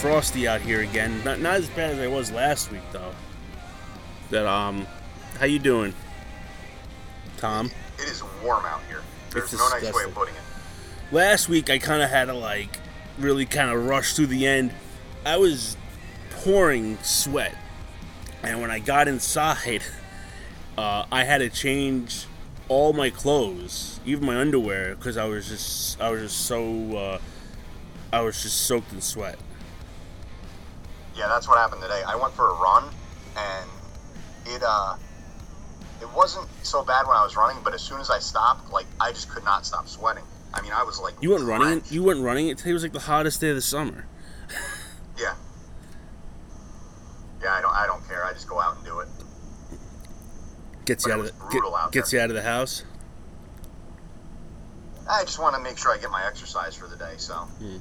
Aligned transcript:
frosty 0.00 0.46
out 0.46 0.60
here 0.60 0.80
again. 0.80 1.22
Not 1.24 1.40
not 1.40 1.54
as 1.54 1.68
bad 1.70 1.90
as 1.90 1.98
I 1.98 2.06
was 2.06 2.30
last 2.30 2.70
week 2.70 2.82
though. 2.92 3.12
That 4.30 4.46
um, 4.46 4.86
how 5.38 5.46
you 5.46 5.58
doing, 5.58 5.92
Tom? 7.38 7.70
It 7.98 8.08
is 8.08 8.22
warm 8.44 8.64
out 8.64 8.80
here. 8.88 9.02
There's 9.30 9.52
It's 9.52 9.60
no 9.60 9.68
nice 9.68 9.92
way 9.92 10.04
of 10.04 10.14
putting 10.14 10.34
it. 10.34 10.40
Last 11.10 11.48
week 11.48 11.68
I 11.68 11.78
kind 11.78 12.02
of 12.02 12.10
had 12.10 12.26
to 12.26 12.34
like 12.34 12.78
really 13.18 13.44
kind 13.44 13.70
of 13.70 13.86
rush 13.86 14.14
through 14.14 14.26
the 14.26 14.46
end. 14.46 14.72
I 15.26 15.36
was 15.36 15.76
pouring 16.30 16.98
sweat, 17.02 17.56
and 18.42 18.60
when 18.60 18.70
I 18.70 18.78
got 18.78 19.08
inside, 19.08 19.82
uh, 20.78 21.06
I 21.10 21.24
had 21.24 21.38
to 21.38 21.50
change 21.50 22.26
all 22.68 22.92
my 22.92 23.10
clothes, 23.10 23.98
even 24.06 24.26
my 24.26 24.36
underwear, 24.36 24.94
because 24.94 25.16
I 25.16 25.24
was 25.24 25.48
just 25.48 26.00
I 26.00 26.10
was 26.10 26.22
just 26.22 26.46
so 26.46 26.96
uh, 26.96 27.18
I 28.12 28.20
was 28.20 28.40
just 28.40 28.60
soaked 28.60 28.92
in 28.92 29.00
sweat. 29.00 29.38
Yeah, 31.18 31.26
that's 31.26 31.48
what 31.48 31.58
happened 31.58 31.82
today. 31.82 32.00
I 32.06 32.14
went 32.14 32.32
for 32.34 32.48
a 32.48 32.54
run, 32.54 32.84
and 33.36 33.68
it 34.46 34.62
uh, 34.64 34.94
it 36.00 36.08
wasn't 36.14 36.46
so 36.62 36.84
bad 36.84 37.08
when 37.08 37.16
I 37.16 37.24
was 37.24 37.36
running, 37.36 37.60
but 37.64 37.74
as 37.74 37.82
soon 37.82 38.00
as 38.00 38.08
I 38.08 38.20
stopped, 38.20 38.70
like 38.70 38.86
I 39.00 39.10
just 39.10 39.28
could 39.28 39.42
not 39.44 39.66
stop 39.66 39.88
sweating. 39.88 40.22
I 40.54 40.62
mean, 40.62 40.72
I 40.72 40.84
was 40.84 41.00
like, 41.00 41.14
You 41.20 41.30
went 41.30 41.42
running. 41.42 41.82
You 41.90 42.04
went 42.04 42.20
running. 42.20 42.48
It 42.48 42.64
was 42.64 42.84
like 42.84 42.92
the 42.92 43.00
hottest 43.00 43.40
day 43.40 43.50
of 43.50 43.56
the 43.56 43.62
summer. 43.62 44.06
Yeah. 45.18 45.34
Yeah, 47.42 47.52
I 47.52 47.60
don't. 47.62 47.74
I 47.74 47.86
don't 47.88 48.06
care. 48.06 48.24
I 48.24 48.32
just 48.32 48.48
go 48.48 48.60
out 48.60 48.76
and 48.76 48.84
do 48.84 49.00
it. 49.00 49.08
Gets 50.84 51.04
you 51.04 51.12
out 51.12 51.18
of 51.18 51.26
the 51.26 51.32
get- 51.50 51.64
out 51.64 51.90
gets 51.90 52.12
you 52.12 52.20
out 52.20 52.30
of 52.30 52.36
the 52.36 52.42
house. 52.42 52.84
I 55.10 55.24
just 55.24 55.40
want 55.40 55.56
to 55.56 55.60
make 55.62 55.78
sure 55.78 55.92
I 55.92 55.98
get 55.98 56.10
my 56.10 56.24
exercise 56.24 56.76
for 56.76 56.86
the 56.86 56.96
day. 56.96 57.14
So. 57.16 57.34
Hmm. 57.34 57.78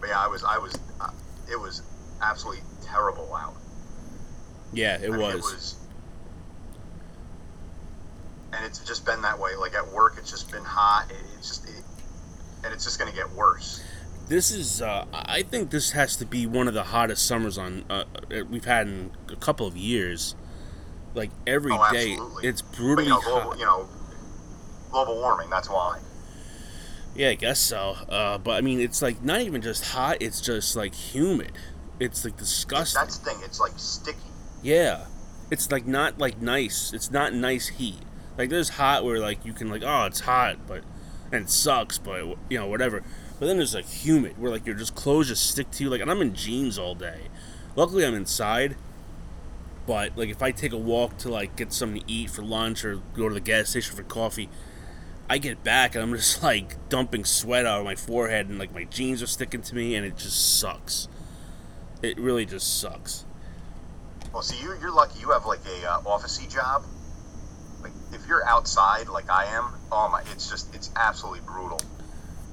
But 0.00 0.10
yeah, 0.10 0.20
I 0.20 0.26
was. 0.28 0.44
I 0.44 0.58
was. 0.58 0.74
Uh, 1.00 1.10
it 1.50 1.58
was 1.58 1.82
absolutely 2.20 2.62
terrible 2.84 3.34
out. 3.34 3.54
Yeah, 4.72 4.96
it 4.96 5.08
I 5.08 5.10
mean, 5.10 5.20
was. 5.20 5.34
It 5.34 5.36
was. 5.42 5.74
And 8.52 8.64
it's 8.64 8.78
just 8.80 9.04
been 9.04 9.22
that 9.22 9.38
way. 9.38 9.54
Like 9.56 9.74
at 9.74 9.92
work, 9.92 10.16
it's 10.18 10.30
just 10.30 10.50
been 10.50 10.64
hot. 10.64 11.10
It, 11.10 11.16
it's 11.36 11.48
just, 11.48 11.68
it, 11.68 11.84
and 12.64 12.72
it's 12.72 12.84
just 12.84 12.98
going 12.98 13.10
to 13.10 13.16
get 13.16 13.30
worse. 13.32 13.82
This 14.28 14.50
is, 14.50 14.82
uh, 14.82 15.06
I 15.12 15.42
think 15.42 15.70
this 15.70 15.92
has 15.92 16.16
to 16.16 16.26
be 16.26 16.46
one 16.46 16.68
of 16.68 16.74
the 16.74 16.84
hottest 16.84 17.24
summers 17.26 17.56
on 17.56 17.84
uh, 17.88 18.04
we've 18.50 18.64
had 18.66 18.86
in 18.86 19.10
a 19.30 19.36
couple 19.36 19.66
of 19.66 19.76
years. 19.76 20.34
Like 21.14 21.30
every 21.46 21.72
Oh, 21.72 21.92
day, 21.92 22.18
it's 22.42 22.60
But 22.62 22.76
brutally 22.76 23.04
you 23.04 23.10
know, 23.10 23.20
global, 23.20 23.50
hot. 23.50 23.58
you 23.58 23.64
know, 23.64 23.88
global 24.90 25.16
warming. 25.16 25.48
That's 25.50 25.68
why. 25.70 26.00
Yeah, 27.14 27.30
I 27.30 27.34
guess 27.34 27.58
so. 27.58 27.96
Uh, 28.08 28.38
but 28.38 28.52
I 28.52 28.60
mean, 28.60 28.80
it's 28.80 29.02
like 29.02 29.22
not 29.22 29.40
even 29.40 29.60
just 29.60 29.86
hot; 29.86 30.18
it's 30.20 30.40
just 30.40 30.76
like 30.76 30.94
humid. 30.94 31.52
It's 32.00 32.24
like 32.24 32.36
disgusting. 32.36 33.00
That's 33.00 33.18
the 33.18 33.30
thing. 33.30 33.40
It's 33.44 33.60
like 33.60 33.72
sticky. 33.76 34.18
Yeah, 34.62 35.06
it's 35.50 35.70
like 35.72 35.86
not 35.86 36.18
like 36.18 36.40
nice. 36.40 36.92
It's 36.92 37.10
not 37.10 37.32
nice 37.34 37.68
heat. 37.68 38.00
Like 38.36 38.50
there's 38.50 38.70
hot 38.70 39.04
where 39.04 39.18
like 39.18 39.44
you 39.44 39.52
can 39.52 39.68
like 39.68 39.82
oh 39.84 40.04
it's 40.04 40.20
hot, 40.20 40.66
but 40.66 40.84
and 41.32 41.44
it 41.44 41.50
sucks, 41.50 41.98
but 41.98 42.24
you 42.48 42.58
know 42.58 42.66
whatever. 42.66 43.02
But 43.38 43.46
then 43.46 43.56
there's 43.56 43.74
like 43.74 43.86
humid 43.86 44.38
where 44.38 44.50
like 44.50 44.66
your 44.66 44.76
just 44.76 44.94
clothes 44.94 45.28
just 45.28 45.48
stick 45.50 45.70
to 45.72 45.84
you. 45.84 45.90
Like 45.90 46.00
and 46.00 46.10
I'm 46.10 46.22
in 46.22 46.34
jeans 46.34 46.78
all 46.78 46.94
day. 46.94 47.22
Luckily 47.76 48.04
I'm 48.04 48.14
inside. 48.14 48.76
But 49.86 50.16
like 50.16 50.28
if 50.28 50.42
I 50.42 50.50
take 50.50 50.72
a 50.72 50.78
walk 50.78 51.16
to 51.18 51.30
like 51.30 51.56
get 51.56 51.72
something 51.72 52.02
to 52.02 52.12
eat 52.12 52.30
for 52.30 52.42
lunch 52.42 52.84
or 52.84 53.00
go 53.14 53.28
to 53.28 53.34
the 53.34 53.40
gas 53.40 53.70
station 53.70 53.96
for 53.96 54.02
coffee, 54.02 54.48
I 55.30 55.38
get 55.38 55.62
back 55.62 55.94
and 55.94 56.02
I'm 56.02 56.14
just 56.14 56.42
like 56.42 56.88
dumping 56.88 57.24
sweat 57.24 57.66
out 57.66 57.80
of 57.80 57.84
my 57.84 57.94
forehead 57.94 58.48
and 58.48 58.58
like 58.58 58.72
my 58.72 58.84
jeans 58.84 59.22
are 59.22 59.26
sticking 59.26 59.62
to 59.62 59.74
me 59.74 59.94
and 59.94 60.06
it 60.06 60.16
just 60.16 60.58
sucks. 60.58 61.08
It 62.02 62.18
really 62.18 62.46
just 62.46 62.80
sucks. 62.80 63.24
Well, 64.32 64.42
see, 64.42 64.62
you're, 64.62 64.76
you're 64.76 64.92
lucky. 64.92 65.20
You 65.20 65.30
have 65.30 65.46
like 65.46 65.60
a 65.66 65.90
uh, 65.90 66.00
officey 66.02 66.52
job. 66.52 66.84
Like 67.82 67.92
if 68.12 68.26
you're 68.26 68.46
outside, 68.46 69.08
like 69.08 69.30
I 69.30 69.46
am, 69.46 69.72
oh 69.90 70.08
my, 70.08 70.22
it's 70.32 70.48
just, 70.48 70.74
it's 70.74 70.90
absolutely 70.96 71.40
brutal. 71.40 71.80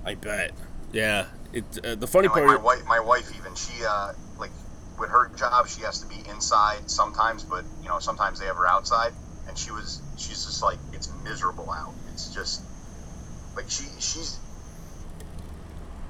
I 0.04 0.16
bet. 0.16 0.52
Yeah. 0.92 1.28
It. 1.54 1.64
Uh, 1.84 1.96
the 1.96 2.08
funny 2.08 2.28
And, 2.28 2.36
like 2.36 2.44
part. 2.44 2.60
my 2.60 2.64
wife, 2.64 2.86
my 2.86 3.00
wife 3.00 3.32
even 3.38 3.56
she 3.56 3.74
uh, 3.88 4.14
like 4.38 4.52
with 5.00 5.10
her 5.10 5.30
job, 5.36 5.68
she 5.68 5.82
has 5.82 6.00
to 6.02 6.08
be 6.08 6.28
inside 6.30 6.90
sometimes, 6.90 7.44
but 7.44 7.64
you 7.82 7.90
know 7.90 8.00
sometimes 8.00 8.40
they 8.40 8.46
have 8.46 8.58
her 8.58 8.68
outside, 8.68 9.14
and 9.48 9.58
she 9.58 9.72
was 9.72 10.02
she's 10.18 10.46
just 10.46 10.62
like 10.62 10.80
it's 10.94 11.10
miserable 11.24 11.70
out. 11.72 11.94
It's 12.16 12.34
just 12.34 12.62
like 13.58 13.70
she 13.70 13.84
she's 14.00 14.40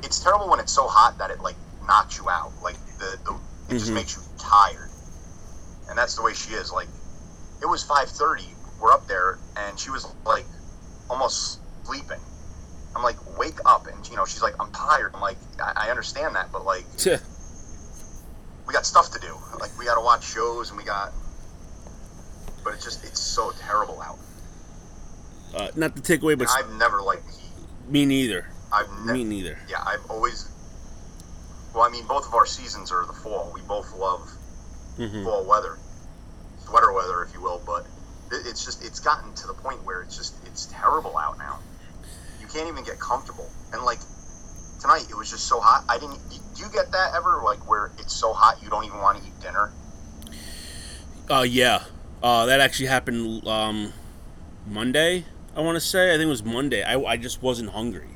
it's 0.04 0.20
terrible 0.20 0.48
when 0.48 0.60
it's 0.60 0.72
so 0.72 0.88
hot 0.88 1.18
that 1.18 1.32
it 1.32 1.42
like 1.42 1.56
knocks 1.88 2.20
you 2.20 2.30
out. 2.30 2.52
Like 2.62 2.76
the, 3.00 3.18
the 3.26 3.34
it 3.74 3.80
just 3.80 3.90
Mhm. 3.90 3.96
makes 3.96 4.16
you 4.16 4.22
tired, 4.38 4.92
and 5.90 5.98
that's 5.98 6.14
the 6.16 6.22
way 6.22 6.36
she 6.36 6.54
is. 6.54 6.72
Like 6.72 6.88
it 7.60 7.66
was 7.66 7.82
five 7.82 8.08
thirty, 8.08 8.48
we're 8.80 8.92
up 8.92 9.08
there, 9.08 9.40
and 9.58 9.80
she 9.80 9.90
was 9.90 10.06
like 10.28 10.46
almost 11.10 11.58
sleeping. 11.86 12.22
I'm 12.96 13.02
like, 13.02 13.18
wake 13.40 13.58
up, 13.66 13.88
and 13.88 14.08
you 14.08 14.16
know, 14.16 14.26
she's 14.26 14.44
like, 14.44 14.54
I'm 14.60 14.72
tired. 14.74 15.10
I'm 15.16 15.22
like, 15.22 15.38
I, 15.60 15.88
I 15.88 15.90
understand 15.90 16.36
that, 16.36 16.52
but 16.52 16.66
like, 16.66 16.86
Tch, 16.98 17.18
we 18.68 18.74
got 18.76 18.86
stuff 18.86 19.12
to 19.14 19.20
do. 19.20 19.36
Like, 19.60 19.72
we 19.80 19.86
got 19.86 19.96
to 19.96 20.02
watch 20.02 20.24
shows, 20.24 20.70
and 20.70 20.78
we 20.78 20.84
got. 20.86 21.12
But 22.64 22.76
it's 22.76 22.84
just, 22.86 23.04
it's 23.04 23.20
so 23.20 23.52
terrible 23.60 24.00
out. 24.02 24.18
Uh, 25.56 25.70
not 25.76 25.96
to 25.96 26.02
take 26.02 26.22
away, 26.22 26.36
but 26.36 26.48
I've 26.50 26.72
never 26.74 27.02
liked 27.02 27.30
heat. 27.30 27.52
me 27.90 28.06
neither. 28.06 28.48
I've 28.74 28.90
Me 29.06 29.06
never. 29.06 29.18
neither. 29.24 29.60
Yeah, 29.70 29.82
I've 29.86 30.06
always. 30.10 30.50
Well, 31.74 31.84
I 31.84 31.90
mean, 31.90 32.06
both 32.08 32.28
of 32.28 32.34
our 32.34 32.46
seasons 32.46 32.92
are 32.92 33.06
the 33.06 33.14
fall. 33.14 33.52
We 33.54 33.62
both 33.62 33.94
love 33.96 34.30
hmm 34.98 35.24
fall 35.24 35.46
weather, 35.46 35.78
sweater 36.58 36.92
weather, 36.94 37.24
if 37.24 37.34
you 37.34 37.42
will. 37.42 37.62
But 37.66 37.86
it's 38.32 38.64
just, 38.66 38.84
it's 38.84 39.00
gotten 39.00 39.34
to 39.36 39.48
the 39.48 39.54
point 39.54 39.84
where 39.84 40.02
it's 40.02 40.16
just, 40.18 40.36
it's 40.48 40.68
terrible 40.68 41.18
out 41.18 41.38
now. 41.38 41.60
You 42.40 42.48
can't 42.48 42.68
even 42.68 42.84
get 42.84 43.00
comfortable. 43.00 43.50
And 43.74 43.84
like 43.84 44.00
tonight, 44.80 45.08
it 45.10 45.16
was 45.18 45.30
just 45.30 45.48
so 45.48 45.60
hot. 45.60 45.84
I 45.90 45.98
didn't. 46.00 46.20
Do 46.30 46.64
you 46.64 46.70
get 46.72 46.92
that 46.92 47.14
ever? 47.16 47.42
Like 47.44 47.68
where 47.70 47.92
it's 48.00 48.14
so 48.14 48.34
hot 48.34 48.62
you 48.64 48.70
don't 48.70 48.86
even 48.86 49.00
want 49.00 49.22
to 49.22 49.28
eat 49.28 49.40
dinner? 49.42 49.72
Uh, 51.30 51.42
yeah. 51.48 51.84
Uh, 52.24 52.46
that 52.46 52.60
actually 52.62 52.88
happened 52.88 53.46
um, 53.48 53.94
Monday. 54.66 55.26
I 55.56 55.62
want 55.62 55.76
to 55.76 55.80
say. 55.82 56.10
I 56.10 56.18
think 56.18 56.24
it 56.28 56.30
was 56.30 56.44
Monday. 56.44 56.84
I, 56.84 57.00
I 57.00 57.18
just 57.18 57.42
wasn't 57.42 57.70
hungry. 57.72 58.10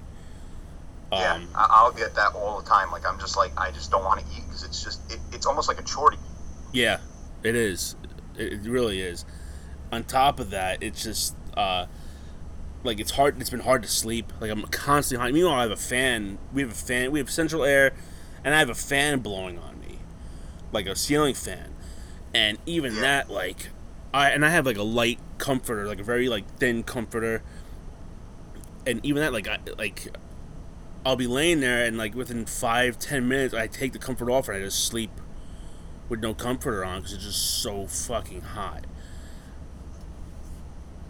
yeah, 1.12 1.34
Um, 1.36 1.48
I, 1.56 1.68
I'll 1.70 1.92
get 1.92 2.16
that 2.16 2.34
all 2.36 2.62
the 2.62 2.70
time. 2.70 2.92
Like 2.92 3.06
I'm 3.08 3.20
just 3.20 3.38
like 3.38 3.52
I 3.58 3.72
just 3.72 3.92
don't 3.92 4.04
want 4.04 4.20
to 4.20 4.26
eat 4.36 4.44
because 4.46 4.64
it's 4.64 4.84
just 4.84 5.12
it, 5.12 5.20
it's 5.32 5.46
almost 5.46 5.68
like 5.68 5.80
a 5.80 5.84
chore 5.84 6.12
to 6.12 6.18
eat. 6.18 6.22
yeah, 6.74 7.00
it 7.44 7.56
is. 7.56 7.96
It, 8.38 8.54
it 8.54 8.70
really 8.70 9.02
is. 9.02 9.26
On 9.92 10.04
top 10.04 10.40
of 10.40 10.52
that, 10.52 10.84
it's 10.84 11.04
just 11.04 11.36
uh, 11.58 11.86
like 12.84 13.00
it's 13.00 13.12
hard. 13.12 13.40
It's 13.42 13.50
been 13.50 13.62
hard 13.62 13.84
to 13.84 13.90
sleep. 13.90 14.32
Like 14.40 14.52
I'm 14.52 14.64
constantly 14.64 15.24
hot. 15.26 15.34
Meanwhile, 15.34 15.56
I 15.56 15.62
have 15.64 15.72
a 15.72 15.76
fan. 15.76 16.38
We 16.54 16.62
have 16.62 16.72
a 16.72 16.76
fan. 16.76 17.12
We 17.12 17.20
have 17.20 17.32
central 17.32 17.64
air, 17.64 17.94
and 18.44 18.54
I 18.54 18.60
have 18.60 18.70
a 18.70 18.76
fan 18.76 19.20
blowing 19.20 19.58
on 19.58 19.80
me, 19.80 20.00
like 20.72 20.86
a 20.86 20.96
ceiling 20.96 21.34
fan. 21.34 21.74
And 22.36 22.60
even 22.68 22.94
Yeah. 22.94 23.02
that, 23.02 23.32
like, 23.32 23.70
I 24.14 24.30
and 24.30 24.46
I 24.46 24.50
have 24.50 24.66
like 24.66 24.78
a 24.78 24.84
light 24.84 25.20
comforter, 25.38 25.86
like 25.86 26.00
a 26.00 26.04
very 26.04 26.30
like 26.30 26.48
thin 26.58 26.84
comforter. 26.84 27.44
And 28.86 29.06
even 29.06 29.22
that, 29.22 29.34
like, 29.34 29.48
I 29.48 29.60
like, 29.78 30.08
I'll 31.06 31.16
be 31.16 31.28
laying 31.28 31.60
there, 31.60 31.86
and 31.86 31.98
like 31.98 32.16
within 32.16 32.46
five 32.46 32.98
ten 32.98 33.28
minutes, 33.28 33.54
I 33.54 33.68
take 33.68 33.94
the 33.94 34.00
comforter 34.00 34.32
off 34.32 34.48
and 34.48 34.58
I 34.58 34.62
just 34.62 34.86
sleep 34.86 35.12
with 36.08 36.22
no 36.22 36.34
comforter 36.34 36.84
on 36.84 37.02
because 37.02 37.14
it's 37.14 37.26
just 37.26 37.62
so 37.62 37.86
fucking 37.86 38.42
hot. 38.42 38.86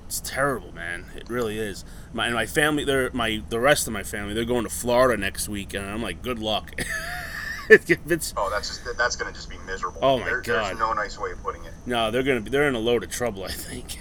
It's 0.06 0.19
terrible, 0.19 0.74
man. 0.74 1.06
It 1.16 1.30
really 1.30 1.57
is. 1.60 1.86
My 2.12 2.25
and 2.25 2.36
my 2.36 2.48
family, 2.48 2.84
they're 2.84 3.12
my 3.13 3.44
the 3.50 3.60
rest 3.60 3.88
of 3.88 3.94
my 3.94 4.04
family, 4.04 4.34
they're 4.34 4.44
going 4.44 4.63
to 4.63 4.69
Florida 4.69 5.16
next 5.22 5.48
week, 5.48 5.74
and 5.74 5.86
I'm 5.86 6.01
like, 6.01 6.22
good 6.22 6.40
luck. 6.40 6.72
if 7.89 8.12
it's 8.12 8.33
Oh, 8.36 8.50
that's 8.50 8.68
just 8.68 8.98
that's 8.98 9.16
gonna 9.16 9.31
just 9.31 9.50
be 9.50 9.57
miserable. 9.60 10.00
Oh, 10.01 10.18
my 10.19 10.25
There- 10.25 10.42
God. 10.42 10.66
There's 10.66 10.80
no 10.80 10.94
nice 10.94 11.18
way 11.19 11.31
of 11.31 11.42
putting 11.44 11.63
it. 11.66 11.74
no, 11.86 12.10
they're 12.12 12.24
gonna 12.24 12.42
be 12.42 12.50
they're 12.50 12.68
in 12.68 12.75
a 12.75 12.80
load 12.80 13.04
of 13.04 13.12
trouble, 13.12 13.44
I 13.44 13.50
think. 13.51 14.00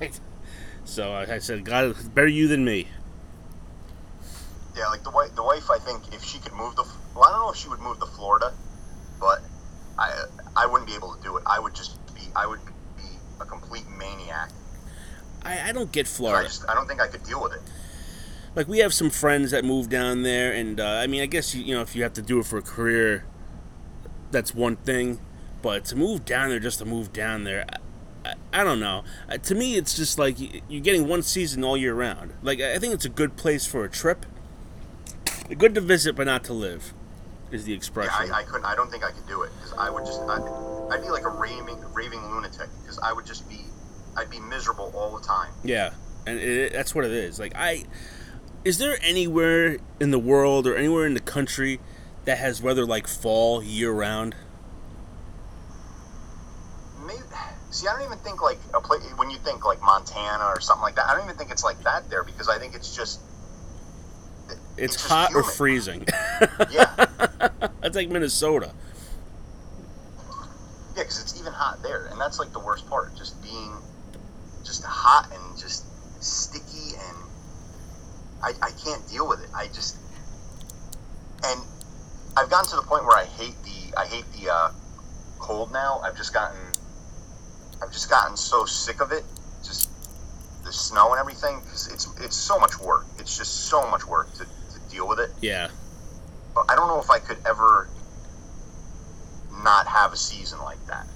so 0.84 1.12
I, 1.12 1.34
I 1.34 1.38
said, 1.38 1.64
God, 1.64 1.94
better 2.14 2.28
you 2.28 2.48
than 2.48 2.64
me. 2.64 2.88
Yeah, 4.76 4.88
like 4.88 5.04
the 5.04 5.10
wife. 5.10 5.34
The 5.36 5.42
wife, 5.44 5.70
I 5.70 5.78
think, 5.78 6.12
if 6.12 6.24
she 6.24 6.38
could 6.40 6.52
move 6.52 6.74
the, 6.74 6.82
well, 7.14 7.24
I 7.24 7.30
don't 7.30 7.40
know 7.42 7.50
if 7.50 7.56
she 7.56 7.68
would 7.68 7.78
move 7.78 8.00
to 8.00 8.06
Florida, 8.06 8.52
but 9.20 9.40
I, 9.96 10.24
I 10.56 10.66
wouldn't 10.66 10.88
be 10.88 10.96
able 10.96 11.14
to 11.14 11.22
do 11.22 11.36
it. 11.36 11.44
I 11.46 11.60
would 11.60 11.74
just 11.74 12.04
be, 12.14 12.22
I 12.34 12.46
would 12.46 12.58
be 12.96 13.04
a 13.40 13.44
complete 13.44 13.84
maniac. 13.88 14.50
I, 15.44 15.68
I 15.68 15.72
don't 15.72 15.92
get 15.92 16.08
Florida. 16.08 16.40
I 16.40 16.42
just, 16.48 16.68
I 16.68 16.74
don't 16.74 16.88
think 16.88 17.00
I 17.00 17.06
could 17.06 17.22
deal 17.22 17.40
with 17.40 17.52
it. 17.52 17.60
Like 18.54 18.68
we 18.68 18.78
have 18.78 18.94
some 18.94 19.10
friends 19.10 19.50
that 19.50 19.64
move 19.64 19.88
down 19.88 20.22
there, 20.22 20.52
and 20.52 20.80
uh, 20.80 20.86
I 20.86 21.06
mean, 21.06 21.22
I 21.22 21.26
guess 21.26 21.54
you, 21.54 21.62
you 21.62 21.74
know 21.74 21.82
if 21.82 21.94
you 21.96 22.02
have 22.02 22.12
to 22.14 22.22
do 22.22 22.38
it 22.38 22.46
for 22.46 22.58
a 22.58 22.62
career, 22.62 23.24
that's 24.30 24.54
one 24.54 24.76
thing. 24.76 25.20
But 25.62 25.86
to 25.86 25.96
move 25.96 26.24
down 26.24 26.50
there 26.50 26.60
just 26.60 26.78
to 26.80 26.84
move 26.84 27.12
down 27.12 27.44
there, 27.44 27.64
I, 28.24 28.34
I 28.52 28.64
don't 28.64 28.80
know. 28.80 29.02
Uh, 29.28 29.38
to 29.38 29.54
me, 29.54 29.76
it's 29.76 29.94
just 29.96 30.18
like 30.18 30.36
you're 30.68 30.82
getting 30.82 31.08
one 31.08 31.22
season 31.22 31.64
all 31.64 31.76
year 31.76 31.94
round. 31.94 32.32
Like 32.42 32.60
I 32.60 32.78
think 32.78 32.94
it's 32.94 33.04
a 33.04 33.10
good 33.10 33.36
place 33.36 33.66
for 33.66 33.84
a 33.84 33.90
trip. 33.90 34.26
Good 35.58 35.74
to 35.74 35.80
visit, 35.80 36.16
but 36.16 36.26
not 36.26 36.44
to 36.44 36.52
live, 36.52 36.94
is 37.50 37.64
the 37.64 37.72
Yeah, 37.72 37.76
expression. 37.76 38.32
I, 38.32 38.40
I 38.40 38.42
couldn't. 38.44 38.64
I 38.64 38.74
don't 38.74 38.90
think 38.90 39.04
I 39.04 39.10
could 39.10 39.26
do 39.26 39.42
it 39.42 39.52
because 39.56 39.74
I 39.78 39.90
would 39.90 40.06
just. 40.06 40.20
I, 40.22 40.38
I'd 40.90 41.02
be 41.02 41.08
like 41.08 41.24
a 41.24 41.30
raving, 41.30 41.78
raving 41.92 42.22
lunatic 42.30 42.68
because 42.82 42.98
I 42.98 43.12
would 43.12 43.26
just 43.26 43.48
be. 43.48 43.60
I'd 44.16 44.30
be 44.30 44.38
miserable 44.40 44.92
all 44.94 45.18
the 45.18 45.26
time. 45.26 45.52
Yeah, 45.64 45.92
and 46.26 46.38
it, 46.38 46.72
that's 46.72 46.94
what 46.94 47.04
it 47.04 47.10
is. 47.10 47.38
Like 47.38 47.52
I, 47.56 47.84
is 48.64 48.78
there 48.78 48.98
anywhere 49.02 49.76
in 50.00 50.10
the 50.10 50.18
world 50.18 50.66
or 50.66 50.74
anywhere 50.76 51.06
in 51.06 51.14
the 51.14 51.20
country 51.20 51.80
that 52.24 52.38
has 52.38 52.62
weather 52.62 52.86
like 52.86 53.06
fall 53.06 53.62
year 53.62 53.92
round? 53.92 54.34
Maybe, 57.06 57.20
see, 57.70 57.86
I 57.86 57.92
don't 57.92 58.06
even 58.06 58.18
think 58.18 58.42
like 58.42 58.58
a 58.72 58.80
place 58.80 59.02
when 59.16 59.30
you 59.30 59.36
think 59.38 59.64
like 59.64 59.82
Montana 59.82 60.46
or 60.46 60.60
something 60.60 60.82
like 60.82 60.96
that. 60.96 61.06
I 61.06 61.14
don't 61.14 61.24
even 61.24 61.36
think 61.36 61.50
it's 61.50 61.64
like 61.64 61.82
that 61.84 62.08
there 62.08 62.24
because 62.24 62.48
I 62.48 62.58
think 62.58 62.74
it's 62.74 62.96
just. 62.96 63.20
It's, 64.76 64.94
just 64.94 65.08
hot 65.08 65.34
or 65.34 65.42
freezing. 65.42 66.06
Yeah, 66.70 67.06
that's 67.80 67.94
like 67.94 68.08
Minnesota. 68.08 68.72
yeah, 70.96 71.02
because 71.02 71.22
it's 71.22 71.38
even 71.38 71.52
hot 71.52 71.82
there, 71.82 72.06
and 72.06 72.20
that's 72.20 72.38
like 72.38 72.52
the 72.52 72.58
worst 72.58 72.88
part. 72.88 73.14
Just 73.16 73.40
being, 73.42 73.72
just 74.64 74.82
hot 74.84 75.30
and 75.32 75.58
just 75.58 75.84
sticky, 76.22 76.63
I, 78.44 78.52
I 78.60 78.70
can't 78.72 79.06
deal 79.08 79.26
with 79.26 79.42
it. 79.42 79.48
I 79.54 79.68
just, 79.68 79.96
and 81.44 81.60
I've 82.36 82.50
gotten 82.50 82.68
to 82.70 82.76
the 82.76 82.82
point 82.82 83.04
where 83.04 83.16
I 83.16 83.24
hate 83.24 83.54
the 83.64 83.98
I 83.98 84.06
hate 84.06 84.24
the 84.38 84.52
uh, 84.52 84.70
cold 85.38 85.72
now. 85.72 86.00
I've 86.04 86.16
just 86.16 86.34
gotten, 86.34 86.58
I've 87.82 87.90
just 87.90 88.10
gotten 88.10 88.36
so 88.36 88.66
sick 88.66 89.00
of 89.00 89.12
it. 89.12 89.24
Just 89.64 89.88
the 90.62 90.72
snow 90.72 91.12
and 91.12 91.20
everything 91.20 91.60
because 91.60 91.90
it's 91.90 92.06
it's 92.20 92.36
so 92.36 92.58
much 92.58 92.78
work. 92.78 93.06
It's 93.18 93.34
just 93.34 93.68
so 93.70 93.88
much 93.90 94.06
work 94.06 94.30
to, 94.34 94.44
to 94.44 94.90
deal 94.90 95.08
with 95.08 95.20
it. 95.20 95.30
Yeah. 95.40 95.70
But 96.54 96.70
I 96.70 96.76
don't 96.76 96.88
know 96.88 97.00
if 97.00 97.10
I 97.10 97.20
could 97.20 97.38
ever 97.46 97.88
not 99.62 99.86
have 99.86 100.12
a 100.12 100.16
season 100.16 100.58
like 100.60 100.84
that. 100.86 101.06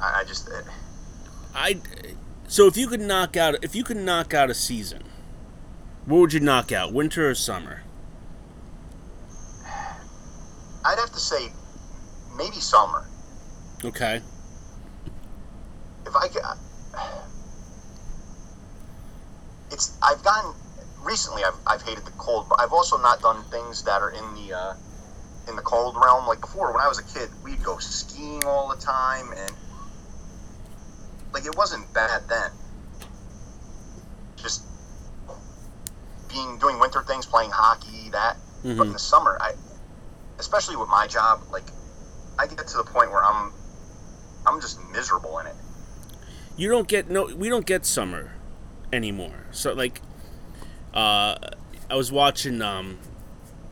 I, 0.00 0.20
I 0.20 0.24
just 0.24 0.48
uh, 0.48 0.62
I 1.56 1.80
so 2.50 2.66
if 2.66 2.76
you 2.76 2.88
could 2.88 3.00
knock 3.00 3.36
out 3.36 3.62
if 3.62 3.76
you 3.76 3.84
could 3.84 3.96
knock 3.96 4.34
out 4.34 4.50
a 4.50 4.54
season, 4.54 5.04
what 6.04 6.18
would 6.18 6.32
you 6.32 6.40
knock 6.40 6.72
out? 6.72 6.92
Winter 6.92 7.30
or 7.30 7.34
summer? 7.36 7.82
I'd 10.84 10.98
have 10.98 11.12
to 11.12 11.20
say 11.20 11.52
maybe 12.36 12.56
summer. 12.56 13.06
Okay. 13.84 14.20
If 16.04 16.16
I 16.16 16.26
could, 16.26 16.42
it's 19.70 19.96
I've 20.02 20.24
gotten 20.24 20.52
recently. 21.04 21.44
I've, 21.44 21.54
I've 21.68 21.82
hated 21.82 22.04
the 22.04 22.10
cold, 22.18 22.46
but 22.48 22.58
I've 22.60 22.72
also 22.72 22.96
not 22.96 23.22
done 23.22 23.44
things 23.44 23.84
that 23.84 24.02
are 24.02 24.10
in 24.10 24.34
the 24.34 24.56
uh, 24.56 24.74
in 25.46 25.54
the 25.54 25.62
cold 25.62 25.94
realm. 26.02 26.26
Like 26.26 26.40
before, 26.40 26.72
when 26.72 26.80
I 26.80 26.88
was 26.88 26.98
a 26.98 27.04
kid, 27.04 27.30
we'd 27.44 27.62
go 27.62 27.78
skiing 27.78 28.44
all 28.44 28.74
the 28.74 28.80
time, 28.82 29.32
and 29.36 29.52
like 31.32 31.44
it 31.46 31.56
wasn't 31.56 31.92
bad 31.94 32.22
then. 32.28 32.50
Just 34.36 34.62
being 36.28 36.58
doing 36.58 36.78
winter 36.78 37.02
things, 37.02 37.26
playing 37.26 37.50
hockey, 37.50 38.10
that. 38.10 38.36
But 38.62 38.70
in 38.70 38.76
Mhm. 38.78 38.92
the 38.92 38.98
summer, 38.98 39.38
I, 39.40 39.54
especially 40.38 40.76
with 40.76 40.88
my 40.88 41.06
job, 41.06 41.42
like 41.50 41.64
I 42.38 42.46
get 42.46 42.66
to 42.66 42.76
the 42.76 42.84
point 42.84 43.10
where 43.10 43.24
I'm, 43.24 43.52
I'm 44.46 44.60
just 44.60 44.78
miserable 44.92 45.38
in 45.38 45.46
it. 45.46 45.56
You 46.56 46.68
don't 46.70 46.86
get 46.88 47.08
no 47.08 47.24
we 47.34 47.48
don't 47.48 47.64
get 47.66 47.86
summer 47.86 48.32
anymore. 48.92 49.46
So 49.50 49.72
like 49.72 50.02
uh 50.92 51.36
I 51.88 51.94
was 51.94 52.12
watching 52.12 52.60
um 52.60 52.98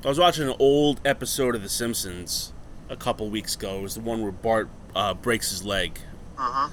I 0.04 0.08
was 0.08 0.18
watching 0.18 0.48
an 0.48 0.54
old 0.58 1.00
episode 1.04 1.54
of 1.54 1.62
The 1.62 1.68
Simpsons 1.68 2.52
a 2.88 2.96
couple 2.96 3.28
weeks 3.28 3.54
ago. 3.56 3.78
It 3.78 3.82
was 3.82 3.94
the 3.94 4.00
one 4.00 4.22
where 4.22 4.32
Bart 4.32 4.68
uh, 4.94 5.12
breaks 5.14 5.50
his 5.50 5.64
leg 5.64 5.98
Mm-hmm. 6.38 6.72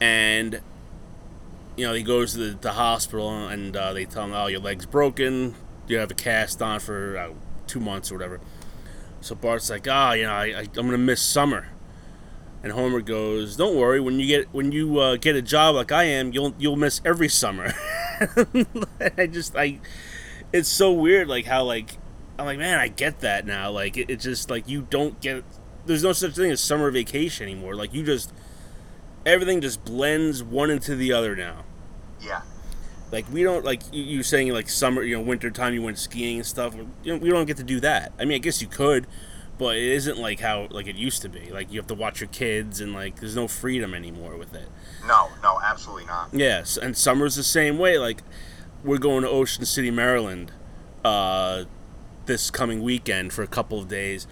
And 0.00 0.60
you 1.76 1.86
know 1.86 1.92
he 1.92 2.02
goes 2.02 2.32
to 2.32 2.38
the, 2.38 2.58
the 2.58 2.72
hospital 2.72 3.48
and 3.48 3.76
uh, 3.76 3.92
they 3.92 4.04
tell 4.04 4.24
him 4.24 4.32
oh 4.32 4.46
your 4.46 4.60
leg's 4.60 4.86
broken. 4.86 5.54
You 5.86 5.98
have 5.98 6.10
a 6.10 6.14
cast 6.14 6.62
on 6.62 6.80
for 6.80 7.16
uh, 7.16 7.30
two 7.66 7.80
months 7.80 8.10
or 8.10 8.14
whatever. 8.14 8.40
So 9.20 9.34
bart's 9.34 9.70
like 9.70 9.86
ah 9.88 10.12
you 10.12 10.24
know 10.24 10.32
I, 10.32 10.44
I, 10.44 10.60
i'm 10.60 10.86
gonna 10.86 10.98
miss 10.98 11.22
summer. 11.22 11.68
And 12.62 12.72
homer 12.72 13.00
goes 13.00 13.56
don't 13.56 13.76
worry. 13.76 14.00
When 14.00 14.18
you 14.18 14.26
get 14.26 14.52
when 14.52 14.72
you 14.72 14.98
uh, 14.98 15.16
get 15.16 15.36
a 15.36 15.42
job 15.42 15.74
like 15.74 15.92
i 15.92 16.04
am 16.04 16.32
you'll 16.32 16.54
you'll 16.58 16.76
miss 16.76 17.00
every 17.04 17.28
summer. 17.28 17.72
I 19.18 19.26
just 19.26 19.56
i 19.56 19.78
it's 20.52 20.68
so 20.68 20.92
weird 20.92 21.28
like 21.28 21.46
how 21.46 21.62
like 21.64 21.96
i'm 22.38 22.44
like 22.44 22.58
man 22.58 22.78
i 22.78 22.88
get 22.88 23.20
that 23.20 23.46
now. 23.46 23.70
Like 23.70 23.96
it, 23.96 24.10
it 24.10 24.20
just 24.20 24.50
like 24.50 24.68
you 24.68 24.82
don't 24.82 25.20
get 25.20 25.44
there's 25.86 26.02
no 26.02 26.12
such 26.12 26.34
thing 26.34 26.50
as 26.50 26.60
summer 26.60 26.90
vacation 26.90 27.48
anymore. 27.48 27.74
Like 27.74 27.94
you 27.94 28.04
just 28.04 28.32
everything 29.26 29.60
just 29.60 29.84
blends 29.84 30.42
one 30.42 30.70
into 30.70 30.96
the 30.96 31.12
other 31.12 31.36
now. 31.36 31.64
Yeah. 32.20 32.42
Like 33.12 33.30
we 33.32 33.42
don't 33.42 33.64
like 33.64 33.82
you, 33.92 34.22
saying 34.22 34.52
like 34.52 34.68
summer, 34.68 35.02
you 35.02 35.16
know, 35.16 35.22
winter 35.22 35.50
time 35.50 35.74
you 35.74 35.82
went 35.82 35.98
skiing 35.98 36.38
and 36.38 36.46
stuff. 36.46 36.76
You 37.02 37.14
know, 37.14 37.18
we 37.18 37.30
don't 37.30 37.46
get 37.46 37.56
to 37.56 37.64
do 37.64 37.80
that. 37.80 38.12
I 38.18 38.24
mean, 38.24 38.36
I 38.36 38.38
guess 38.38 38.62
you 38.62 38.68
could, 38.68 39.06
but 39.58 39.76
it 39.76 39.82
isn't 39.82 40.18
like 40.18 40.40
how 40.40 40.68
like 40.70 40.86
it 40.86 40.96
used 40.96 41.22
to 41.22 41.28
be. 41.28 41.50
Like 41.50 41.72
you 41.72 41.80
have 41.80 41.88
to 41.88 41.94
watch 41.94 42.20
your 42.20 42.28
kids 42.28 42.80
and 42.80 42.92
like 42.92 43.18
there's 43.18 43.34
no 43.34 43.48
freedom 43.48 43.94
anymore 43.94 44.36
with 44.36 44.54
it. 44.54 44.68
No, 45.06 45.28
no, 45.42 45.60
absolutely 45.60 46.06
not. 46.06 46.28
Yes, 46.32 46.76
and 46.76 46.96
summer's 46.96 47.34
the 47.34 47.42
same 47.42 47.78
way. 47.78 47.98
Like 47.98 48.22
we're 48.84 48.98
going 48.98 49.22
to 49.22 49.28
Ocean 49.28 49.64
City, 49.64 49.90
Maryland, 49.90 50.52
uh, 51.04 51.64
this 52.26 52.50
coming 52.50 52.80
weekend 52.80 53.32
for 53.32 53.42
a 53.42 53.48
couple 53.48 53.80
of 53.80 53.88
days. 53.88 54.28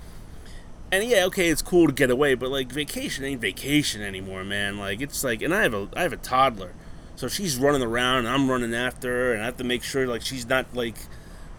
And 0.91 1.05
yeah, 1.05 1.25
okay, 1.27 1.49
it's 1.49 1.61
cool 1.61 1.87
to 1.87 1.93
get 1.93 2.11
away, 2.11 2.35
but 2.35 2.51
like 2.51 2.73
vacation 2.73 3.25
ain't 3.25 3.43
vacation 3.43 4.01
anymore, 4.01 4.43
man. 4.43 4.79
Like 4.79 5.03
it's 5.03 5.23
like, 5.23 5.43
and 5.43 5.55
I 5.55 5.63
have 5.63 5.75
a 5.75 5.89
I 5.95 6.03
have 6.03 6.15
a 6.15 6.19
toddler, 6.19 6.73
so 7.15 7.29
she's 7.29 7.59
running 7.59 7.83
around, 7.83 8.21
and 8.21 8.29
I'm 8.29 8.51
running 8.51 8.75
after 8.75 9.09
her, 9.09 9.33
and 9.35 9.43
I 9.43 9.45
have 9.45 9.59
to 9.59 9.65
make 9.65 9.83
sure 9.83 10.07
like 10.07 10.23
she's 10.23 10.47
not 10.47 10.75
like 10.75 10.97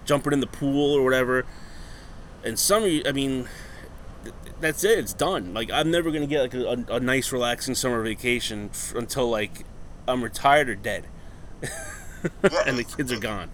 jumping 0.05 0.33
in 0.33 0.39
the 0.39 0.48
pool 0.48 0.95
or 0.95 1.03
whatever. 1.03 1.45
And 2.43 2.57
summer, 2.57 2.88
I 3.05 3.12
mean, 3.12 3.48
th- 4.24 4.36
that's 4.59 4.83
it. 4.83 4.98
It's 4.98 5.13
done. 5.13 5.53
Like 5.53 5.69
I'm 5.71 5.91
never 5.91 6.09
gonna 6.09 6.25
get 6.25 6.41
like 6.41 6.53
a, 6.55 6.65
a, 6.65 6.95
a 6.95 7.00
nice, 7.00 7.31
relaxing 7.31 7.75
summer 7.75 8.01
vacation 8.01 8.71
f- 8.74 8.95
until 8.95 9.29
like 9.29 9.63
I'm 10.07 10.24
retired 10.24 10.69
or 10.69 10.75
dead, 10.75 11.05
and 12.41 12.79
the 12.79 12.83
kids 12.83 13.12
are 13.12 13.19
gone. 13.19 13.51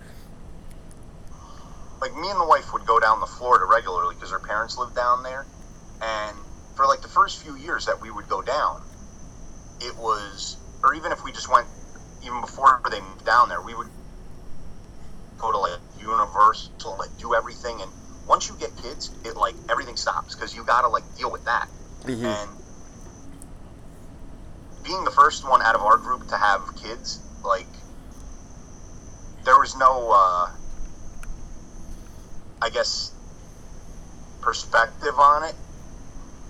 Like 1.99 2.15
me 2.15 2.29
and 2.29 2.39
the 2.39 2.45
wife 2.45 2.71
would 2.71 2.85
go 2.85 2.97
down 2.99 3.19
to 3.19 3.25
Florida 3.25 3.65
regularly 3.65 4.15
because 4.15 4.31
her 4.31 4.39
parents 4.39 4.77
lived 4.77 4.95
down 4.95 5.23
there, 5.23 5.45
and 6.01 6.37
for 6.75 6.85
like 6.85 7.01
the 7.01 7.07
first 7.07 7.41
few 7.41 7.55
years 7.55 7.85
that 7.85 8.01
we 8.01 8.11
would 8.11 8.27
go 8.27 8.41
down, 8.41 8.81
it 9.81 9.97
was, 9.97 10.57
or 10.83 10.93
even 10.93 11.11
if 11.11 11.23
we 11.23 11.31
just 11.31 11.51
went, 11.51 11.67
even 12.23 12.41
before 12.41 12.81
they 12.89 13.01
moved 13.01 13.25
down 13.25 13.49
there, 13.49 13.61
we 13.61 13.73
would 13.75 13.89
go 15.37 15.51
to 15.51 15.57
like 15.57 15.79
Universal, 15.99 16.97
like 16.99 17.17
do 17.17 17.33
everything, 17.33 17.81
and 17.81 17.91
once 18.27 18.47
you 18.49 18.55
get 18.59 18.75
kids, 18.77 19.11
it 19.23 19.35
like 19.37 19.55
everything 19.69 19.95
stops 19.95 20.35
because 20.35 20.55
you 20.55 20.63
gotta 20.63 20.87
like 20.87 21.03
deal 21.17 21.31
with 21.31 21.43
that. 21.45 21.67
Mhm. 22.03 22.23
And 22.23 22.49
being 24.83 25.03
the 25.03 25.11
first 25.11 25.47
one 25.47 25.61
out 25.61 25.75
of 25.75 25.81
our 25.81 25.97
group 25.97 26.27
to 26.29 26.37
have 26.37 26.75
kids, 26.75 27.19
like 27.43 27.67
there 29.43 29.57
was 29.59 29.75
no, 29.75 30.11
uh, 30.11 30.49
I 32.61 32.69
guess, 32.69 33.11
perspective 34.41 35.17
on 35.19 35.43
it. 35.43 35.55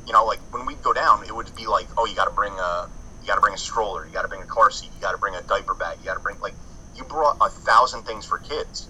You 0.05 0.13
know, 0.13 0.25
like 0.25 0.39
when 0.51 0.65
we'd 0.65 0.81
go 0.83 0.93
down, 0.93 1.24
it 1.24 1.35
would 1.35 1.53
be 1.55 1.67
like, 1.67 1.88
oh, 1.97 2.05
you 2.05 2.15
got 2.15 2.25
to 2.25 2.35
bring 2.35 2.53
a, 2.53 2.89
you 3.21 3.27
got 3.27 3.35
to 3.35 3.41
bring 3.41 3.53
a 3.53 3.57
stroller, 3.57 4.05
you 4.05 4.13
got 4.13 4.21
to 4.21 4.27
bring 4.27 4.41
a 4.41 4.45
car 4.45 4.69
seat, 4.69 4.89
you 4.95 5.01
got 5.01 5.12
to 5.13 5.17
bring 5.17 5.35
a 5.35 5.41
diaper 5.43 5.74
bag, 5.74 5.97
you 6.00 6.05
got 6.05 6.13
to 6.15 6.19
bring 6.19 6.39
like, 6.39 6.53
you 6.95 7.03
brought 7.03 7.38
a 7.41 7.50
thousand 7.50 8.03
things 8.03 8.25
for 8.25 8.38
kids. 8.39 8.88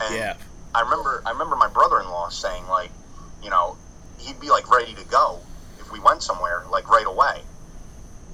And 0.00 0.14
Yeah. 0.14 0.36
I 0.74 0.82
remember, 0.82 1.22
I 1.24 1.30
remember 1.30 1.56
my 1.56 1.68
brother-in-law 1.68 2.28
saying 2.28 2.66
like, 2.68 2.90
you 3.42 3.50
know, 3.50 3.76
he'd 4.18 4.38
be 4.40 4.50
like 4.50 4.70
ready 4.70 4.94
to 4.94 5.04
go 5.04 5.40
if 5.80 5.90
we 5.92 5.98
went 6.00 6.22
somewhere 6.22 6.64
like 6.70 6.88
right 6.90 7.06
away, 7.06 7.40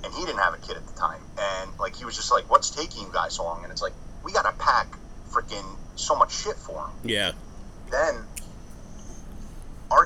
and 0.02 0.12
he 0.12 0.24
didn't 0.26 0.40
have 0.40 0.54
a 0.54 0.58
kid 0.58 0.76
at 0.76 0.86
the 0.86 0.92
time, 0.94 1.20
and 1.38 1.70
like 1.78 1.94
he 1.94 2.04
was 2.04 2.16
just 2.16 2.32
like, 2.32 2.50
what's 2.50 2.70
taking 2.70 3.02
you 3.02 3.12
guys 3.12 3.34
so 3.34 3.44
long? 3.44 3.62
And 3.62 3.70
it's 3.70 3.82
like, 3.82 3.94
we 4.24 4.32
got 4.32 4.42
to 4.42 4.52
pack 4.58 4.88
freaking 5.30 5.76
so 5.94 6.16
much 6.16 6.34
shit 6.34 6.56
for 6.56 6.86
him 6.86 6.90
Yeah. 7.04 7.32
then 7.90 8.24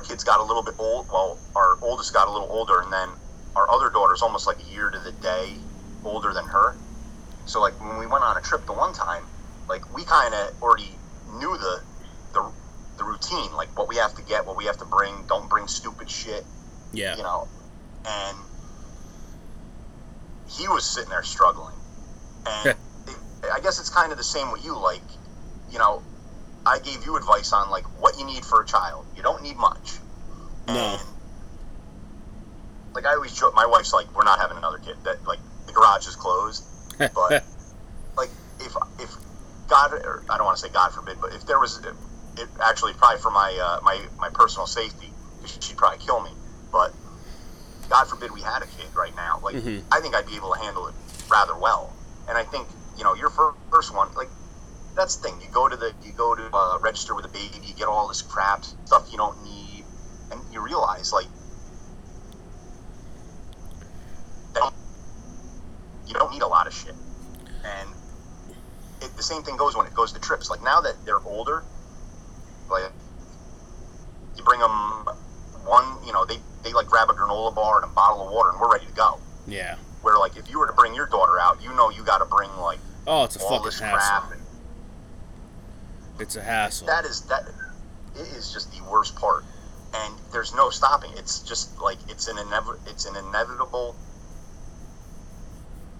kids 0.09 0.23
got 0.23 0.39
a 0.39 0.43
little 0.43 0.63
bit 0.63 0.73
old. 0.79 1.07
Well, 1.07 1.37
our 1.55 1.77
oldest 1.81 2.13
got 2.13 2.27
a 2.27 2.31
little 2.31 2.49
older, 2.49 2.81
and 2.81 2.91
then 2.91 3.09
our 3.55 3.69
other 3.69 3.89
daughter's 3.89 4.21
almost 4.21 4.47
like 4.47 4.57
a 4.59 4.73
year 4.73 4.89
to 4.89 4.99
the 4.99 5.11
day 5.21 5.53
older 6.03 6.33
than 6.33 6.45
her. 6.45 6.75
So, 7.45 7.61
like 7.61 7.79
when 7.79 7.97
we 7.99 8.07
went 8.07 8.23
on 8.23 8.35
a 8.37 8.41
trip 8.41 8.65
the 8.65 8.73
one 8.73 8.93
time, 8.93 9.23
like 9.69 9.93
we 9.95 10.03
kind 10.03 10.33
of 10.33 10.61
already 10.61 10.89
knew 11.37 11.55
the, 11.57 11.81
the 12.33 12.51
the 12.97 13.03
routine, 13.03 13.53
like 13.53 13.69
what 13.77 13.87
we 13.87 13.95
have 13.97 14.13
to 14.15 14.21
get, 14.23 14.45
what 14.45 14.57
we 14.57 14.65
have 14.65 14.77
to 14.77 14.85
bring. 14.85 15.13
Don't 15.27 15.49
bring 15.49 15.67
stupid 15.67 16.09
shit, 16.09 16.43
Yeah. 16.91 17.15
you 17.15 17.23
know. 17.23 17.47
and 18.05 18.37
he 20.47 20.67
was 20.67 20.83
sitting 20.85 21.09
there 21.09 21.23
struggling. 21.23 21.75
And 22.45 22.69
it, 23.07 23.15
I 23.53 23.59
guess 23.59 23.79
it's 23.79 23.89
kind 23.89 24.11
of 24.11 24.17
the 24.17 24.23
same 24.23 24.51
with 24.51 24.63
you. 24.65 24.77
Like, 24.77 25.03
you 25.71 25.77
know, 25.77 26.01
I 26.65 26.79
gave 26.79 27.05
you 27.05 27.15
advice 27.15 27.53
on 27.53 27.69
like 27.69 27.85
what 28.01 28.17
you 28.19 28.25
need 28.25 28.45
for 28.45 28.61
a 28.61 28.65
child. 28.65 29.05
You 29.15 29.23
don't 29.23 29.41
need 29.41 29.57
much. 29.57 29.97
No. 30.67 30.73
And 30.75 31.01
like 32.93 33.05
I 33.05 33.13
always 33.13 33.33
joke, 33.33 33.55
my 33.55 33.65
wife's 33.65 33.93
like, 33.93 34.13
we're 34.15 34.23
not 34.23 34.39
having 34.39 34.57
another 34.57 34.77
kid. 34.77 34.97
That 35.03 35.25
like 35.25 35.39
the 35.67 35.73
garage 35.73 36.07
is 36.07 36.15
closed. 36.15 36.63
But 37.15 37.45
like 38.17 38.29
if 38.59 38.75
if 38.99 39.15
God, 39.69 39.93
or 39.93 40.23
I 40.29 40.37
don't 40.37 40.45
want 40.45 40.57
to 40.57 40.61
say 40.67 40.71
God 40.73 40.91
forbid, 40.91 41.17
but 41.21 41.33
if 41.33 41.45
there 41.45 41.59
was, 41.59 41.79
it 42.37 42.47
actually 42.61 42.93
probably 42.93 43.21
for 43.21 43.31
my 43.31 43.57
uh, 43.61 43.79
my 43.83 44.01
my 44.17 44.29
personal 44.29 44.67
safety, 44.67 45.13
she'd 45.45 45.77
probably 45.77 45.99
kill 46.05 46.19
me. 46.19 46.31
But 46.73 46.93
God 47.89 48.05
forbid 48.09 48.31
we 48.31 48.41
had 48.41 48.61
a 48.63 48.67
kid 48.67 48.93
right 48.95 49.15
now. 49.15 49.39
Like 49.41 49.55
Mhm. 49.55 49.83
I 49.91 50.01
think 50.01 50.13
I'd 50.13 50.27
be 50.27 50.35
able 50.35 50.53
to 50.53 50.59
handle 50.59 50.87
it 50.87 50.93
rather 51.29 51.55
well. 51.55 51.93
And 52.27 52.37
I 52.37 52.43
think 52.43 52.67
you 52.97 53.03
know 53.05 53.13
your 53.15 53.29
first 53.71 53.93
one, 53.95 54.13
like 54.15 54.29
that's 54.99 55.15
the 55.15 55.29
thing. 55.29 55.39
You 55.41 55.47
go 55.51 55.67
to 55.69 55.75
the 55.77 55.93
you 56.03 56.11
go 56.11 56.35
to 56.35 56.49
uh, 56.53 56.77
register 56.81 57.15
with 57.15 57.25
a 57.25 57.29
baby, 57.29 57.55
you 57.65 57.73
get 57.73 57.87
all 57.87 58.07
this 58.07 58.21
crap 58.21 58.63
stuff 58.65 59.07
you 59.11 59.17
don't 59.17 59.41
need, 59.43 59.83
and 60.31 60.41
you 60.51 60.61
realize 60.61 61.13
like 61.13 61.27
you 66.07 66.13
don't 66.13 66.31
need 66.31 66.41
a 66.41 66.47
lot 66.47 66.67
of 66.67 66.73
shit. 66.73 66.95
And 67.63 67.89
it, 69.01 69.15
the 69.15 69.23
same 69.23 69.43
thing 69.43 69.57
goes 69.57 69.75
when 69.75 69.85
it 69.85 69.93
goes 69.93 70.11
to 70.13 70.19
trips. 70.19 70.49
Like 70.49 70.63
now 70.63 70.81
that 70.81 70.95
they're 71.05 71.19
older, 71.21 71.63
like 72.69 72.91
you 74.35 74.43
bring 74.43 74.59
them 74.59 74.71
one, 75.65 75.85
you 76.05 76.11
know, 76.13 76.25
they 76.25 76.37
they 76.63 76.73
like 76.73 76.87
grab 76.87 77.09
a 77.09 77.13
granola 77.13 77.53
bar 77.53 77.81
and 77.81 77.85
a 77.91 77.93
bottle 77.93 78.27
of 78.27 78.33
water, 78.33 78.49
and 78.49 78.59
we're 78.59 78.71
ready 78.71 78.85
to 78.85 78.93
go. 78.93 79.19
yeah. 79.47 79.75
Where 80.01 80.17
like 80.17 80.37
if 80.37 80.49
you 80.49 80.59
were 80.59 80.67
to 80.67 80.73
bring 80.73 80.95
your 80.95 81.07
daughter 81.07 81.39
out, 81.39 81.61
you 81.61 81.73
know 81.73 81.89
you 81.89 82.03
got 82.03 82.19
to 82.19 82.25
bring 82.25 82.49
like 82.57 82.79
Oh, 83.05 83.23
it's 83.25 83.35
a 83.35 83.39
all 83.39 83.49
fucking 83.49 83.65
this 83.65 83.79
hassle. 83.79 84.29
crap, 84.29 84.38
It's 86.19 86.35
a 86.35 86.43
hassle. 86.43 86.87
that 86.87 87.05
is 87.05 87.21
that 87.27 87.43
it 88.15 88.27
is 88.35 88.51
just 88.51 88.71
the 88.71 88.83
worst 88.89 89.15
part. 89.15 89.45
And 89.93 90.13
there's 90.31 90.53
no 90.53 90.69
stopping. 90.69 91.11
It's 91.15 91.39
just 91.39 91.79
like 91.79 91.97
it's 92.09 92.27
an 92.27 92.37
inev- 92.37 92.79
it's 92.87 93.05
an 93.05 93.15
inevitable 93.15 93.95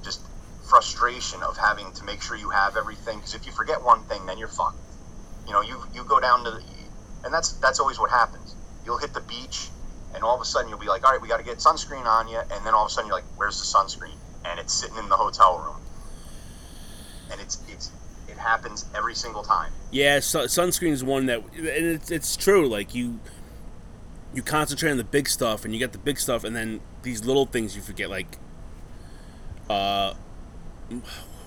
just 0.04 0.22
frustration 0.70 1.42
of 1.42 1.58
having 1.58 1.92
to 1.94 2.04
make 2.04 2.22
sure 2.22 2.36
you 2.36 2.50
have 2.50 2.78
everything. 2.78 3.18
Because 3.18 3.34
if 3.34 3.46
you 3.46 3.52
forget 3.52 3.84
one 3.84 4.04
thing, 4.04 4.26
then 4.26 4.38
you're 4.38 4.48
fucked. 4.48 4.78
You 5.48 5.54
know, 5.54 5.62
you 5.62 5.82
you 5.94 6.04
go 6.04 6.20
down 6.20 6.44
to, 6.44 6.52
the, 6.52 6.62
and 7.24 7.34
that's 7.34 7.54
that's 7.54 7.80
always 7.80 7.98
what 7.98 8.12
happens. 8.12 8.56
You'll 8.86 9.00
hit 9.00 9.14
the 9.14 9.22
beach, 9.22 9.70
and 10.14 10.24
all 10.24 10.36
of 10.36 10.42
a 10.42 10.46
sudden 10.46 10.70
you'll 10.70 10.80
be 10.80 10.88
like, 10.88 11.04
all 11.04 11.12
right, 11.12 11.22
we 11.22 11.28
got 11.28 11.38
to 11.38 11.44
get 11.44 11.58
sunscreen 11.58 12.06
on 12.06 12.28
you, 12.28 12.38
and 12.38 12.66
then 12.66 12.74
all 12.76 12.86
of 12.86 12.92
a 12.92 12.94
sudden 12.94 13.08
you're 13.08 13.18
like, 13.18 13.26
where's 13.38 13.58
the 13.60 13.66
sunscreen? 13.66 14.18
And 14.46 14.60
it's 14.60 14.74
sitting 14.74 14.98
in 14.98 15.10
the 15.10 15.16
hotel 15.16 15.58
room, 15.58 15.78
and 17.32 17.42
it's 17.42 17.58
it's 17.68 17.92
it 18.28 18.38
happens 18.38 18.86
every 18.96 19.16
single 19.16 19.44
time. 19.44 19.72
Yeah, 19.92 20.20
su- 20.20 20.40
sunscreen 20.40 20.92
is 20.92 21.04
one 21.04 21.26
that, 21.26 21.44
and 21.56 21.66
it's, 21.66 22.12
it's 22.12 22.38
true. 22.38 22.68
Like 22.68 22.94
you, 22.94 23.20
you 24.34 24.44
concentrate 24.44 24.92
on 24.92 24.98
the 24.98 25.04
big 25.04 25.28
stuff, 25.28 25.66
and 25.66 25.74
you 25.74 25.80
get 25.80 25.94
the 25.94 25.98
big 25.98 26.20
stuff, 26.20 26.44
and 26.44 26.56
then 26.56 26.82
these 27.02 27.26
little 27.26 27.46
things 27.46 27.76
you 27.76 27.82
forget. 27.82 28.10
Like, 28.10 28.38
uh, 29.70 30.14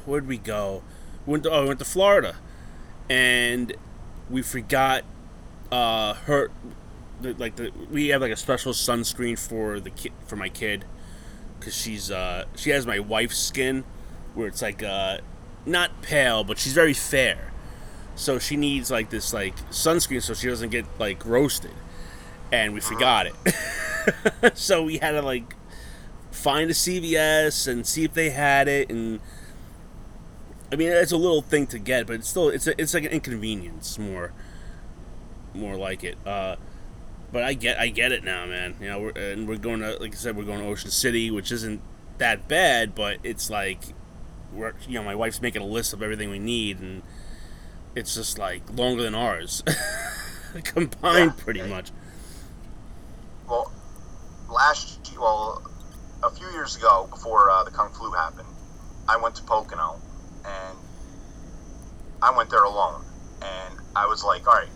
where'd 0.04 0.26
we 0.26 0.38
go? 0.38 0.82
We 1.25 1.32
went 1.32 1.44
to, 1.44 1.50
oh, 1.50 1.62
we 1.62 1.68
went 1.68 1.78
to 1.78 1.84
Florida, 1.84 2.37
and 3.08 3.75
we 4.28 4.42
forgot 4.42 5.04
uh 5.70 6.14
her, 6.14 6.50
the, 7.20 7.32
like 7.34 7.56
the 7.56 7.70
we 7.90 8.08
have 8.08 8.20
like 8.20 8.32
a 8.32 8.37
special 8.37 8.72
sunscreen 8.72 9.38
for 9.38 9.80
the 9.80 9.90
kid 9.90 10.12
for 10.26 10.37
my 10.37 10.49
kid, 10.49 10.84
because 11.58 11.76
she's 11.76 12.11
uh 12.11 12.44
she 12.56 12.70
has 12.70 12.87
my 12.87 12.99
wife's 12.99 13.38
skin, 13.38 13.84
where 14.34 14.49
it's 14.49 14.62
like 14.62 14.82
uh 14.82 15.18
not 15.64 16.02
pale, 16.02 16.42
but 16.42 16.58
she's 16.58 16.72
very 16.72 16.92
fair 16.92 17.51
so 18.14 18.38
she 18.38 18.57
needs 18.57 18.90
like 18.90 19.11
this 19.11 19.33
like 19.33 19.57
sunscreen 19.71 20.23
so 20.23 20.35
she 20.35 20.49
doesn't 20.49 20.71
get 20.71 20.85
like 20.99 21.25
roasted. 21.25 21.73
And 22.50 22.75
we 22.75 22.81
forgot 22.81 23.26
it. 23.26 23.35
So 24.54 24.83
we 24.83 24.99
had 24.99 25.12
to 25.12 25.23
like 25.23 25.54
find 26.33 26.69
a 26.69 26.75
cvs 26.75 27.69
and 27.69 27.87
see 27.87 28.02
if 28.02 28.14
they 28.14 28.31
had 28.31 28.66
it. 28.66 28.90
And 28.90 29.21
i 30.73 30.76
mean 30.76 30.88
it's 30.88 31.12
a 31.12 31.16
little 31.16 31.42
thing 31.42 31.66
to 31.69 31.78
get 31.78 32.07
but 32.07 32.14
it's 32.14 32.28
still 32.28 32.49
it's 32.49 32.66
a, 32.66 32.81
it's 32.81 32.95
like 32.95 33.04
an 33.04 33.11
inconvenience 33.11 33.99
more 33.99 34.33
more 35.54 35.76
like 35.76 36.02
it. 36.02 36.19
Uh 36.26 36.57
but 37.31 37.45
i 37.45 37.54
get 37.54 37.78
i 37.78 37.88
get 37.88 38.11
it 38.11 38.25
now 38.25 38.45
man. 38.47 38.75
You 38.81 38.88
know 38.88 39.00
we're, 39.00 39.11
and 39.11 39.47
we're 39.47 39.57
going 39.57 39.78
to 39.81 39.97
like 40.00 40.12
i 40.12 40.16
said 40.16 40.37
we're 40.37 40.45
going 40.45 40.59
to 40.61 40.66
ocean 40.66 40.90
city 40.90 41.31
which 41.31 41.52
isn't 41.52 41.81
that 42.19 42.49
bad 42.49 42.95
but 42.95 43.19
it's 43.23 43.50
like 43.50 43.81
we're 44.52 44.75
you 44.88 44.95
know 44.95 45.04
my 45.04 45.14
wife's 45.14 45.40
making 45.40 45.62
a 45.62 45.66
list 45.66 45.92
of 45.92 46.02
everything 46.02 46.28
we 46.31 46.38
need 46.40 46.81
and 46.81 47.02
it's 47.94 48.14
just 48.14 48.38
like 48.38 48.62
longer 48.76 49.02
than 49.02 49.14
ours 49.14 49.62
combined 50.64 51.32
Yeah. 51.37 51.44
pretty 51.44 51.62
much 51.62 51.90
Well, 53.49 53.70
last 54.49 54.99
well, 55.18 55.62
a 56.22 56.30
few 56.30 56.49
years 56.50 56.76
ago, 56.76 57.06
before 57.11 57.50
uh, 57.50 57.64
the 57.64 57.70
Kung 57.70 57.92
Flu 57.92 58.12
happened, 58.12 58.49
I 59.08 59.16
went 59.16 59.34
to 59.37 59.42
Pocono, 59.42 60.00
and 60.44 60.78
I 62.22 62.37
went 62.37 62.50
there 62.50 62.64
alone, 62.64 63.04
and 63.42 63.78
I 63.94 64.06
was 64.06 64.25
like, 64.25 64.46
all 64.46 64.54
right, 64.54 64.68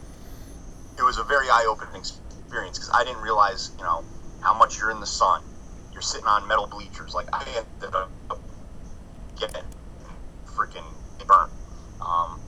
it 0.99 1.03
was 1.03 1.19
a 1.19 1.25
very 1.25 1.49
eye-opening 1.49 1.97
experience 1.97 2.79
because 2.79 2.91
I 2.93 3.05
didn't 3.05 3.23
realize, 3.23 3.71
you 3.79 3.85
know, 3.85 4.05
how 4.41 4.55
much 4.55 4.79
you're 4.79 4.91
in 4.91 5.01
the 5.01 5.07
sun. 5.07 5.43
You're 5.93 6.03
sitting 6.03 6.27
on 6.27 6.47
metal 6.47 6.67
bleachers. 6.67 7.15
Like 7.15 7.29
I 7.33 7.45
ended 7.57 7.95
up 7.95 8.11
getting 9.39 9.63
freaking 10.47 10.85
burnt. 11.27 11.53
Um, 12.01 12.41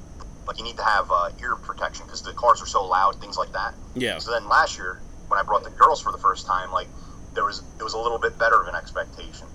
like 0.49 0.59
you 0.59 0.65
need 0.65 0.79
to 0.79 0.83
have 0.83 1.11
uh, 1.13 1.31
ear 1.41 1.55
protection 1.57 2.07
because 2.07 2.23
the 2.23 2.33
cars 2.33 2.63
are 2.63 2.67
so 2.67 2.85
loud, 2.85 3.21
things 3.21 3.37
like 3.37 3.53
that. 3.53 3.75
yeah 3.95 4.19
So 4.19 4.33
then 4.33 4.49
last 4.49 4.79
year, 4.79 5.01
when 5.29 5.39
I 5.39 5.43
brought 5.43 5.63
the 5.63 5.71
girls 5.71 6.01
for 6.01 6.11
the 6.11 6.19
first 6.19 6.47
time, 6.47 6.73
like 6.73 6.89
there 7.35 7.45
was 7.45 7.63
it 7.79 7.83
was 7.83 7.93
a 7.93 7.99
little 7.99 8.19
bit 8.19 8.39
better 8.39 8.61
of 8.61 8.67
an 8.67 8.75
expectation. 8.75 9.47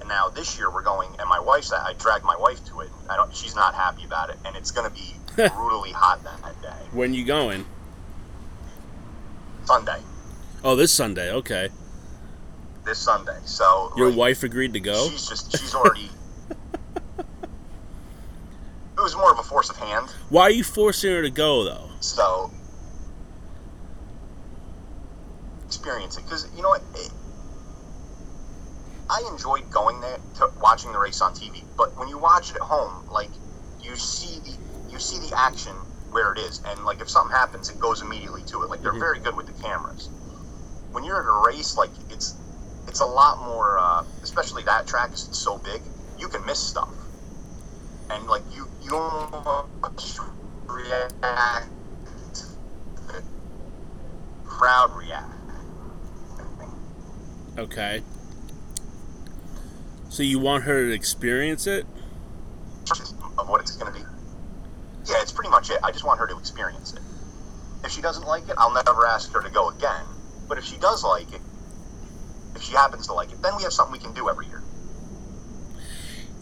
And 0.00 0.08
now 0.08 0.28
this 0.28 0.58
year 0.58 0.70
we're 0.70 0.82
going, 0.82 1.08
and 1.18 1.28
my 1.28 1.38
wife's 1.38 1.72
I 1.72 1.94
dragged 1.94 2.24
my 2.24 2.36
wife 2.36 2.62
to 2.66 2.80
it. 2.80 2.90
I 3.08 3.16
don't. 3.16 3.34
She's 3.34 3.54
not 3.54 3.74
happy 3.74 4.04
about 4.04 4.30
it, 4.30 4.36
and 4.44 4.56
it's 4.56 4.72
going 4.72 4.90
to 4.90 4.94
be 4.94 5.14
brutally 5.36 5.92
hot 5.92 6.24
that, 6.24 6.42
that 6.42 6.60
day, 6.60 6.86
when 6.92 7.14
you 7.14 7.24
going 7.24 7.64
Sunday, 9.66 10.00
oh 10.64 10.74
this 10.74 10.92
sunday 10.92 11.30
okay 11.32 11.70
this 12.84 12.98
Sunday. 12.98 13.38
So 13.44 13.92
your 13.96 14.08
like, 14.08 14.18
wife 14.18 14.42
agreed 14.42 14.72
to 14.72 14.80
go 14.80 15.08
She's 15.10 15.28
just 15.28 15.56
she's 15.56 15.74
already. 15.74 16.10
it 19.00 19.02
was 19.02 19.16
more 19.16 19.32
of 19.32 19.38
a 19.38 19.42
force 19.42 19.70
of 19.70 19.76
hand. 19.76 20.08
why 20.28 20.42
are 20.42 20.50
you 20.50 20.62
forcing 20.62 21.10
her 21.10 21.22
to 21.22 21.30
go 21.30 21.64
though 21.64 21.88
So 22.00 22.50
experience 25.66 26.16
it 26.18 26.24
because 26.24 26.46
you 26.54 26.62
know 26.62 26.68
what. 26.70 26.82
It, 26.94 27.10
I 29.08 29.28
enjoyed 29.32 29.68
going 29.70 30.00
there 30.00 30.18
to 30.36 30.50
watching 30.60 30.92
the 30.92 30.98
race 30.98 31.20
on 31.20 31.32
TV, 31.32 31.62
but 31.76 31.96
when 31.98 32.06
you 32.08 32.16
watch 32.18 32.50
it 32.50 32.56
at 32.56 32.62
home, 32.62 33.08
like 33.10 33.30
you 33.82 33.96
see 33.96 34.38
the 34.40 34.54
you 34.92 34.98
see 34.98 35.18
the 35.28 35.36
action 35.36 35.74
where 36.10 36.32
it 36.32 36.38
is, 36.38 36.60
and 36.66 36.84
like 36.84 37.00
if 37.00 37.08
something 37.08 37.34
happens, 37.34 37.70
it 37.70 37.78
goes 37.80 38.02
immediately 38.02 38.42
to 38.44 38.62
it. 38.62 38.70
Like 38.70 38.82
they're 38.82 38.92
Mhm. 38.92 39.00
very 39.00 39.18
good 39.20 39.36
with 39.36 39.46
the 39.46 39.62
cameras. 39.62 40.08
When 40.92 41.02
you're 41.04 41.20
at 41.20 41.26
a 41.26 41.46
race, 41.48 41.76
like 41.76 41.90
it's 42.10 42.34
it's 42.88 43.00
a 43.00 43.06
lot 43.06 43.42
more, 43.44 43.78
uh, 43.78 44.04
especially 44.22 44.62
that 44.64 44.86
track 44.86 45.12
is 45.12 45.28
so 45.32 45.58
big, 45.58 45.82
you 46.18 46.28
can 46.28 46.44
miss 46.46 46.58
stuff, 46.58 46.90
and 48.10 48.26
like 48.28 48.42
you 48.54 48.66
you 48.82 48.96
almost 48.96 50.20
react 50.66 51.64
crowd 54.44 54.90
react. 54.96 55.32
okay 57.58 58.02
so 60.08 60.22
you 60.22 60.38
want 60.38 60.64
her 60.64 60.86
to 60.86 60.92
experience 60.92 61.66
it 61.66 61.86
of 63.40 63.48
what 63.48 63.60
it's 63.60 63.76
going 63.76 63.92
to 63.92 63.98
be. 63.98 64.04
Yeah, 65.06 65.22
it's 65.22 65.32
pretty 65.32 65.50
much 65.50 65.70
it. 65.70 65.78
I 65.82 65.90
just 65.90 66.04
want 66.04 66.20
her 66.20 66.26
to 66.26 66.38
experience 66.38 66.92
it. 66.92 67.00
If 67.84 67.92
she 67.92 68.02
doesn't 68.02 68.26
like 68.26 68.48
it, 68.48 68.54
I'll 68.58 68.72
never 68.72 69.06
ask 69.06 69.32
her 69.32 69.42
to 69.42 69.50
go 69.50 69.70
again. 69.70 70.04
But 70.48 70.58
if 70.58 70.64
she 70.64 70.76
does 70.76 71.02
like 71.02 71.32
it, 71.32 71.40
if 72.54 72.62
she 72.62 72.74
happens 72.74 73.06
to 73.06 73.14
like 73.14 73.32
it, 73.32 73.40
then 73.42 73.56
we 73.56 73.62
have 73.62 73.72
something 73.72 73.92
we 73.92 73.98
can 73.98 74.12
do 74.12 74.28
every 74.28 74.46
year. 74.46 74.59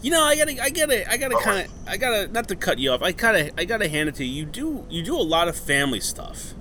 You 0.01 0.11
know, 0.11 0.23
I 0.23 0.35
gotta, 0.37 0.63
I 0.63 0.69
gotta, 0.69 1.11
I 1.11 1.17
gotta 1.17 1.37
kind 1.37 1.65
of, 1.65 1.71
I 1.87 1.97
gotta, 1.97 2.27
not 2.29 2.47
to 2.47 2.55
cut 2.55 2.79
you 2.79 2.91
off. 2.91 3.01
I 3.01 3.11
gotta, 3.11 3.51
I 3.59 3.65
gotta 3.65 3.89
hand 3.89 4.07
it 4.07 4.15
to 4.15 4.25
you. 4.25 4.33
You 4.33 4.45
do, 4.45 4.85
you 4.89 5.03
do 5.03 5.15
a 5.15 5.21
lot 5.21 5.47
of 5.47 5.57
family 5.57 5.99
stuff. 5.99 6.53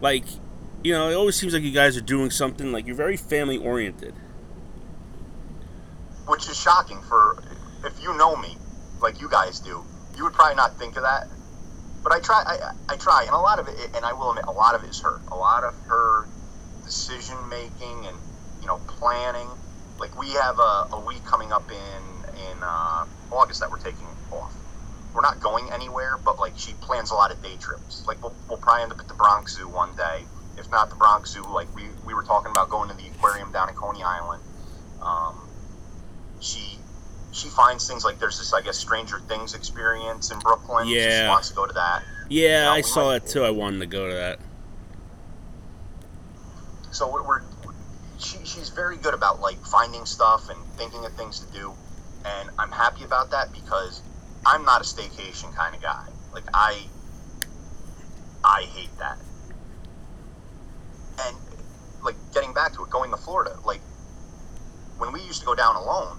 Like, 0.00 0.24
you 0.82 0.92
know, 0.92 1.10
it 1.10 1.14
always 1.14 1.36
seems 1.36 1.54
like 1.54 1.62
you 1.62 1.70
guys 1.70 1.96
are 1.96 2.02
doing 2.02 2.30
something. 2.30 2.72
Like 2.72 2.86
you're 2.86 2.96
very 2.96 3.16
family 3.16 3.56
oriented. 3.56 4.14
Which 6.26 6.48
is 6.48 6.60
shocking 6.60 7.00
for 7.02 7.42
if 7.84 8.02
you 8.02 8.16
know 8.16 8.36
me, 8.36 8.56
like 9.00 9.20
you 9.20 9.28
guys 9.28 9.60
do, 9.60 9.84
you 10.16 10.24
would 10.24 10.32
probably 10.32 10.56
not 10.56 10.76
think 10.78 10.96
of 10.96 11.02
that. 11.02 11.28
But 12.02 12.12
I 12.12 12.20
try, 12.20 12.42
I, 12.46 12.94
I 12.94 12.96
try, 12.96 13.24
and 13.24 13.32
a 13.32 13.38
lot 13.38 13.58
of 13.58 13.68
it, 13.68 13.76
and 13.94 14.04
I 14.04 14.12
will 14.12 14.30
admit, 14.30 14.46
a 14.46 14.52
lot 14.52 14.74
of 14.74 14.82
it 14.84 14.90
is 14.90 15.00
her. 15.02 15.20
A 15.30 15.36
lot 15.36 15.64
of 15.64 15.74
her 15.86 16.26
decision 16.84 17.36
making, 17.48 18.06
and 18.06 18.16
you 18.60 18.66
know 18.66 18.80
planning. 18.86 19.48
Like 20.00 20.18
we 20.18 20.30
have 20.32 20.58
a, 20.58 20.88
a 20.92 21.00
week 21.06 21.24
coming 21.24 21.52
up 21.52 21.70
in 21.70 22.02
in 22.50 22.58
uh, 22.62 23.04
August 23.30 23.60
that 23.60 23.70
we're 23.70 23.78
taking 23.78 24.06
off. 24.32 24.52
We're 25.14 25.20
not 25.22 25.40
going 25.40 25.70
anywhere, 25.72 26.16
but 26.24 26.38
like 26.38 26.54
she 26.56 26.72
plans 26.80 27.10
a 27.10 27.14
lot 27.14 27.30
of 27.30 27.42
day 27.42 27.56
trips. 27.60 28.04
Like 28.06 28.22
we'll, 28.22 28.34
we'll 28.48 28.58
probably 28.58 28.84
end 28.84 28.92
up 28.92 28.98
at 29.00 29.08
the 29.08 29.14
Bronx 29.14 29.56
Zoo 29.56 29.68
one 29.68 29.94
day. 29.96 30.24
If 30.56 30.70
not 30.70 30.88
the 30.90 30.96
Bronx 30.96 31.30
Zoo, 31.32 31.42
like 31.52 31.74
we, 31.74 31.84
we 32.06 32.14
were 32.14 32.22
talking 32.22 32.50
about 32.50 32.70
going 32.70 32.88
to 32.90 32.96
the 32.96 33.06
aquarium 33.08 33.52
down 33.52 33.68
in 33.68 33.74
Coney 33.74 34.02
Island. 34.02 34.42
Um, 35.02 35.48
she 36.40 36.78
she 37.32 37.48
finds 37.48 37.86
things 37.88 38.04
like 38.04 38.18
there's 38.18 38.38
this 38.38 38.52
I 38.54 38.60
guess 38.62 38.76
Stranger 38.78 39.18
Things 39.20 39.54
experience 39.54 40.30
in 40.30 40.38
Brooklyn. 40.38 40.88
Yeah. 40.88 41.24
she 41.24 41.28
wants 41.28 41.48
to 41.50 41.54
go 41.54 41.66
to 41.66 41.72
that. 41.74 42.02
Yeah, 42.28 42.64
No, 42.64 42.70
I 42.72 42.80
saw 42.80 43.06
might- 43.06 43.24
that 43.24 43.28
too. 43.30 43.44
I 43.44 43.50
wanted 43.50 43.80
to 43.80 43.86
go 43.86 44.06
to 44.08 44.14
that. 44.14 44.38
so 46.92 47.10
we're, 47.10 47.42
she's 48.50 48.68
very 48.70 48.96
good 48.96 49.14
about 49.14 49.40
like 49.40 49.58
finding 49.64 50.04
stuff 50.04 50.48
and 50.50 50.58
thinking 50.76 51.04
of 51.04 51.12
things 51.12 51.40
to 51.40 51.52
do 51.52 51.72
and 52.24 52.50
i'm 52.58 52.70
happy 52.72 53.04
about 53.04 53.30
that 53.30 53.52
because 53.52 54.02
i'm 54.44 54.64
not 54.64 54.80
a 54.80 54.84
staycation 54.84 55.54
kind 55.54 55.74
of 55.74 55.80
guy. 55.82 56.06
Like 56.32 56.44
i 56.54 56.82
i 58.44 58.62
hate 58.62 58.96
that. 58.98 59.18
And 61.24 61.36
like 62.02 62.16
getting 62.34 62.52
back 62.54 62.72
to 62.74 62.84
it 62.84 62.90
going 62.90 63.10
to 63.10 63.16
florida 63.16 63.56
like 63.64 63.80
when 64.98 65.12
we 65.12 65.20
used 65.22 65.40
to 65.40 65.46
go 65.46 65.54
down 65.54 65.76
alone 65.76 66.16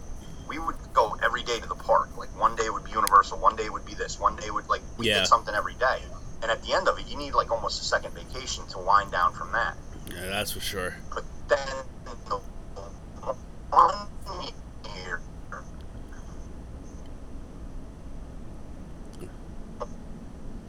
we 0.48 0.60
would 0.60 0.76
go 0.94 1.16
every 1.24 1.44
day 1.44 1.60
to 1.62 1.68
the 1.68 1.76
park. 1.76 2.10
Like 2.18 2.28
one 2.38 2.56
day 2.58 2.70
would 2.70 2.84
be 2.84 2.92
universal 2.92 3.38
one 3.38 3.56
day 3.56 3.70
would 3.70 3.86
be 3.86 3.94
this 3.94 4.20
one 4.20 4.36
day 4.36 4.50
would 4.52 4.68
like 4.70 4.82
we 4.98 5.08
Yeah. 5.08 5.20
did 5.20 5.28
something 5.28 5.56
every 5.56 5.76
day. 5.76 6.00
And 6.42 6.52
at 6.52 6.62
the 6.64 6.74
end 6.74 6.88
of 6.88 7.00
it 7.00 7.08
you 7.08 7.18
need 7.18 7.34
like 7.34 7.52
almost 7.52 7.82
a 7.82 7.86
second 7.86 8.14
vacation 8.14 8.68
to 8.68 8.80
wind 8.80 9.12
down 9.12 9.34
from 9.34 9.52
that. 9.54 9.76
Yeah, 10.14 10.28
that's 10.28 10.52
for 10.52 10.60
sure. 10.60 10.96
but 11.14 11.24
then 11.52 11.68
the 12.28 12.40
one 13.70 14.08
year, 14.96 15.20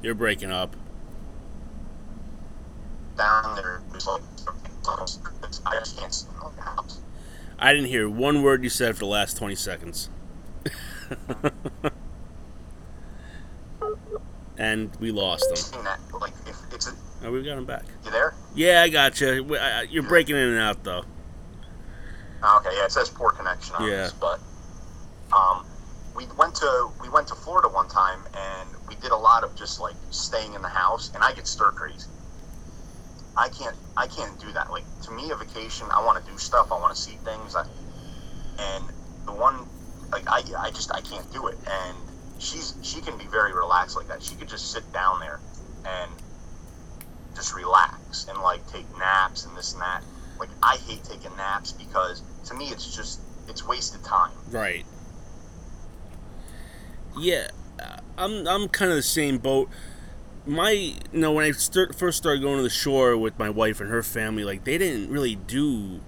You're 0.03 0.15
breaking 0.15 0.51
up. 0.51 0.75
down 3.17 3.55
there, 3.57 3.83
was 3.93 4.07
like, 4.07 4.23
I 5.67 5.79
just 5.79 5.99
can't 5.99 6.27
the 6.57 6.63
house. 6.63 7.01
I 7.59 7.73
didn't 7.73 7.89
hear 7.89 8.09
one 8.09 8.43
word 8.43 8.65
you 8.65 8.71
said 8.71 8.95
for 8.97 9.01
the 9.01 9.07
last 9.07 9.37
20 9.37 9.55
seconds. 9.55 10.09
and 14.59 14.91
we 14.99 15.13
lost 15.13 15.45
them. 15.73 15.85
Like, 16.21 16.33
if 16.47 16.57
it's 16.73 16.89
a, 16.89 16.95
Oh, 17.25 17.31
we've 17.31 17.45
got 17.45 17.55
them 17.55 17.67
back. 17.67 17.85
you 18.05 18.11
there? 18.11 18.35
Yeah, 18.55 18.83
I 18.83 18.89
got 18.89 19.21
you. 19.21 19.57
You're 19.89 20.03
breaking 20.03 20.37
in 20.37 20.49
and 20.49 20.59
out 20.59 20.83
though. 20.85 21.05
Oh, 22.43 22.59
Okay, 22.59 22.77
yeah, 22.77 22.85
it 22.85 22.93
says 22.93 23.09
poor 23.09 23.31
connection 23.31 23.75
on 23.77 23.83
Yeah. 23.89 23.97
this, 23.99 24.13
but 24.13 24.41
um, 25.33 25.65
we 26.15 26.27
went 26.37 26.55
to 26.57 26.91
we 27.01 27.09
went 27.09 27.29
to 27.29 27.35
Florida 27.35 27.69
one 27.69 27.89
time 27.89 28.21
and 28.37 28.69
we 28.89 28.95
did 28.97 29.13
a 29.13 29.17
lot 29.17 29.45
of 29.45 29.55
just 29.55 29.81
like 29.81 29.95
staying 30.11 30.55
in 30.55 30.63
the 30.63 30.69
house, 30.69 31.11
and 31.15 31.23
I 31.23 31.33
get 31.33 31.47
stir 31.47 31.71
crazy. 31.73 32.09
I 33.37 33.49
can't 33.49 33.77
I 33.97 34.07
can't 34.09 34.39
do 34.41 34.53
that. 34.53 34.71
Like 34.71 34.85
to 35.03 35.13
me, 35.13 35.31
a 35.31 35.37
vacation, 35.37 35.87
I 35.91 36.05
want 36.05 36.23
to 36.23 36.31
do 36.31 36.37
stuff, 36.37 36.71
I 36.73 36.79
want 36.79 36.95
to 36.95 37.01
see 37.01 37.17
things, 37.25 37.55
I, 37.57 37.65
and 38.59 38.85
the 39.25 39.33
one 39.33 39.67
like 40.11 40.29
I 40.29 40.43
I 40.59 40.71
just 40.71 40.93
I 40.93 41.01
can't 41.01 41.31
do 41.33 41.47
it. 41.47 41.57
And 41.67 41.97
she's 42.39 42.75
she 42.83 43.01
can 43.01 43.17
be 43.17 43.25
very 43.27 43.55
relaxed 43.55 43.97
like 43.97 44.09
that. 44.09 44.23
She 44.23 44.35
could 44.35 44.49
just 44.49 44.73
sit 44.73 44.91
down 44.93 45.21
there 45.21 45.41
and 45.87 46.11
just 47.35 47.55
relax 47.55 47.95
and 48.29 48.39
like 48.41 48.67
take 48.71 48.87
naps 48.99 49.45
and 49.47 49.57
this 49.57 49.73
and 49.73 49.83
that. 49.83 50.03
Like 50.39 50.51
I 50.63 50.77
hate 50.77 51.05
taking 51.05 51.37
naps 51.37 51.73
because 51.73 52.23
to 52.47 52.55
me 52.55 52.67
it's 52.67 52.95
just 52.95 53.21
it's 53.49 53.67
wasted 53.67 54.05
time. 54.05 54.33
Right. 54.51 54.85
Yeah, 57.19 57.49
I'm 58.17 58.47
I'm 58.47 58.69
kind 58.69 58.91
of 58.91 58.97
the 58.97 59.03
same 59.03 59.39
boat. 59.39 59.69
My 60.45 60.71
you 60.71 60.97
know 61.13 61.33
when 61.33 61.45
I 61.45 61.53
start, 61.53 61.95
first 61.95 62.19
started 62.19 62.43
going 62.43 62.57
to 62.57 62.63
the 62.63 62.71
shore 62.71 63.17
with 63.17 63.39
my 63.39 63.51
wife 63.51 63.81
and 63.81 63.91
her 63.91 64.03
family, 64.03 64.45
like 64.45 64.65
they 64.65 64.79
didn't 64.79 65.11
really 65.11 65.37
do 65.37 66.01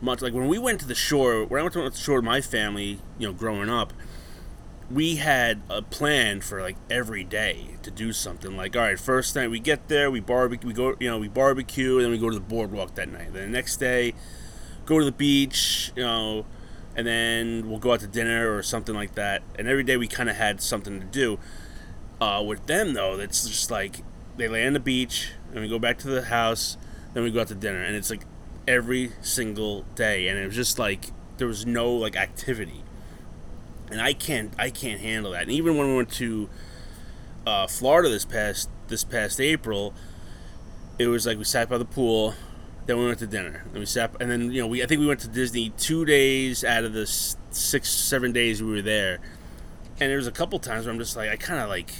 much. 0.00 0.22
Like 0.22 0.32
when 0.32 0.48
we 0.48 0.58
went 0.58 0.80
to 0.80 0.86
the 0.86 0.94
shore, 0.94 1.44
when 1.44 1.60
I 1.60 1.62
went 1.62 1.74
to 1.74 1.88
the 1.88 1.96
shore 1.96 2.16
with 2.16 2.24
my 2.24 2.40
family, 2.40 2.98
you 3.18 3.28
know, 3.28 3.32
growing 3.32 3.68
up, 3.68 3.92
we 4.90 5.16
had 5.16 5.62
a 5.70 5.82
plan 5.82 6.40
for 6.40 6.60
like 6.60 6.76
every 6.90 7.22
day 7.22 7.76
to 7.82 7.90
do 7.90 8.12
something. 8.12 8.56
Like, 8.56 8.74
all 8.74 8.82
right, 8.82 8.98
first 8.98 9.36
night 9.36 9.48
we 9.48 9.60
get 9.60 9.88
there, 9.88 10.10
we 10.10 10.20
barbecue, 10.20 10.66
we 10.66 10.74
go, 10.74 10.96
you 10.98 11.08
know, 11.08 11.18
we 11.18 11.28
barbecue, 11.28 11.96
and 11.96 12.04
then 12.04 12.10
we 12.10 12.18
go 12.18 12.28
to 12.28 12.34
the 12.34 12.40
boardwalk 12.40 12.96
that 12.96 13.08
night. 13.08 13.32
Then 13.32 13.44
the 13.44 13.56
next 13.56 13.76
day, 13.76 14.14
go 14.86 14.98
to 14.98 15.04
the 15.04 15.12
beach, 15.12 15.92
you 15.94 16.02
know, 16.02 16.44
and 16.96 17.06
then 17.06 17.70
we'll 17.70 17.78
go 17.78 17.92
out 17.92 18.00
to 18.00 18.08
dinner 18.08 18.54
or 18.54 18.62
something 18.64 18.94
like 18.94 19.14
that. 19.14 19.42
And 19.56 19.68
every 19.68 19.84
day 19.84 19.96
we 19.96 20.08
kind 20.08 20.28
of 20.28 20.36
had 20.36 20.60
something 20.60 20.98
to 20.98 21.06
do. 21.06 21.38
Uh, 22.20 22.42
with 22.44 22.66
them 22.66 22.92
though, 22.92 23.18
it's 23.18 23.46
just 23.48 23.70
like 23.70 24.02
they 24.36 24.48
land 24.48 24.68
on 24.68 24.72
the 24.74 24.80
beach, 24.80 25.30
and 25.52 25.60
we 25.60 25.68
go 25.68 25.78
back 25.78 25.98
to 25.98 26.08
the 26.08 26.22
house, 26.22 26.76
then 27.14 27.22
we 27.22 27.30
go 27.30 27.40
out 27.40 27.48
to 27.48 27.54
dinner, 27.54 27.80
and 27.80 27.94
it's 27.94 28.10
like 28.10 28.24
every 28.66 29.12
single 29.22 29.82
day, 29.94 30.26
and 30.26 30.38
it 30.38 30.46
was 30.46 30.56
just 30.56 30.80
like 30.80 31.12
there 31.38 31.46
was 31.46 31.64
no 31.64 31.92
like 31.92 32.16
activity 32.16 32.82
and 33.90 34.00
I 34.00 34.12
can't 34.12 34.52
I 34.58 34.70
can't 34.70 35.00
handle 35.00 35.32
that. 35.32 35.42
And 35.42 35.50
even 35.52 35.76
when 35.76 35.88
we 35.88 35.96
went 35.96 36.10
to 36.12 36.48
uh, 37.46 37.66
Florida 37.66 38.08
this 38.08 38.24
past 38.24 38.68
this 38.88 39.04
past 39.04 39.40
April, 39.40 39.94
it 40.98 41.06
was 41.06 41.26
like 41.26 41.38
we 41.38 41.44
sat 41.44 41.68
by 41.68 41.78
the 41.78 41.84
pool, 41.84 42.34
then 42.86 42.98
we 42.98 43.06
went 43.06 43.18
to 43.20 43.26
dinner, 43.26 43.64
and 43.70 43.78
we 43.78 43.86
sat, 43.86 44.14
and 44.20 44.30
then 44.30 44.52
you 44.52 44.60
know 44.60 44.66
we 44.66 44.82
I 44.82 44.86
think 44.86 45.00
we 45.00 45.06
went 45.06 45.20
to 45.20 45.28
Disney 45.28 45.70
two 45.78 46.04
days 46.04 46.64
out 46.64 46.84
of 46.84 46.92
the 46.92 47.06
six 47.06 47.88
seven 47.90 48.32
days 48.32 48.62
we 48.62 48.70
were 48.70 48.82
there, 48.82 49.18
and 50.00 50.10
there 50.10 50.16
was 50.16 50.26
a 50.26 50.32
couple 50.32 50.58
times 50.58 50.86
where 50.86 50.92
I'm 50.92 50.98
just 50.98 51.16
like 51.16 51.30
I 51.30 51.36
kind 51.36 51.60
of 51.60 51.68
like 51.68 51.92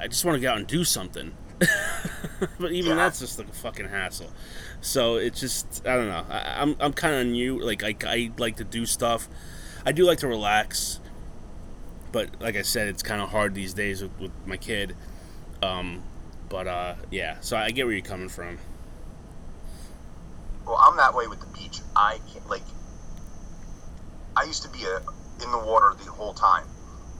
I 0.00 0.06
just 0.08 0.24
want 0.24 0.36
to 0.36 0.40
get 0.40 0.52
out 0.52 0.58
and 0.58 0.66
do 0.66 0.84
something. 0.84 1.32
but 2.58 2.72
even 2.72 2.90
Yeah. 2.90 2.94
that's 2.94 3.18
just 3.20 3.38
like 3.38 3.48
a 3.48 3.52
fucking 3.52 3.88
hassle. 3.88 4.30
So 4.80 5.16
it's 5.16 5.40
just 5.40 5.86
I 5.86 5.94
don't 5.96 6.08
know. 6.08 6.24
I, 6.30 6.62
I'm 6.62 6.74
I'm 6.80 6.92
kind 6.94 7.14
of 7.14 7.26
new. 7.26 7.58
Like 7.60 7.84
I, 7.84 7.94
I 8.06 8.30
like 8.38 8.56
to 8.56 8.64
do 8.64 8.86
stuff. 8.86 9.28
I 9.84 9.92
do 9.92 10.04
like 10.04 10.18
to 10.18 10.28
relax, 10.28 11.00
but 12.12 12.28
like 12.40 12.56
I 12.56 12.62
said, 12.62 12.88
it's 12.88 13.02
kind 13.02 13.22
of 13.22 13.30
hard 13.30 13.54
these 13.54 13.72
days 13.72 14.02
with, 14.02 14.18
with 14.20 14.32
my 14.46 14.56
kid. 14.56 14.94
Um, 15.62 16.02
but 16.48 16.66
uh, 16.66 16.94
yeah, 17.10 17.38
so 17.40 17.56
I 17.56 17.70
get 17.70 17.86
where 17.86 17.94
you're 17.94 18.04
coming 18.04 18.28
from. 18.28 18.58
Well, 20.66 20.76
I'm 20.76 20.96
that 20.98 21.14
way 21.14 21.26
with 21.26 21.40
the 21.40 21.46
beach. 21.46 21.80
I 21.96 22.18
can't, 22.32 22.48
like 22.48 22.62
I 24.36 24.44
used 24.44 24.62
to 24.64 24.68
be 24.68 24.84
a, 24.84 24.96
in 25.42 25.50
the 25.50 25.58
water 25.58 25.94
the 25.96 26.10
whole 26.10 26.34
time, 26.34 26.66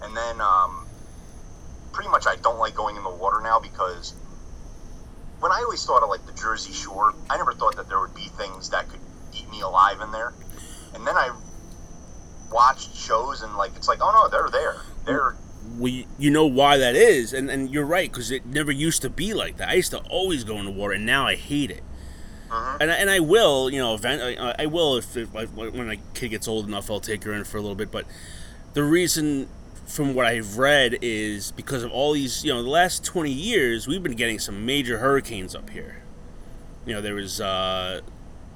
and 0.02 0.14
then 0.14 0.40
um, 0.40 0.86
pretty 1.92 2.10
much 2.10 2.26
I 2.26 2.36
don't 2.36 2.58
like 2.58 2.74
going 2.74 2.96
in 2.96 3.02
the 3.02 3.10
water 3.10 3.40
now 3.40 3.58
because 3.58 4.14
when 5.40 5.50
I 5.50 5.62
always 5.64 5.84
thought 5.84 6.02
of 6.02 6.10
like 6.10 6.26
the 6.26 6.32
Jersey 6.32 6.72
Shore, 6.72 7.14
I 7.30 7.38
never 7.38 7.54
thought 7.54 7.76
that 7.76 7.88
there 7.88 8.00
would 8.00 8.14
be 8.14 8.28
things 8.36 8.68
that 8.70 8.88
could 8.88 9.00
eat 9.32 9.50
me 9.50 9.62
alive 9.62 10.00
in 10.02 10.12
there, 10.12 10.34
and 10.94 11.06
then 11.06 11.16
I 11.16 11.34
watched 12.52 12.94
shows 12.96 13.42
and 13.42 13.56
like 13.56 13.70
it's 13.76 13.88
like 13.88 13.98
oh 14.02 14.10
no 14.12 14.28
they're 14.28 14.50
there 14.50 14.76
they're 15.04 15.36
We, 15.78 16.06
you 16.18 16.30
know 16.30 16.46
why 16.46 16.78
that 16.78 16.96
is, 16.96 17.32
and 17.32 17.50
and 17.50 17.70
you're 17.70 17.84
right 17.86 18.10
because 18.10 18.30
it 18.30 18.44
never 18.46 18.72
used 18.72 19.02
to 19.02 19.10
be 19.10 19.32
like 19.34 19.56
that. 19.58 19.68
I 19.68 19.74
used 19.74 19.92
to 19.92 19.98
always 20.08 20.42
go 20.44 20.58
in 20.58 20.64
the 20.64 20.70
water, 20.70 20.94
and 20.94 21.06
now 21.06 21.26
I 21.26 21.36
hate 21.36 21.70
it. 21.70 21.82
Mhm. 22.50 22.76
And 22.80 22.90
I, 22.90 22.94
and 22.96 23.08
I 23.10 23.20
will, 23.20 23.70
you 23.70 23.78
know, 23.78 23.94
event, 23.94 24.20
I, 24.22 24.64
I 24.64 24.66
will 24.66 24.96
if, 24.96 25.16
if 25.16 25.32
like, 25.32 25.48
when 25.50 25.86
my 25.86 26.00
kid 26.14 26.30
gets 26.30 26.48
old 26.48 26.66
enough, 26.66 26.90
I'll 26.90 26.98
take 26.98 27.22
her 27.24 27.32
in 27.32 27.44
for 27.44 27.58
a 27.58 27.60
little 27.60 27.76
bit. 27.76 27.92
But 27.92 28.04
the 28.74 28.82
reason, 28.82 29.48
from 29.86 30.14
what 30.14 30.26
I've 30.26 30.58
read, 30.58 30.98
is 31.00 31.52
because 31.52 31.84
of 31.84 31.92
all 31.92 32.12
these, 32.14 32.44
you 32.44 32.52
know, 32.52 32.62
the 32.62 32.68
last 32.68 33.04
twenty 33.04 33.32
years, 33.32 33.86
we've 33.86 34.02
been 34.02 34.16
getting 34.16 34.40
some 34.40 34.66
major 34.66 34.98
hurricanes 34.98 35.54
up 35.54 35.70
here. 35.70 36.02
You 36.84 36.94
know, 36.94 37.00
there 37.00 37.14
was, 37.14 37.40
uh, 37.40 38.00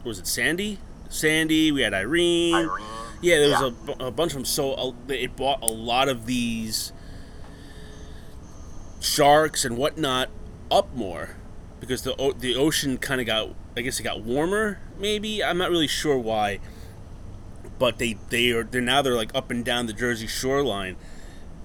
was 0.03 0.19
it 0.19 0.27
Sandy? 0.27 0.79
Sandy. 1.09 1.71
We 1.71 1.83
had 1.83 1.95
Irene. 1.95 2.55
Irene. 2.55 2.85
Yeah, 3.25 3.39
there 3.39 3.51
was 3.61 3.73
Yeah. 3.89 3.95
A, 4.01 4.07
a 4.07 4.11
bunch 4.11 4.33
of 4.33 4.37
them. 4.37 4.45
So 4.45 4.75
uh, 4.75 4.93
it 5.09 5.35
bought 5.37 5.63
a 5.63 5.67
lot 5.67 6.09
of 6.09 6.27
these 6.27 6.93
sharks 9.01 9.65
and 9.65 9.77
whatnot 9.77 10.29
up 10.71 10.95
more 10.95 11.37
because 11.81 12.03
the 12.03 12.15
o- 12.21 12.33
the 12.33 12.55
ocean 12.57 12.99
kind 12.99 13.21
of 13.21 13.27
got 13.27 13.51
I 13.77 13.81
guess 13.83 13.99
it 14.01 14.03
got 14.03 14.23
warmer. 14.23 14.79
Maybe 14.99 15.43
I'm 15.43 15.59
not 15.59 15.71
really 15.71 15.89
sure 15.89 16.19
why, 16.19 16.61
but 17.79 17.99
they 17.99 18.17
they 18.31 18.51
are 18.53 18.63
they're 18.65 18.81
now 18.81 19.03
they're 19.03 19.17
like 19.17 19.35
up 19.35 19.51
and 19.51 19.65
down 19.65 19.87
the 19.87 19.93
Jersey 19.93 20.27
shoreline, 20.27 20.97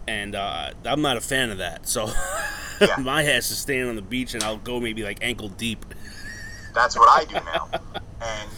and 0.07 0.35
uh, 0.35 0.71
I'm 0.85 1.01
not 1.01 1.17
a 1.17 1.21
fan 1.21 1.49
of 1.51 1.57
that. 1.59 1.87
So 1.87 2.09
Yeah. 2.81 2.95
my 2.97 3.23
ass 3.23 3.51
is 3.51 3.57
staying 3.57 3.89
on 3.89 3.95
the 3.97 4.01
beach, 4.01 4.33
and 4.33 4.43
I'll 4.43 4.57
go 4.57 4.79
maybe 4.79 5.03
like 5.03 5.19
ankle 5.21 5.49
deep. 5.49 5.85
That's 6.73 6.97
what 6.97 7.09
I 7.09 7.25
do 7.25 7.33
now. 7.33 7.67
and 8.21 8.49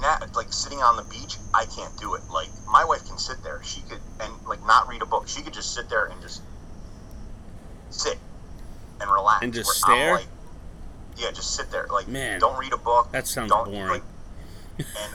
now, 0.00 0.18
like 0.34 0.52
sitting 0.52 0.78
on 0.78 0.96
the 0.96 1.02
beach, 1.04 1.36
I 1.54 1.66
can't 1.66 1.96
do 1.98 2.14
it. 2.14 2.22
Like 2.32 2.48
my 2.68 2.84
wife 2.84 3.06
can 3.06 3.18
sit 3.18 3.42
there. 3.42 3.62
She 3.62 3.82
could 3.82 4.00
and 4.20 4.32
like 4.46 4.64
not 4.66 4.88
read 4.88 5.02
a 5.02 5.06
book. 5.06 5.28
She 5.28 5.42
could 5.42 5.54
just 5.54 5.74
sit 5.74 5.88
there 5.88 6.06
and 6.06 6.20
just 6.22 6.42
sit 7.90 8.18
and 9.00 9.10
relax. 9.10 9.44
And 9.44 9.52
just 9.52 9.70
stare? 9.70 10.14
like- 10.14 10.26
yeah, 11.16 11.30
just 11.32 11.54
sit 11.54 11.70
there. 11.70 11.86
Like 11.92 12.08
Man, 12.08 12.40
don't 12.40 12.58
read 12.58 12.72
a 12.72 12.78
book. 12.78 13.12
that 13.12 13.26
sounds 13.26 13.50
don't, 13.50 13.70
boring. 13.70 13.88
Like, 13.88 14.02
and 14.78 15.14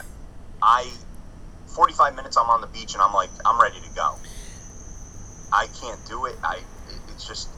I, 0.62 0.88
45 1.66 2.14
minutes, 2.14 2.36
I'm 2.36 2.48
on 2.48 2.60
the 2.60 2.68
beach 2.68 2.94
and 2.94 3.02
I'm 3.02 3.12
like, 3.12 3.30
I'm 3.44 3.60
ready 3.60 3.80
to 3.80 3.90
go. 3.94 4.14
I 5.52 5.66
can't 5.80 5.98
do 6.06 6.26
it. 6.26 6.36
I, 6.44 6.60
it's 7.08 7.26
just 7.26 7.48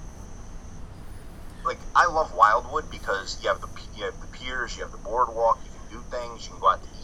like 1.65 1.79
I 1.95 2.07
love 2.07 2.33
Wildwood 2.35 2.91
because 2.91 3.39
you 3.43 3.49
have 3.49 3.61
the 3.61 3.69
you 3.95 4.05
have 4.05 4.19
the 4.21 4.27
piers, 4.29 4.77
you 4.77 4.83
have 4.83 4.93
the 4.93 4.99
boardwalk, 4.99 5.61
you 5.65 5.71
can 5.71 5.99
do 5.99 6.05
things, 6.11 6.47
you 6.47 6.53
can 6.53 6.61
go 6.61 6.71
out 6.71 6.83
to 6.83 6.89
eat, 6.89 6.98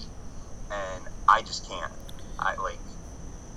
and 0.71 1.05
I 1.29 1.43
just 1.43 1.69
can't. 1.69 1.93
I 2.39 2.57
like 2.57 2.79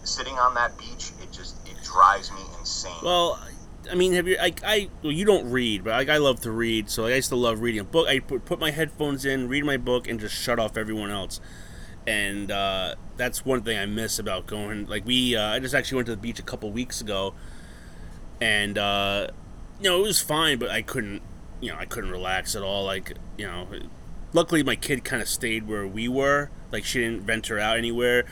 sitting 0.04 0.38
on 0.38 0.54
that 0.56 0.78
beach. 0.78 1.12
It 1.22 1.32
just 1.32 1.56
it 1.67 1.76
drives 1.84 2.32
me 2.32 2.41
insane. 2.60 2.93
Well, 3.04 3.39
I 3.91 3.96
mean, 3.96 4.13
have 4.13 4.28
you? 4.28 4.38
I, 4.39 4.54
I 4.65 4.89
well, 5.04 5.12
you 5.12 5.26
don't 5.26 5.50
read, 5.50 5.84
but 5.84 5.91
like 5.91 6.10
I 6.10 6.17
love 6.17 6.41
to 6.41 6.52
read, 6.52 6.89
so 6.89 7.04
like, 7.04 7.13
I 7.13 7.20
to 7.20 7.36
love 7.36 7.62
reading 7.62 7.80
a 7.80 7.84
book. 7.84 8.08
I 8.08 8.20
put, 8.20 8.46
put 8.46 8.60
my 8.60 8.72
headphones 8.72 9.26
in, 9.26 9.48
read 9.48 9.65
my 9.65 9.78
book, 9.78 10.08
and 10.08 10.20
just 10.20 10.36
shut 10.36 10.60
off 10.60 10.78
everyone 10.78 11.12
else. 11.12 11.39
And 12.06 12.52
uh, 12.52 12.96
that's 13.17 13.46
one 13.46 13.63
thing 13.63 13.78
I 13.78 13.86
miss 13.86 14.17
about 14.17 14.48
going. 14.48 14.88
Like 14.88 15.06
we, 15.06 15.36
uh, 15.36 15.54
I 15.54 15.60
just 15.60 15.76
actually 15.76 15.98
went 15.98 16.06
to 16.08 16.15
the 16.15 16.22
beach 16.22 16.39
a 16.39 16.43
couple 16.43 16.72
weeks 16.72 17.02
ago, 17.02 17.34
and 18.39 18.78
uh, 18.78 19.28
you 19.80 19.89
know 19.89 20.00
it 20.00 20.04
was 20.04 20.22
fine, 20.22 20.58
but 20.58 20.70
I 20.70 20.82
couldn't, 20.82 21.22
you 21.60 21.72
know, 21.72 21.78
I 21.78 21.86
couldn't 21.86 22.12
relax 22.12 22.56
at 22.56 22.63
all. 22.63 22.86
Like 22.86 23.13
you 23.38 23.46
know, 23.46 23.67
luckily 24.34 24.63
my 24.63 24.76
kid 24.76 25.04
kind 25.04 25.22
of 25.22 25.28
stayed 25.28 25.68
where 25.68 25.88
we 25.88 26.08
were. 26.08 26.50
Like 26.72 26.84
she 26.86 27.00
didn't 27.00 27.22
venture 27.24 27.60
out 27.60 27.78
anywhere. 27.78 28.26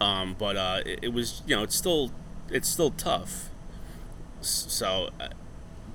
Um, 0.00 0.36
but 0.38 0.56
uh, 0.56 0.80
it, 0.86 1.00
it 1.02 1.12
was, 1.12 1.42
you 1.46 1.56
know, 1.56 1.62
it's 1.62 1.74
still, 1.74 2.12
it's 2.50 2.68
still 2.68 2.90
tough. 2.90 3.50
So, 4.40 5.10
uh, 5.20 5.28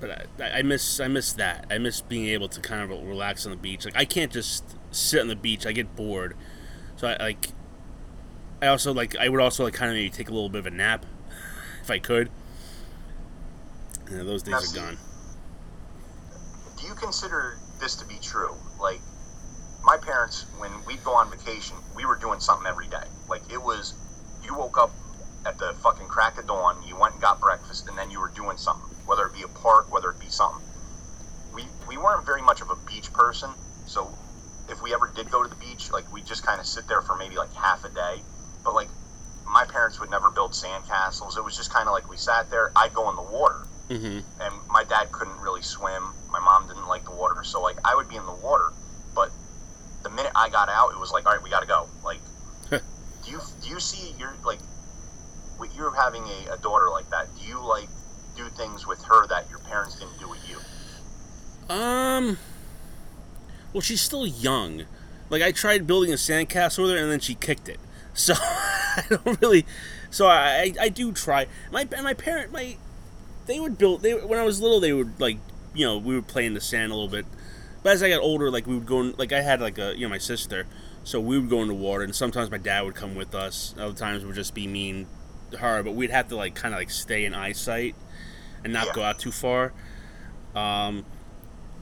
but 0.00 0.28
I, 0.38 0.58
I 0.58 0.62
miss, 0.62 1.00
I 1.00 1.08
miss 1.08 1.32
that. 1.34 1.66
I 1.70 1.78
miss 1.78 2.02
being 2.02 2.26
able 2.28 2.48
to 2.48 2.60
kind 2.60 2.82
of 2.82 2.90
relax 3.06 3.46
on 3.46 3.50
the 3.50 3.56
beach. 3.56 3.84
Like 3.86 3.96
I 3.96 4.04
can't 4.04 4.30
just 4.30 4.76
sit 4.90 5.20
on 5.20 5.28
the 5.28 5.36
beach. 5.36 5.64
I 5.66 5.72
get 5.72 5.96
bored. 5.96 6.36
So 6.96 7.08
I 7.08 7.16
like. 7.16 7.48
I 8.60 8.66
also 8.66 8.92
like. 8.92 9.16
I 9.16 9.28
would 9.30 9.40
also 9.40 9.64
like 9.64 9.72
kind 9.74 9.90
of 9.90 9.96
maybe 9.96 10.10
take 10.10 10.28
a 10.28 10.32
little 10.32 10.50
bit 10.50 10.58
of 10.58 10.66
a 10.66 10.70
nap, 10.70 11.06
if 11.82 11.90
I 11.90 11.98
could. 11.98 12.30
Yeah, 14.10 14.22
those 14.22 14.42
days 14.42 14.74
Now, 14.74 14.82
are 14.82 14.86
gone. 14.86 14.98
do 16.78 16.86
you 16.86 16.94
consider 16.94 17.56
this 17.80 17.96
to 17.96 18.06
be 18.06 18.18
true? 18.20 18.54
Like, 18.78 19.00
my 19.94 20.04
parents, 20.04 20.46
when 20.58 20.72
we'd 20.86 21.02
go 21.04 21.14
on 21.14 21.30
vacation, 21.30 21.76
we 21.94 22.04
were 22.04 22.16
doing 22.16 22.40
something 22.40 22.66
every 22.66 22.88
day. 22.88 23.06
Like, 23.28 23.42
it 23.52 23.62
was, 23.62 23.94
you 24.42 24.52
woke 24.54 24.76
up 24.76 24.90
at 25.46 25.58
the 25.58 25.72
fucking 25.84 26.08
crack 26.08 26.36
of 26.36 26.48
dawn, 26.48 26.82
you 26.88 26.98
went 26.98 27.14
and 27.14 27.22
got 27.22 27.40
breakfast, 27.40 27.86
and 27.88 27.96
then 27.96 28.10
you 28.10 28.18
were 28.18 28.32
doing 28.34 28.56
something, 28.56 28.90
whether 29.06 29.26
it 29.26 29.34
be 29.34 29.42
a 29.42 29.48
park, 29.62 29.92
whether 29.92 30.10
it 30.10 30.18
be 30.18 30.28
something. 30.28 30.66
We, 31.54 31.62
we 31.86 31.96
weren't 31.96 32.26
very 32.26 32.42
much 32.42 32.60
of 32.60 32.70
a 32.70 32.76
beach 32.90 33.12
person, 33.12 33.50
so 33.86 34.10
if 34.68 34.82
we 34.82 34.92
ever 34.92 35.12
did 35.14 35.30
go 35.30 35.44
to 35.44 35.48
the 35.48 35.60
beach, 35.62 35.92
like, 35.92 36.12
we'd 36.12 36.26
just 36.26 36.44
kind 36.44 36.58
of 36.58 36.66
sit 36.66 36.88
there 36.88 37.02
for 37.02 37.14
maybe 37.14 37.36
like 37.36 37.54
half 37.54 37.84
a 37.84 37.88
day. 37.94 38.18
But, 38.64 38.74
like, 38.74 38.90
my 39.46 39.64
parents 39.64 40.00
would 40.00 40.10
never 40.10 40.30
build 40.30 40.58
sandcastles. 40.58 41.38
It 41.38 41.44
was 41.44 41.56
just 41.56 41.72
kind 41.72 41.86
of 41.86 41.92
like 41.92 42.10
we 42.10 42.16
sat 42.16 42.50
there, 42.50 42.72
I'd 42.74 42.94
go 42.94 43.08
in 43.10 43.16
the 43.16 43.22
water 43.22 43.68
hmm 43.90 44.18
and 44.40 44.54
my 44.68 44.82
dad 44.82 45.12
couldn't 45.12 45.38
really 45.38 45.62
swim. 45.62 46.02
My 46.32 46.40
mom 46.40 46.66
didn't 46.66 46.88
like 46.88 47.04
the 47.04 47.12
water, 47.12 47.44
so 47.44 47.62
like 47.62 47.78
I 47.84 47.94
would 47.94 48.08
be 48.08 48.16
in 48.16 48.26
the 48.26 48.34
water, 48.34 48.72
minute 50.14 50.32
I 50.34 50.48
got 50.48 50.68
out, 50.68 50.92
it 50.92 50.98
was 50.98 51.12
like, 51.12 51.26
all 51.26 51.32
right, 51.32 51.42
we 51.42 51.50
got 51.50 51.60
to 51.60 51.66
go. 51.66 51.88
Like, 52.04 52.20
do 52.70 53.30
you 53.30 53.40
do 53.62 53.68
you 53.68 53.80
see 53.80 54.14
your 54.18 54.34
like, 54.44 54.60
with 55.58 55.74
you 55.76 55.90
having 55.90 56.22
a, 56.22 56.54
a 56.54 56.56
daughter 56.58 56.90
like 56.90 57.08
that? 57.10 57.28
Do 57.38 57.46
you 57.46 57.60
like 57.60 57.88
do 58.36 58.48
things 58.50 58.86
with 58.86 59.02
her 59.04 59.26
that 59.28 59.48
your 59.50 59.58
parents 59.60 59.98
didn't 59.98 60.18
do 60.18 60.28
with 60.28 60.48
you? 60.48 61.74
Um. 61.74 62.38
Well, 63.72 63.80
she's 63.80 64.00
still 64.00 64.26
young. 64.26 64.84
Like 65.30 65.42
I 65.42 65.52
tried 65.52 65.86
building 65.86 66.12
a 66.12 66.16
sandcastle 66.16 66.82
with 66.82 66.92
her, 66.92 66.96
and 66.96 67.10
then 67.10 67.20
she 67.20 67.34
kicked 67.34 67.68
it. 67.68 67.80
So 68.16 68.34
I 68.38 69.02
don't 69.10 69.40
really. 69.42 69.66
So 70.08 70.28
I, 70.28 70.72
I, 70.78 70.82
I 70.82 70.88
do 70.88 71.10
try. 71.10 71.48
My 71.72 71.88
my 72.00 72.14
parent 72.14 72.52
my, 72.52 72.76
they 73.46 73.58
would 73.58 73.76
build. 73.76 74.02
They 74.02 74.12
when 74.12 74.38
I 74.38 74.44
was 74.44 74.60
little, 74.60 74.78
they 74.78 74.92
would 74.92 75.18
like 75.18 75.38
you 75.74 75.84
know 75.84 75.98
we 75.98 76.14
would 76.14 76.28
play 76.28 76.46
in 76.46 76.54
the 76.54 76.60
sand 76.60 76.92
a 76.92 76.94
little 76.94 77.10
bit. 77.10 77.26
But 77.84 77.92
as 77.92 78.02
I 78.02 78.08
got 78.08 78.20
older, 78.20 78.50
like 78.50 78.66
we 78.66 78.74
would 78.74 78.86
go. 78.86 79.00
In, 79.02 79.14
like 79.18 79.32
I 79.32 79.42
had 79.42 79.60
like 79.60 79.78
a 79.78 79.94
you 79.94 80.00
know 80.06 80.08
my 80.08 80.18
sister, 80.18 80.66
so 81.04 81.20
we 81.20 81.38
would 81.38 81.48
go 81.50 81.62
into 81.62 81.74
water, 81.74 82.02
and 82.02 82.14
sometimes 82.16 82.50
my 82.50 82.58
dad 82.58 82.80
would 82.84 82.96
come 82.96 83.14
with 83.14 83.32
us. 83.36 83.74
Other 83.78 83.94
times 83.94 84.24
it 84.24 84.26
would 84.26 84.34
just 84.34 84.54
be 84.54 84.66
me 84.66 84.90
and 84.90 85.06
her, 85.60 85.82
but 85.84 85.94
we'd 85.94 86.10
have 86.10 86.26
to 86.28 86.36
like 86.36 86.56
kind 86.56 86.74
of 86.74 86.80
like 86.80 86.90
stay 86.90 87.24
in 87.24 87.34
eyesight 87.34 87.94
and 88.64 88.72
not 88.72 88.86
Yeah. 88.88 88.92
go 88.94 89.02
out 89.04 89.18
too 89.20 89.30
far. 89.30 89.72
Um, 90.56 91.04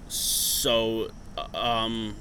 so, 0.08 1.10
uh, 1.38 1.56
um, 1.56 2.16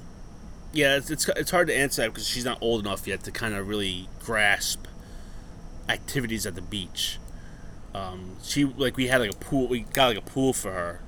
yeah, 0.72 0.96
it's, 0.96 1.10
it's 1.10 1.28
it's 1.30 1.50
hard 1.50 1.66
to 1.66 1.76
answer 1.76 2.02
that 2.02 2.08
because 2.12 2.26
she's 2.26 2.44
not 2.44 2.58
old 2.62 2.80
enough 2.86 3.06
yet 3.06 3.24
to 3.24 3.30
kind 3.32 3.52
of 3.52 3.68
really 3.68 4.08
grasp 4.24 4.86
activities 5.88 6.46
at 6.46 6.54
the 6.54 6.62
beach. 6.62 7.18
Um, 7.94 8.36
she 8.42 8.64
like 8.64 8.96
we 8.96 9.08
had 9.08 9.20
like 9.20 9.32
a 9.32 9.36
pool. 9.36 9.68
We 9.68 9.80
got 9.80 10.06
like 10.06 10.16
a 10.18 10.22
pool 10.22 10.52
for 10.54 10.72
her, 10.72 11.00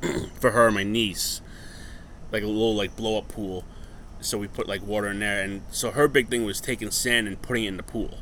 for 0.40 0.52
her 0.52 0.66
and 0.66 0.74
my 0.74 0.84
niece, 0.84 1.41
like 2.32 2.42
a 2.42 2.46
little 2.46 2.74
like 2.74 2.96
blow 2.96 3.18
up 3.18 3.28
pool. 3.28 3.64
So 4.20 4.38
we 4.38 4.46
put 4.48 4.68
like 4.68 4.82
water 4.86 5.08
in 5.08 5.18
there, 5.18 5.42
and 5.42 5.62
so 5.70 5.90
her 5.90 6.08
big 6.08 6.28
thing 6.28 6.44
was 6.44 6.60
taking 6.60 6.90
sand 6.90 7.26
and 7.26 7.40
putting 7.42 7.64
it 7.64 7.68
in 7.68 7.76
the 7.76 7.82
pool. 7.82 8.18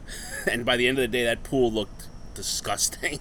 and 0.50 0.64
by 0.64 0.76
the 0.76 0.88
end 0.88 0.98
of 0.98 1.02
the 1.02 1.08
day, 1.08 1.24
that 1.24 1.42
pool 1.42 1.70
looked 1.70 2.08
disgusting. 2.34 3.20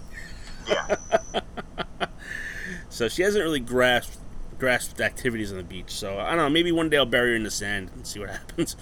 Yeah, 0.68 0.96
So 2.90 3.08
she 3.10 3.22
hasn't 3.24 3.44
really 3.44 3.60
grasped 3.60 4.18
grasped 4.60 5.02
activities 5.02 5.52
on 5.52 5.58
the 5.58 5.64
beach. 5.64 5.92
So 5.92 6.20
I 6.20 6.30
don't 6.30 6.38
know. 6.38 6.50
Maybe 6.50 6.72
one 6.72 6.90
day 6.90 6.98
I'll 6.98 7.06
bury 7.06 7.32
her 7.32 7.36
in 7.36 7.44
the 7.44 7.52
sand 7.52 7.90
and 7.96 8.06
see 8.06 8.20
what 8.20 8.30
happens. 8.40 8.76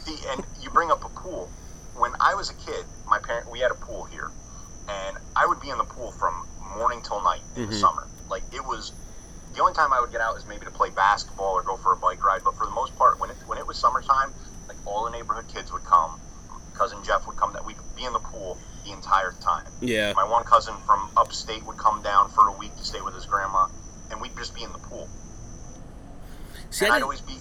See, 0.00 0.16
and 0.30 0.42
you 0.60 0.70
bring 0.70 0.90
up 0.90 1.04
a 1.04 1.08
pool. 1.08 1.48
When 1.96 2.12
I 2.20 2.34
was 2.34 2.50
a 2.50 2.54
kid, 2.54 2.84
my 3.08 3.18
parent 3.18 3.50
we 3.50 3.60
had 3.60 3.70
a 3.70 3.74
pool 3.76 4.04
here, 4.04 4.30
and 4.88 5.16
I 5.36 5.46
would 5.46 5.60
be 5.60 5.70
in 5.70 5.78
the 5.78 5.84
pool 5.84 6.10
from 6.12 6.46
morning 6.76 7.00
till 7.02 7.22
night 7.22 7.40
in 7.56 7.66
the 7.68 7.74
Mhm. 7.74 7.80
summer. 7.80 8.08
Like 8.28 8.42
it 8.52 8.64
was 8.64 8.92
the 9.54 9.60
only 9.60 9.74
time 9.74 9.92
I 9.92 10.00
would 10.00 10.12
get 10.12 10.20
out 10.20 10.36
is 10.36 10.46
maybe 10.46 10.64
to 10.64 10.70
play 10.70 10.90
basketball 10.90 11.52
or 11.54 11.62
go 11.62 11.76
for 11.76 11.92
a 11.92 11.96
bike 11.96 12.24
ride. 12.24 12.42
But 12.44 12.56
for 12.56 12.66
the 12.66 12.72
most 12.72 12.96
part, 12.96 13.20
when 13.20 13.30
it 13.30 13.36
when 13.46 13.58
it 13.58 13.66
was 13.66 13.78
summertime, 13.78 14.32
like 14.68 14.76
all 14.86 15.04
the 15.04 15.10
neighborhood 15.10 15.46
kids 15.52 15.72
would 15.72 15.84
come. 15.84 16.20
Cousin 16.74 16.98
Jeff 17.04 17.26
would 17.26 17.36
come. 17.36 17.52
That 17.52 17.64
we'd 17.64 17.76
be 17.96 18.04
in 18.04 18.12
the 18.12 18.18
pool 18.18 18.58
the 18.84 18.92
entire 18.92 19.34
time. 19.40 19.66
Yeah. 19.80 20.12
My 20.14 20.24
one 20.24 20.44
cousin 20.44 20.74
from 20.86 21.10
upstate 21.16 21.64
would 21.66 21.76
come 21.76 22.02
down 22.02 22.30
for 22.30 22.48
a 22.48 22.52
week 22.52 22.74
to 22.76 22.84
stay 22.84 23.00
with 23.00 23.14
his 23.14 23.26
grandma, 23.26 23.68
and 24.10 24.20
we'd 24.20 24.36
just 24.36 24.54
be 24.54 24.62
in 24.62 24.72
the 24.72 24.78
pool. 24.78 25.08
See, 26.70 26.86
and 26.86 26.94
I, 26.94 26.96
I'd 26.96 27.02
always 27.02 27.20
be. 27.20 27.34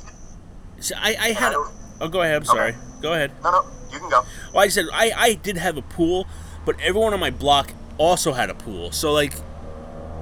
see, 0.80 0.93
I, 0.95 1.15
I 1.19 1.32
had. 1.32 1.54
I'd 1.54 1.71
Oh, 2.02 2.08
go 2.08 2.24
ahead. 2.24 2.38
I'm 2.38 2.45
sorry. 2.45 2.76
Go 3.00 3.13
ahead. 3.13 3.32
no, 3.43 3.52
no, 3.52 3.65
you 3.91 4.00
can 4.00 4.10
go. 4.10 4.24
Well, 4.54 4.63
I 4.63 4.67
said 4.69 4.86
I, 4.91 5.12
I 5.15 5.34
did 5.36 5.56
have 5.58 5.78
a 5.78 5.84
pool, 5.84 6.28
but 6.65 6.76
everyone 6.82 7.13
on 7.13 7.19
my 7.19 7.30
block 7.30 7.74
also 8.00 8.34
had 8.34 8.50
a 8.50 8.56
pool. 8.56 8.91
So 8.91 9.13
like, 9.13 9.34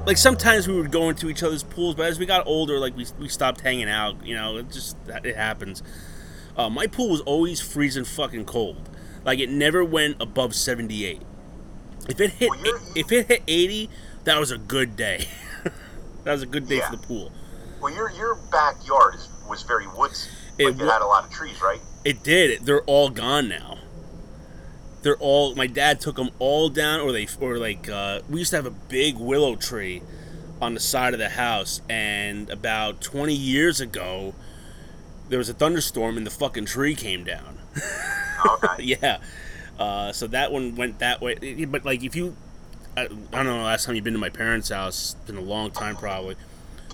like 0.06 0.18
sometimes 0.18 0.68
we 0.68 0.74
would 0.76 0.92
go 0.92 1.10
into 1.10 1.30
each 1.30 1.44
other's 1.44 1.64
pools, 1.64 1.96
but 1.96 2.06
as 2.08 2.18
we 2.20 2.26
got 2.26 2.46
older, 2.48 2.80
like 2.80 2.96
we, 2.96 3.06
we 3.20 3.30
stopped 3.30 3.62
hanging 3.62 3.90
out. 3.90 4.26
You 4.26 4.36
know, 4.36 4.58
it 4.58 4.72
just 4.72 4.98
it 5.08 5.36
happens. 5.36 5.84
Uh, 6.58 6.70
my 6.70 6.88
pool 6.88 7.10
was 7.10 7.22
always 7.22 7.62
freezing 7.62 8.06
fucking 8.06 8.46
cold. 8.46 8.90
Like 9.24 9.40
it 9.40 9.50
never 9.50 9.84
went 9.84 10.18
above 10.22 10.56
seventy 10.56 11.06
eight. 11.06 11.22
If 12.08 12.20
it 12.20 12.32
hit 12.32 12.50
Well, 12.50 12.82
if 12.96 13.12
it 13.12 13.28
hit 13.28 13.44
eighty, 13.48 13.90
that 14.24 14.40
was 14.40 14.52
a 14.52 14.58
good 14.58 14.96
day. 14.96 15.28
that 16.24 16.32
was 16.34 16.42
a 16.42 16.48
good 16.48 16.68
day 16.68 16.78
Yeah. 16.78 16.90
for 16.90 16.96
the 16.98 17.04
pool. 17.06 17.32
Well, 17.82 17.94
your 17.94 18.10
your 18.12 18.36
backyard 18.52 19.16
is, 19.16 19.30
was 19.48 19.64
very 19.64 19.88
woodsy. 19.88 20.30
It 20.58 20.66
Like 20.66 20.76
it 20.76 20.92
had 20.92 21.02
a 21.02 21.06
lot 21.06 21.26
of 21.26 21.32
trees, 21.32 21.62
right? 21.62 21.80
It 22.04 22.24
did. 22.24 22.66
They're 22.66 22.84
all 22.84 23.10
gone 23.10 23.48
now. 23.50 23.78
They're 25.02 25.18
all. 25.18 25.56
My 25.56 25.68
dad 25.68 26.02
took 26.02 26.16
them 26.18 26.30
all 26.40 26.70
down, 26.70 27.00
or 27.00 27.12
they, 27.12 27.28
or 27.40 27.58
like 27.58 27.88
uh, 27.90 28.22
we 28.30 28.40
used 28.40 28.52
to 28.52 28.58
have 28.58 28.66
a 28.66 28.72
big 28.72 29.18
willow 29.18 29.56
tree 29.56 30.02
on 30.62 30.74
the 30.74 30.80
side 30.80 31.14
of 31.14 31.20
the 31.20 31.30
house, 31.30 31.82
and 31.90 32.50
about 32.50 33.00
twenty 33.02 33.34
years 33.36 33.80
ago, 33.80 34.34
there 35.30 35.38
was 35.40 35.48
a 35.50 35.54
thunderstorm 35.54 36.18
and 36.18 36.26
the 36.26 36.32
fucking 36.32 36.66
tree 36.66 36.96
came 36.96 37.24
down. 37.24 37.60
Okay. 38.46 38.84
yeah. 39.02 39.20
Uh, 39.78 40.12
so 40.12 40.28
that 40.28 40.52
one 40.52 40.76
went 40.76 41.00
that 41.00 41.22
way. 41.22 41.36
But 41.66 41.86
like, 41.86 42.04
if 42.04 42.16
you, 42.16 42.36
I, 42.98 43.04
I 43.04 43.08
don't 43.08 43.46
know, 43.46 43.64
last 43.64 43.86
time 43.86 43.96
you've 43.96 44.04
been 44.04 44.14
to 44.14 44.20
my 44.20 44.30
parents' 44.30 44.68
house, 44.70 45.16
it's 45.16 45.26
been 45.26 45.38
a 45.38 45.42
long 45.42 45.72
time 45.72 45.96
probably. 45.96 46.36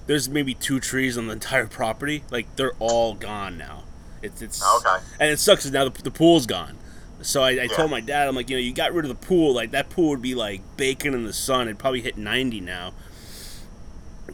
There's 0.06 0.30
maybe 0.30 0.54
two 0.54 0.80
trees 0.80 1.18
on 1.18 1.26
the 1.26 1.34
entire 1.42 1.66
property. 1.66 2.24
Like 2.30 2.56
they're 2.56 2.76
all 2.78 3.16
gone 3.16 3.58
now. 3.58 3.84
It's 4.22 4.42
it's 4.44 4.62
Okay. 4.78 5.04
and 5.20 5.32
it 5.32 5.40
sucks 5.40 5.66
now 5.72 5.90
the, 5.90 6.02
the 6.04 6.12
pool's 6.12 6.46
gone. 6.46 6.78
So 7.22 7.42
I, 7.42 7.50
I 7.50 7.52
Yeah. 7.52 7.68
told 7.68 7.92
my 7.92 8.02
dad, 8.02 8.28
I'm 8.28 8.36
like, 8.36 8.50
you 8.50 8.58
know, 8.58 8.62
you 8.62 8.74
got 8.74 8.94
rid 8.94 9.06
of 9.06 9.10
the 9.10 9.28
pool, 9.28 9.54
like 9.54 9.72
that 9.72 9.90
pool 9.90 10.10
would 10.10 10.22
be 10.22 10.36
like 10.36 10.62
baking 10.78 11.14
in 11.14 11.24
the 11.24 11.34
sun. 11.34 11.68
It'd 11.68 11.80
probably 11.80 12.02
hit 12.02 12.18
90 12.18 12.62
now. 12.62 12.94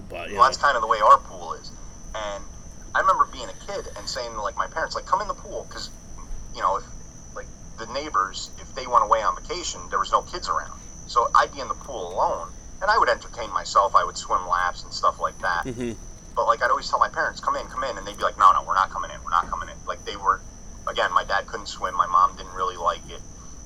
But 0.10 0.28
Well, 0.30 0.30
know, 0.30 0.44
that's 0.44 0.58
kind 0.58 0.76
of 0.76 0.82
the 0.82 0.88
way 0.88 1.00
our 1.00 1.17
pool 1.20 1.54
is. 1.54 1.72
And 2.15 2.44
I 2.96 3.00
remember 3.00 3.26
being 3.32 3.48
a 3.50 3.65
kid 3.65 3.88
and 3.98 4.08
saying 4.08 4.32
to 4.34 4.41
like 4.41 4.58
my 4.58 4.67
parents, 4.67 4.96
like, 4.96 5.06
come 5.06 5.22
in 5.22 5.28
the 5.28 5.34
pool, 5.34 5.65
because 5.70 5.89
you 6.56 6.62
know, 6.62 6.78
if 6.78 6.84
like 7.36 7.48
the 7.78 7.86
neighbors, 7.94 8.50
if 8.60 8.74
they 8.76 8.88
went 8.88 9.04
away 9.04 9.22
on 9.22 9.36
vacation, 9.36 9.80
there 9.89 10.00
was 10.00 10.12
no 10.12 10.22
kids 10.24 10.50
around, 10.50 10.80
so 11.08 11.30
I'd 11.36 11.54
be 11.54 11.62
in 11.62 11.67
the 11.67 11.76
pool 11.76 12.13
alone, 12.13 12.50
and 12.82 12.89
I 12.91 12.98
would 12.98 13.10
entertain 13.10 13.52
myself. 13.54 13.96
I 13.96 14.04
would 14.04 14.17
swim 14.17 14.46
laps 14.48 14.84
and 14.84 14.91
stuff 14.94 15.20
like 15.20 15.38
that. 15.39 15.65
Mhm. 15.65 15.96
But 16.36 16.48
like 16.48 16.62
I'd 16.62 16.70
always 16.72 16.89
tell 16.89 17.00
my 17.00 17.10
parents, 17.10 17.39
come 17.39 17.56
in, 17.56 17.67
come 17.67 17.84
in, 17.84 17.98
and 17.98 18.06
they'd 18.08 18.17
be 18.17 18.24
like, 18.24 18.38
no, 18.38 18.52
no, 18.52 18.63
we're 18.63 18.76
not 18.76 18.89
coming 18.89 19.12
in, 19.12 19.24
we're 19.24 19.30
not 19.32 19.48
coming 19.50 19.70
in. 19.70 19.76
Like 19.86 20.04
again, 20.88 21.13
my 21.13 21.24
dad 21.24 21.48
couldn't 21.48 21.67
swim. 21.67 21.96
My 21.96 22.08
mom 22.08 22.36
didn't 22.36 22.54
really 22.54 22.78
like 22.78 23.08
it. 23.10 23.22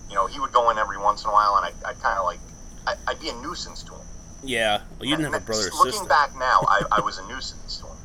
You 0.09 0.15
know, 0.15 0.27
he 0.27 0.39
would 0.39 0.51
go 0.51 0.69
in 0.69 0.77
every 0.77 0.97
once 0.97 1.23
in 1.23 1.29
a 1.29 1.33
while, 1.33 1.55
and 1.55 1.65
I, 1.65 1.89
I 1.89 1.93
kind 1.93 2.19
of 2.19 2.25
like, 2.25 2.39
I, 2.85 2.95
I'd 3.07 3.19
be 3.19 3.29
a 3.29 3.33
nuisance 3.35 3.83
to 3.83 3.93
him. 3.93 4.01
Yeah, 4.43 4.81
well, 4.99 5.09
you 5.09 5.15
didn't 5.15 5.33
have 5.33 5.41
a 5.41 5.45
brother 5.45 5.69
Looking 5.73 5.91
sister. 5.93 6.07
back 6.07 6.35
now, 6.37 6.61
I, 6.67 6.83
I 6.91 7.01
was 7.01 7.17
a 7.17 7.27
nuisance 7.27 7.77
to 7.79 7.87
him. 7.87 7.97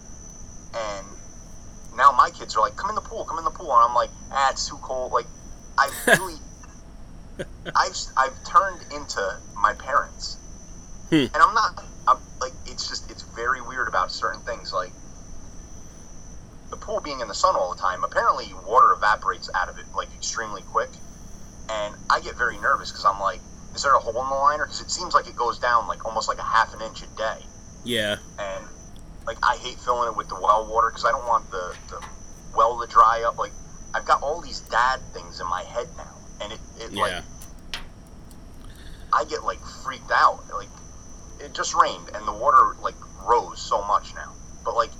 And 0.75 1.07
now 1.97 2.13
my 2.13 2.31
kids 2.31 2.57
are 2.57 2.61
like, 2.61 2.77
come 2.77 2.91
in 2.91 2.95
the 2.95 3.03
pool, 3.03 3.25
come 3.25 3.39
in 3.39 3.45
the 3.45 3.51
pool. 3.51 3.73
And 3.73 3.89
I'm 3.89 3.95
like, 3.95 4.11
ah, 4.31 4.51
it's 4.51 4.69
too 4.69 4.79
cold. 4.83 5.13
Like, 5.13 5.27
I 5.77 5.91
really, 6.07 6.37
I've, 7.77 7.97
I've 8.17 8.45
turned 8.45 8.81
into 8.93 9.39
my 9.57 9.75
parents. 9.75 10.39
Hmm. 11.11 11.27
And 11.35 11.37
I'm 11.37 11.55
not, 11.55 11.85
I'm 12.09 12.19
like, 12.41 12.53
it's 12.67 12.89
just, 12.89 13.11
it's 13.11 13.23
very 13.23 13.61
weird 13.61 13.89
about 13.89 14.11
certain 14.11 14.41
things. 14.43 14.73
Like, 14.73 14.93
the 16.71 16.77
pool 16.77 17.01
being 17.01 17.21
in 17.21 17.29
the 17.29 17.35
sun 17.35 17.57
all 17.57 17.75
the 17.75 17.81
time, 17.81 18.05
apparently 18.05 18.53
water 18.67 18.93
evaporates 18.93 19.51
out 19.55 19.69
of 19.69 19.79
it, 19.79 19.85
like, 19.95 20.09
extremely 20.15 20.63
quick. 20.63 20.91
And 21.69 21.95
I 22.09 22.21
get 22.21 22.37
very 22.37 22.59
nervous 22.59 22.91
because 22.91 23.05
I'm 23.05 23.21
like, 23.21 23.41
is 23.75 23.83
there 23.83 23.95
a 23.95 23.99
hole 23.99 24.23
in 24.23 24.29
the 24.29 24.35
liner? 24.35 24.65
Because 24.65 24.81
it 24.81 24.91
seems 24.91 25.15
like 25.15 25.29
it 25.29 25.37
goes 25.37 25.59
down 25.59 25.87
like 25.87 26.05
almost 26.05 26.29
like 26.29 26.39
a 26.39 26.43
half 26.43 26.75
an 26.75 26.83
inch 26.83 27.03
a 27.03 27.07
day 27.17 27.45
Yeah, 27.85 28.17
and 28.39 28.65
like 29.27 29.39
I 29.43 29.57
hate 29.57 29.79
filling 29.79 30.09
it 30.09 30.17
with 30.17 30.29
the 30.29 30.35
well 30.35 30.67
water 30.71 30.91
because 30.91 31.05
I 31.05 31.11
don't 31.11 31.27
want 31.27 31.51
the, 31.51 31.75
the 31.89 32.05
well 32.57 32.81
to 32.81 32.87
dry 32.91 33.23
up. 33.27 33.39
Like 33.39 33.53
I've 33.95 34.05
got 34.05 34.23
all 34.23 34.41
these 34.41 34.61
dad 34.61 35.01
things 35.13 35.41
in 35.41 35.47
my 35.47 35.63
head 35.63 35.89
now, 35.97 36.17
and 36.43 36.53
it, 36.53 36.61
it 36.81 36.93
like 36.93 37.23
I 39.13 39.25
get 39.25 39.45
like 39.45 39.61
freaked 39.85 40.11
out. 40.11 40.43
Like 40.53 40.69
it 41.39 41.55
just 41.55 41.75
rained 41.75 42.11
and 42.15 42.27
the 42.27 42.33
water 42.33 42.77
like 42.83 42.97
rose 43.25 43.61
so 43.61 43.83
much 43.85 44.15
now, 44.15 44.33
but 44.65 44.75
like 44.75 44.91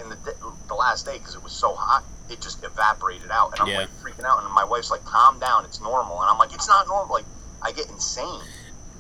in 0.91 1.05
the 1.07 1.07
last 1.07 1.07
day 1.07 1.19
because 1.19 1.35
it 1.35 1.43
was 1.43 1.53
so 1.53 1.75
hot, 1.75 2.05
it 2.31 2.41
just 2.41 2.65
evaporated 2.65 3.31
out, 3.31 3.53
and 3.53 3.61
I'm 3.63 3.69
Yeah. 3.69 3.79
like 3.81 3.91
freaking 4.03 4.25
out. 4.25 4.43
And 4.43 4.53
my 4.53 4.65
wife's 4.65 4.91
like, 4.91 5.05
"Calm 5.05 5.39
down, 5.39 5.65
it's 5.65 5.81
normal," 5.81 6.21
and 6.21 6.31
I'm 6.31 6.39
like, 6.39 6.53
"It's 6.53 6.69
not 6.69 6.87
normal." 6.87 7.13
Like 7.15 7.27
I 7.63 7.73
get 7.73 7.89
insane. 7.89 8.43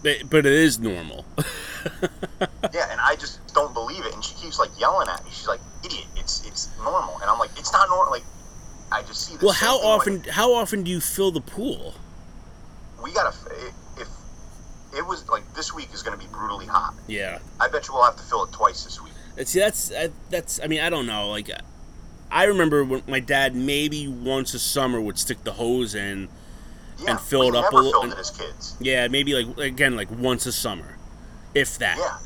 but, 0.02 0.30
but 0.30 0.46
it 0.46 0.52
is 0.52 0.78
normal. 0.78 1.24
Yeah, 2.74 2.88
and 2.90 3.00
I 3.00 3.16
just 3.16 3.40
don't 3.54 3.72
believe 3.72 4.04
it. 4.04 4.12
And 4.14 4.22
she 4.22 4.34
keeps 4.34 4.58
like 4.58 4.70
yelling 4.78 5.08
at 5.08 5.24
me. 5.24 5.30
She's 5.32 5.48
like, 5.48 5.60
"Idiot! 5.84 6.04
It's 6.16 6.46
it's 6.46 6.68
normal." 6.78 7.14
And 7.20 7.24
I'm 7.30 7.38
like, 7.38 7.50
"It's 7.58 7.72
not 7.72 7.88
normal." 7.88 8.12
Like, 8.12 8.22
I 8.92 9.02
just 9.02 9.26
see 9.26 9.32
this. 9.34 9.42
well, 9.42 9.52
how 9.54 9.78
often? 9.80 10.22
How 10.24 10.52
often 10.54 10.82
do 10.84 10.90
you 10.90 11.00
fill 11.00 11.30
the 11.32 11.40
pool? 11.40 11.94
we 13.02 13.12
gotta? 13.12 13.34
If 13.96 14.08
it 14.96 15.06
was 15.06 15.26
like 15.30 15.42
this 15.54 15.72
week 15.74 15.88
is 15.94 16.02
going 16.02 16.18
to 16.18 16.22
be 16.24 16.30
brutally 16.30 16.66
hot, 16.66 16.94
Yeah. 17.06 17.38
I 17.58 17.68
bet 17.68 17.88
you 17.88 17.94
we'll 17.94 18.04
have 18.04 18.16
to 18.16 18.22
fill 18.22 18.44
it 18.44 18.52
twice 18.52 18.84
this 18.84 19.00
week. 19.00 19.12
See, 19.46 19.58
that's 19.58 19.90
I- 19.92 20.10
that's. 20.28 20.60
I 20.62 20.66
mean, 20.66 20.80
I 20.80 20.90
don't 20.90 21.06
know. 21.06 21.28
Like, 21.30 21.50
I 22.30 22.44
remember 22.44 22.84
when 22.84 23.02
my 23.08 23.20
dad 23.20 23.54
maybe 23.54 24.06
once 24.08 24.54
a 24.54 24.58
summer 24.58 25.00
would 25.00 25.18
stick 25.18 25.42
the 25.44 25.52
hose 25.52 25.94
in. 25.94 26.28
Yeah, 26.98 27.12
And 27.12 27.20
fill 27.20 27.42
it 27.42 27.54
up 27.56 27.72
a 27.72 27.76
little- 27.76 28.02
and- 28.02 28.12
as 28.14 28.30
kids. 28.30 28.74
Yeah, 28.78 29.08
maybe 29.08 29.32
like 29.42 29.58
again 29.58 29.96
like 29.96 30.10
once 30.10 30.44
a 30.46 30.52
summer, 30.52 30.96
if 31.54 31.78
that. 31.78 31.96
Yeah. 31.98 32.18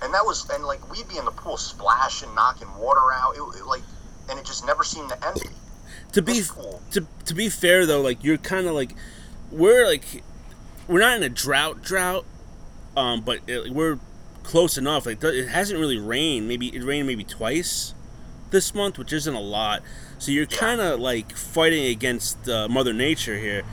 And 0.00 0.14
that 0.14 0.24
was, 0.24 0.48
and 0.50 0.64
like 0.64 0.90
we'd 0.90 1.08
be 1.08 1.18
in 1.18 1.24
the 1.24 1.30
pool 1.32 1.56
splashing, 1.56 2.34
knocking 2.34 2.72
water 2.78 3.12
out, 3.12 3.36
it, 3.36 3.42
it, 3.58 3.66
like, 3.66 3.82
and 4.30 4.38
it 4.38 4.46
just 4.46 4.64
never 4.64 4.82
seemed 4.84 5.10
to 5.10 5.26
end. 5.26 5.40
To 6.12 6.22
be 6.22 6.40
pool. 6.48 6.80
to 6.92 7.06
to 7.26 7.34
be 7.34 7.48
fair 7.50 7.84
though, 7.84 8.00
like 8.00 8.24
you're 8.24 8.38
kind 8.38 8.66
of 8.66 8.74
like 8.74 8.94
we're 9.50 9.86
like 9.86 10.04
we're 10.86 11.00
not 11.00 11.16
in 11.18 11.22
a 11.22 11.28
drought 11.28 11.82
drought, 11.82 12.24
um, 12.96 13.20
but 13.20 13.40
it, 13.46 13.70
we're 13.72 13.98
close 14.42 14.78
enough. 14.78 15.04
Like 15.04 15.22
it 15.22 15.48
hasn't 15.48 15.78
really 15.78 15.98
rained. 15.98 16.48
Maybe 16.48 16.68
it 16.74 16.82
rained 16.82 17.06
maybe 17.06 17.24
twice 17.24 17.92
this 18.50 18.74
month, 18.74 18.98
which 18.98 19.12
isn't 19.12 19.34
a 19.34 19.40
lot. 19.40 19.82
So 20.18 20.32
you're 20.32 20.46
kind 20.46 20.80
of 20.80 21.00
like 21.00 21.36
fighting 21.36 21.86
against 21.86 22.48
uh, 22.48 22.68
Mother 22.68 22.92
Nature 22.92 23.38
here. 23.38 23.64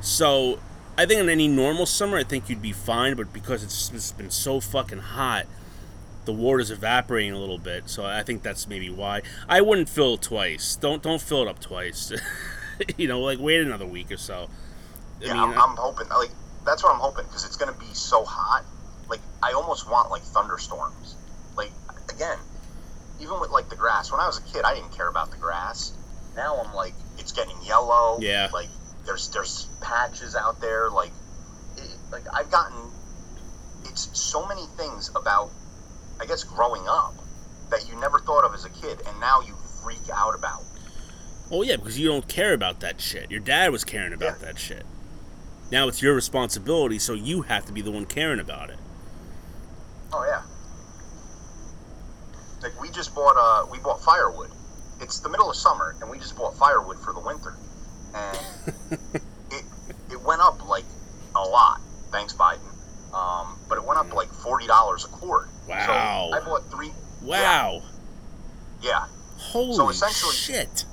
So 0.00 0.60
I 0.98 1.06
think 1.06 1.20
in 1.20 1.28
any 1.28 1.48
normal 1.48 1.86
summer, 1.86 2.18
I 2.18 2.24
think 2.24 2.48
you'd 2.48 2.62
be 2.62 2.72
fine. 2.72 3.16
But 3.16 3.32
because 3.32 3.62
it's, 3.62 3.90
it's 3.92 4.12
been 4.12 4.30
so 4.30 4.60
fucking 4.60 4.98
hot, 5.00 5.46
the 6.24 6.32
water's 6.32 6.70
evaporating 6.70 7.32
a 7.32 7.38
little 7.38 7.58
bit. 7.58 7.88
So 7.88 8.04
I 8.04 8.22
think 8.22 8.42
that's 8.42 8.66
maybe 8.68 8.90
why. 8.90 9.22
I 9.48 9.60
wouldn't 9.62 9.88
fill 9.88 10.14
it 10.14 10.22
twice. 10.22 10.76
Don't 10.76 11.02
don't 11.02 11.22
fill 11.22 11.42
it 11.42 11.48
up 11.48 11.60
twice. 11.60 12.12
you 12.96 13.08
know, 13.08 13.20
like 13.20 13.38
wait 13.40 13.60
another 13.60 13.86
week 13.86 14.10
or 14.12 14.16
so. 14.18 14.50
I 15.24 15.28
Yeah, 15.28 15.34
mean, 15.34 15.54
I'm, 15.54 15.56
I'm 15.58 15.76
hoping, 15.76 16.08
like, 16.08 16.34
that's 16.64 16.82
what 16.82 16.92
I'm 16.94 17.00
hoping 17.00 17.24
because 17.26 17.44
it's 17.44 17.56
going 17.56 17.72
to 17.72 17.78
be 17.78 17.94
so 17.94 18.24
hot. 18.24 18.64
Like, 19.08 19.22
I 19.42 19.52
almost 19.52 19.88
want 19.88 20.10
like 20.10 20.22
thunderstorms. 20.24 21.16
Like, 21.56 21.74
again, 22.10 22.38
even 23.20 23.40
with 23.40 23.50
like 23.50 23.68
the 23.68 23.76
grass. 23.76 24.10
When 24.10 24.20
I 24.20 24.26
was 24.26 24.38
a 24.38 24.42
kid, 24.52 24.64
I 24.64 24.74
didn't 24.74 24.92
care 24.92 25.08
about 25.08 25.30
the 25.30 25.36
grass. 25.38 25.92
Now 26.36 26.56
I'm 26.62 26.74
like, 26.74 26.94
it's 27.18 27.32
getting 27.32 27.56
yellow. 27.64 28.18
Yeah. 28.20 28.48
Like, 28.52 28.68
there's 29.04 29.28
there's 29.30 29.68
patches 29.80 30.34
out 30.36 30.60
there. 30.60 30.90
Like, 30.90 31.12
it, 31.76 31.88
like 32.12 32.24
I've 32.32 32.50
gotten. 32.50 32.76
It's 33.84 34.18
so 34.18 34.46
many 34.46 34.66
things 34.76 35.10
about, 35.14 35.50
I 36.20 36.26
guess, 36.26 36.44
growing 36.44 36.82
up 36.88 37.14
that 37.70 37.88
you 37.88 37.98
never 38.00 38.18
thought 38.18 38.44
of 38.44 38.52
as 38.54 38.64
a 38.64 38.70
kid, 38.70 39.00
and 39.06 39.20
now 39.20 39.40
you 39.40 39.54
freak 39.82 40.10
out 40.12 40.34
about. 40.34 40.62
oh 41.50 41.62
yeah, 41.62 41.76
because 41.76 41.98
you 41.98 42.08
don't 42.08 42.26
care 42.28 42.52
about 42.52 42.80
that 42.80 43.00
shit. 43.00 43.30
Your 43.30 43.40
dad 43.40 43.70
was 43.72 43.84
caring 43.84 44.12
about 44.12 44.40
Yeah. 44.40 44.46
that 44.46 44.58
shit. 44.58 44.84
Now 45.72 45.88
it's 45.88 46.02
your 46.02 46.14
responsibility, 46.14 46.98
so 46.98 47.14
you 47.14 47.42
have 47.42 47.64
to 47.66 47.72
be 47.72 47.80
the 47.80 47.90
one 47.90 48.04
caring 48.06 48.40
about 48.40 48.70
it. 48.70 48.78
Oh 50.12 50.24
yeah. 50.24 50.42
Like 52.62 52.80
we 52.80 52.90
just 52.90 53.14
bought 53.14 53.36
uh 53.38 53.66
we 53.70 53.78
bought 53.78 54.02
firewood. 54.02 54.50
It's 55.00 55.20
the 55.20 55.28
middle 55.28 55.50
of 55.50 55.56
summer 55.56 55.94
and 56.00 56.10
we 56.10 56.18
just 56.18 56.36
bought 56.36 56.56
firewood 56.56 56.98
for 56.98 57.12
the 57.12 57.20
winter. 57.20 57.54
And 58.14 58.38
it 59.50 59.64
it 60.10 60.20
went 60.22 60.40
up 60.40 60.66
like 60.68 60.84
a 61.34 61.42
lot. 61.42 61.80
Thanks 62.10 62.32
Biden. 62.32 62.60
Um, 63.14 63.58
but 63.68 63.78
it 63.78 63.84
went 63.84 63.98
up 64.00 64.12
like 64.14 64.28
forty 64.28 64.66
dollars 64.66 65.04
a 65.04 65.08
cord. 65.08 65.48
Wow. 65.68 66.28
So 66.32 66.36
I 66.36 66.40
bought 66.44 66.70
three 66.70 66.92
Wow. 67.22 67.82
yeah. 68.82 69.06
Holy 69.38 69.90
essentially- 69.94 70.32
shit. 70.34 70.84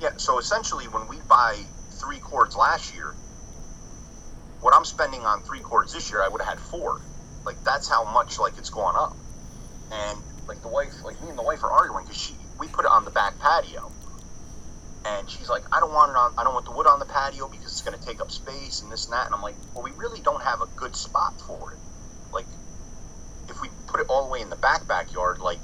Yeah, 0.00 0.10
so 0.16 0.38
essentially 0.38 0.84
when 0.86 1.08
we 1.08 1.16
buy 1.28 1.56
three 1.90 2.18
cords 2.20 2.56
last 2.56 2.94
year, 2.94 3.14
what 4.60 4.72
I'm 4.74 4.84
spending 4.84 5.22
on 5.22 5.42
three 5.42 5.58
cords 5.60 5.92
this 5.92 6.10
year 6.10 6.22
I 6.22 6.28
would 6.28 6.40
have 6.40 6.58
had 6.58 6.60
four. 6.60 7.00
Like 7.44 7.62
that's 7.64 7.88
how 7.88 8.04
much 8.12 8.38
like 8.38 8.58
it's 8.58 8.70
gone 8.70 8.94
up. 8.96 9.16
And 9.90 10.22
like 10.48 10.62
the 10.62 10.68
wife, 10.68 11.04
like 11.04 11.20
me 11.22 11.28
and 11.28 11.38
the 11.38 11.42
wife 11.42 11.62
are 11.62 11.70
arguing 11.70 12.04
because 12.04 12.20
she 12.20 12.34
we 12.58 12.68
put 12.68 12.84
it 12.84 12.90
on 12.90 13.04
the 13.04 13.10
back 13.10 13.38
patio, 13.38 13.92
and 15.04 15.30
she's 15.30 15.48
like, 15.48 15.64
I 15.72 15.80
don't 15.80 15.92
want 15.92 16.10
it 16.10 16.16
on, 16.16 16.32
I 16.38 16.44
don't 16.44 16.54
want 16.54 16.64
the 16.64 16.72
wood 16.72 16.86
on 16.86 16.98
the 16.98 17.06
patio 17.06 17.48
because 17.48 17.66
it's 17.72 17.82
going 17.82 17.98
to 17.98 18.04
take 18.04 18.20
up 18.20 18.30
space 18.30 18.82
and 18.82 18.90
this 18.90 19.06
and 19.06 19.12
that. 19.12 19.26
And 19.26 19.34
I'm 19.34 19.42
like, 19.42 19.56
well, 19.74 19.84
we 19.84 19.92
really 19.92 20.20
don't 20.20 20.42
have 20.42 20.60
a 20.60 20.66
good 20.76 20.96
spot 20.96 21.40
for 21.46 21.72
it. 21.72 21.78
Like, 22.32 22.46
if 23.48 23.60
we 23.62 23.68
put 23.86 24.00
it 24.00 24.06
all 24.08 24.26
the 24.26 24.32
way 24.32 24.40
in 24.40 24.50
the 24.50 24.56
back 24.56 24.88
backyard, 24.88 25.38
like, 25.40 25.60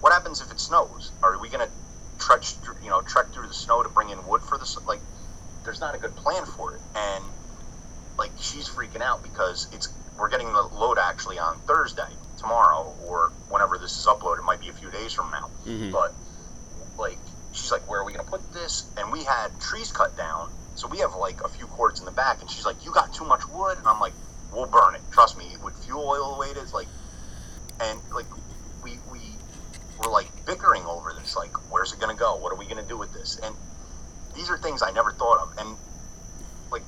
what 0.00 0.12
happens 0.12 0.40
if 0.40 0.50
it 0.50 0.60
snows? 0.60 1.12
Are 1.22 1.40
we 1.40 1.48
going 1.48 1.66
to 1.66 1.72
through, 2.62 2.76
you 2.82 2.90
know, 2.90 3.02
trek 3.02 3.32
through 3.34 3.48
the 3.48 3.54
snow 3.54 3.82
to 3.82 3.88
bring 3.88 4.10
in 4.10 4.18
wood 4.26 4.42
for 4.42 4.58
this? 4.58 4.76
Like, 4.86 5.00
there's 5.64 5.80
not 5.80 5.94
a 5.94 5.98
good 5.98 6.14
plan 6.14 6.44
for 6.44 6.74
it, 6.74 6.80
and 6.94 7.24
like 8.18 8.30
she's 8.36 8.68
freaking 8.68 9.02
out 9.02 9.22
because 9.22 9.68
it's 9.72 9.88
we're 10.18 10.28
getting 10.28 10.52
the 10.52 10.62
load 10.62 10.98
actually 10.98 11.38
on 11.38 11.58
Thursday 11.66 12.08
tomorrow 12.42 12.94
or 13.06 13.30
whenever 13.48 13.78
this 13.78 13.96
is 13.96 14.06
uploaded. 14.06 14.40
It 14.40 14.44
might 14.44 14.60
be 14.60 14.68
a 14.68 14.72
few 14.72 14.90
days 14.90 15.12
from 15.12 15.30
now, 15.30 15.48
Mhm. 15.64 15.92
but 15.92 16.12
like 16.98 17.18
she's 17.52 17.70
like, 17.70 17.88
where 17.88 18.00
are 18.00 18.04
we 18.04 18.12
gonna 18.12 18.28
put 18.28 18.52
this? 18.52 18.90
And 18.96 19.12
we 19.12 19.22
had 19.24 19.58
trees 19.60 19.92
cut 19.92 20.16
down, 20.16 20.50
so 20.74 20.88
we 20.88 20.98
have 20.98 21.14
like 21.14 21.40
a 21.44 21.48
few 21.48 21.66
cords 21.66 22.00
in 22.00 22.06
the 22.06 22.12
back, 22.12 22.40
and 22.40 22.50
she's 22.50 22.66
like, 22.66 22.84
you 22.84 22.92
got 22.92 23.14
too 23.14 23.24
much 23.24 23.46
wood, 23.48 23.78
and 23.78 23.86
I'm 23.86 24.00
like, 24.00 24.14
we'll 24.52 24.66
burn 24.66 24.94
it. 24.96 25.02
Trust 25.12 25.38
me, 25.38 25.56
with 25.62 25.74
fuel 25.84 26.02
oil 26.04 26.34
the 26.34 26.40
way 26.40 26.48
it 26.48 26.56
is, 26.56 26.72
like, 26.74 26.88
and 27.80 28.00
like 28.12 28.26
we 28.82 28.98
we 29.12 29.38
were 30.02 30.10
like 30.10 30.28
bickering 30.44 30.84
over 30.84 31.14
this, 31.18 31.36
like, 31.36 31.52
where's 31.70 31.92
it 31.92 32.00
gonna 32.00 32.14
go? 32.14 32.36
What 32.36 32.52
are 32.52 32.56
we 32.56 32.66
gonna 32.66 32.82
do 32.88 32.98
with 32.98 33.12
this? 33.12 33.38
And 33.44 33.54
these 34.34 34.50
are 34.50 34.58
things 34.58 34.82
I 34.82 34.90
never 34.90 35.12
thought 35.12 35.38
of, 35.38 35.48
and 35.58 35.76
like 36.72 36.82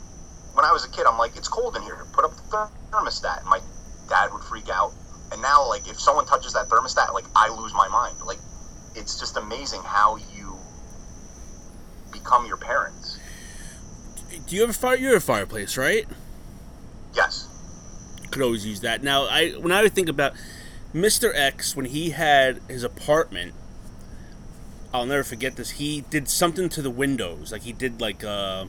when 0.54 0.64
I 0.64 0.72
was 0.72 0.84
a 0.84 0.88
kid, 0.88 1.06
I'm 1.06 1.18
like, 1.18 1.36
it's 1.36 1.48
cold 1.48 1.76
in 1.76 1.82
here. 1.82 2.06
Put 2.12 2.24
up 2.24 2.34
the 2.36 2.42
thermostat. 2.90 3.40
And 3.40 3.50
my 3.50 3.60
dad 4.08 4.32
would 4.32 4.42
freak 4.42 4.68
out. 4.70 4.92
And 5.34 5.42
now, 5.42 5.68
like, 5.68 5.88
if 5.88 5.98
someone 5.98 6.26
touches 6.26 6.52
that 6.52 6.68
thermostat, 6.68 7.12
like, 7.12 7.24
I 7.34 7.48
lose 7.48 7.74
my 7.74 7.88
mind. 7.88 8.16
Like, 8.24 8.38
it's 8.94 9.18
just 9.18 9.36
amazing 9.36 9.80
how 9.82 10.14
you 10.14 10.56
become 12.12 12.46
your 12.46 12.56
parents. 12.56 13.18
Do 14.46 14.54
you 14.54 14.60
have 14.60 14.70
a 14.70 14.74
fire? 14.74 14.94
You're 14.94 15.16
a 15.16 15.20
fireplace, 15.20 15.76
right? 15.76 16.06
Yes. 17.16 17.48
Could 18.30 18.42
always 18.42 18.64
use 18.64 18.82
that. 18.82 19.02
Now, 19.02 19.24
I 19.24 19.50
when 19.50 19.72
I 19.72 19.82
would 19.82 19.92
think 19.92 20.08
about 20.08 20.34
Mr. 20.94 21.32
X 21.34 21.74
when 21.74 21.86
he 21.86 22.10
had 22.10 22.60
his 22.68 22.84
apartment, 22.84 23.54
I'll 24.92 25.06
never 25.06 25.24
forget 25.24 25.56
this. 25.56 25.70
He 25.70 26.02
did 26.10 26.28
something 26.28 26.68
to 26.68 26.80
the 26.80 26.90
windows, 26.90 27.50
like 27.50 27.62
he 27.62 27.72
did 27.72 28.00
like 28.00 28.22
uh, 28.22 28.66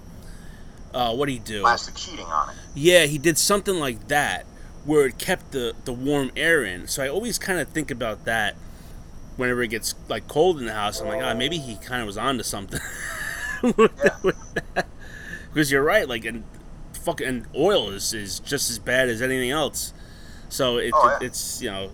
uh, 0.96 1.14
what 1.14 1.28
did 1.28 1.34
he 1.34 1.40
do? 1.40 1.62
Plastic 1.62 1.96
sheeting 1.96 2.26
on 2.26 2.50
it. 2.50 2.56
Yeah, 2.74 3.06
he 3.06 3.20
did 3.20 3.38
something 3.38 3.76
like 3.76 4.08
that 4.08 4.48
where 4.86 5.06
it 5.08 5.18
kept 5.18 5.52
the 5.52 5.74
the 5.86 5.94
warm 5.94 6.32
air 6.36 6.64
in. 6.64 6.88
So 6.88 7.04
I 7.04 7.08
always 7.10 7.38
kind 7.40 7.60
of 7.60 7.68
think 7.70 7.92
about 7.92 8.26
that 8.26 8.56
whenever 9.36 9.62
it 9.64 9.68
gets 9.70 9.96
like 10.08 10.28
cold 10.28 10.60
in 10.60 10.66
the 10.66 10.74
house. 10.74 11.02
I'm 11.02 11.08
like, 11.08 11.22
ah, 11.24 11.34
maybe 11.34 11.58
he 11.58 11.76
kind 11.78 12.02
of 12.02 12.08
was 12.08 12.18
onto 12.18 12.44
something. 12.44 12.80
Because 15.54 15.72
you're 15.72 15.84
right. 15.84 16.08
Like, 16.08 16.26
and 16.26 16.44
fucking 16.94 17.48
oil 17.56 17.90
is, 17.90 18.14
is 18.14 18.40
just 18.40 18.70
as 18.70 18.78
bad 18.80 19.10
as 19.10 19.22
anything 19.22 19.50
else. 19.52 19.94
So 20.50 20.78
it, 20.78 20.92
Oh, 20.94 21.18
yeah. 21.20 21.26
it's 21.28 21.62
you 21.62 21.72
know, 21.72 21.92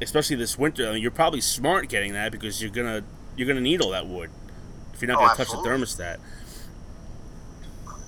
especially 0.00 0.36
this 0.36 0.58
winter. 0.58 0.88
I 0.88 0.92
mean, 0.92 1.02
you're 1.02 1.10
probably 1.10 1.40
smart 1.40 1.88
getting 1.88 2.12
that 2.12 2.30
because 2.30 2.62
you're 2.62 2.70
gonna 2.70 3.02
you're 3.36 3.48
gonna 3.48 3.60
need 3.60 3.80
all 3.80 3.90
that 3.90 4.06
wood 4.06 4.30
if 4.92 5.00
you're 5.02 5.08
not 5.10 5.18
Oh, 5.18 5.26
gonna 5.26 5.36
touch 5.36 5.50
the 5.50 5.56
thermostat. 5.56 6.18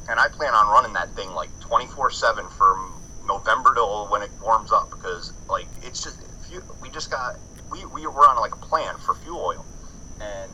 and 0.08 0.20
I 0.20 0.28
plan 0.28 0.54
on 0.54 0.68
running 0.68 0.92
that 0.92 1.10
thing 1.16 1.30
like 1.30 1.48
24 1.60 2.10
7 2.10 2.46
from 2.50 2.93
November 3.26 3.74
till 3.74 4.06
when 4.08 4.22
it 4.22 4.30
warms 4.42 4.72
up 4.72 4.90
because 4.90 5.32
like 5.48 5.66
it's 5.82 6.02
just 6.02 6.20
you, 6.50 6.62
we 6.82 6.88
just 6.90 7.10
got 7.10 7.36
we, 7.70 7.84
we 7.86 8.06
were 8.06 8.28
on 8.28 8.36
like 8.36 8.54
a 8.54 8.58
plan 8.58 8.96
for 8.98 9.14
fuel 9.14 9.40
oil 9.40 9.64
and 10.20 10.50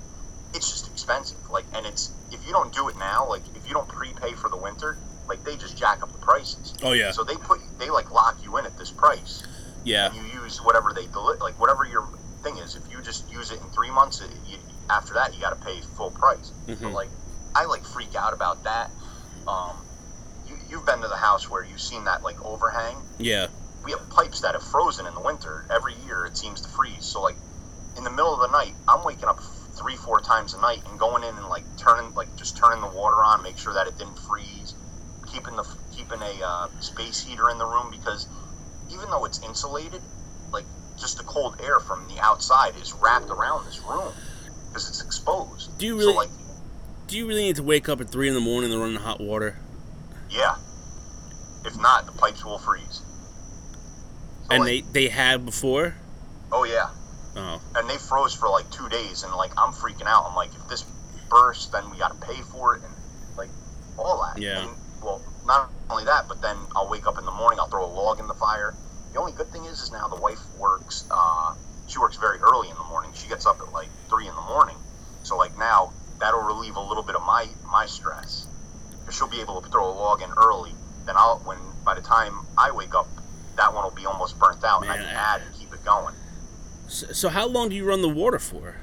it's 0.55 0.71
just 0.71 0.89
expensive 0.89 1.37
like 1.51 1.65
and 1.75 1.87
it's 1.87 2.13
if 2.33 2.45
you 2.47 2.53
don't 2.53 2.73
do 2.75 2.89
it 2.89 2.97
now 2.97 3.29
like 3.29 3.43
if 3.55 3.67
you 3.69 3.75
don't 3.75 3.89
prepay 3.89 4.33
for 4.33 4.49
the 4.49 4.57
winter 4.57 4.97
like 5.29 5.43
they 5.45 5.57
just 5.57 5.77
jack 5.77 6.03
up 6.03 6.11
the 6.13 6.19
prices. 6.19 6.75
Oh 6.83 6.91
yeah, 6.93 7.13
so 7.13 7.23
they 7.23 7.37
put 7.37 7.61
they 7.79 7.89
like 7.91 8.11
lock 8.11 8.37
you 8.43 8.57
in 8.57 8.67
at 8.67 8.77
this 8.79 8.91
price. 8.91 9.43
Yeah, 9.85 10.07
and 10.07 10.17
you 10.17 10.41
use 10.43 10.59
whatever 10.59 10.93
they 10.93 11.07
deli- 11.07 11.39
like 11.39 11.59
whatever 11.61 11.85
your 11.85 12.09
thing 12.43 12.57
is. 12.59 12.75
If 12.75 12.83
you 12.91 13.01
just 13.01 13.31
use 13.31 13.53
it 13.53 13.61
in 13.61 13.69
three 13.69 13.91
months 13.93 14.21
it, 14.21 14.31
you, 14.49 14.57
after 14.91 15.15
that 15.15 15.33
you 15.35 15.41
got 15.41 15.57
to 15.57 15.65
pay 15.65 15.81
full 15.97 16.11
price. 16.11 16.51
Mhm. 16.67 16.81
but 16.83 16.93
like 16.93 17.09
i 17.55 17.65
like 17.65 17.85
freak 17.85 18.15
out 18.17 18.33
about 18.33 18.65
that. 18.65 18.91
Um 19.47 19.77
you've 20.71 20.87
been 20.87 21.01
to 21.01 21.09
the 21.09 21.17
house 21.17 21.51
where 21.51 21.65
you've 21.65 21.81
seen 21.81 22.05
that 22.05 22.23
like 22.23 22.43
overhang? 22.45 22.97
Yeah. 23.19 23.49
we 23.85 23.91
have 23.93 24.09
pipes 24.11 24.41
that 24.41 24.55
have 24.55 24.63
frozen 24.63 25.07
in 25.07 25.15
the 25.15 25.21
winter. 25.21 25.67
Every 25.71 25.95
year 26.07 26.27
it 26.27 26.37
seems 26.37 26.61
to 26.63 26.69
freeze. 26.69 27.05
So 27.05 27.23
like 27.23 27.37
in 27.97 28.05
the 28.05 28.11
middle 28.11 28.33
of 28.33 28.41
the 28.49 28.57
night 28.57 28.73
i'm 28.87 29.05
waking 29.05 29.25
up 29.25 29.41
three 29.77 29.97
four 29.97 30.21
times 30.21 30.55
a 30.55 30.61
night 30.61 30.81
and 30.89 30.99
going 30.99 31.25
in 31.25 31.37
and 31.37 31.49
like 31.49 31.65
turning 31.77 32.15
like 32.15 32.29
just 32.37 32.57
turning 32.57 32.81
the 32.81 32.87
water 32.97 33.17
on 33.17 33.43
make 33.43 33.59
sure 33.59 33.75
that 33.75 33.89
it 33.89 33.99
didn't 33.99 34.17
freeze 34.19 34.75
keeping 35.27 35.57
the 35.57 35.65
keeping 35.95 36.21
a 36.23 36.47
uh, 36.47 36.69
space 36.81 37.21
heater 37.21 37.51
in 37.51 37.59
the 37.59 37.67
room 37.67 37.91
because 37.91 38.29
even 38.93 39.11
though 39.11 39.25
it's 39.25 39.43
insulated 39.45 40.01
like 40.53 40.65
just 40.99 41.19
the 41.19 41.25
cold 41.25 41.57
air 41.63 41.81
from 41.81 42.07
the 42.09 42.21
outside 42.21 42.77
is 42.81 42.93
wrapped 42.95 43.29
around 43.31 43.65
this 43.67 43.81
room 43.81 44.13
because 44.69 44.89
it's 44.89 45.03
exposed. 45.03 45.77
Do 45.79 45.87
you 45.87 46.01
so 46.01 46.07
really- 46.07 46.15
like 46.17 46.31
Do 47.09 47.17
you 47.19 47.27
really 47.27 47.43
need 47.43 47.57
to 47.57 47.63
wake 47.65 47.89
up 47.89 48.01
at 48.01 48.09
three 48.09 48.29
in 48.29 48.35
the 48.35 48.41
morning 48.41 48.71
to 48.71 48.79
run 48.79 48.95
the 48.95 49.01
hot 49.01 49.21
water? 49.21 49.57
yeah 50.31 50.55
if 51.71 51.81
not 51.81 52.07
the 52.07 52.13
pipes 52.13 52.45
will 52.45 52.59
freeze. 52.59 53.03
So, 54.43 54.51
and 54.51 54.65
like, 54.65 54.93
they 54.93 55.07
they 55.07 55.09
have 55.09 55.45
before. 55.45 55.95
oh 56.53 56.65
yeah. 56.65 56.91
Oh, 57.37 57.63
and 57.77 57.89
they 57.89 57.97
froze 57.97 58.35
for 58.35 58.49
like 58.49 58.69
two 58.73 58.89
days 58.89 59.23
and 59.23 59.33
like 59.35 59.53
i'm 59.57 59.73
freaking 59.73 60.07
out. 60.07 60.27
I'm 60.29 60.35
like 60.35 60.51
if 60.55 60.69
this 60.69 60.85
bursts 61.29 61.67
then 61.67 61.89
we 61.91 61.97
got 61.97 62.21
to 62.21 62.27
pay 62.27 62.43
for 62.43 62.75
it 62.75 62.83
and 62.83 62.93
like 63.37 63.51
all 63.97 64.21
that. 64.23 64.41
Yeah. 64.41 64.63
and, 64.63 64.71
well 65.03 65.23
not 65.47 65.71
only 65.89 66.05
that 66.05 66.27
but 66.29 66.43
then 66.43 66.57
i'll 66.77 66.91
wake 66.91 67.07
up 67.07 67.19
in 67.19 67.25
the 67.25 67.31
morning 67.31 67.59
i'll 67.61 67.69
throw 67.69 67.85
a 67.85 67.93
log 67.93 68.19
in 68.19 68.27
the 68.27 68.35
fire. 68.35 68.75
The 69.13 69.21
only 69.21 69.33
good 69.33 69.49
thing 69.49 69.65
is 69.65 69.81
is 69.81 69.93
now 69.93 70.09
the 70.09 70.21
wife 70.21 70.41
works 70.59 71.07
uh, 71.11 71.55
she 71.87 71.99
works 71.99 72.17
very 72.17 72.39
early 72.39 72.69
in 72.69 72.77
the 72.77 72.85
morning. 72.85 73.11
She 73.15 73.29
gets 73.29 73.47
up 73.47 73.61
at 73.61 73.73
like 73.73 73.89
three 74.09 74.27
in 74.29 74.35
the 74.35 74.43
morning. 74.43 74.77
So 75.23 75.37
like 75.37 75.57
now 75.59 75.93
that'll 76.19 76.43
relieve 76.43 76.77
a 76.77 76.81
little 76.81 77.03
bit 77.03 77.15
of 77.15 77.23
my 77.23 77.47
my 77.71 77.87
stress. 77.87 78.47
Because 79.01 79.17
she'll 79.17 79.29
be 79.29 79.41
able 79.41 79.61
to 79.61 79.69
throw 79.71 79.89
a 79.89 79.95
log 79.95 80.23
in 80.23 80.31
early 80.37 80.73
then 81.11 81.17
i'll 81.19 81.39
when 81.45 81.59
by 81.85 81.95
the 81.95 82.01
time 82.01 82.33
i 82.57 82.71
wake 82.71 82.95
up 82.95 83.09
that 83.57 83.75
one 83.75 83.83
will 83.83 83.91
be 83.91 84.07
almost 84.07 84.39
burnt 84.39 84.63
out 84.65 84.83
and 84.83 84.91
i 84.91 84.97
can 84.97 85.07
I- 85.07 85.35
add 85.35 85.43
and 85.43 85.55
keep 85.59 85.73
it 85.75 85.85
going 85.85 86.15
so, 86.87 87.07
so 87.13 87.29
how 87.29 87.47
long 87.47 87.69
do 87.69 87.75
you 87.77 87.85
run 87.85 88.01
the 88.03 88.09
water 88.09 88.39
for? 88.41 88.77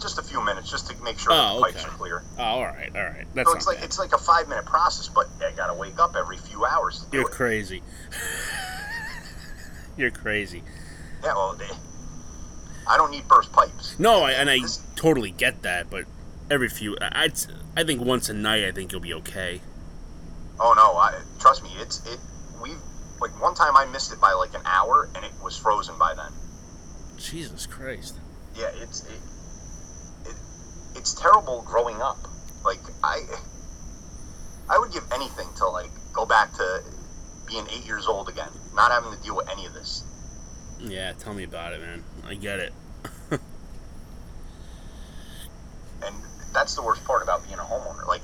just 0.00 0.18
a 0.18 0.22
few 0.22 0.42
minutes 0.44 0.70
just 0.70 0.86
to 0.90 1.02
make 1.02 1.18
sure 1.18 1.32
Oh, 1.32 1.56
the 1.56 1.62
pipes 1.62 1.76
okay. 1.84 1.86
are 1.88 1.96
clear. 1.96 2.22
Oh, 2.38 2.42
all 2.42 2.62
right, 2.64 2.90
all 2.94 3.02
right. 3.02 3.24
That's 3.34 3.48
So 3.50 3.56
it's 3.56 3.66
like 3.66 3.76
bad. 3.78 3.84
it's 3.86 3.98
like 3.98 4.12
a 4.12 4.18
five 4.18 4.48
minute 4.48 4.66
process, 4.66 5.08
but 5.08 5.26
I 5.40 5.52
gotta 5.52 5.72
wake 5.72 5.98
up 5.98 6.14
every 6.16 6.36
few 6.36 6.64
hours 6.66 7.00
to 7.04 7.10
do 7.10 7.18
You're 7.18 7.28
crazy. 7.28 7.82
You're 9.96 10.10
crazy. 10.10 10.62
Yeah, 11.22 11.34
well, 11.34 11.54
they, 11.54 11.68
I 12.88 12.96
don't 12.96 13.10
need 13.10 13.26
burst 13.28 13.52
pipes. 13.52 13.98
No, 13.98 14.22
I, 14.24 14.32
and 14.32 14.50
I 14.50 14.58
This- 14.60 14.82
totally 14.96 15.30
get 15.30 15.62
that, 15.62 15.88
but 15.90 16.04
every 16.50 16.68
few, 16.68 16.96
I, 17.00 17.24
I'd, 17.24 17.34
I 17.76 17.84
think 17.84 18.02
once 18.02 18.28
a 18.28 18.34
night, 18.34 18.64
I 18.64 18.72
think 18.72 18.92
you'll 18.92 19.00
be 19.00 19.14
okay. 19.14 19.60
Oh 20.60 20.72
no, 20.74 20.96
I 20.96 21.20
trust 21.40 21.62
me. 21.62 21.70
It's 21.78 22.04
it. 22.06 22.18
We 22.62 22.70
like 23.20 23.40
one 23.40 23.54
time 23.54 23.76
I 23.76 23.86
missed 23.86 24.12
it 24.12 24.20
by 24.20 24.32
like 24.32 24.54
an 24.54 24.62
hour, 24.64 25.08
and 25.14 25.24
it 25.24 25.32
was 25.42 25.56
frozen 25.56 25.98
by 25.98 26.14
then. 26.14 26.32
Jesus 27.16 27.66
Christ. 27.66 28.18
Yeah, 28.54 28.70
it's 28.74 29.02
it, 29.04 29.20
it 30.30 30.36
it's 30.94 31.14
terrible 31.14 31.62
growing 31.62 32.00
up. 32.00 32.18
Like 32.64 32.80
I 33.02 33.20
I 34.70 34.78
would 34.78 34.92
give 34.92 35.04
anything 35.12 35.48
to 35.56 35.66
like 35.68 35.90
go 36.12 36.24
back 36.24 36.52
to 36.54 36.82
being 37.46 37.66
eight 37.72 37.84
years 37.84 38.06
old 38.06 38.28
again, 38.28 38.50
not 38.74 38.90
having 38.90 39.12
to 39.16 39.22
deal 39.22 39.36
with 39.36 39.48
any 39.50 39.66
of 39.66 39.74
this. 39.74 40.04
Yeah, 40.80 41.12
tell 41.12 41.34
me 41.34 41.44
about 41.44 41.72
it, 41.72 41.80
man. 41.80 42.02
I 42.26 42.34
get 42.34 42.60
it. 42.60 42.72
and 43.30 43.40
that's 46.52 46.74
the 46.74 46.82
worst 46.82 47.04
part 47.04 47.22
about 47.22 47.44
being 47.44 47.58
a 47.58 47.62
homeowner. 47.62 48.06
Like, 48.06 48.22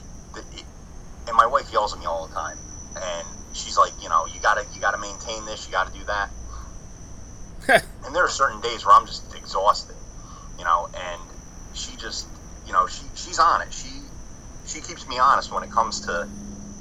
and 1.26 1.36
my 1.36 1.46
wife 1.46 1.72
yells 1.72 1.92
at 1.92 2.00
me 2.00 2.06
all 2.06 2.26
the 2.26 2.34
time, 2.34 2.58
and 2.96 3.26
she's 3.56 3.76
like, 3.76 3.92
you 4.02 4.08
know, 4.08 4.26
you 4.26 4.40
gotta 4.40 4.64
you 4.74 4.80
gotta 4.80 4.98
maintain 4.98 5.44
this, 5.46 5.66
you 5.66 5.72
gotta 5.72 5.92
do 5.92 6.04
that. 6.04 6.30
and 8.04 8.14
there 8.14 8.24
are 8.24 8.28
certain 8.28 8.60
days 8.60 8.84
where 8.86 8.94
I'm 8.94 9.06
just 9.06 9.34
exhausted, 9.34 9.96
you 10.58 10.64
know, 10.64 10.88
and 10.94 11.20
she 11.72 11.96
just, 11.96 12.26
you 12.66 12.72
know, 12.72 12.86
she 12.86 13.04
she's 13.14 13.38
on 13.38 13.62
it. 13.62 13.72
She 13.72 13.88
she 14.66 14.80
keeps 14.80 15.08
me 15.08 15.18
honest 15.18 15.52
when 15.52 15.62
it 15.62 15.70
comes 15.70 16.00
to, 16.06 16.28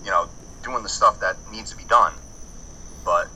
you 0.04 0.12
know, 0.12 0.28
doing 0.64 0.84
the 0.84 0.90
stuff 0.90 1.20
that 1.22 1.38
needs 1.52 1.72
to 1.72 1.78
be 1.78 1.86
done. 1.86 2.14
But 3.06 3.28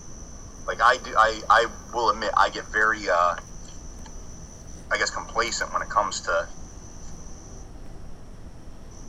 like 0.67 0.81
I 0.81 0.97
do, 0.97 1.13
I 1.17 1.41
I 1.49 1.65
will 1.93 2.09
admit 2.09 2.31
I 2.37 2.49
get 2.49 2.65
very, 2.71 3.09
uh, 3.09 3.35
I 4.91 4.97
guess, 4.97 5.09
complacent 5.09 5.73
when 5.73 5.81
it 5.81 5.89
comes 5.89 6.21
to 6.21 6.47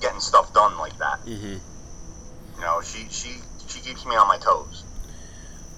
getting 0.01 0.21
stuff 0.21 0.53
done 0.53 0.77
like 0.79 0.97
that. 0.99 1.21
hmm 1.21 1.57
You 2.57 2.61
know, 2.63 2.81
she 2.83 3.07
she 3.11 3.37
she 3.67 3.81
keeps 3.81 4.05
me 4.07 4.15
on 4.17 4.29
my 4.29 4.39
toes. 4.39 4.85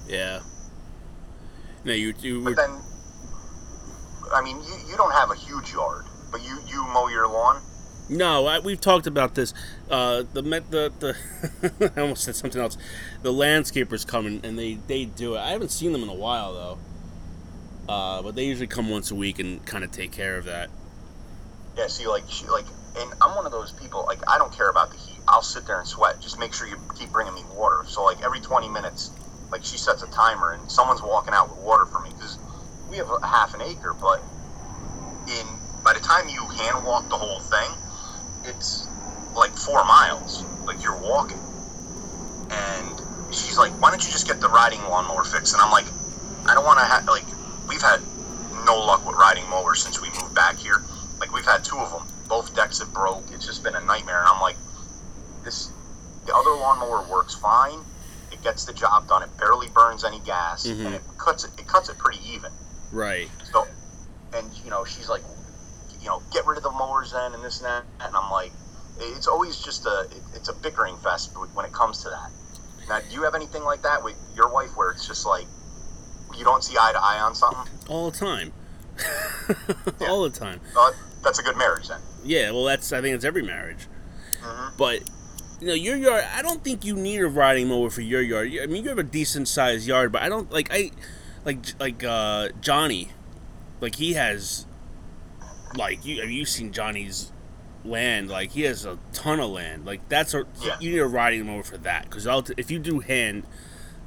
Yeah. 0.07 0.41
No, 1.83 1.93
you, 1.93 2.13
you 2.19 2.43
But 2.43 2.55
then, 2.55 2.71
I 4.33 4.41
mean, 4.41 4.57
you, 4.57 4.75
you 4.89 4.97
don't 4.97 5.13
have 5.13 5.31
a 5.31 5.35
huge 5.35 5.71
yard, 5.71 6.05
but 6.31 6.43
you 6.43 6.59
you 6.67 6.83
mow 6.87 7.07
your 7.07 7.27
lawn. 7.27 7.61
no, 8.09 8.45
I, 8.45 8.59
we've 8.59 8.81
talked 8.81 9.07
about 9.07 9.35
this. 9.35 9.53
Uh, 9.89 10.23
the 10.33 10.41
the 10.41 10.91
the 10.99 11.91
I 11.95 12.01
almost 12.01 12.23
said 12.23 12.35
something 12.35 12.61
else. 12.61 12.77
The 13.21 13.31
landscapers 13.31 14.05
come 14.05 14.25
and, 14.25 14.45
and 14.45 14.57
they 14.57 14.75
they 14.87 15.05
do 15.05 15.35
it. 15.35 15.39
I 15.39 15.51
haven't 15.51 15.71
seen 15.71 15.91
them 15.93 16.03
in 16.03 16.09
a 16.09 16.15
while 16.15 16.53
though. 16.53 16.77
Uh, 17.89 18.21
but 18.21 18.35
they 18.35 18.43
usually 18.43 18.67
come 18.67 18.89
once 18.89 19.11
a 19.11 19.15
week 19.15 19.39
and 19.39 19.65
kind 19.65 19.83
of 19.83 19.91
take 19.91 20.11
care 20.11 20.37
of 20.37 20.45
that. 20.45 20.69
Yeah, 21.77 21.87
see, 21.87 22.07
like 22.07 22.23
she 22.27 22.45
like, 22.47 22.65
and 22.97 23.13
I'm 23.21 23.35
one 23.35 23.45
of 23.45 23.51
those 23.51 23.71
people. 23.71 24.03
Like, 24.05 24.19
I 24.27 24.37
don't 24.37 24.51
care 24.51 24.69
about 24.69 24.91
the 24.91 24.97
heat. 24.97 25.16
I'll 25.27 25.41
sit 25.41 25.65
there 25.67 25.79
and 25.79 25.87
sweat. 25.87 26.21
Just 26.21 26.39
make 26.39 26.53
sure 26.53 26.67
you 26.67 26.77
keep 26.97 27.11
bringing 27.11 27.33
me 27.33 27.43
water. 27.53 27.83
So 27.87 28.03
like 28.03 28.23
every 28.23 28.39
20 28.39 28.69
minutes, 28.69 29.11
like 29.51 29.63
she 29.63 29.77
sets 29.77 30.03
a 30.03 30.07
timer 30.07 30.53
and 30.53 30.71
someone's 30.71 31.01
walking 31.01 31.33
out 31.33 31.49
with 31.49 31.59
water 31.59 31.85
for 31.85 31.99
me 31.99 32.09
because 32.15 32.37
we 32.89 32.97
have 32.97 33.09
a 33.09 33.27
half 33.27 33.53
an 33.53 33.61
acre. 33.61 33.93
But 33.93 34.23
in 35.27 35.45
by 35.83 35.93
the 35.93 35.99
time 35.99 36.29
you 36.29 36.41
hand 36.41 36.85
walk 36.85 37.09
the 37.09 37.17
whole 37.17 37.39
thing, 37.39 37.71
it's 38.45 38.87
like 39.35 39.51
four 39.51 39.83
miles. 39.85 40.43
Like 40.65 40.81
you're 40.81 40.99
walking. 40.99 41.39
And 42.49 43.01
she's 43.31 43.57
like, 43.57 43.71
"Why 43.81 43.89
don't 43.89 44.03
you 44.05 44.11
just 44.11 44.27
get 44.27 44.39
the 44.39 44.49
riding 44.49 44.81
lawnmower 44.83 45.23
fixed?" 45.23 45.53
And 45.53 45.61
I'm 45.61 45.71
like, 45.71 45.85
"I 46.45 46.53
don't 46.53 46.65
want 46.65 46.79
to 46.79 46.85
have 46.85 47.05
like 47.07 47.25
we've 47.67 47.81
had 47.81 47.99
no 48.65 48.79
luck 48.79 49.05
with 49.05 49.15
riding 49.15 49.47
mowers 49.49 49.83
since 49.83 50.01
we 50.01 50.09
moved 50.21 50.33
back 50.33 50.57
here. 50.57 50.83
Like 51.19 51.33
we've 51.33 51.45
had 51.45 51.63
two 51.63 51.77
of 51.77 51.91
them. 51.91 52.03
Both 52.27 52.55
decks 52.55 52.79
have 52.79 52.93
broke. 52.93 53.23
It's 53.31 53.45
just 53.45 53.63
been 53.63 53.75
a 53.75 53.81
nightmare. 53.81 54.19
And 54.19 54.27
I'm 54.27 54.41
like, 54.41 54.57
this. 55.47 55.71
The 56.25 56.35
other 56.35 56.51
lawnmower 56.51 57.07
works 57.09 57.33
fine. 57.35 57.79
It 58.31 58.43
gets 58.43 58.65
the 58.65 58.73
job 58.73 59.07
done. 59.07 59.23
It 59.23 59.29
barely 59.37 59.69
burns 59.69 60.03
any 60.03 60.19
gas, 60.19 60.65
Mhm. 60.67 60.85
and 60.85 60.95
it 60.95 61.01
cuts 61.17 61.45
it. 61.45 61.51
It 61.57 61.67
cuts 61.67 61.87
it 61.89 61.97
pretty 61.97 62.19
even. 62.29 62.51
Right. 62.91 63.29
So, 63.51 63.65
and 64.33 64.45
you 64.63 64.69
know, 64.69 64.83
she's 64.83 65.07
like, 65.09 65.23
you 66.01 66.07
know, 66.07 66.21
get 66.31 66.45
rid 66.45 66.57
of 66.57 66.63
the 66.63 66.71
mowers 66.71 67.11
then, 67.13 67.33
and 67.33 67.43
this 67.43 67.57
and 67.61 67.65
that. 67.67 67.83
And 68.01 68.15
I'm 68.15 68.29
like, 68.29 68.51
it's 68.99 69.27
always 69.27 69.57
just 69.57 69.85
a. 69.85 70.01
It, 70.11 70.21
it's 70.35 70.49
a 70.49 70.53
bickering 70.53 70.97
fest 70.97 71.31
when 71.53 71.65
it 71.65 71.71
comes 71.71 72.03
to 72.03 72.09
that. 72.09 72.29
Now, 72.89 72.99
do 72.99 73.13
you 73.15 73.23
have 73.23 73.35
anything 73.35 73.63
like 73.63 73.81
that 73.83 74.03
with 74.03 74.15
your 74.35 74.49
wife, 74.49 74.75
where 74.75 74.91
it's 74.91 75.07
just 75.07 75.25
like 75.25 75.47
you 76.37 76.43
don't 76.43 76.63
see 76.63 76.75
eye 76.77 76.91
to 76.91 77.01
eye 77.01 77.19
on 77.21 77.33
something? 77.35 77.71
All 77.87 78.11
the 78.11 78.17
time. 78.17 78.51
All 80.09 80.23
the 80.23 80.29
time. 80.29 80.59
Uh, 80.77 80.91
that's 81.23 81.39
a 81.39 81.43
good 81.43 81.55
marriage 81.57 81.87
then. 81.87 82.01
Yeah, 82.23 82.51
well, 82.51 82.65
that's 82.65 82.91
I 82.91 82.99
think 83.01 83.15
it's 83.15 83.25
every 83.25 83.43
marriage. 83.43 83.87
Mhm. 84.41 84.71
But 84.77 85.01
you 85.59 85.67
know, 85.67 85.73
your 85.73 85.95
yard. 85.95 86.23
I 86.33 86.41
don't 86.41 86.63
think 86.63 86.85
you 86.85 86.95
need 86.95 87.19
a 87.21 87.27
riding 87.27 87.67
mower 87.67 87.89
for 87.89 88.01
your 88.01 88.21
yard. 88.21 88.51
I 88.61 88.65
mean, 88.67 88.83
you 88.83 88.89
have 88.89 88.99
a 88.99 89.03
decent 89.03 89.47
sized 89.47 89.87
yard, 89.87 90.11
but 90.11 90.21
I 90.21 90.29
don't 90.29 90.51
like 90.51 90.69
I 90.71 90.91
like 91.45 91.59
like 91.79 92.03
uh, 92.03 92.49
Johnny. 92.61 93.09
Like 93.81 93.95
he 93.95 94.13
has 94.13 94.65
like 95.75 96.05
you 96.05 96.21
have 96.21 96.29
you 96.31 96.45
seen 96.45 96.71
Johnny's 96.71 97.31
land. 97.85 98.29
Like 98.29 98.51
he 98.51 98.61
has 98.63 98.85
a 98.85 98.97
ton 99.13 99.39
of 99.39 99.49
land. 99.51 99.85
Like 99.85 100.07
that's 100.09 100.33
a 100.33 100.45
Yeah. 100.61 100.77
you 100.79 100.91
need 100.91 100.99
a 100.99 101.07
riding 101.07 101.45
mower 101.47 101.63
for 101.63 101.77
that 101.79 102.03
because 102.09 102.23
t- 102.45 102.53
if 102.57 102.69
you 102.71 102.79
do 102.79 102.99
hand, 102.99 103.43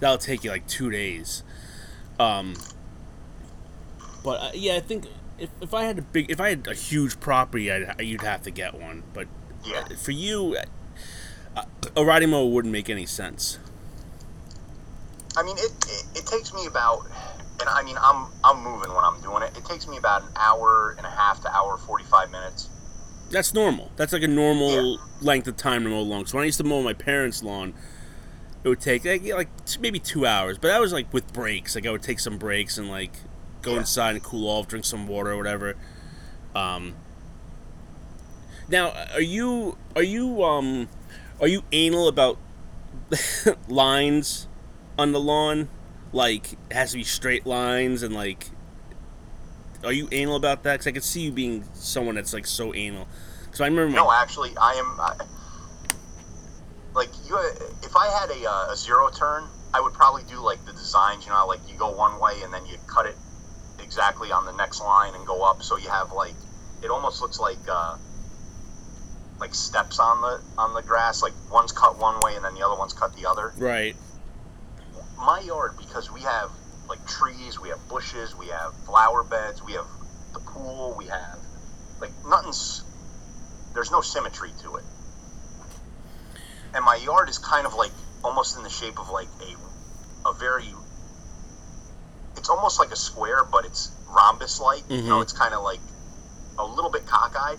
that'll 0.01 0.18
take 0.18 0.44
you 0.44 0.51
like 0.51 0.66
two 0.66 0.90
days. 0.90 1.42
Um. 2.18 2.55
But 4.22 4.40
uh, 4.40 4.51
yeah, 4.55 4.76
I 4.76 4.80
think 4.80 5.07
if, 5.38 5.48
if 5.62 5.72
I 5.72 5.84
had 5.84 5.98
a 5.98 6.03
big, 6.03 6.30
if 6.30 6.40
I 6.40 6.51
had 6.51 6.66
a 6.66 6.74
huge 6.74 7.18
property, 7.20 7.72
I'd, 7.72 8.01
you'd 8.03 8.20
have 8.22 8.42
to 8.42 8.51
get 8.51 8.74
one. 8.74 9.03
But 9.14 9.28
Yeah. 9.64 9.84
for 9.96 10.11
you, 10.11 10.57
a 11.96 12.04
riding 12.04 12.30
mower 12.30 12.46
wouldn't 12.46 12.72
make 12.72 12.88
any 12.90 13.06
sense. 13.06 13.58
I 15.36 15.42
mean, 15.42 15.56
it, 15.58 15.70
it, 15.88 16.04
it 16.16 16.26
takes 16.26 16.52
me 16.52 16.66
about, 16.66 17.06
and 17.61 17.68
I 17.68 17.82
mean, 17.82 17.96
I'm 18.00 18.26
I'm 18.42 18.62
moving 18.62 18.92
when 18.92 19.04
I'm 19.04 19.20
doing 19.20 19.42
it. 19.42 19.56
It 19.56 19.64
takes 19.64 19.86
me 19.86 19.96
about 19.96 20.22
an 20.22 20.28
hour 20.36 20.94
and 20.98 21.06
a 21.06 21.11
half 21.11 21.40
to 21.42 21.54
hour 21.54 21.76
forty 21.78 22.04
five 22.04 22.30
minutes. 22.30 22.68
That's 23.30 23.54
normal. 23.54 23.92
That's 23.96 24.12
like 24.12 24.22
a 24.24 24.28
normal 24.28 24.98
length 25.20 25.46
of 25.46 25.56
time 25.56 25.84
to 25.84 25.88
mow 25.90 26.02
lawn. 26.02 26.26
So 26.26 26.36
when 26.36 26.42
I 26.42 26.46
used 26.46 26.58
to 26.58 26.64
mow 26.64 26.82
my 26.82 26.94
parents' 26.94 27.44
lawn, 27.44 27.74
it 28.64 28.68
would 28.68 28.80
take 28.80 29.04
like, 29.04 29.24
like 29.24 29.64
t- 29.66 29.78
maybe 29.80 30.00
two 30.00 30.26
hours. 30.26 30.58
But 30.58 30.68
that 30.68 30.80
was 30.80 30.92
like 30.92 31.12
with 31.12 31.32
breaks. 31.32 31.76
Like 31.76 31.86
I 31.86 31.92
would 31.92 32.02
take 32.02 32.18
some 32.18 32.38
breaks 32.38 32.76
and 32.76 32.88
like 32.90 33.12
go 33.62 33.74
Yeah. 33.74 33.80
inside 33.80 34.16
and 34.16 34.24
cool 34.24 34.48
off, 34.48 34.66
drink 34.66 34.84
some 34.84 35.06
water 35.06 35.30
or 35.30 35.36
whatever. 35.36 35.76
Um. 36.56 36.96
Now, 38.68 38.92
are 39.14 39.20
you 39.20 39.78
are 39.94 40.02
you 40.02 40.42
um 40.42 40.88
are 41.41 41.49
you 41.49 41.62
anal 41.72 42.09
about 42.09 42.38
lines 43.68 44.47
on 44.99 45.12
the 45.12 45.20
lawn? 45.20 45.68
Like 46.12 46.53
it 46.53 46.72
has 46.72 46.93
to 46.93 46.99
be 46.99 47.05
straight 47.05 47.47
lines 47.47 48.03
and 48.03 48.14
like. 48.14 48.51
Are 49.82 49.93
you 49.93 50.09
anal 50.12 50.36
about 50.36 50.62
that? 50.64 50.74
Because 50.74 50.86
I 50.86 50.93
could 50.93 51.05
see 51.05 51.22
you 51.22 51.32
being 51.32 51.64
someone 51.72 52.14
that's 52.14 52.34
like 52.34 52.47
so 52.47 52.74
anal. 52.74 53.09
Because 53.45 53.62
I 53.62 53.64
remember 53.64 53.93
my 53.93 53.97
No, 53.97 54.12
actually, 54.12 54.51
I 54.61 54.74
am. 54.74 55.01
I, 55.01 55.16
like 56.95 57.09
you, 57.26 57.38
if 57.82 57.97
I 57.97 58.09
had 58.09 58.30
a, 58.30 58.51
uh, 58.51 58.72
a 58.72 58.76
zero 58.76 59.11
turn, 59.11 59.45
I 59.72 59.80
would 59.80 59.95
probably 59.95 60.22
do 60.24 60.38
like 60.41 60.62
the 60.66 60.72
designs. 60.72 61.24
You 61.24 61.32
know, 61.32 61.47
like 61.47 61.61
you 61.66 61.78
go 61.78 61.91
one 61.91 62.20
way 62.20 62.43
and 62.43 62.53
then 62.53 62.66
you 62.66 62.76
cut 62.86 63.07
it 63.07 63.16
exactly 63.82 64.30
on 64.30 64.45
the 64.45 64.53
next 64.53 64.80
line 64.80 65.14
and 65.14 65.26
go 65.26 65.43
up, 65.43 65.62
so 65.62 65.78
you 65.78 65.88
have 65.88 66.12
like 66.12 66.34
it 66.82 66.91
almost 66.91 67.22
looks 67.22 67.41
like 67.41 67.59
uh, 67.68 67.97
like 69.41 69.55
steps 69.55 69.99
on 69.99 70.20
the 70.20 70.41
on 70.59 70.74
the 70.74 70.82
grass. 70.82 71.22
Like 71.22 71.32
one's 71.51 71.72
cut 71.72 71.99
one 71.99 72.20
way 72.20 72.36
and 72.36 72.45
then 72.45 72.55
the 72.55 72.64
other 72.64 72.76
one's 72.78 72.93
cut 72.93 73.14
the 73.16 73.28
other. 73.28 73.53
right. 73.57 73.97
my 75.16 75.41
yard 75.41 75.72
because 75.78 76.11
we 76.12 76.20
have 76.20 76.51
like 76.88 77.05
trees, 77.07 77.59
we 77.61 77.68
have 77.70 77.78
bushes, 77.88 78.36
we 78.36 78.47
have 78.49 78.74
flower 78.86 79.22
beds, 79.22 79.62
we 79.62 79.72
have 79.72 79.86
the 80.32 80.41
pool, 80.41 80.95
we 80.99 81.07
have 81.07 81.38
like 82.01 82.11
nothing's 82.28 82.84
there's 83.74 83.91
no 83.91 84.01
symmetry 84.01 84.51
to 84.62 84.76
it. 84.76 84.84
And 86.74 86.84
my 86.84 86.97
yard 86.97 87.28
is 87.28 87.38
kind 87.38 87.66
of 87.66 87.74
like 87.74 87.93
almost 88.22 88.57
in 88.57 88.62
the 88.62 88.70
shape 88.70 88.99
of 89.01 89.11
like 89.11 89.28
a 89.41 90.28
a 90.28 90.34
very 90.34 90.68
it's 92.36 92.49
almost 92.49 92.78
like 92.78 92.91
a 92.91 92.97
square 92.97 93.45
but 93.51 93.64
it's 93.64 93.91
rhombus 94.09 94.61
like. 94.61 94.82
You 94.88 95.03
know, 95.03 95.18
Mhm. 95.18 95.22
it's 95.22 95.32
kind 95.32 95.55
of 95.55 95.62
like 95.62 95.80
a 96.59 96.64
little 96.64 96.91
bit 96.91 97.07
cockeyed. 97.07 97.59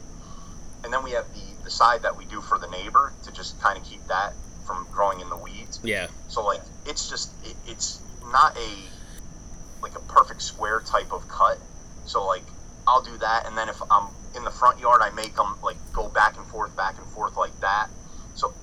And 0.84 0.92
then 0.92 1.04
we 1.04 1.12
have 1.12 1.26
the 1.34 1.51
side 1.72 2.04
that 2.04 2.16
we 2.16 2.26
do 2.26 2.42
for 2.42 2.58
the 2.60 2.68
neighbor 2.68 3.14
to 3.24 3.32
just 3.32 3.60
kind 3.62 3.78
of 3.78 3.84
keep 3.84 4.06
that 4.08 4.34
from 4.66 4.88
growing 4.92 5.20
in 5.20 5.30
the 5.30 5.38
weeds. 5.38 5.80
Yeah. 5.84 6.08
So 6.28 6.46
like 6.46 6.62
it's 6.86 7.10
just 7.10 7.32
it, 7.46 7.56
it's 7.68 8.00
not 8.32 8.58
a 8.58 9.82
like 9.82 9.96
a 9.96 10.02
perfect 10.02 10.42
square 10.42 10.82
type 10.82 11.12
of 11.12 11.28
cut. 11.28 11.58
So 12.06 12.26
like 12.26 12.44
I'll 12.88 13.02
do 13.02 13.18
that, 13.18 13.48
and 13.48 13.58
then 13.58 13.70
if 13.70 13.82
I'm 13.90 14.08
in 14.36 14.44
the 14.44 14.52
front 14.52 14.80
yard, 14.80 15.02
I 15.04 15.10
make 15.12 15.36
them 15.36 15.56
like 15.64 15.78
go 15.94 16.08
back 16.08 16.38
and 16.38 16.46
forth, 16.48 16.76
back 16.76 16.98
and 16.98 17.08
forth 17.08 17.38
like 17.38 17.58
that. 17.62 17.88
So 18.36 18.54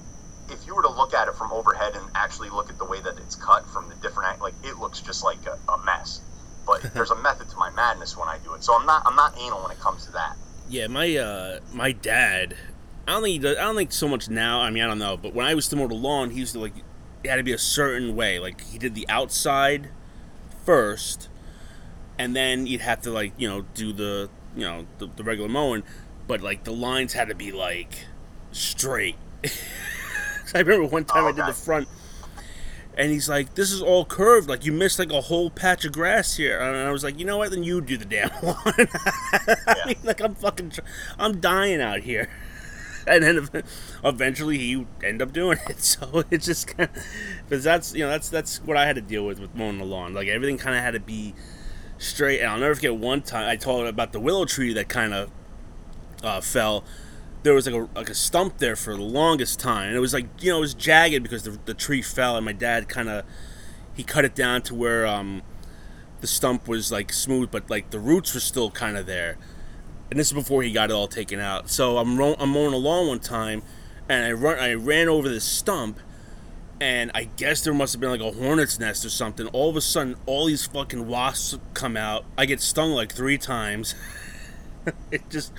if 0.51 0.67
you 0.67 0.75
were 0.75 0.83
to 0.83 0.91
look 0.91 1.15
at 1.15 1.29
it 1.29 1.35
from 1.35 1.53
overhead 1.53 1.95
and 1.95 2.05
actually 2.15 2.51
look 2.51 2.71
at 2.71 2.79
the 2.79 2.85
way 2.85 3.01
that 3.01 3.19
it's 3.19 3.35
cut 3.35 3.67
from 3.69 3.89
the 3.89 3.95
different 3.97 4.41
like 4.41 4.55
it 4.65 4.79
looks 4.79 5.01
just 5.01 5.25
like 5.25 5.39
a, 5.47 5.59
a 5.71 5.85
mess. 5.85 6.21
But 6.67 6.83
there's 6.95 7.11
a 7.11 7.17
method 7.17 7.49
to 7.51 7.57
my 7.57 7.71
madness 7.71 8.17
when 8.17 8.29
I 8.29 8.39
do 8.45 8.55
it. 8.55 8.65
So 8.65 8.79
I'm 8.79 8.87
not 8.87 9.03
I'm 9.07 9.17
not 9.17 9.39
anal 9.39 9.63
when 9.63 9.73
it 9.73 9.81
comes 9.81 10.07
to 10.07 10.13
that. 10.13 10.37
Yeah, 10.69 10.87
my 10.87 11.17
uh 11.17 11.61
my 11.73 11.93
dad 11.93 12.57
I 13.09 13.13
don't 13.13 13.23
think 13.23 13.33
he 13.33 13.39
does 13.39 13.57
I 13.57 13.63
don't 13.63 13.77
think 13.77 13.91
so 13.93 14.07
much 14.07 14.29
now, 14.29 14.61
I 14.61 14.71
mean 14.71 14.83
I 14.83 14.87
don't 14.87 14.99
know, 14.99 15.17
but 15.17 15.35
when 15.35 15.47
I 15.47 15.55
was 15.55 15.67
to 15.69 15.77
mow 15.77 15.89
the 15.89 15.95
lawn, 15.95 16.31
he 16.31 16.41
used 16.41 16.53
to 16.53 16.61
like 16.61 16.75
it 17.25 17.31
had 17.31 17.37
to 17.37 17.43
be 17.43 17.53
a 17.53 17.59
certain 17.59 18.15
way. 18.15 18.39
Like 18.39 18.61
he 18.67 18.79
did 18.79 18.95
the 18.95 19.09
outside 19.09 19.89
first 20.65 21.29
and 22.19 22.37
then 22.37 22.67
you'd 22.67 22.83
have 22.83 23.01
to 23.03 23.11
like, 23.11 23.33
you 23.39 23.49
know, 23.49 23.63
do 23.75 23.93
the 23.93 24.29
you 24.55 24.63
know, 24.63 24.87
the, 24.99 25.09
the 25.17 25.25
regular 25.25 25.49
mowing, 25.49 25.83
but 26.27 26.43
like 26.43 26.65
the 26.65 26.73
lines 26.73 27.15
had 27.15 27.29
to 27.29 27.35
be 27.35 27.51
like 27.51 28.07
straight. 28.53 29.17
I 30.55 30.59
remember 30.61 30.87
one 30.87 31.05
time 31.05 31.25
Oh, 31.25 31.29
I 31.29 31.33
did 31.33 31.41
okay. 31.41 31.51
the 31.51 31.57
front 31.57 31.89
and 32.97 33.13
he's 33.13 33.29
like, 33.29 33.55
"This 33.55 33.71
is 33.71 33.81
all 33.81 34.05
curved. 34.05 34.49
Like 34.49 34.65
you 34.65 34.73
missed 34.73 34.99
like 34.99 35.13
a 35.13 35.21
whole 35.21 35.51
patch 35.51 35.85
of 35.85 35.93
grass 35.93 36.37
here." 36.37 36.59
And 36.59 36.77
I 36.77 36.91
was 36.91 37.05
like, 37.05 37.19
"You 37.19 37.25
know 37.25 37.39
what? 37.39 37.51
Then 37.51 37.63
you 37.63 37.81
do 37.81 37.97
the 37.97 38.05
damn 38.05 38.31
lawn." 38.43 38.57
I 38.67 39.83
mean, 39.87 39.97
like 40.03 40.21
I'm 40.21 40.35
fucking, 40.35 40.71
tr- 40.71 40.81
I'm 41.19 41.39
dying 41.41 41.81
out 41.81 42.01
here. 42.01 42.29
And 43.09 43.23
then 43.25 43.49
eventually 44.05 44.59
he 44.59 44.87
end 45.03 45.23
up 45.23 45.33
doing 45.33 45.59
it. 45.69 45.79
So 45.89 46.25
it's 46.31 46.47
just 46.47 46.67
kind 46.77 46.91
of, 46.95 47.03
because 47.49 47.65
that's 47.65 47.95
you 47.95 48.01
know 48.01 48.11
that's 48.11 48.29
that's 48.29 48.59
what 48.63 48.77
I 48.77 48.87
had 48.87 48.97
to 48.97 49.03
deal 49.03 49.25
with 49.25 49.41
with 49.41 49.55
mowing 49.55 49.79
the 49.79 49.85
lawn. 49.85 50.15
Like 50.15 50.29
everything 50.29 50.59
kind 50.59 50.77
of 50.77 50.83
had 50.83 50.93
to 50.93 51.01
be 51.01 51.35
straight. 51.99 52.41
And 52.41 52.49
I'll 52.51 52.59
never 52.59 52.75
forget 52.75 52.95
one 52.97 53.23
time 53.23 53.49
I 53.49 53.57
told 53.57 53.87
about 53.87 54.13
the 54.13 54.21
willow 54.21 54.45
tree 54.45 54.73
that 54.75 54.89
kind 54.89 55.15
of 55.15 55.31
uh, 56.23 56.41
fell. 56.41 56.85
There 57.43 57.55
was 57.55 57.67
like 57.67 57.75
a 57.75 57.89
like 57.99 58.11
a 58.11 58.15
stump 58.15 58.59
there 58.59 58.77
for 58.77 58.95
the 58.95 59.03
longest 59.03 59.61
time, 59.61 59.89
and 59.89 59.97
it 59.97 60.01
was 60.01 60.13
like 60.13 60.27
you 60.41 60.51
know 60.51 60.59
it 60.59 60.61
was 60.61 60.75
jagged 60.75 61.23
because 61.23 61.45
the, 61.45 61.59
the 61.65 61.75
tree 61.75 62.03
fell, 62.03 62.37
and 62.37 62.45
my 62.45 62.53
dad 62.53 62.89
kind 62.89 63.09
of 63.09 63.25
he 63.95 64.03
cut 64.03 64.25
it 64.25 64.35
down 64.35 64.63
to 64.63 64.75
where 64.75 65.07
um 65.07 65.43
the 66.21 66.27
stump 66.27 66.67
was 66.67 66.91
like 66.91 67.13
smooth, 67.13 67.51
but 67.51 67.71
like 67.71 67.91
the 67.91 68.01
roots 68.01 68.35
were 68.35 68.41
still 68.41 68.71
kind 68.71 68.97
of 68.97 69.07
there. 69.07 69.39
And 70.11 70.19
this 70.19 70.29
is 70.29 70.33
before 70.33 70.63
he 70.63 70.73
got 70.73 70.91
it 70.91 70.95
all 70.95 71.09
taken 71.09 71.39
out. 71.39 71.71
So 71.71 71.99
I'm 71.99 72.19
ro- 72.19 72.37
I'm 72.39 72.51
mowing 72.51 72.83
one 72.83 73.21
time, 73.21 73.63
and 74.09 74.25
I 74.25 74.33
run 74.33 74.59
I 74.59 74.75
ran 74.75 75.09
over 75.09 75.29
this 75.29 75.45
stump, 75.45 75.99
and 76.81 77.11
I 77.15 77.25
guess 77.25 77.63
there 77.63 77.75
must 77.75 77.93
have 77.93 78.01
been 78.01 78.11
like 78.11 78.21
a 78.21 78.33
hornet's 78.33 78.79
nest 78.79 79.05
or 79.05 79.11
something. 79.11 79.47
All 79.49 79.69
of 79.69 79.77
a 79.77 79.81
sudden, 79.81 80.17
all 80.27 80.47
these 80.47 80.67
fucking 80.67 81.07
wasps 81.07 81.59
come 81.75 81.97
out. 81.97 82.25
I 82.37 82.47
get 82.47 82.61
stung 82.61 82.93
like 82.93 83.13
three 83.13 83.39
times. 83.39 83.95
it 85.11 85.29
just, 85.29 85.53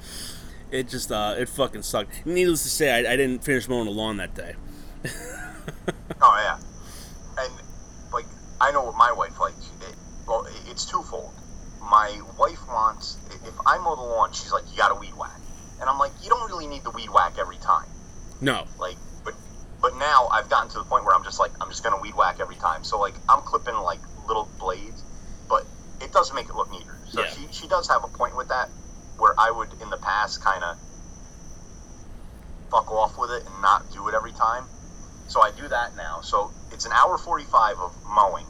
it 0.72 0.90
just, 0.90 1.12
uh, 1.12 1.36
it 1.38 1.50
fucking 1.50 1.84
sucked. 1.84 2.26
Needless 2.26 2.64
to 2.64 2.70
say, 2.70 2.92
I, 2.92 3.14
I 3.14 3.16
didn't 3.16 3.44
finish 3.44 3.68
mowing 3.68 3.86
the 3.86 3.92
lawn 3.92 4.18
that 4.18 4.34
day. 4.34 4.56
Oh 6.22 6.38
yeah, 6.42 7.44
and 7.44 7.54
like 8.12 8.26
I 8.60 8.72
know 8.72 8.84
what 8.84 8.98
my 8.98 9.12
wife 9.12 9.40
likes. 9.40 9.70
It, 9.82 9.96
well, 10.28 10.46
it, 10.46 10.54
it's 10.68 10.86
twofold. 10.86 11.32
My 11.82 12.22
wife 12.38 12.68
wants 12.68 13.18
if 13.46 13.54
I 13.66 13.78
mow 13.80 13.96
the 13.96 14.02
lawn, 14.02 14.32
she's 14.34 14.52
like, 14.52 14.70
"You 14.72 14.78
got 14.78 14.90
to 14.90 14.96
weed 14.96 15.14
whack," 15.16 15.40
and 15.80 15.90
I'm 15.90 15.98
like, 15.98 16.12
"You 16.24 16.30
don't 16.30 16.50
really 16.50 16.68
need 16.68 16.84
the 16.84 16.92
weed 16.92 17.10
whack 17.10 17.38
every 17.40 17.58
time." 17.58 17.88
No, 18.42 18.66
Like, 18.80 18.98
but 19.24 19.34
but 19.82 19.96
now 19.98 20.28
I've 20.32 20.50
gotten 20.50 20.70
to 20.70 20.78
the 20.80 20.86
point 20.86 21.06
where 21.06 21.16
I'm 21.16 21.24
just 21.24 21.40
like, 21.40 21.52
I'm 21.62 21.70
just 21.70 21.84
gonna 21.84 22.00
weed 22.02 22.16
whack 22.16 22.40
every 22.40 22.56
time. 22.56 22.84
So 22.84 23.00
like, 23.00 23.16
I'm 23.28 23.42
clipping 23.42 23.76
like 23.76 24.02
little 24.28 24.50
blades, 24.60 25.04
but 25.50 25.66
it 26.02 26.12
does 26.12 26.34
make 26.34 26.48
it 26.48 26.56
look 26.56 26.72
neater. 26.72 27.00
So 27.12 27.22
Yeah. 27.22 27.28
she 27.28 27.48
she 27.52 27.68
does 27.68 27.88
have 27.90 28.04
a 28.04 28.08
point 28.08 28.36
with 28.36 28.50
that, 28.50 28.70
where 29.18 29.34
I 29.40 29.52
would 29.52 29.74
in 29.82 29.90
the 29.90 29.98
past 29.98 30.44
kind 30.44 30.64
of 30.64 30.78
fuck 32.72 32.92
off 32.92 33.18
with 33.18 33.32
it 33.32 33.44
and 33.48 33.62
not 33.62 33.90
do 33.92 34.08
it 34.08 34.14
every 34.14 34.32
time. 34.32 34.68
So 35.28 35.42
I 35.42 35.52
do 35.52 35.68
that 35.68 35.96
now. 35.96 36.22
So 36.22 36.52
it's 36.72 36.86
an 36.86 36.92
hour 36.92 37.18
45 37.18 37.78
of 37.80 37.96
mowing, 38.16 38.46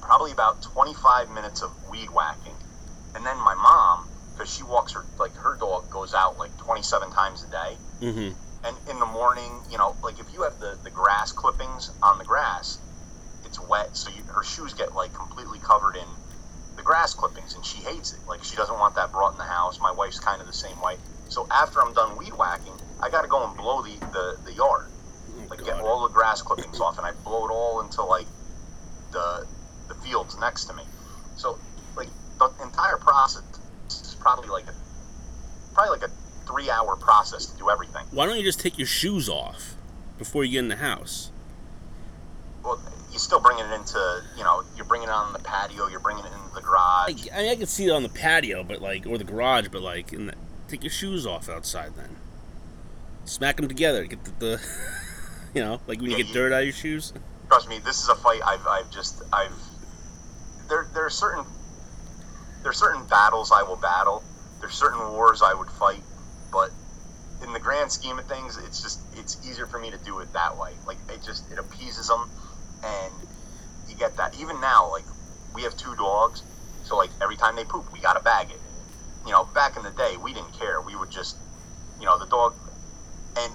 probably 0.00 0.32
about 0.32 0.62
25 0.62 1.30
minutes 1.30 1.62
of 1.62 1.70
weed 1.90 2.10
whacking, 2.10 2.54
and 3.14 3.24
then 3.24 3.36
my 3.38 3.54
mom, 3.54 4.08
because 4.34 4.52
she 4.54 4.62
walks 4.62 4.92
her 4.92 5.04
like 5.18 5.34
her 5.34 5.56
dog 5.56 5.90
goes 5.90 6.14
out 6.14 6.38
like 6.38 6.56
27 6.58 7.10
times 7.10 7.44
a 7.44 7.50
day 7.50 7.76
mm-hmm. 8.00 8.66
and 8.66 8.76
in 8.88 8.98
the 8.98 9.06
morning, 9.06 9.60
you 9.70 9.78
know, 9.78 9.94
like 10.02 10.18
if 10.18 10.32
you 10.32 10.42
have 10.42 10.58
the, 10.60 10.78
the 10.82 10.90
grass 10.90 11.32
clippings 11.32 11.90
on 12.02 12.18
the 12.18 12.24
grass, 12.24 12.78
it's 13.44 13.60
wet, 13.60 13.96
so 13.96 14.10
you, 14.10 14.22
her 14.32 14.42
shoes 14.42 14.74
get 14.74 14.94
like 14.94 15.12
completely 15.12 15.58
covered 15.58 15.96
in 15.96 16.06
the 16.76 16.82
grass 16.82 17.14
clippings, 17.14 17.54
and 17.54 17.64
she 17.64 17.78
hates 17.78 18.12
it. 18.12 18.20
Like 18.26 18.42
she 18.44 18.56
doesn't 18.56 18.78
want 18.78 18.94
that 18.94 19.12
brought 19.12 19.32
in 19.32 19.38
the 19.38 19.44
house. 19.44 19.78
My 19.80 19.92
wife's 19.92 20.20
kind 20.20 20.40
of 20.40 20.46
the 20.46 20.52
same 20.52 20.80
way. 20.80 20.96
So 21.28 21.46
after 21.50 21.80
I'm 21.80 21.92
done 21.92 22.16
weed 22.16 22.32
whacking, 22.32 22.72
I 23.02 23.10
got 23.10 23.22
to 23.22 23.28
go 23.28 23.46
and 23.46 23.56
blow 23.56 23.82
the, 23.82 23.98
the, 24.12 24.38
the 24.44 24.52
yard, 24.52 24.86
like 25.48 25.64
get 25.64 25.80
all 25.80 26.08
the 26.08 26.12
grass 26.12 26.42
clippings 26.42 26.80
off, 26.80 26.98
and 26.98 27.06
I 27.06 27.12
blow 27.12 27.46
it 27.46 27.50
all 27.50 27.80
into 27.80 28.02
like 28.02 28.26
the 29.12 29.46
the 29.90 29.94
fields 29.96 30.38
next 30.38 30.64
to 30.64 30.74
me. 30.74 30.84
So 31.36 31.58
like 31.96 32.08
the 32.38 32.50
entire 32.62 32.96
process 32.96 33.42
is 33.88 34.16
probably 34.18 34.48
like 34.48 34.66
a 34.66 34.74
probably 35.74 35.98
like 35.98 36.08
a 36.08 36.12
three 36.46 36.70
hour 36.70 36.96
process 36.96 37.46
to 37.46 37.58
do 37.58 37.68
everything. 37.68 38.06
Why 38.10 38.24
don't 38.24 38.38
you 38.38 38.44
just 38.44 38.60
take 38.60 38.78
your 38.78 38.86
shoes 38.86 39.28
off 39.28 39.76
before 40.16 40.44
you 40.44 40.52
get 40.52 40.58
in 40.60 40.68
the 40.68 40.76
house? 40.76 41.30
well, 42.62 42.80
you're 43.10 43.18
still 43.18 43.40
bringing 43.40 43.64
it 43.64 43.72
into, 43.72 44.22
you 44.36 44.44
know, 44.44 44.62
you're 44.76 44.84
bringing 44.84 45.08
it 45.08 45.12
on 45.12 45.32
the 45.32 45.38
patio, 45.38 45.88
you're 45.88 46.00
bringing 46.00 46.24
it 46.24 46.32
into 46.32 46.54
the 46.54 46.60
garage. 46.60 47.28
I 47.32 47.42
mean, 47.42 47.50
I 47.50 47.56
can 47.56 47.66
see 47.66 47.86
it 47.86 47.90
on 47.90 48.02
the 48.02 48.08
patio, 48.08 48.62
but 48.62 48.80
like, 48.80 49.06
or 49.06 49.18
the 49.18 49.24
garage, 49.24 49.68
but 49.70 49.82
like, 49.82 50.12
in 50.12 50.26
the, 50.26 50.34
take 50.68 50.82
your 50.82 50.90
shoes 50.90 51.26
off 51.26 51.48
outside 51.48 51.96
then. 51.96 52.16
smack 53.24 53.56
them 53.56 53.68
together. 53.68 54.04
Get 54.04 54.24
the, 54.24 54.32
the 54.38 54.60
you 55.54 55.62
know, 55.62 55.80
like 55.86 56.00
when 56.00 56.10
you 56.10 56.16
get 56.16 56.32
dirt 56.32 56.52
out 56.52 56.60
of 56.60 56.66
your 56.66 56.74
shoes. 56.74 57.12
Trust 57.48 57.68
me, 57.68 57.78
this 57.78 58.02
is 58.02 58.08
a 58.08 58.14
fight 58.14 58.40
I've, 58.46 58.66
I've 58.66 58.90
just 58.90 59.22
I've 59.32 59.52
there 60.70 60.86
there 60.94 61.04
are 61.04 61.10
certain 61.10 61.44
there 62.62 62.70
are 62.70 62.74
certain 62.74 63.04
battles 63.06 63.52
I 63.52 63.62
will 63.62 63.76
battle. 63.76 64.22
There's 64.60 64.72
certain 64.72 65.12
wars 65.12 65.42
I 65.44 65.52
would 65.54 65.68
fight, 65.68 66.04
but 66.52 66.70
in 67.42 67.52
the 67.52 67.60
grand 67.60 67.90
scheme 67.90 68.18
of 68.18 68.26
things, 68.26 68.56
it's 68.64 68.82
just 68.82 69.00
it's 69.12 69.36
easier 69.44 69.66
for 69.66 69.78
me 69.78 69.90
to 69.90 69.98
do 69.98 70.20
it 70.20 70.32
that 70.32 70.56
way. 70.56 70.70
Like 70.86 70.98
it 71.10 71.22
just 71.24 71.50
it 71.52 71.58
appeases 71.58 72.08
them, 72.08 72.30
and 72.84 73.14
you 73.88 73.96
get 73.96 74.16
that. 74.16 74.36
Even 74.40 74.60
now, 74.60 74.90
like 74.90 75.06
we 75.54 75.62
have 75.62 75.76
two 75.76 75.94
dogs, 75.96 76.42
so 76.84 76.96
like 76.96 77.10
every 77.20 77.36
time 77.36 77.56
they 77.56 77.64
poop, 77.64 77.92
we 77.92 78.00
gotta 78.00 78.20
bag 78.20 78.50
it. 78.50 78.60
You 79.26 79.32
know, 79.32 79.48
back 79.54 79.76
in 79.76 79.82
the 79.82 79.90
day, 79.90 80.16
we 80.22 80.32
didn't 80.32 80.52
care. 80.58 80.80
We 80.80 80.96
would 80.96 81.10
just, 81.10 81.36
you 81.98 82.06
know, 82.06 82.18
the 82.18 82.26
dog, 82.26 82.54
and 83.36 83.52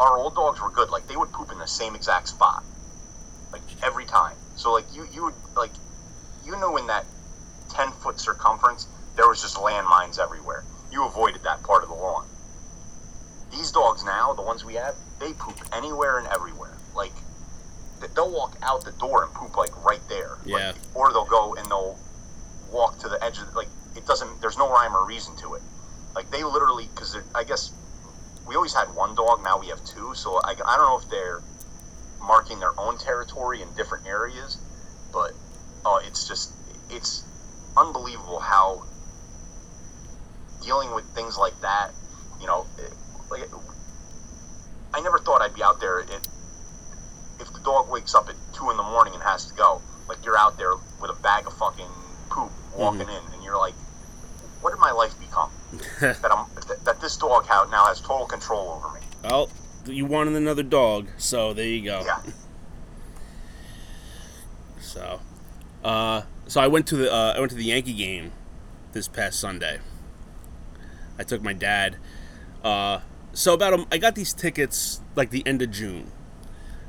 our 0.00 0.18
old 0.18 0.34
dogs 0.34 0.60
were 0.60 0.70
good. 0.70 0.90
Like 0.90 1.06
they 1.08 1.16
would 1.16 1.32
poop 1.32 1.52
in 1.52 1.58
the 1.58 1.68
same 1.68 1.94
exact 1.94 2.28
spot, 2.28 2.64
like 3.52 3.62
every 3.84 4.04
time. 4.06 4.36
So 4.56 4.72
like 4.72 4.86
you 4.94 5.06
you 5.12 5.24
would 5.24 5.34
like 5.56 5.72
you 6.46 6.56
knew 6.56 6.76
in 6.76 6.86
that 6.86 7.04
ten 7.68 7.90
foot 7.90 8.20
circumference 8.20 8.86
there 9.16 9.28
was 9.28 9.42
just 9.42 9.56
landmines 9.56 10.18
everywhere. 10.18 10.64
You 10.92 11.04
avoided 11.06 11.42
that 11.42 11.62
part 11.62 11.82
of 11.82 11.88
the 11.88 11.94
lawn. 11.94 12.26
These 13.50 13.72
dogs 13.72 14.04
now, 14.04 14.32
the 14.32 14.42
ones 14.42 14.64
we 14.64 14.74
have, 14.74 14.94
they 15.18 15.32
poop 15.32 15.56
anywhere 15.72 16.18
and 16.18 16.28
everywhere. 16.28 16.76
Like 16.94 17.12
they'll 18.14 18.30
walk 18.30 18.56
out 18.62 18.84
the 18.84 18.92
door 18.92 19.24
and 19.24 19.32
poop 19.34 19.56
like 19.56 19.84
right 19.84 20.00
there. 20.08 20.36
Yeah. 20.44 20.56
Like, 20.56 20.76
or 20.94 21.12
they'll 21.12 21.24
go 21.24 21.54
and 21.54 21.66
they'll 21.66 21.98
walk 22.70 22.98
to 23.00 23.08
the 23.08 23.22
edge 23.24 23.38
of 23.38 23.54
like 23.54 23.68
it 23.96 24.06
doesn't. 24.06 24.40
There's 24.40 24.58
no 24.58 24.70
rhyme 24.70 24.94
or 24.94 25.04
reason 25.06 25.36
to 25.38 25.54
it. 25.54 25.62
Like 26.14 26.30
they 26.30 26.44
literally 26.44 26.88
because 26.94 27.16
I 27.34 27.44
guess 27.44 27.72
we 28.46 28.54
always 28.54 28.74
had 28.74 28.94
one 28.94 29.14
dog. 29.14 29.42
Now 29.42 29.58
we 29.58 29.68
have 29.68 29.84
two. 29.84 30.14
So 30.14 30.40
I, 30.44 30.50
I 30.50 30.76
don't 30.76 30.86
know 30.86 30.98
if 31.02 31.10
they're 31.10 31.42
marking 32.20 32.60
their 32.60 32.78
own 32.78 32.98
territory 32.98 33.62
in 33.62 33.68
different 33.74 34.06
areas, 34.06 34.58
but 35.12 35.32
oh, 35.86 36.02
it's 36.04 36.26
just 36.26 36.52
it's 36.90 37.22
unbelievable 37.76 38.40
how 38.40 38.82
dealing 40.62 40.92
with 40.94 41.04
things 41.14 41.38
like 41.38 41.58
that. 41.60 41.92
You 42.40 42.46
know, 42.46 42.66
like 43.30 43.48
I 44.92 45.00
never 45.00 45.18
thought 45.18 45.40
I'd 45.40 45.54
be 45.54 45.62
out 45.62 45.80
there. 45.80 46.00
It, 46.00 46.28
if 47.38 47.52
the 47.52 47.60
dog 47.60 47.90
wakes 47.90 48.14
up 48.14 48.28
at 48.28 48.34
two 48.52 48.70
in 48.70 48.76
the 48.76 48.82
morning 48.82 49.14
and 49.14 49.22
has 49.22 49.46
to 49.46 49.54
go, 49.54 49.80
like 50.08 50.24
you're 50.24 50.38
out 50.38 50.58
there 50.58 50.74
with 51.00 51.10
a 51.10 51.22
bag 51.22 51.46
of 51.46 51.52
fucking 51.54 51.88
poop 52.30 52.50
walking 52.76 53.02
mm-hmm. 53.02 53.26
in, 53.26 53.34
and 53.34 53.44
you're 53.44 53.58
like, 53.58 53.74
what 54.60 54.72
did 54.72 54.80
my 54.80 54.90
life 54.90 55.18
become? 55.20 55.50
that 56.00 56.32
I'm 56.32 56.46
that, 56.68 56.84
that 56.84 57.00
this 57.00 57.16
dog 57.16 57.46
now 57.48 57.86
has 57.86 58.00
total 58.00 58.26
control 58.26 58.82
over 58.82 58.94
me. 58.94 59.00
Well, 59.22 59.50
you 59.86 60.06
wanted 60.06 60.34
another 60.34 60.64
dog, 60.64 61.06
so 61.16 61.52
there 61.54 61.66
you 61.66 61.84
go. 61.84 62.02
Yeah. 62.04 62.20
So, 64.78 65.20
uh, 65.86 66.22
so 66.48 66.60
I 66.60 66.66
went 66.66 66.88
to 66.88 66.96
the 66.96 67.12
uh, 67.12 67.34
I 67.36 67.38
went 67.38 67.50
to 67.50 67.56
the 67.56 67.64
Yankee 67.64 67.92
game 67.92 68.32
this 68.92 69.06
past 69.06 69.38
Sunday. 69.38 69.78
I 71.16 71.22
took 71.22 71.42
my 71.42 71.52
dad. 71.52 71.96
Uh, 72.64 73.00
so 73.32 73.54
about 73.54 73.72
a, 73.72 73.86
I 73.92 73.98
got 73.98 74.16
these 74.16 74.32
tickets 74.32 75.00
like 75.14 75.30
the 75.30 75.46
end 75.46 75.62
of 75.62 75.70
June. 75.70 76.10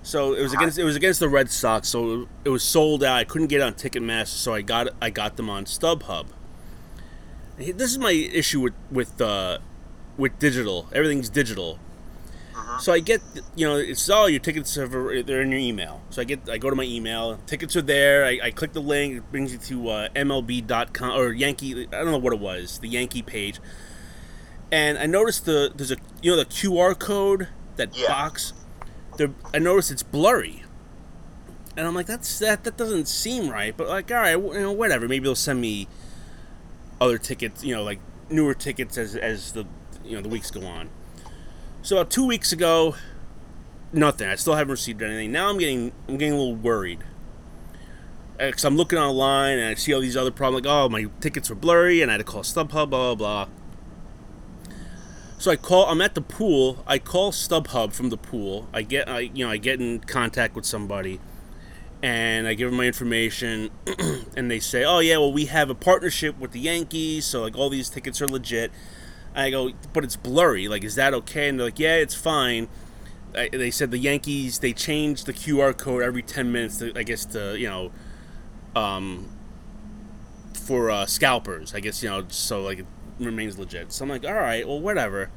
So 0.01 0.33
it 0.33 0.41
was 0.41 0.51
against 0.51 0.79
it 0.79 0.83
was 0.83 0.95
against 0.95 1.19
the 1.19 1.29
Red 1.29 1.51
Sox. 1.51 1.89
So 1.89 2.27
it 2.43 2.49
was 2.49 2.63
sold 2.63 3.03
out. 3.03 3.17
I 3.17 3.23
couldn't 3.23 3.47
get 3.47 3.61
on 3.61 3.75
Ticketmaster, 3.75 4.29
so 4.29 4.55
I 4.55 4.63
got 4.63 4.87
I 4.99 5.11
got 5.11 5.37
them 5.37 5.47
on 5.47 5.65
StubHub. 5.65 6.27
This 7.57 7.91
is 7.91 7.99
my 7.99 8.11
issue 8.11 8.61
with 8.61 8.73
with 8.89 9.21
uh, 9.21 9.59
with 10.17 10.39
digital. 10.39 10.87
Everything's 10.91 11.29
digital. 11.29 11.77
Uh-huh. 12.67 12.79
So 12.79 12.91
I 12.91 12.99
get, 12.99 13.21
you 13.55 13.65
know, 13.65 13.77
it's 13.77 14.09
all 14.09 14.23
oh, 14.23 14.27
your 14.27 14.41
tickets 14.41 14.77
are 14.77 14.87
they're 15.23 15.41
in 15.41 15.51
your 15.51 15.59
email. 15.59 16.01
So 16.09 16.21
I 16.21 16.25
get, 16.25 16.49
I 16.49 16.57
go 16.57 16.69
to 16.69 16.75
my 16.75 16.83
email, 16.83 17.39
tickets 17.45 17.75
are 17.77 17.81
there. 17.81 18.25
I, 18.25 18.39
I 18.43 18.51
click 18.51 18.73
the 18.73 18.81
link, 18.81 19.17
it 19.17 19.31
brings 19.31 19.53
you 19.53 19.57
to 19.57 19.89
uh, 19.89 20.09
MLB.com 20.09 21.17
or 21.17 21.31
Yankee. 21.31 21.87
I 21.87 22.03
don't 22.03 22.11
know 22.11 22.17
what 22.17 22.33
it 22.33 22.39
was, 22.39 22.79
the 22.79 22.89
Yankee 22.89 23.21
page 23.21 23.61
and 24.71 24.97
I 24.97 25.05
noticed 25.05 25.45
the 25.45 25.71
there's 25.75 25.91
a 25.91 25.97
you 26.21 26.31
know 26.31 26.37
the 26.37 26.45
QR 26.45 26.97
code 26.97 27.47
that 27.75 27.97
yeah. 27.97 28.07
box. 28.07 28.53
There, 29.17 29.31
I 29.53 29.59
noticed 29.59 29.91
it's 29.91 30.03
blurry, 30.03 30.63
and 31.75 31.87
I'm 31.87 31.95
like, 31.95 32.05
that's 32.05 32.39
that 32.39 32.63
that 32.65 32.77
doesn't 32.77 33.07
seem 33.07 33.49
right. 33.49 33.75
But 33.75 33.87
like, 33.87 34.11
all 34.11 34.17
right, 34.17 34.31
you 34.37 34.61
know, 34.61 34.71
whatever. 34.71 35.07
Maybe 35.07 35.23
they'll 35.23 35.35
send 35.35 35.61
me 35.61 35.87
other 36.99 37.17
tickets, 37.17 37.63
you 37.63 37.73
know, 37.73 37.83
like 37.83 37.99
newer 38.29 38.53
tickets 38.53 38.97
as 38.97 39.15
as 39.15 39.53
the 39.53 39.65
you 40.03 40.15
know 40.15 40.21
the 40.21 40.29
weeks 40.29 40.51
go 40.51 40.65
on. 40.65 40.89
So 41.87 41.95
about 41.95 42.11
two 42.11 42.27
weeks 42.27 42.51
ago, 42.51 42.95
nothing. 43.93 44.27
I 44.27 44.35
still 44.35 44.55
haven't 44.55 44.71
received 44.71 45.01
anything. 45.01 45.31
Now 45.31 45.49
I'm 45.49 45.57
getting 45.57 45.93
I'm 46.09 46.17
getting 46.17 46.33
a 46.33 46.37
little 46.37 46.57
worried 46.57 46.99
uh, 48.37 48.47
because 48.47 48.65
I'm 48.65 48.75
looking 48.75 48.99
online 48.99 49.57
and 49.57 49.69
I 49.69 49.75
see 49.75 49.93
all 49.93 50.01
these 50.01 50.17
other 50.17 50.29
problems. 50.29 50.65
Like, 50.65 50.73
oh, 50.73 50.89
my 50.89 51.05
tickets 51.21 51.49
were 51.49 51.55
blurry, 51.55 52.01
and 52.01 52.11
I 52.11 52.15
had 52.15 52.17
to 52.17 52.25
call 52.25 52.41
StubHub, 52.41 52.89
blah 52.89 53.15
blah 53.15 53.15
blah. 53.15 53.47
So 55.37 55.49
I 55.49 55.55
call. 55.55 55.85
I'm 55.85 56.01
at 56.01 56.13
the 56.13 56.19
pool. 56.19 56.83
I 56.85 56.99
call 56.99 57.31
StubHub 57.31 57.93
from 57.93 58.09
the 58.09 58.17
pool. 58.17 58.67
I 58.73 58.81
get. 58.81 59.07
I 59.07 59.19
you 59.19 59.45
know 59.45 59.49
I 59.49 59.55
get 59.55 59.79
in 59.79 59.99
contact 59.99 60.57
with 60.57 60.65
somebody, 60.65 61.21
and 62.03 62.49
I 62.49 62.53
give 62.53 62.69
them 62.69 62.75
my 62.79 62.87
information, 62.87 63.71
and 64.35 64.51
they 64.51 64.59
say, 64.59 64.83
"Oh 64.83 64.99
yeah, 64.99 65.19
well 65.19 65.31
we 65.31 65.45
have 65.45 65.69
a 65.69 65.75
partnership 65.75 66.37
with 66.37 66.51
the 66.51 66.59
Yankees, 66.59 67.23
so 67.23 67.43
like 67.43 67.55
all 67.55 67.69
these 67.69 67.87
tickets 67.87 68.21
are 68.21 68.27
legit." 68.27 68.73
I 69.37 69.49
go, 69.49 69.71
"But 69.93 70.03
it's 70.03 70.15
blurry. 70.15 70.67
Like, 70.67 70.83
is 70.83 70.95
that 70.95 71.13
okay?" 71.13 71.47
And 71.47 71.59
they're 71.59 71.67
like, 71.67 71.79
"Yeah, 71.79 71.95
it's 71.95 72.15
fine." 72.15 72.67
I, 73.35 73.49
they 73.51 73.71
said 73.71 73.91
the 73.91 73.97
Yankees 73.97 74.59
they 74.59 74.73
change 74.73 75.25
the 75.25 75.33
QR 75.33 75.77
code 75.77 76.01
every 76.01 76.23
ten 76.23 76.51
minutes. 76.51 76.77
To, 76.77 76.91
I 76.95 77.03
guess 77.03 77.25
to 77.25 77.57
you 77.57 77.67
know, 77.67 77.91
um, 78.75 79.29
for 80.53 80.89
uh, 80.89 81.05
scalpers. 81.05 81.73
I 81.73 81.79
guess 81.79 82.01
you 82.03 82.09
know, 82.09 82.25
so 82.29 82.61
like 82.61 82.79
it 82.79 82.85
remains 83.19 83.57
legit. 83.57 83.91
So 83.91 84.03
I'm 84.03 84.09
like, 84.09 84.25
all 84.25 84.33
right, 84.33 84.67
well, 84.67 84.79
whatever. 84.79 85.29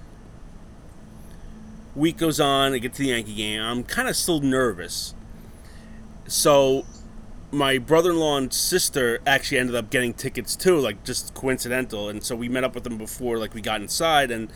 Week 1.94 2.16
goes 2.16 2.38
on, 2.38 2.72
I 2.72 2.78
get 2.78 2.92
to 2.94 3.02
the 3.02 3.08
Yankee 3.08 3.34
game. 3.34 3.60
I'm 3.60 3.82
kind 3.82 4.08
of 4.08 4.14
still 4.14 4.40
nervous. 4.40 5.14
So 6.28 6.86
my 7.52 7.78
brother-in-law 7.78 8.36
and 8.36 8.52
sister 8.52 9.20
actually 9.26 9.58
ended 9.58 9.74
up 9.74 9.90
getting 9.90 10.14
tickets 10.14 10.54
too, 10.54 10.78
like 10.78 11.04
just 11.04 11.34
coincidental. 11.34 12.08
And 12.08 12.22
so 12.22 12.36
we 12.36 12.48
met 12.48 12.64
up 12.64 12.74
with 12.74 12.84
them 12.84 12.98
before, 12.98 13.38
like 13.38 13.54
we 13.54 13.60
got 13.60 13.80
inside, 13.80 14.30
and 14.30 14.52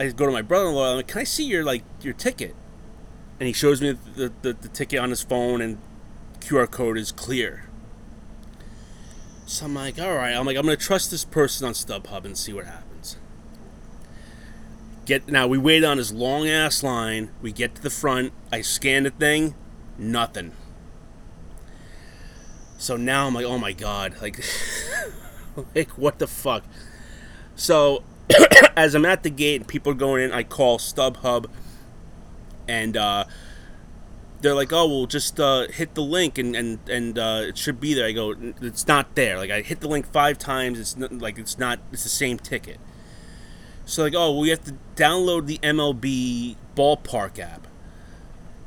I 0.00 0.08
go 0.08 0.26
to 0.26 0.32
my 0.32 0.42
brother-in-law. 0.42 0.90
I'm 0.90 0.96
like, 0.96 1.08
"Can 1.08 1.20
I 1.20 1.24
see 1.24 1.44
your 1.44 1.64
like 1.64 1.84
your 2.00 2.14
ticket?" 2.14 2.54
And 3.38 3.46
he 3.46 3.52
shows 3.52 3.80
me 3.82 3.96
the, 4.14 4.32
the, 4.42 4.52
the 4.52 4.68
ticket 4.68 5.00
on 5.00 5.10
his 5.10 5.22
phone, 5.22 5.60
and 5.60 5.78
QR 6.40 6.70
code 6.70 6.98
is 6.98 7.12
clear. 7.12 7.64
So 9.46 9.66
I'm 9.66 9.74
like, 9.74 10.00
all 10.00 10.14
right. 10.14 10.32
I'm 10.32 10.46
like, 10.46 10.56
I'm 10.56 10.64
gonna 10.64 10.76
trust 10.76 11.10
this 11.10 11.24
person 11.24 11.66
on 11.66 11.74
StubHub 11.74 12.24
and 12.24 12.38
see 12.38 12.52
what 12.52 12.66
happens. 12.66 13.16
Get 15.04 15.28
now. 15.28 15.46
We 15.46 15.58
wait 15.58 15.84
on 15.84 15.98
his 15.98 16.12
long 16.12 16.48
ass 16.48 16.82
line. 16.82 17.30
We 17.42 17.52
get 17.52 17.74
to 17.74 17.82
the 17.82 17.90
front. 17.90 18.32
I 18.52 18.62
scan 18.62 19.02
the 19.02 19.10
thing. 19.10 19.54
Nothing. 19.98 20.52
So 22.82 22.96
now 22.96 23.28
I'm 23.28 23.34
like, 23.34 23.44
oh 23.44 23.58
my 23.58 23.72
god, 23.72 24.16
like, 24.20 24.44
like 25.76 25.90
what 25.90 26.18
the 26.18 26.26
fuck? 26.26 26.64
So 27.54 28.02
as 28.76 28.96
I'm 28.96 29.04
at 29.04 29.22
the 29.22 29.30
gate 29.30 29.68
people 29.68 29.92
are 29.92 29.94
going 29.94 30.24
in, 30.24 30.32
I 30.32 30.42
call 30.42 30.78
StubHub, 30.78 31.46
and 32.66 32.96
uh, 32.96 33.26
they're 34.40 34.56
like, 34.56 34.72
oh, 34.72 34.88
well, 34.88 35.06
just 35.06 35.38
uh, 35.38 35.68
hit 35.68 35.94
the 35.94 36.02
link 36.02 36.38
and 36.38 36.56
and 36.56 36.80
and 36.90 37.18
uh, 37.20 37.42
it 37.44 37.56
should 37.56 37.78
be 37.78 37.94
there. 37.94 38.04
I 38.04 38.10
go, 38.10 38.34
it's 38.60 38.88
not 38.88 39.14
there. 39.14 39.38
Like 39.38 39.52
I 39.52 39.60
hit 39.60 39.78
the 39.78 39.86
link 39.86 40.10
five 40.10 40.36
times. 40.36 40.80
It's 40.80 40.96
not, 40.96 41.12
like 41.12 41.38
it's 41.38 41.58
not. 41.58 41.78
It's 41.92 42.02
the 42.02 42.08
same 42.08 42.36
ticket. 42.36 42.80
So 43.84 44.02
like, 44.02 44.14
oh, 44.16 44.36
we 44.36 44.48
have 44.48 44.64
to 44.64 44.74
download 44.96 45.46
the 45.46 45.58
MLB 45.58 46.56
ballpark 46.74 47.38
app. 47.38 47.68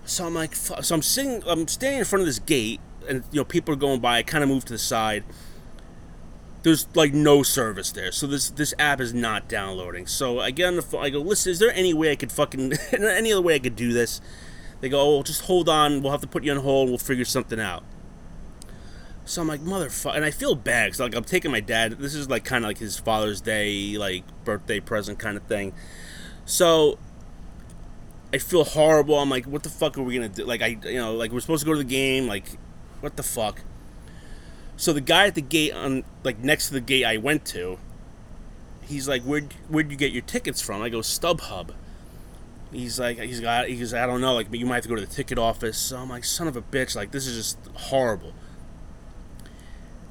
So 0.06 0.26
I'm 0.26 0.36
like, 0.36 0.56
so 0.56 0.76
I'm 0.90 1.02
sitting, 1.02 1.44
I'm 1.46 1.68
standing 1.68 2.00
in 2.00 2.06
front 2.06 2.22
of 2.22 2.28
this 2.28 2.40
gate, 2.40 2.80
and 3.08 3.24
you 3.32 3.40
know 3.40 3.46
people 3.46 3.74
are 3.74 3.78
going 3.78 4.00
by. 4.00 4.18
I 4.18 4.24
kind 4.24 4.44
of 4.44 4.50
move 4.50 4.66
to 4.66 4.74
the 4.74 4.80
side. 4.80 5.24
There's 6.64 6.88
like 6.96 7.14
no 7.14 7.44
service 7.44 7.92
there, 7.92 8.12
so 8.12 8.26
this 8.28 8.50
this 8.50 8.74
app 8.80 9.00
is 9.00 9.14
not 9.14 9.48
downloading. 9.48 10.08
So 10.08 10.40
I 10.40 10.52
get 10.52 10.68
on 10.68 10.76
the 10.76 10.82
phone. 10.82 11.04
I 11.04 11.10
go, 11.10 11.20
listen, 11.20 11.52
is 11.52 11.60
there 11.60 11.72
any 11.72 11.94
way 11.94 12.12
I 12.12 12.16
could 12.16 12.32
fucking 12.32 12.74
any 12.92 13.32
other 13.32 13.42
way 13.42 13.56
I 13.56 13.60
could 13.60 13.76
do 13.76 13.94
this? 13.94 14.22
They 14.82 14.90
go, 14.90 15.00
oh, 15.02 15.24
just 15.24 15.42
hold 15.42 15.70
on. 15.70 16.02
We'll 16.02 16.12
have 16.12 16.22
to 16.22 16.28
put 16.28 16.44
you 16.44 16.52
on 16.52 16.60
hold. 16.60 16.90
We'll 16.90 16.98
figure 16.98 17.26
something 17.26 17.60
out. 17.60 17.84
So 19.26 19.42
I'm 19.42 19.48
like, 19.48 19.62
motherfucker. 19.62 20.16
And 20.16 20.26
I 20.26 20.32
feel 20.32 20.56
bad 20.56 20.88
because 20.88 21.00
like, 21.00 21.16
I'm 21.16 21.24
taking 21.24 21.52
my 21.52 21.60
dad. 21.60 21.94
This 21.94 22.14
is 22.14 22.30
like 22.30 22.46
kind 22.46 22.64
of 22.64 22.70
like 22.70 22.78
his 22.78 22.98
Father's 23.00 23.42
Day, 23.42 23.98
like 23.98 24.24
birthday 24.44 24.80
present 24.80 25.18
kind 25.18 25.38
of 25.38 25.44
thing. 25.44 25.74
So 26.46 27.00
I 28.32 28.38
feel 28.38 28.64
horrible. 28.64 29.18
I'm 29.18 29.30
like, 29.30 29.46
what 29.46 29.64
the 29.64 29.70
fuck 29.70 29.98
are 29.98 30.04
we 30.04 30.20
to 30.20 30.30
do? 30.30 30.46
Like, 30.46 30.62
I, 30.62 30.78
you 30.84 30.98
know, 30.98 31.16
like 31.16 31.32
we're 31.32 31.40
supposed 31.40 31.62
to 31.62 31.66
go 31.66 31.74
to 31.74 31.80
the 31.80 31.84
game. 31.84 32.28
Like, 32.28 32.46
what 33.06 33.16
the 33.16 33.24
fuck? 33.24 33.62
So 34.78 34.92
the 34.92 35.02
guy 35.02 35.28
at 35.28 35.36
the 35.36 35.42
gate 35.42 35.72
on, 35.74 36.04
like, 36.24 36.40
next 36.40 36.68
to 36.68 36.74
the 36.74 36.82
gate 36.82 37.06
I 37.06 37.18
went 37.18 37.46
to, 37.46 37.78
he's 38.82 39.08
like, 39.08 39.22
where'd, 39.22 39.54
where'd 39.70 39.90
you 39.90 39.98
get 39.98 40.12
your 40.12 40.24
tickets 40.24 40.62
from? 40.62 40.82
I 40.82 40.90
go, 40.90 41.00
StubHub. 41.00 41.70
He's 42.72 43.00
like, 43.00 43.20
he's 43.20 43.40
got, 43.40 43.70
he's, 43.70 43.94
I 43.94 44.06
don't 44.06 44.20
know, 44.20 44.34
like, 44.34 44.50
but 44.50 44.60
you 44.60 44.66
might 44.66 44.76
have 44.76 44.84
to 44.84 44.90
go 44.90 44.96
to 44.96 45.02
the 45.02 45.08
ticket 45.08 45.38
office. 45.38 45.78
So 45.78 45.98
I'm 45.98 46.10
like, 46.10 46.26
son 46.26 46.48
of 46.48 46.58
a 46.58 46.62
bitch, 46.62 46.96
like, 46.96 47.12
this 47.12 47.26
is 47.26 47.38
just 47.38 47.58
horrible. 47.76 48.34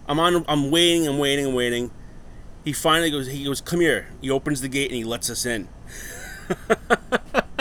I'm 0.08 0.18
on, 0.18 0.44
I'm 0.48 0.70
waiting, 0.70 1.06
I'm 1.06 1.18
waiting, 1.18 1.46
I'm 1.46 1.54
waiting. 1.54 1.90
He 2.64 2.72
finally 2.72 3.10
goes, 3.10 3.26
he 3.26 3.44
goes, 3.44 3.60
come 3.60 3.80
here. 3.80 4.08
He 4.22 4.30
opens 4.30 4.62
the 4.62 4.68
gate 4.68 4.90
and 4.90 4.96
he 4.96 5.04
lets 5.04 5.28
us 5.28 5.44
in. 5.44 5.68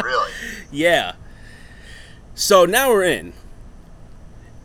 Really? 0.04 0.32
Yeah. 0.72 1.14
So 2.36 2.66
now 2.66 2.90
we're 2.90 3.04
in. 3.04 3.34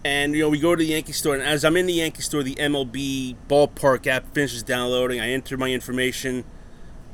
And 0.05 0.35
you 0.35 0.43
know, 0.43 0.49
we 0.49 0.59
go 0.59 0.75
to 0.75 0.79
the 0.79 0.91
Yankee 0.91 1.13
store, 1.13 1.35
and 1.35 1.43
as 1.43 1.65
I'm 1.65 1.77
in 1.77 1.87
the 1.87 1.95
Yankee 1.95 2.23
store, 2.23 2.43
the 2.43 2.55
MLB 2.55 3.37
ballpark 3.49 4.07
app 4.07 4.33
finishes 4.33 4.63
downloading. 4.63 5.21
I 5.21 5.31
enter 5.31 5.57
my 5.57 5.71
information. 5.71 6.45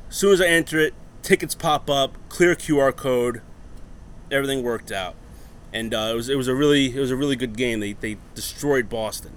As 0.09 0.17
soon 0.17 0.33
as 0.33 0.41
I 0.41 0.47
enter 0.47 0.79
it, 0.79 0.93
tickets 1.23 1.55
pop 1.55 1.89
up, 1.89 2.15
clear 2.29 2.55
QR 2.55 2.95
code. 2.95 3.41
Everything 4.31 4.63
worked 4.63 4.91
out, 4.91 5.15
and 5.73 5.93
uh, 5.93 6.09
it 6.11 6.15
was 6.15 6.29
it 6.29 6.35
was 6.35 6.47
a 6.47 6.55
really 6.55 6.95
it 6.95 6.99
was 6.99 7.11
a 7.11 7.15
really 7.15 7.35
good 7.35 7.57
game. 7.57 7.79
They 7.79 7.93
they 7.93 8.17
destroyed 8.35 8.89
Boston. 8.89 9.33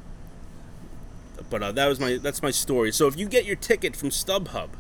But 1.51 1.63
uh, 1.63 1.73
that 1.73 1.87
was 1.87 1.99
my 1.99 2.19
that's 2.19 2.43
my 2.43 2.51
story. 2.51 2.93
So 2.93 3.07
if 3.07 3.19
you 3.19 3.29
get 3.29 3.47
your 3.47 3.57
ticket 3.57 3.97
from 3.97 4.11
StubHub, 4.11 4.71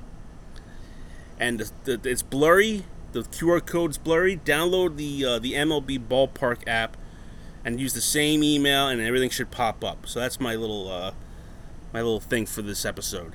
and 1.41 1.61
the, 1.61 1.97
the, 1.97 2.11
it's 2.11 2.23
blurry, 2.23 2.85
the 3.13 3.21
QR 3.21 3.65
code's 3.65 3.97
blurry. 3.97 4.37
Download 4.37 4.97
the 4.97 5.25
uh, 5.25 5.39
the 5.39 5.55
MLB 5.55 6.07
Ballpark 6.07 6.67
app 6.67 6.97
and 7.65 7.81
use 7.81 7.93
the 7.95 8.01
same 8.01 8.43
email, 8.43 8.89
and 8.89 9.01
everything 9.01 9.31
should 9.31 9.51
pop 9.51 9.83
up. 9.85 10.07
So 10.07 10.21
that's 10.21 10.39
my 10.41 10.55
little 10.55 10.91
uh, 10.91 11.13
my 11.93 12.01
little 12.03 12.21
thing 12.21 12.47
for 12.47 12.63
this 12.63 12.85
episode. 12.85 13.33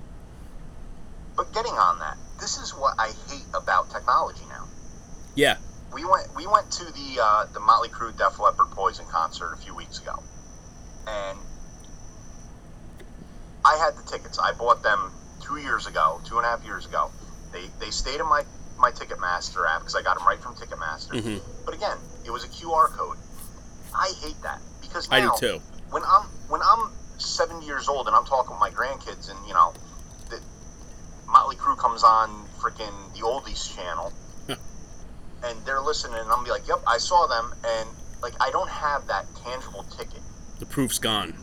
But 1.36 1.52
getting 1.54 1.74
on 1.74 2.00
that, 2.00 2.18
this 2.40 2.58
is 2.58 2.72
what 2.72 2.96
I 3.00 3.08
hate 3.30 3.46
about 3.54 3.90
technology 3.90 4.44
now. 4.50 4.68
Yeah, 5.36 5.58
We 5.94 6.06
went 6.06 6.28
we 6.36 6.46
went 6.48 6.70
to 6.74 6.86
the 6.86 7.20
uh, 7.22 7.46
the 7.54 7.60
Motley 7.60 7.90
Crue 7.90 8.16
Def 8.18 8.40
Leppard 8.40 8.70
Poison 8.72 9.06
concert 9.10 9.54
a 9.54 9.58
few 9.58 9.76
weeks 9.76 10.00
ago, 10.00 10.22
and 11.08 11.40
I 13.66 13.78
had 13.78 13.96
the 13.98 14.04
tickets. 14.10 14.38
I 14.40 14.52
bought 14.54 14.84
them 14.84 15.12
two 15.42 15.58
years 15.58 15.88
ago, 15.88 16.22
two 16.26 16.38
and 16.38 16.46
a 16.46 16.50
half 16.50 16.64
years 16.64 16.86
ago. 16.86 17.12
They 17.52 17.64
they 17.80 17.90
stayed 17.92 18.20
in 18.20 18.28
my 18.28 18.44
my 18.78 18.92
Ticketmaster 18.92 19.68
app 19.68 19.82
because 19.82 19.96
I 19.96 20.02
got 20.02 20.18
them 20.18 20.28
right 20.28 20.40
from 20.40 20.56
Ticketmaster. 20.56 21.14
Mhm. 21.14 21.42
But 21.66 21.74
again, 21.74 21.98
it 22.26 22.32
was 22.32 22.44
a 22.44 22.48
QR 22.48 22.88
code. 22.90 23.18
I 23.96 24.14
hate 24.22 24.42
that 24.44 24.62
because 24.82 25.10
now 25.10 25.16
I 25.36 25.40
do 25.40 25.48
too. 25.58 25.62
when 25.92 26.04
I'm 26.04 26.24
when 26.50 26.62
I'm 26.62 26.92
70 27.18 27.66
years 27.66 27.88
old 27.88 28.08
and 28.08 28.16
I'm 28.16 28.26
talking 28.26 28.52
with 28.52 28.60
my 28.60 28.70
grandkids 28.72 29.30
and 29.30 29.40
you 29.48 29.54
know 29.54 29.74
the 30.30 30.40
Motley 31.28 31.56
Crue 31.56 31.78
comes 31.78 32.04
on 32.04 32.46
freaking 32.60 32.94
the 33.14 33.22
oldies 33.22 33.76
channel 33.76 34.12
and 35.44 35.66
they're 35.66 35.82
listening 35.82 36.18
and 36.20 36.30
I'm 36.32 36.44
be 36.44 36.50
like, 36.52 36.68
"Yep, 36.68 36.84
I 36.88 36.98
saw 36.98 37.28
them." 37.28 37.54
And 37.66 37.90
like 38.22 38.34
I 38.42 38.50
don't 38.52 38.70
have 38.70 39.08
that 39.08 39.26
tangible 39.44 39.84
ticket. 39.98 40.22
The 40.60 40.66
proof's 40.66 41.00
gone. 41.00 41.34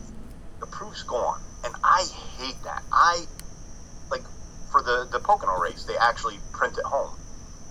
The 0.59 0.65
proof's 0.67 1.03
gone. 1.03 1.41
And 1.63 1.75
I 1.83 2.03
hate 2.37 2.61
that. 2.63 2.83
I 2.91 3.25
like 4.09 4.23
for 4.71 4.81
the 4.81 5.07
the 5.11 5.19
Pocono 5.19 5.59
race, 5.59 5.83
they 5.83 5.97
actually 5.97 6.39
print 6.51 6.77
it 6.77 6.85
home. 6.85 7.17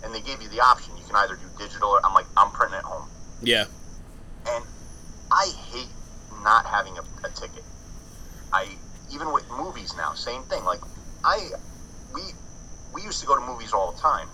And 0.02 0.14
they 0.14 0.20
gave 0.20 0.40
you 0.40 0.48
the 0.48 0.60
option. 0.60 0.96
You 0.96 1.04
can 1.04 1.16
either 1.16 1.36
do 1.36 1.46
digital 1.58 1.90
or 1.90 2.06
I'm 2.06 2.14
like, 2.14 2.26
I'm 2.36 2.50
printing 2.52 2.78
it 2.78 2.84
home. 2.84 3.08
Yeah, 3.42 3.64
And 4.48 4.64
I 5.30 5.52
hate 5.70 5.88
not 6.42 6.66
having 6.66 6.96
a, 6.98 7.02
a 7.26 7.30
ticket. 7.30 7.64
I 8.52 8.68
even 9.12 9.32
with 9.32 9.48
movies 9.50 9.94
now, 9.96 10.14
same 10.14 10.42
thing. 10.44 10.64
Like 10.64 10.80
I, 11.24 11.50
we 12.14 12.22
we 12.94 13.02
used 13.02 13.20
to 13.20 13.26
go 13.26 13.34
to 13.38 13.44
movies 13.44 13.72
all 13.72 13.92
the 13.92 14.00
time. 14.00 14.28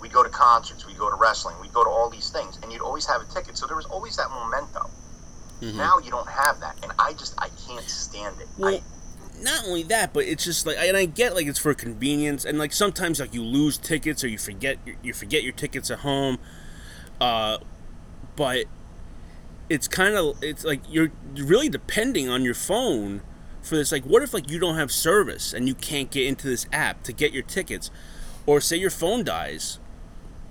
We'd 0.00 0.12
go 0.12 0.22
to 0.22 0.28
concerts, 0.28 0.86
we'd 0.86 0.98
go 0.98 1.10
to 1.10 1.16
wrestling, 1.16 1.56
we'd 1.60 1.72
go 1.72 1.82
to 1.82 1.90
all 1.90 2.10
these 2.10 2.30
things, 2.30 2.58
and 2.62 2.72
you'd 2.72 2.82
always 2.82 3.06
have 3.06 3.22
a 3.22 3.24
ticket. 3.24 3.56
So 3.56 3.66
there 3.66 3.76
was 3.76 3.86
always 3.86 4.16
that 4.16 4.28
memento. 4.30 4.90
Mhm. 5.60 5.74
Now 5.74 5.98
you 5.98 6.10
don't 6.10 6.28
have 6.28 6.60
that, 6.60 6.76
and 6.82 6.92
I 6.98 7.14
just 7.14 7.34
I 7.38 7.48
can't 7.66 7.88
stand 7.88 8.40
it. 8.40 8.48
Well, 8.58 8.74
I, 8.74 8.82
not 9.42 9.64
only 9.66 9.82
that, 9.84 10.12
but 10.12 10.24
it's 10.24 10.44
just 10.44 10.66
like, 10.66 10.76
and 10.78 10.96
I 10.96 11.06
get 11.06 11.34
like 11.34 11.46
it's 11.46 11.58
for 11.58 11.72
convenience, 11.74 12.44
and 12.44 12.58
like 12.58 12.72
sometimes 12.72 13.20
like 13.20 13.34
you 13.34 13.42
lose 13.42 13.78
tickets 13.78 14.22
or 14.22 14.28
you 14.28 14.38
forget 14.38 14.78
you 15.02 15.12
forget 15.12 15.42
your 15.42 15.52
tickets 15.52 15.90
at 15.90 16.00
home, 16.00 16.38
uh, 17.20 17.58
but 18.36 18.66
it's 19.68 19.88
kind 19.88 20.14
of 20.14 20.36
it's 20.42 20.64
like 20.64 20.80
you're 20.88 21.10
really 21.34 21.68
depending 21.68 22.28
on 22.28 22.42
your 22.42 22.54
phone 22.54 23.22
for 23.62 23.74
this. 23.76 23.90
Like, 23.90 24.04
what 24.04 24.22
if 24.22 24.32
like 24.32 24.50
you 24.50 24.58
don't 24.58 24.76
have 24.76 24.92
service 24.92 25.52
and 25.52 25.66
you 25.66 25.74
can't 25.74 26.10
get 26.10 26.26
into 26.26 26.46
this 26.46 26.66
app 26.72 27.02
to 27.04 27.12
get 27.12 27.32
your 27.32 27.42
tickets, 27.42 27.90
or 28.46 28.60
say 28.60 28.76
your 28.76 28.90
phone 28.90 29.24
dies. 29.24 29.78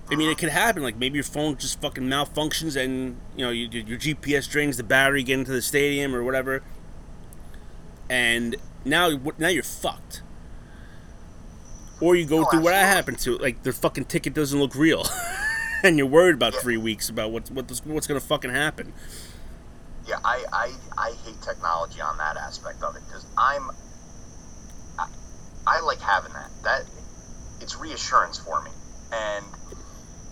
I 0.08 0.14
mean, 0.14 0.30
it 0.30 0.38
could 0.38 0.50
happen. 0.50 0.84
Like 0.84 0.96
maybe 0.96 1.16
your 1.16 1.24
phone 1.24 1.56
just 1.56 1.80
fucking 1.80 2.04
malfunctions, 2.04 2.76
and 2.80 3.16
you 3.36 3.44
know 3.44 3.50
you, 3.50 3.66
your 3.68 3.98
GPS 3.98 4.48
drains 4.48 4.76
the 4.76 4.84
battery, 4.84 5.22
get 5.24 5.38
into 5.38 5.50
the 5.52 5.62
stadium 5.62 6.14
or 6.14 6.22
whatever, 6.22 6.62
and 8.08 8.54
now 8.84 9.10
now 9.38 9.48
you're 9.48 9.62
fucked. 9.62 10.22
Or 12.00 12.14
you 12.14 12.26
go 12.26 12.42
Oh, 12.42 12.44
through 12.50 12.60
what 12.60 12.74
I 12.74 12.80
happened 12.80 13.18
to, 13.20 13.38
like 13.38 13.62
the 13.62 13.72
fucking 13.72 14.04
ticket 14.04 14.34
doesn't 14.34 14.58
look 14.58 14.74
real, 14.74 15.04
and 15.88 15.98
you're 15.98 16.06
worried 16.06 16.34
about 16.34 16.54
Yeah. 16.54 16.60
three 16.60 16.76
weeks 16.76 17.08
about 17.08 17.30
what's 17.30 17.50
what 17.50 17.68
this, 17.68 17.84
what's 17.84 18.06
gonna 18.06 18.20
fucking 18.20 18.50
happen. 18.50 18.92
yeah, 20.06 20.18
I, 20.24 20.44
I 20.52 20.72
I 20.98 21.10
hate 21.24 21.40
technology 21.42 22.00
on 22.00 22.16
that 22.18 22.36
aspect 22.36 22.82
of 22.82 22.94
it 22.96 23.02
because 23.06 23.26
I'm 23.36 23.70
I, 24.98 25.06
I 25.66 25.80
like 25.80 26.00
having 26.00 26.32
that. 26.32 26.50
That 26.62 26.82
it's 27.60 27.76
reassurance 27.76 28.38
for 28.38 28.62
me, 28.62 28.70
and 29.12 29.44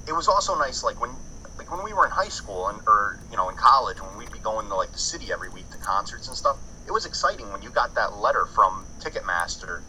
it 0.06 0.12
was 0.12 0.28
also 0.28 0.56
nice 0.58 0.82
like 0.84 1.00
when 1.00 1.10
like 1.58 1.70
when 1.70 1.84
we 1.84 1.92
were 1.92 2.04
in 2.04 2.10
high 2.12 2.28
school 2.28 2.68
and 2.68 2.78
or 2.86 3.18
you 3.30 3.36
know 3.36 3.48
in 3.48 3.56
college 3.56 4.00
when 4.00 4.16
we'd 4.18 4.32
be 4.32 4.38
going 4.40 4.68
to 4.68 4.74
like 4.74 4.92
the 4.92 4.98
city 4.98 5.32
every 5.32 5.48
week 5.48 5.68
to 5.70 5.78
concerts 5.78 6.28
and 6.28 6.36
stuff. 6.36 6.56
It 6.86 6.92
was 6.92 7.06
exciting 7.06 7.50
when 7.50 7.62
you 7.62 7.70
got 7.70 7.94
that 7.94 8.18
letter 8.18 8.44
from 8.44 8.84
Ticketmaster, 9.00 9.80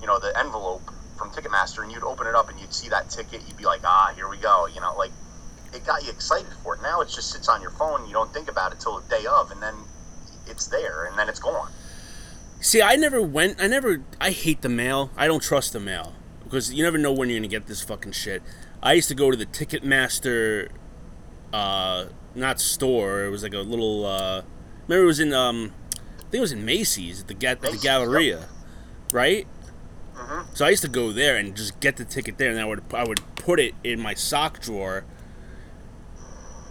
you 0.00 0.06
know 0.06 0.18
the 0.18 0.36
envelope 0.38 0.82
from 1.16 1.30
Ticketmaster, 1.30 1.82
and 1.82 1.90
you'd 1.90 2.04
open 2.04 2.26
it 2.26 2.34
up 2.34 2.50
and 2.50 2.57
you'd 2.68 2.74
see 2.74 2.88
that 2.90 3.08
ticket. 3.08 3.42
You'd 3.46 3.56
be 3.56 3.64
like, 3.64 3.80
ah, 3.84 4.12
here 4.14 4.28
we 4.28 4.36
go. 4.36 4.66
You 4.66 4.80
know, 4.80 4.94
like 4.96 5.10
it 5.72 5.84
got 5.86 6.04
you 6.04 6.10
excited 6.10 6.52
for 6.62 6.74
it. 6.74 6.82
Now 6.82 7.00
it 7.00 7.08
just 7.08 7.30
sits 7.30 7.48
on 7.48 7.62
your 7.62 7.70
phone. 7.72 8.06
You 8.06 8.12
don't 8.12 8.32
think 8.32 8.50
about 8.50 8.72
it 8.72 8.80
till 8.80 9.00
the 9.00 9.08
day 9.08 9.26
of, 9.26 9.50
and 9.50 9.62
then 9.62 9.74
it's 10.46 10.66
there, 10.66 11.06
and 11.06 11.18
then 11.18 11.28
it's 11.28 11.40
gone. 11.40 11.70
See, 12.60 12.82
I 12.82 12.96
never 12.96 13.22
went. 13.22 13.60
I 13.60 13.68
never. 13.68 14.02
I 14.20 14.30
hate 14.30 14.62
the 14.62 14.68
mail. 14.68 15.10
I 15.16 15.26
don't 15.26 15.42
trust 15.42 15.72
the 15.72 15.80
mail 15.80 16.14
because 16.44 16.72
you 16.72 16.82
never 16.82 16.98
know 16.98 17.12
when 17.12 17.30
you're 17.30 17.38
gonna 17.38 17.48
get 17.48 17.66
this 17.66 17.82
fucking 17.82 18.12
shit. 18.12 18.42
I 18.82 18.92
used 18.92 19.08
to 19.08 19.14
go 19.14 19.30
to 19.30 19.36
the 19.36 19.46
Ticketmaster, 19.46 20.68
uh, 21.52 22.06
not 22.34 22.60
store. 22.60 23.24
It 23.24 23.30
was 23.30 23.42
like 23.42 23.54
a 23.54 23.58
little. 23.58 24.04
Uh, 24.04 24.42
remember, 24.86 25.04
it 25.04 25.06
was 25.06 25.20
in. 25.20 25.32
Um, 25.32 25.72
I 25.94 26.30
think 26.30 26.34
it 26.34 26.40
was 26.40 26.52
in 26.52 26.64
Macy's 26.64 27.22
at 27.22 27.28
the 27.28 27.46
at 27.46 27.60
the 27.62 27.78
Galleria, 27.80 28.48
right? 29.12 29.46
Mhm. 30.18 30.46
So 30.56 30.66
I 30.66 30.70
used 30.70 30.82
to 30.82 30.88
go 30.88 31.12
there 31.12 31.36
and 31.36 31.56
just 31.56 31.78
get 31.80 31.96
the 31.96 32.04
ticket 32.04 32.38
there, 32.38 32.50
and 32.50 32.58
I 32.60 32.64
would 32.64 32.82
I 32.92 33.04
would 33.04 33.20
put 33.36 33.60
it 33.60 33.74
in 33.84 34.00
my 34.00 34.14
sock 34.14 34.60
drawer. 34.60 35.04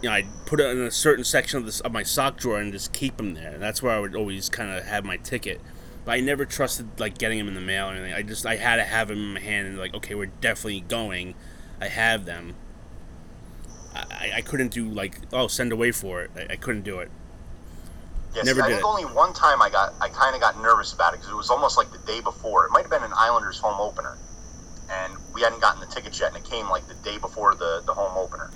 You 0.01 0.09
know, 0.09 0.15
I'd 0.15 0.27
put 0.45 0.59
it 0.59 0.67
in 0.69 0.79
a 0.81 0.91
certain 0.91 1.23
section 1.23 1.57
of 1.57 1.65
this 1.65 1.79
of 1.81 1.91
my 1.91 2.03
sock 2.03 2.37
drawer 2.37 2.59
and 2.59 2.71
just 2.71 2.93
keep 2.93 3.17
them 3.17 3.33
there. 3.33 3.53
And 3.53 3.61
that's 3.61 3.81
where 3.81 3.93
I 3.93 3.99
would 3.99 4.15
always 4.15 4.47
kind 4.49 4.69
of 4.71 4.85
have 4.85 5.03
my 5.05 5.17
ticket. 5.17 5.59
But 6.05 6.11
I 6.13 6.19
never 6.19 6.45
trusted 6.45 6.99
like 6.99 7.17
getting 7.17 7.37
them 7.39 7.47
in 7.47 7.55
the 7.55 7.61
mail 7.61 7.87
or 7.89 7.93
anything. 7.93 8.13
I 8.13 8.21
just 8.21 8.45
I 8.45 8.57
had 8.57 8.75
to 8.77 8.83
have 8.83 9.07
them 9.07 9.17
in 9.17 9.33
my 9.33 9.39
hand 9.39 9.67
and 9.67 9.77
like, 9.77 9.95
okay, 9.95 10.13
we're 10.15 10.27
definitely 10.27 10.81
going. 10.81 11.33
I 11.81 11.87
have 11.87 12.25
them. 12.25 12.55
I, 13.95 13.99
I- 14.09 14.31
I 14.37 14.41
couldn't 14.41 14.69
do 14.69 14.87
like 14.87 15.19
oh 15.33 15.47
send 15.47 15.71
away 15.71 15.91
for 15.91 16.21
it. 16.21 16.31
I, 16.35 16.53
I 16.53 16.55
couldn't 16.55 16.83
do 16.83 16.99
it. 16.99 17.09
Yes, 18.37 18.45
Never 18.45 18.61
I 18.61 18.67
did 18.67 18.75
think 18.75 18.85
only 18.85 19.03
one 19.03 19.33
time 19.33 19.63
I 19.63 19.71
got 19.71 19.95
I 19.99 20.09
kind 20.09 20.35
of 20.35 20.41
got 20.41 20.61
nervous 20.61 20.93
about 20.93 21.15
it 21.15 21.17
because 21.17 21.33
it 21.33 21.35
was 21.35 21.49
almost 21.49 21.75
like 21.75 21.91
the 21.91 21.97
day 21.97 22.21
before. 22.21 22.67
It 22.67 22.71
might 22.71 22.83
have 22.83 22.91
been 22.91 23.01
an 23.01 23.13
Islanders 23.17 23.57
home 23.57 23.81
opener, 23.81 24.15
and 24.91 25.13
we 25.33 25.41
hadn't 25.41 25.59
gotten 25.59 25.79
the 25.81 25.87
tickets 25.87 26.19
yet, 26.19 26.35
and 26.35 26.37
it 26.37 26.47
came 26.47 26.69
like 26.69 26.87
the 26.87 26.93
day 26.93 27.17
before 27.17 27.55
the 27.55 27.81
the 27.87 27.95
home 27.95 28.15
opener. 28.15 28.51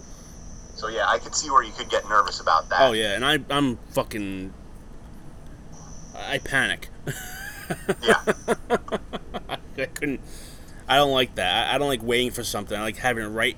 So 0.75 0.87
yeah, 0.87 1.09
I 1.09 1.17
could 1.17 1.33
see 1.33 1.49
where 1.49 1.63
you 1.63 1.71
could 1.71 1.89
get 1.89 2.07
nervous 2.07 2.39
about 2.39 2.69
that. 2.69 2.81
Oh 2.81 2.91
yeah, 2.91 3.15
and 3.15 3.25
I 3.25 3.39
I'm 3.49 3.77
fucking. 3.89 4.53
I 6.15 6.37
panic. 6.37 6.89
Yeah. 8.03 8.21
I 9.49 9.85
couldn't. 9.95 10.21
I 10.87 10.97
don't 10.97 11.11
like 11.11 11.35
that. 11.35 11.73
I, 11.73 11.77
don't 11.77 11.87
like 11.87 12.03
waiting 12.03 12.31
for 12.31 12.43
something. 12.43 12.77
I 12.77 12.81
like 12.81 12.97
having 12.97 13.23
it 13.23 13.29
right, 13.29 13.57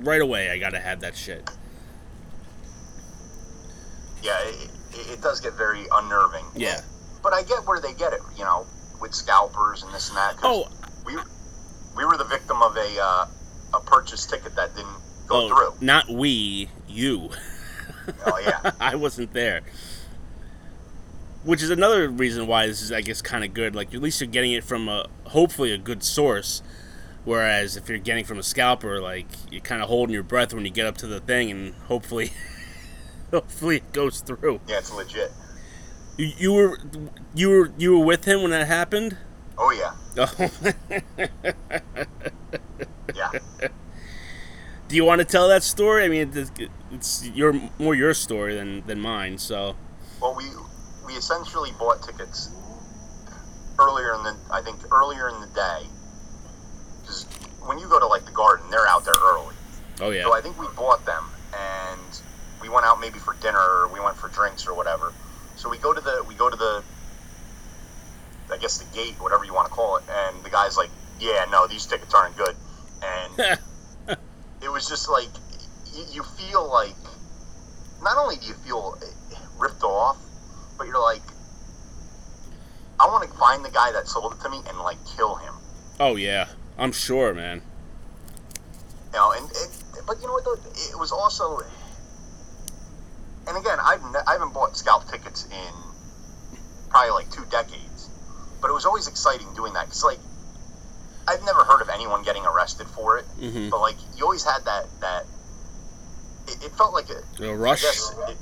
right 0.00 0.20
away. 0.20 0.50
I 0.50 0.58
gotta 0.58 0.80
have 0.80 1.00
that 1.00 1.14
shit. 1.14 1.48
yeah, 4.22 4.38
it, 4.44 4.70
it, 5.12 5.20
does 5.20 5.40
get 5.40 5.54
very 5.54 5.84
unnerving. 5.92 6.44
Yeah. 6.56 6.80
But 7.22 7.32
I 7.32 7.42
get 7.42 7.66
where 7.66 7.80
they 7.80 7.94
get 7.94 8.12
it, 8.12 8.20
you 8.36 8.44
know, 8.44 8.66
with 9.00 9.14
scalpers 9.14 9.82
and 9.82 9.92
this 9.94 10.08
and 10.08 10.16
that. 10.18 10.36
'cause 10.36 10.66
Oh, 10.66 10.68
we 11.06 11.16
we 11.96 12.04
were 12.04 12.16
the 12.16 12.24
victim 12.24 12.60
of 12.62 12.76
a 12.76 13.00
uh, 13.02 13.26
a 13.74 13.80
purchase 13.80 14.26
ticket 14.26 14.54
that 14.56 14.74
didn't 14.74 14.96
go 15.26 15.46
oh, 15.46 15.48
through. 15.48 15.86
not 15.86 16.08
we, 16.08 16.68
you. 16.88 17.30
Oh 18.26 18.38
yeah, 18.38 18.72
I 18.80 18.94
wasn't 18.96 19.32
there. 19.32 19.62
Which 21.44 21.62
is 21.62 21.68
another 21.70 22.08
reason 22.08 22.46
why 22.46 22.66
this 22.66 22.80
is, 22.80 22.90
I 22.90 23.02
guess, 23.02 23.20
kind 23.20 23.44
of 23.44 23.52
good. 23.52 23.74
Like 23.74 23.92
at 23.94 24.00
least 24.00 24.20
you're 24.20 24.28
getting 24.28 24.52
it 24.52 24.64
from 24.64 24.88
a 24.88 25.06
hopefully 25.24 25.72
a 25.72 25.78
good 25.78 26.02
source. 26.02 26.62
Whereas 27.24 27.76
if 27.78 27.88
you're 27.88 27.98
getting 27.98 28.24
from 28.26 28.38
a 28.38 28.42
scalper, 28.42 29.00
like 29.00 29.26
you're 29.50 29.62
kind 29.62 29.82
of 29.82 29.88
holding 29.88 30.12
your 30.12 30.22
breath 30.22 30.52
when 30.52 30.64
you 30.66 30.70
get 30.70 30.86
up 30.86 30.96
to 30.98 31.06
the 31.06 31.20
thing, 31.20 31.50
and 31.50 31.74
hopefully, 31.86 32.32
hopefully 33.30 33.76
it 33.76 33.92
goes 33.92 34.20
through. 34.20 34.60
Yeah, 34.66 34.78
it's 34.78 34.92
legit. 34.92 35.32
You, 36.16 36.32
you 36.38 36.52
were 36.52 36.78
you 37.34 37.48
were 37.50 37.70
you 37.76 37.98
were 37.98 38.04
with 38.04 38.24
him 38.24 38.42
when 38.42 38.50
that 38.52 38.66
happened. 38.66 39.16
Oh 39.58 39.70
yeah, 39.70 39.94
Oh. 40.16 40.50
yeah. 43.14 43.30
Do 44.88 44.96
you 44.96 45.04
want 45.04 45.20
to 45.20 45.24
tell 45.24 45.48
that 45.48 45.62
story? 45.62 46.04
I 46.04 46.08
mean, 46.08 46.30
it's, 46.34 46.50
it's 46.92 47.28
your 47.28 47.52
more 47.78 47.94
your 47.94 48.14
story 48.14 48.54
than 48.54 48.86
than 48.86 49.00
mine. 49.00 49.38
So 49.38 49.76
Well, 50.20 50.34
we 50.36 50.44
we 51.06 51.14
essentially 51.14 51.70
bought 51.78 52.02
tickets 52.02 52.50
earlier 53.78 54.14
in 54.14 54.22
the 54.24 54.36
I 54.52 54.60
think 54.62 54.76
earlier 54.92 55.28
in 55.28 55.40
the 55.40 55.48
day 55.48 55.86
because 57.00 57.24
when 57.66 57.78
you 57.78 57.88
go 57.88 57.98
to 57.98 58.06
like 58.06 58.24
the 58.24 58.32
garden, 58.32 58.70
they're 58.70 58.86
out 58.86 59.04
there 59.04 59.14
early. 59.22 59.54
oh 60.00 60.10
yeah, 60.10 60.22
So 60.24 60.32
I 60.34 60.40
think 60.40 60.58
we 60.60 60.66
bought 60.76 61.04
them 61.06 61.24
and 61.52 62.20
we 62.60 62.68
went 62.68 62.86
out 62.86 62.93
maybe 63.04 63.18
for 63.18 63.34
dinner 63.34 63.58
or 63.58 63.88
we 63.92 64.00
went 64.00 64.16
for 64.16 64.28
drinks 64.28 64.66
or 64.66 64.74
whatever. 64.74 65.12
So 65.56 65.68
we 65.68 65.78
go 65.78 65.92
to 65.92 66.00
the 66.00 66.24
we 66.26 66.34
go 66.34 66.48
to 66.48 66.56
the 66.56 66.82
I 68.50 68.56
guess 68.58 68.78
the 68.78 68.96
gate, 68.96 69.14
whatever 69.20 69.44
you 69.44 69.54
want 69.54 69.68
to 69.68 69.72
call 69.72 69.96
it, 69.96 70.04
and 70.08 70.44
the 70.44 70.50
guy's 70.50 70.76
like, 70.76 70.90
"Yeah, 71.20 71.46
no, 71.50 71.66
these 71.66 71.86
tickets 71.86 72.14
aren't 72.14 72.36
good." 72.36 72.56
And 73.02 73.58
it 74.62 74.70
was 74.70 74.88
just 74.88 75.08
like 75.08 75.28
you, 75.92 76.04
you 76.12 76.22
feel 76.22 76.68
like 76.70 76.96
not 78.02 78.16
only 78.16 78.36
do 78.36 78.46
you 78.46 78.54
feel 78.54 78.98
eh, 79.02 79.36
ripped 79.58 79.82
off, 79.82 80.18
but 80.78 80.86
you're 80.86 81.00
like, 81.00 81.22
I 83.00 83.06
want 83.06 83.28
to 83.30 83.36
find 83.36 83.64
the 83.64 83.70
guy 83.70 83.92
that 83.92 84.08
sold 84.08 84.34
it 84.34 84.40
to 84.40 84.48
me 84.48 84.60
and 84.68 84.78
like 84.78 84.98
kill 85.16 85.36
him. 85.36 85.54
oh 86.00 86.16
yeah, 86.16 86.48
I'm 86.78 86.92
sure, 86.92 87.34
man. 87.34 87.62
You 89.12 89.20
know, 89.20 89.32
and 89.32 89.50
it, 89.50 89.84
but 90.06 90.20
you 90.20 90.26
know 90.26 90.34
what? 90.34 90.44
Though? 90.44 90.58
It 90.90 90.98
was 90.98 91.12
also, 91.12 91.60
and 93.48 93.56
again, 93.56 93.78
I've 93.82 94.02
ne- 94.02 94.24
I 94.26 94.32
haven't 94.32 94.52
bought 94.54 94.76
scalp 94.76 95.08
tickets 95.10 95.46
in 95.46 95.74
probably 96.90 97.10
like 97.10 97.30
two 97.30 97.44
decades, 97.50 98.08
but 98.60 98.70
it 98.70 98.74
was 98.74 98.84
always 98.86 99.06
exciting 99.08 99.52
doing 99.54 99.72
that 99.74 99.86
because 99.86 100.04
like 100.04 100.18
I've 101.26 101.42
never 101.44 101.64
heard 101.64 101.80
of 101.80 101.88
anyone 101.88 102.22
getting 102.22 102.44
arrested 102.44 102.86
for 102.86 103.18
it, 103.18 103.24
hmm 103.40 103.68
but 103.70 103.80
like 103.80 103.96
you 104.16 104.24
always 104.24 104.44
had 104.44 104.64
that 104.64 104.86
that 105.00 105.24
it, 106.48 106.64
it 106.64 106.72
felt 106.72 106.92
like 106.92 107.08
a 107.10 107.44
A 107.44 107.54
rush. 107.56 107.82
it, 108.28 108.36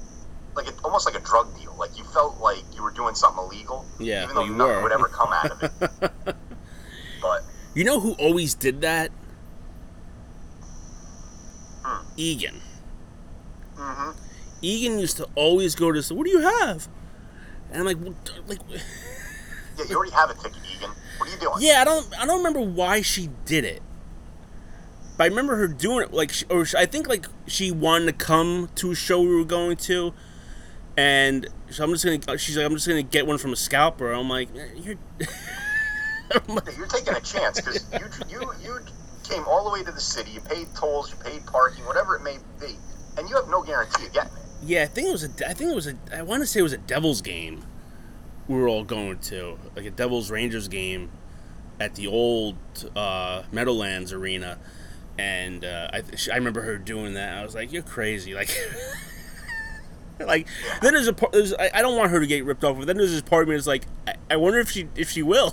like 0.56 0.68
it, 0.68 0.74
almost 0.84 1.06
like 1.06 1.14
a 1.14 1.24
drug 1.24 1.46
deal. 1.58 1.74
Like 1.78 1.96
you 1.96 2.04
felt 2.04 2.40
like 2.40 2.62
you 2.74 2.82
were 2.82 2.90
doing 2.90 3.14
something 3.14 3.42
illegal, 3.44 3.86
Yeah, 4.00 4.24
even 4.24 4.34
though 4.36 4.44
you 4.44 4.54
nothing 4.54 4.76
were. 4.76 4.82
would 4.82 4.92
ever 4.92 5.08
come 5.08 5.32
out 5.32 5.50
of 5.52 5.62
it. 5.62 5.72
but 7.22 7.44
You 7.74 7.84
know 7.84 8.00
who 8.00 8.12
always 8.14 8.54
did 8.54 8.80
that? 8.82 9.10
Hmm. 11.84 12.02
Egan. 12.16 12.60
hmm 13.76 14.10
Egan 14.62 14.98
used 14.98 15.16
to 15.18 15.28
always 15.34 15.74
go 15.74 15.92
to. 15.92 16.00
the 16.00 16.14
What 16.14 16.24
do 16.24 16.30
you 16.30 16.40
have? 16.40 16.88
And 17.70 17.80
I'm 17.80 17.86
like, 17.86 17.98
"What 17.98 18.24
the- 18.24 18.32
like, 18.46 18.60
yeah, 19.78 19.84
you 19.88 19.96
already 19.96 20.12
have 20.12 20.30
a 20.30 20.34
ticket, 20.34 20.58
Egan. 20.76 20.90
What 21.18 21.28
are 21.28 21.32
you 21.32 21.38
doing? 21.38 21.54
yeah, 21.58 21.80
I 21.80 21.84
don't, 21.84 22.06
I 22.18 22.26
don't 22.26 22.38
remember 22.38 22.60
why 22.60 23.02
she 23.02 23.30
did 23.44 23.64
it. 23.64 23.82
But 25.16 25.24
I 25.24 25.26
remember 25.28 25.56
her 25.56 25.68
doing 25.68 26.04
it, 26.04 26.12
like, 26.12 26.32
or 26.48 26.66
I 26.76 26.86
think 26.86 27.06
like 27.08 27.26
she 27.46 27.70
wanted 27.70 28.06
to 28.06 28.12
come 28.24 28.70
to 28.76 28.92
a 28.92 28.94
show 28.94 29.20
we 29.20 29.34
were 29.34 29.44
going 29.44 29.76
to, 29.78 30.14
and 30.96 31.48
so 31.70 31.84
I'm 31.84 31.90
just 31.92 32.04
gonna. 32.04 32.38
She's 32.38 32.56
like, 32.56 32.64
I'm 32.66 32.72
just 32.72 32.88
gonna 32.88 33.02
get 33.02 33.26
one 33.26 33.36
from 33.38 33.52
a 33.52 33.56
scalper. 33.56 34.10
I'm 34.12 34.28
like, 34.28 34.48
"Eh, 34.56 34.68
you're. 34.76 34.96
I'm 36.48 36.54
like, 36.54 36.76
You're 36.78 36.86
taking 36.86 37.14
a 37.14 37.20
chance 37.20 37.60
because 37.60 37.84
you 37.92 38.00
you 38.30 38.52
you 38.62 38.78
came 39.22 39.44
all 39.46 39.64
the 39.64 39.70
way 39.70 39.84
to 39.84 39.92
the 39.92 40.00
city. 40.00 40.30
You 40.30 40.40
paid 40.40 40.66
tolls, 40.74 41.10
you 41.10 41.16
paid 41.22 41.44
parking, 41.46 41.84
whatever 41.84 42.16
it 42.16 42.22
may 42.22 42.38
be, 42.58 42.74
and 43.18 43.28
you 43.28 43.36
have 43.36 43.48
no 43.48 43.62
guarantee 43.62 44.06
of 44.06 44.12
getting 44.14 44.32
it. 44.32 44.41
Yeah, 44.64 44.84
I 44.84 44.86
think 44.86 45.08
it 45.08 45.12
was 45.12 45.24
a. 45.24 45.48
I 45.48 45.54
think 45.54 45.70
it 45.70 45.74
was 45.74 45.86
a. 45.86 45.94
I 46.14 46.22
want 46.22 46.42
to 46.42 46.46
say 46.46 46.60
it 46.60 46.62
was 46.62 46.72
a 46.72 46.78
Devils 46.78 47.20
game. 47.20 47.64
We 48.48 48.56
were 48.56 48.68
all 48.68 48.84
going 48.84 49.18
to 49.18 49.58
like 49.74 49.86
a 49.86 49.90
Devils 49.90 50.30
Rangers 50.30 50.68
game 50.68 51.10
at 51.80 51.96
the 51.96 52.06
old 52.06 52.56
uh, 52.94 53.42
Meadowlands 53.50 54.12
Arena, 54.12 54.58
and 55.18 55.64
uh, 55.64 55.90
I 55.92 56.02
I 56.30 56.36
remember 56.36 56.62
her 56.62 56.78
doing 56.78 57.14
that. 57.14 57.38
I 57.38 57.42
was 57.42 57.54
like, 57.54 57.72
"You're 57.72 57.82
crazy!" 57.82 58.34
Like, 58.42 58.50
like 60.20 60.46
then 60.80 60.94
there's 60.94 61.08
a 61.08 61.12
part. 61.12 61.32
There's, 61.32 61.52
I, 61.54 61.70
I 61.74 61.82
don't 61.82 61.96
want 61.96 62.10
her 62.12 62.20
to 62.20 62.26
get 62.26 62.44
ripped 62.44 62.62
off, 62.62 62.78
but 62.78 62.86
then 62.86 62.96
there's 62.96 63.10
this 63.10 63.22
part 63.22 63.42
of 63.42 63.48
me 63.48 63.56
that's 63.56 63.66
like, 63.66 63.86
I, 64.06 64.14
I 64.30 64.36
wonder 64.36 64.60
if 64.60 64.70
she 64.70 64.88
if 64.94 65.10
she 65.10 65.22
will, 65.22 65.52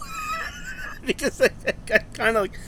because 1.06 1.42
I, 1.42 1.50
I 1.68 1.98
kind 2.14 2.38
of 2.38 2.44
like 2.44 2.60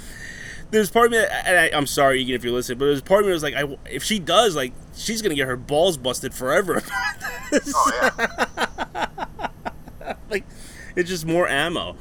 there's 0.71 0.89
part 0.89 1.07
of 1.07 1.11
me 1.11 1.17
that, 1.19 1.47
and 1.47 1.57
I, 1.57 1.77
I'm 1.77 1.85
sorry, 1.85 2.21
Egan, 2.21 2.35
if 2.35 2.43
you're 2.43 2.53
listening, 2.53 2.79
but 2.79 2.85
there's 2.85 3.01
part 3.01 3.21
of 3.21 3.25
me 3.27 3.31
that 3.31 3.35
was 3.35 3.43
like, 3.43 3.55
I, 3.55 3.77
if 3.89 4.03
she 4.03 4.19
does, 4.19 4.55
like, 4.55 4.73
she's 4.95 5.21
gonna 5.21 5.35
get 5.35 5.47
her 5.47 5.57
balls 5.57 5.97
busted 5.97 6.33
forever. 6.33 6.81
Oh 7.53 7.91
yeah, 8.01 9.07
like, 10.29 10.45
it's 10.95 11.09
just 11.09 11.25
more 11.25 11.47
ammo. 11.47 11.95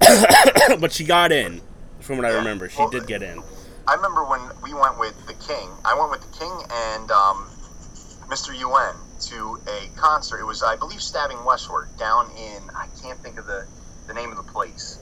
but 0.80 0.92
she 0.92 1.04
got 1.04 1.32
in, 1.32 1.60
from 2.00 2.16
what 2.16 2.26
I 2.26 2.30
remember. 2.30 2.68
She 2.68 2.78
Well, 2.78 2.88
did 2.88 3.06
get 3.06 3.22
in. 3.22 3.42
I 3.86 3.94
remember 3.94 4.24
when 4.24 4.40
we 4.62 4.74
went 4.74 4.98
with 4.98 5.14
the 5.26 5.34
King. 5.34 5.68
I 5.84 5.94
went 5.98 6.10
with 6.10 6.20
the 6.22 6.38
King 6.38 6.52
and 6.70 7.10
um, 7.10 7.48
Mr. 8.28 8.56
UN 8.58 8.94
to 9.28 9.58
a 9.68 9.88
concert. 9.96 10.40
It 10.40 10.44
was, 10.44 10.62
I 10.62 10.76
believe, 10.76 11.02
Stabbing 11.02 11.44
Westward 11.44 11.88
down 11.98 12.30
in 12.32 12.62
I 12.74 12.88
can't 13.02 13.18
think 13.20 13.38
of 13.38 13.46
the 13.46 13.66
the 14.06 14.14
name 14.14 14.30
of 14.30 14.36
the 14.36 14.52
place. 14.52 14.98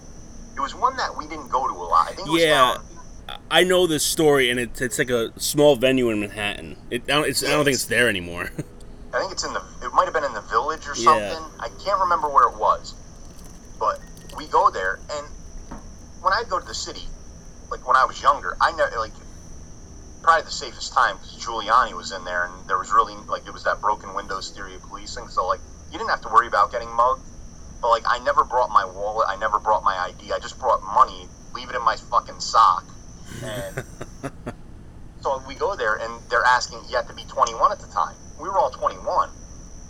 It 0.56 0.60
was 0.60 0.74
one 0.74 0.96
that 0.96 1.16
we 1.16 1.26
didn't 1.26 1.48
go 1.48 1.66
to 1.66 1.74
a 1.74 1.86
lot. 2.28 2.28
I 2.28 2.28
think 2.28 2.28
it 2.28 2.32
was 2.32 2.42
Yeah. 2.42 3.36
I 3.50 3.62
know 3.64 3.86
this 3.86 4.04
story, 4.04 4.50
and 4.50 4.58
it, 4.58 4.80
it's 4.80 4.98
like 4.98 5.10
a 5.10 5.32
small 5.38 5.76
venue 5.76 6.10
in 6.10 6.18
Manhattan. 6.20 6.76
It, 6.90 7.02
I, 7.04 7.06
don't, 7.06 7.28
it's, 7.28 7.44
I 7.44 7.48
don't 7.50 7.64
think 7.64 7.74
it's 7.74 7.84
there 7.84 8.08
anymore. 8.08 8.50
I 9.14 9.20
think 9.20 9.32
it's 9.32 9.44
in 9.44 9.52
the. 9.52 9.62
It 9.82 9.92
might 9.94 10.04
have 10.04 10.14
been 10.14 10.24
in 10.24 10.34
the 10.34 10.40
village 10.42 10.86
or 10.88 10.94
Yeah. 10.96 11.30
something. 11.34 11.60
I 11.60 11.68
can't 11.84 12.00
remember 12.00 12.28
where 12.28 12.48
it 12.48 12.56
was, 12.58 12.94
but 13.78 14.00
we 14.36 14.46
go 14.48 14.70
there, 14.70 14.98
and 15.12 15.26
when 16.22 16.32
I 16.32 16.42
go 16.48 16.58
to 16.58 16.66
the 16.66 16.74
city, 16.74 17.06
like 17.70 17.86
when 17.86 17.96
I 17.96 18.04
was 18.04 18.20
younger, 18.22 18.56
I 18.60 18.72
know 18.72 18.86
like 18.98 19.12
probably 20.22 20.44
the 20.44 20.50
safest 20.50 20.92
time 20.92 21.16
because 21.16 21.38
Giuliani 21.44 21.94
was 21.94 22.12
in 22.12 22.24
there, 22.24 22.44
and 22.44 22.68
there 22.68 22.78
was 22.78 22.92
really 22.92 23.14
like 23.28 23.46
it 23.46 23.52
was 23.52 23.64
that 23.64 23.80
broken 23.80 24.14
windows 24.14 24.50
theory 24.50 24.74
of 24.74 24.82
policing. 24.82 25.28
So 25.28 25.46
like 25.46 25.60
you 25.92 25.98
didn't 25.98 26.10
have 26.10 26.22
to 26.22 26.28
worry 26.28 26.46
about 26.46 26.72
getting 26.72 26.90
mugged. 26.90 27.22
But 27.80 27.88
like 27.90 28.04
I 28.06 28.18
never 28.18 28.44
brought 28.44 28.70
my 28.70 28.84
wallet. 28.84 29.26
I 29.28 29.36
never 29.36 29.58
brought 29.58 29.82
my 29.82 29.96
ID. 29.96 30.32
I 30.32 30.38
just 30.38 30.58
brought 30.58 30.82
money. 30.82 31.28
Leave 31.54 31.68
it 31.70 31.76
in 31.76 31.84
my 31.84 31.96
fucking 31.96 32.40
sock. 32.40 32.84
And 33.42 33.84
so 35.20 35.42
we 35.46 35.54
go 35.54 35.76
there, 35.76 35.96
and 35.96 36.20
they're 36.30 36.44
asking 36.44 36.80
you 36.88 36.96
have 36.96 37.08
to 37.08 37.14
be 37.14 37.24
21 37.24 37.72
at 37.72 37.80
the 37.80 37.86
time. 37.88 38.14
We 38.40 38.48
were 38.48 38.58
all 38.58 38.70
21, 38.70 39.30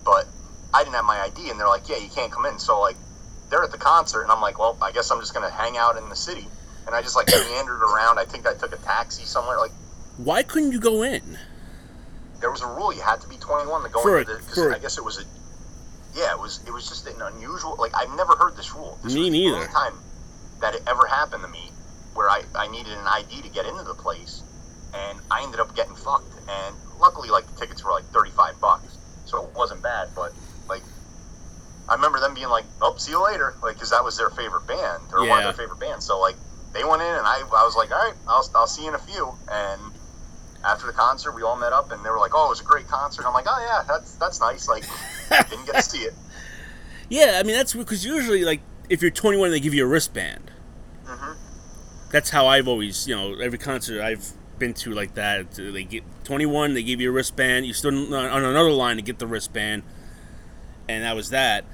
but 0.05 0.27
I 0.75 0.83
didn't 0.83 0.95
have 0.97 1.05
my 1.05 1.21
ID, 1.21 1.51
and 1.51 1.59
they're 1.61 1.69
like, 1.69 1.89
yeah, 1.89 1.97
you 1.99 2.09
can't 2.09 2.33
come 2.33 2.47
in. 2.47 2.59
So 2.59 2.81
like 2.81 2.97
they're 3.51 3.63
at 3.63 3.71
the 3.73 3.79
concert, 3.79 4.23
and 4.23 4.33
I'm 4.33 4.41
like, 4.41 4.59
well, 4.59 4.77
I 4.83 4.93
guess 4.93 5.11
I'm 5.11 5.21
just 5.21 5.35
gonna 5.35 5.51
hang 5.51 5.77
out 5.77 5.97
in 5.97 6.09
the 6.09 6.17
city. 6.17 6.47
And 6.87 6.95
I 6.95 7.03
just 7.03 7.17
like 7.17 7.27
meandered 7.51 7.83
around. 7.83 8.19
I 8.19 8.25
think 8.25 8.47
I 8.47 8.55
took 8.55 8.73
a 8.73 8.79
taxi 8.79 9.25
somewhere. 9.25 9.57
Like 9.59 9.73
Why 10.17 10.43
couldn't 10.43 10.73
you 10.73 10.81
go 10.81 11.03
in? 11.03 11.39
there 12.41 12.51
was 12.51 12.63
a 12.63 12.67
rule 12.67 12.91
you 12.91 13.03
had 13.03 13.21
to 13.21 13.29
be 13.29 13.37
21 13.37 13.83
to 13.83 13.89
go 13.91 14.01
For 14.01 14.19
into 14.19 14.33
a- 14.33 14.37
the. 14.39 14.43
'cause 14.43 14.55
for 14.55 14.75
I 14.75 14.79
guess 14.79 14.97
it 14.99 15.05
was 15.05 15.19
a. 15.19 15.25
Yeah, 16.19 16.33
it 16.33 16.41
was. 16.41 16.61
It 16.67 16.73
was 16.73 16.89
just 16.89 17.07
an 17.07 17.21
unusual. 17.23 17.77
Like 17.79 17.93
I've 17.95 18.11
never 18.17 18.35
heard 18.35 18.57
this 18.57 18.75
rule. 18.75 18.99
This 19.05 19.15
Me 19.15 19.31
neither. 19.31 19.67
Time 19.69 19.95
that 20.61 20.75
it 20.75 20.83
ever 20.87 21.07
happened 21.07 21.43
to 21.43 21.49
me, 21.49 21.71
where 22.15 22.29
I 22.29 22.43
I 22.55 22.69
needed 22.69 22.93
an 22.93 23.07
ID 23.07 23.43
to 23.43 23.49
get 23.49 23.67
into 23.67 23.83
the 23.83 23.95
place, 23.95 24.43
and 24.95 25.19
I 25.31 25.43
ended 25.43 25.61
up 25.61 25.75
getting 25.75 25.95
fucked. 25.95 26.33
And 26.49 26.77
luckily, 27.01 27.31
like 27.31 27.47
the 27.47 27.61
tickets 27.61 27.85
were 27.85 27.91
like 27.91 28.05
35 28.07 28.61
bucks, 28.61 28.99
so 29.25 29.45
it 29.45 29.51
wasn't 29.55 29.83
bad. 29.83 30.09
But 30.15 30.33
like, 30.69 30.83
I 31.89 31.95
remember 31.95 32.21
them 32.21 32.35
being 32.35 32.49
like, 32.49 32.65
"Oh, 32.81 32.95
see 32.97 33.13
you 33.13 33.25
later," 33.25 33.55
like 33.63 33.75
because 33.75 33.91
that 33.91 34.05
was 34.05 34.17
their 34.17 34.31
favorite 34.31 34.67
band 34.67 35.03
or 35.13 35.27
one 35.27 35.39
of 35.39 35.45
their 35.45 35.67
favorite 35.67 35.81
bands. 35.81 36.07
So 36.07 36.21
like, 36.21 36.37
they 36.73 36.85
went 36.85 37.03
in, 37.03 37.15
and 37.15 37.27
I 37.27 37.41
I 37.41 37.65
was 37.65 37.77
like, 37.77 37.91
"All 37.91 37.99
right, 37.99 38.15
I'll 38.29 38.49
I'll 38.55 38.67
see 38.67 38.83
you 38.83 38.89
in 38.89 38.95
a 38.95 38.99
few." 38.99 39.33
And 39.51 39.81
after 40.65 40.87
the 40.87 40.93
concert, 40.93 41.33
we 41.33 41.43
all 41.43 41.57
met 41.57 41.73
up, 41.73 41.91
and 41.93 42.05
they 42.05 42.11
were 42.11 42.19
like, 42.19 42.33
"Oh, 42.35 42.47
it 42.47 42.51
was 42.51 42.61
a 42.61 42.65
great 42.65 42.89
concert." 42.89 43.25
I'm 43.27 43.33
like, 43.33 43.47
"Oh 43.49 43.67
yeah, 43.67 43.85
that's 43.89 44.17
that's 44.17 44.41
nice." 44.41 44.69
Like, 44.69 44.85
didn't 45.51 45.67
get 45.67 45.77
to 45.77 45.83
see 45.83 46.03
it. 46.03 46.15
Yeah, 47.09 47.39
I 47.41 47.43
mean 47.43 47.57
that's 47.57 47.75
because 47.75 48.05
usually 48.05 48.45
like 48.45 48.61
if 48.91 49.03
you're 49.03 49.13
21, 49.13 49.53
they 49.53 49.61
give 49.61 49.75
you 49.75 49.87
a 49.87 49.89
wristband. 49.89 50.53
hmm 51.07 51.35
That's 52.11 52.31
how 52.31 52.47
I've 52.49 52.69
always, 52.69 53.09
you 53.09 53.17
know, 53.17 53.35
every 53.41 53.59
concert 53.59 54.03
I've 54.03 54.33
been 54.59 54.75
to 54.75 54.93
like 54.93 55.15
that. 55.15 55.53
They 55.53 55.85
get 55.85 56.05
21, 56.25 56.75
they 56.75 56.83
give 56.83 57.01
you 57.01 57.11
a 57.11 57.13
wristband. 57.13 57.67
You 57.67 57.75
stood 57.75 57.95
on 57.95 58.13
on 58.15 58.45
another 58.45 58.73
line 58.73 58.97
to 58.97 59.03
get 59.03 59.19
the 59.21 59.29
wristband, 59.29 59.85
and 60.89 61.05
that 61.05 61.17
was 61.17 61.31
that. 61.31 61.65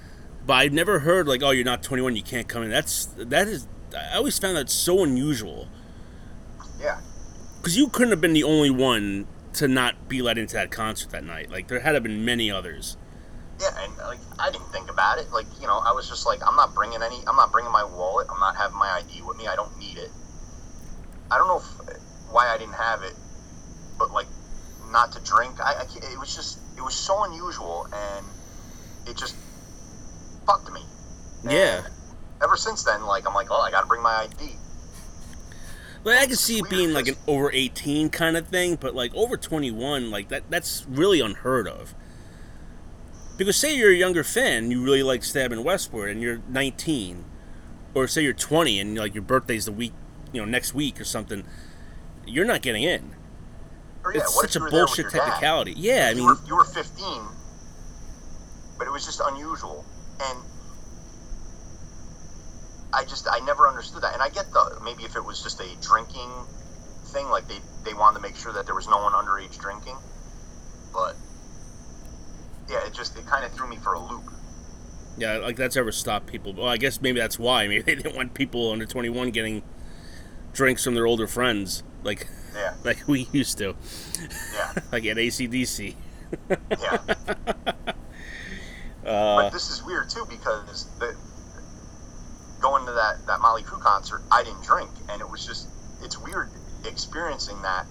But 0.47 0.55
I've 0.55 0.73
never 0.73 1.01
heard 1.01 1.29
like, 1.29 1.43
oh, 1.43 1.51
you're 1.51 1.65
not 1.65 1.83
21, 1.83 2.17
you 2.17 2.23
can't 2.23 2.49
come 2.49 2.63
in. 2.65 2.71
That's 2.71 3.07
that 3.17 3.49
is. 3.49 3.67
I 3.97 4.17
always 4.17 4.39
found 4.39 4.57
that 4.57 4.71
so 4.71 5.05
unusual 5.05 5.69
Yeah, 6.79 7.01
because 7.59 7.77
you 7.77 7.89
couldn't 7.89 8.11
have 8.11 8.21
been 8.21 8.33
the 8.35 8.45
only 8.45 8.71
one 8.71 9.27
to 9.55 9.69
not 9.69 10.09
be 10.09 10.23
let 10.23 10.39
into 10.39 10.55
that 10.55 10.71
concert 10.71 11.11
that 11.11 11.25
night. 11.25 11.51
Like 11.51 11.69
there 11.69 11.81
had 11.81 11.91
to 11.91 11.95
have 11.97 12.03
been 12.03 12.25
many 12.25 12.51
others. 12.51 12.97
Yeah, 13.61 13.85
and 13.85 13.97
like 13.99 14.19
I 14.39 14.51
didn't 14.51 14.71
think 14.73 14.91
about 14.91 15.19
it. 15.19 15.33
Like 15.33 15.47
you 15.61 15.67
know, 15.67 15.79
I 15.79 15.93
was 15.93 16.09
just 16.09 16.27
like, 16.27 16.41
I'm 16.47 16.57
not 16.57 16.75
bringing 16.75 17.03
any. 17.03 17.21
I'm 17.27 17.37
not 17.37 17.53
bringing 17.53 17.73
my 17.73 17.85
wallet. 17.85 18.27
I'm 18.31 18.41
not 18.41 18.57
having 18.57 18.79
my 18.79 18.89
ID 19.03 19.23
with 19.23 19.37
me. 19.37 19.47
I 19.47 19.57
don't 19.57 19.77
need 19.79 19.97
it. 19.97 20.11
I 21.31 21.39
don't 21.39 21.49
know 21.49 21.59
if, 21.59 21.99
why 22.31 22.49
I 22.49 22.59
didn't 22.59 22.75
have 22.75 23.03
it, 23.03 23.15
but 23.99 24.11
like 24.11 24.27
not 24.91 25.13
to 25.13 25.21
drink. 25.21 25.61
I, 25.61 25.75
I 25.75 26.13
it 26.13 26.19
was 26.19 26.35
just 26.35 26.59
it 26.77 26.83
was 26.83 26.95
so 26.95 27.25
unusual 27.25 27.89
and 27.93 28.27
it 29.07 29.17
just 29.17 29.35
fucked 30.47 30.71
me. 30.73 30.83
And 31.43 31.53
Yeah. 31.53 31.83
Ever 32.43 32.57
since 32.57 32.83
then, 32.85 33.05
like 33.07 33.27
I'm 33.27 33.35
like, 33.35 33.49
oh, 33.51 33.61
I 33.61 33.71
got 33.71 33.81
to 33.81 33.87
bring 33.87 34.03
my 34.03 34.29
ID. 34.29 34.57
Like 36.05 36.19
I 36.19 36.27
can 36.27 36.37
see 36.37 36.59
it 36.59 36.71
being 36.71 36.93
like 36.93 37.09
an 37.09 37.17
over 37.27 37.51
eighteen 37.53 38.11
kind 38.11 38.37
of 38.37 38.47
thing, 38.49 38.77
but 38.77 38.95
like 38.95 39.15
over 39.15 39.37
twenty 39.37 39.71
one, 39.71 40.11
like 40.11 40.29
that 40.29 40.45
that's 40.51 40.87
really 40.89 41.21
unheard 41.21 41.67
of. 41.67 41.95
Because 43.37 43.57
say 43.57 43.77
you're 43.77 43.91
a 43.91 43.95
younger 43.95 44.25
fan, 44.25 44.71
you 44.71 44.83
really 44.83 45.03
like 45.03 45.23
Stabbing 45.23 45.63
Westward, 45.63 46.11
and 46.11 46.23
you're 46.23 46.41
nineteen, 46.49 47.25
or 47.95 48.09
say 48.09 48.23
you're 48.23 48.33
twenty 48.33 48.81
and 48.81 48.97
like 48.97 49.15
your 49.15 49.23
birthday's 49.23 49.67
the 49.67 49.73
week, 49.73 49.93
you 50.33 50.41
know, 50.41 50.47
next 50.47 50.75
week 50.75 51.01
or 51.01 51.05
something, 51.05 51.45
you're 52.27 52.47
not 52.47 52.63
getting 52.63 52.83
in. 52.83 53.15
Or, 54.05 54.15
yeah, 54.15 54.21
it's 54.21 54.35
such 54.41 54.57
a 54.57 54.59
you 54.59 54.65
were 54.65 54.71
there 54.71 54.85
with 54.85 54.89
bullshit 54.89 55.03
your 55.05 55.11
dad? 55.11 55.27
technicality. 55.27 55.75
Yeah, 55.77 56.07
I 56.07 56.11
you 56.11 56.17
mean, 56.17 56.27
were, 56.27 56.37
you 56.47 56.57
were 56.57 56.65
15, 56.65 57.23
but 58.79 58.87
it 58.87 58.91
was 58.91 59.05
just 59.05 59.21
unusual, 59.25 59.85
and 60.21 60.39
I 62.95 63.05
just 63.05 63.27
I 63.31 63.41
never 63.41 63.69
understood 63.69 64.03
that. 64.03 64.15
And 64.15 64.23
I 64.23 64.31
get 64.31 64.51
the 64.53 64.81
maybe 64.83 65.05
if 65.05 65.17
it 65.17 65.25
was 65.25 65.43
just 65.43 65.61
a 65.61 65.69
drinking 65.83 66.31
thing, 67.13 67.29
like 67.29 67.49
they 67.49 67.59
they 67.85 67.93
wanted 67.93 68.17
to 68.17 68.23
make 68.23 68.37
sure 68.37 68.53
that 68.53 68.65
there 68.65 68.75
was 68.75 68.89
no 68.89 68.97
one 68.99 69.13
underage 69.13 69.59
drinking, 69.59 69.97
but 70.93 71.17
yeah, 72.69 72.87
it 72.87 72.93
just 72.95 73.17
it 73.19 73.27
kind 73.27 73.45
of 73.45 73.53
threw 73.53 73.69
me 73.69 73.77
for 73.77 73.95
a 73.95 74.01
loop. 74.01 74.25
yeah, 75.17 75.37
like 75.37 75.57
that's 75.57 75.77
ever 75.77 75.93
stopped 75.93 76.27
people. 76.27 76.53
Well, 76.53 76.67
I 76.69 76.77
guess 76.77 77.01
maybe 77.01 77.19
that's 77.21 77.39
why. 77.39 77.67
Maybe 77.69 77.83
they 77.83 77.95
didn't 77.95 78.17
want 78.17 78.35
people 78.35 78.71
under 78.71 78.87
twenty 78.87 79.09
one 79.09 79.31
getting 79.31 79.63
drinks 80.53 80.85
from 80.85 80.95
their 80.95 81.07
older 81.07 81.27
friends, 81.27 81.83
like 82.03 82.29
Yeah, 82.55 82.75
like 82.85 83.07
we 83.07 83.29
used 83.33 83.59
to, 83.59 83.77
yeah, 84.55 84.73
like 84.93 85.05
at 85.07 85.17
ACDC. 85.17 85.95
yeah. 86.51 86.99
Uh, 89.05 89.43
but 89.43 89.51
this 89.51 89.71
is 89.71 89.85
weird 89.85 90.11
too 90.11 90.27
because 90.29 90.87
the 90.99 91.15
going 92.61 92.85
to 92.87 92.93
that 92.93 93.25
that 93.27 93.41
Motley 93.41 93.63
Crue 93.63 93.81
concert, 93.81 94.23
I 94.33 94.43
didn't 94.43 94.65
drink, 94.65 94.91
and 95.09 95.21
it 95.21 95.31
was 95.31 95.47
just 95.47 95.69
it's 96.03 96.19
weird 96.19 96.51
experiencing 96.85 97.61
that 97.63 97.87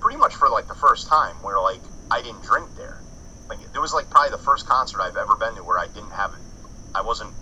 pretty 0.00 0.18
much 0.18 0.34
for 0.34 0.48
like 0.48 0.68
the 0.68 0.74
first 0.74 1.08
time 1.08 1.34
where 1.42 1.60
like 1.60 1.80
I 2.10 2.22
didn't 2.22 2.42
drink 2.42 2.68
there. 2.76 3.02
Like 3.48 3.58
it 3.74 3.78
was 3.78 3.92
like 3.94 4.10
probably 4.10 4.30
the 4.30 4.42
first 4.42 4.66
concert 4.66 5.00
I've 5.00 5.16
ever 5.16 5.36
been 5.36 5.54
to 5.56 5.62
where 5.62 5.78
I 5.78 5.86
didn't 5.88 6.10
have 6.10 6.34
I 6.94 7.02
wasn't 7.02 7.32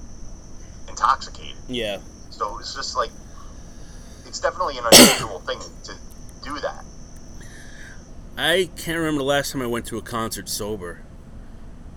intoxicated. 0.88 1.56
yeah. 1.68 1.98
So 2.30 2.58
it's 2.58 2.74
just 2.74 2.96
like 2.96 3.10
it's 4.26 4.40
definitely 4.40 4.76
an 4.78 4.84
unusual 4.90 5.40
thing 5.40 5.60
to 5.84 5.92
do 6.42 6.58
that. 6.60 6.84
I 8.36 8.68
can't 8.76 8.98
remember 8.98 9.18
the 9.20 9.24
last 9.24 9.52
time 9.52 9.62
I 9.62 9.66
went 9.66 9.86
to 9.86 9.98
a 9.98 10.02
concert 10.02 10.48
sober, 10.48 11.02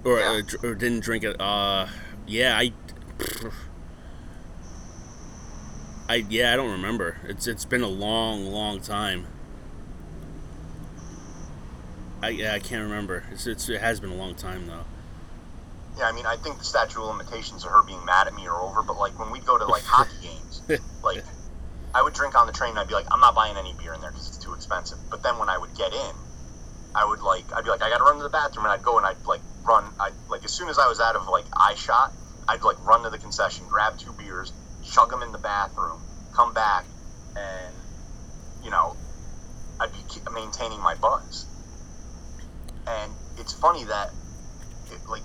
or 0.03 0.19
Yeah. 0.19 0.41
uh, 0.63 0.67
or 0.67 0.75
didn't 0.75 0.99
drink 0.99 1.23
it. 1.23 1.39
Uh, 1.41 1.87
yeah, 2.27 2.55
I, 2.57 2.73
I 6.09 6.25
yeah, 6.29 6.53
I 6.53 6.55
don't 6.55 6.71
remember. 6.71 7.17
It's 7.27 7.47
it's 7.47 7.65
been 7.65 7.81
a 7.81 7.87
long, 7.87 8.45
long 8.45 8.79
time. 8.79 9.25
I 12.21 12.29
yeah, 12.29 12.53
I 12.53 12.59
can't 12.59 12.83
remember. 12.83 13.23
It's, 13.31 13.45
it's 13.45 13.69
it 13.69 13.81
has 13.81 13.99
been 13.99 14.11
a 14.11 14.15
long 14.15 14.35
time 14.35 14.67
though. 14.67 14.85
Yeah, 15.97 16.05
I 16.05 16.11
mean, 16.11 16.25
I 16.25 16.35
think 16.35 16.59
the 16.59 16.63
statute 16.63 17.01
of 17.01 17.07
limitations 17.07 17.65
of 17.65 17.71
her 17.71 17.83
being 17.83 18.03
mad 18.05 18.27
at 18.27 18.35
me 18.35 18.47
are 18.47 18.61
over. 18.61 18.83
But 18.83 18.97
like 18.97 19.17
when 19.19 19.31
we'd 19.31 19.45
go 19.45 19.57
to 19.57 19.65
like 19.65 19.83
hockey 19.85 20.15
games, 20.21 20.61
like 21.03 21.23
I 21.93 22.01
would 22.01 22.13
drink 22.13 22.35
on 22.35 22.47
the 22.47 22.53
train 22.53 22.71
and 22.71 22.79
I'd 22.79 22.87
be 22.87 22.93
like, 22.93 23.07
I'm 23.11 23.19
not 23.19 23.35
buying 23.35 23.57
any 23.57 23.73
beer 23.73 23.93
in 23.93 24.01
there 24.01 24.11
because 24.11 24.27
it's 24.27 24.37
too 24.37 24.53
expensive. 24.53 24.97
But 25.09 25.23
then 25.23 25.37
when 25.39 25.49
I 25.49 25.57
would 25.57 25.75
get 25.75 25.93
in, 25.93 26.15
I 26.93 27.05
would 27.05 27.21
like, 27.21 27.45
I'd 27.53 27.63
be 27.63 27.69
like, 27.69 27.81
I 27.81 27.89
gotta 27.89 28.03
run 28.03 28.17
to 28.17 28.23
the 28.23 28.29
bathroom, 28.29 28.65
and 28.65 28.73
I'd 28.73 28.83
go 28.83 28.97
and 28.97 29.05
I'd 29.05 29.23
like 29.25 29.41
run. 29.63 29.85
I 29.99 30.11
like 30.29 30.43
as 30.43 30.51
soon 30.51 30.69
as 30.69 30.79
I 30.79 30.87
was 30.87 30.99
out 30.99 31.15
of 31.15 31.27
like 31.27 31.45
eye 31.53 31.75
shot, 31.75 32.13
I'd 32.47 32.63
like 32.63 32.83
run 32.85 33.03
to 33.03 33.09
the 33.09 33.17
concession, 33.17 33.65
grab 33.67 33.97
two 33.97 34.13
beers, 34.13 34.53
chug 34.83 35.09
them 35.09 35.21
in 35.21 35.31
the 35.31 35.37
bathroom, 35.37 36.01
come 36.33 36.53
back, 36.53 36.85
and 37.35 37.75
you 38.63 38.71
know, 38.71 38.95
I'd 39.79 39.91
be 39.91 39.99
maintaining 40.33 40.79
my 40.79 40.95
buzz. 40.95 41.45
And 42.87 43.11
it's 43.37 43.53
funny 43.53 43.83
that, 43.83 44.11
it, 44.91 44.99
like, 45.09 45.23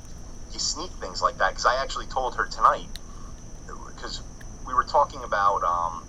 you 0.52 0.58
sneak 0.58 0.90
things 1.00 1.22
like 1.22 1.38
that 1.38 1.50
because 1.50 1.66
I 1.66 1.80
actually 1.82 2.06
told 2.06 2.34
her 2.36 2.46
tonight 2.46 2.88
because 3.94 4.22
we 4.66 4.74
were 4.74 4.84
talking 4.84 5.22
about 5.24 5.62
um, 5.62 6.04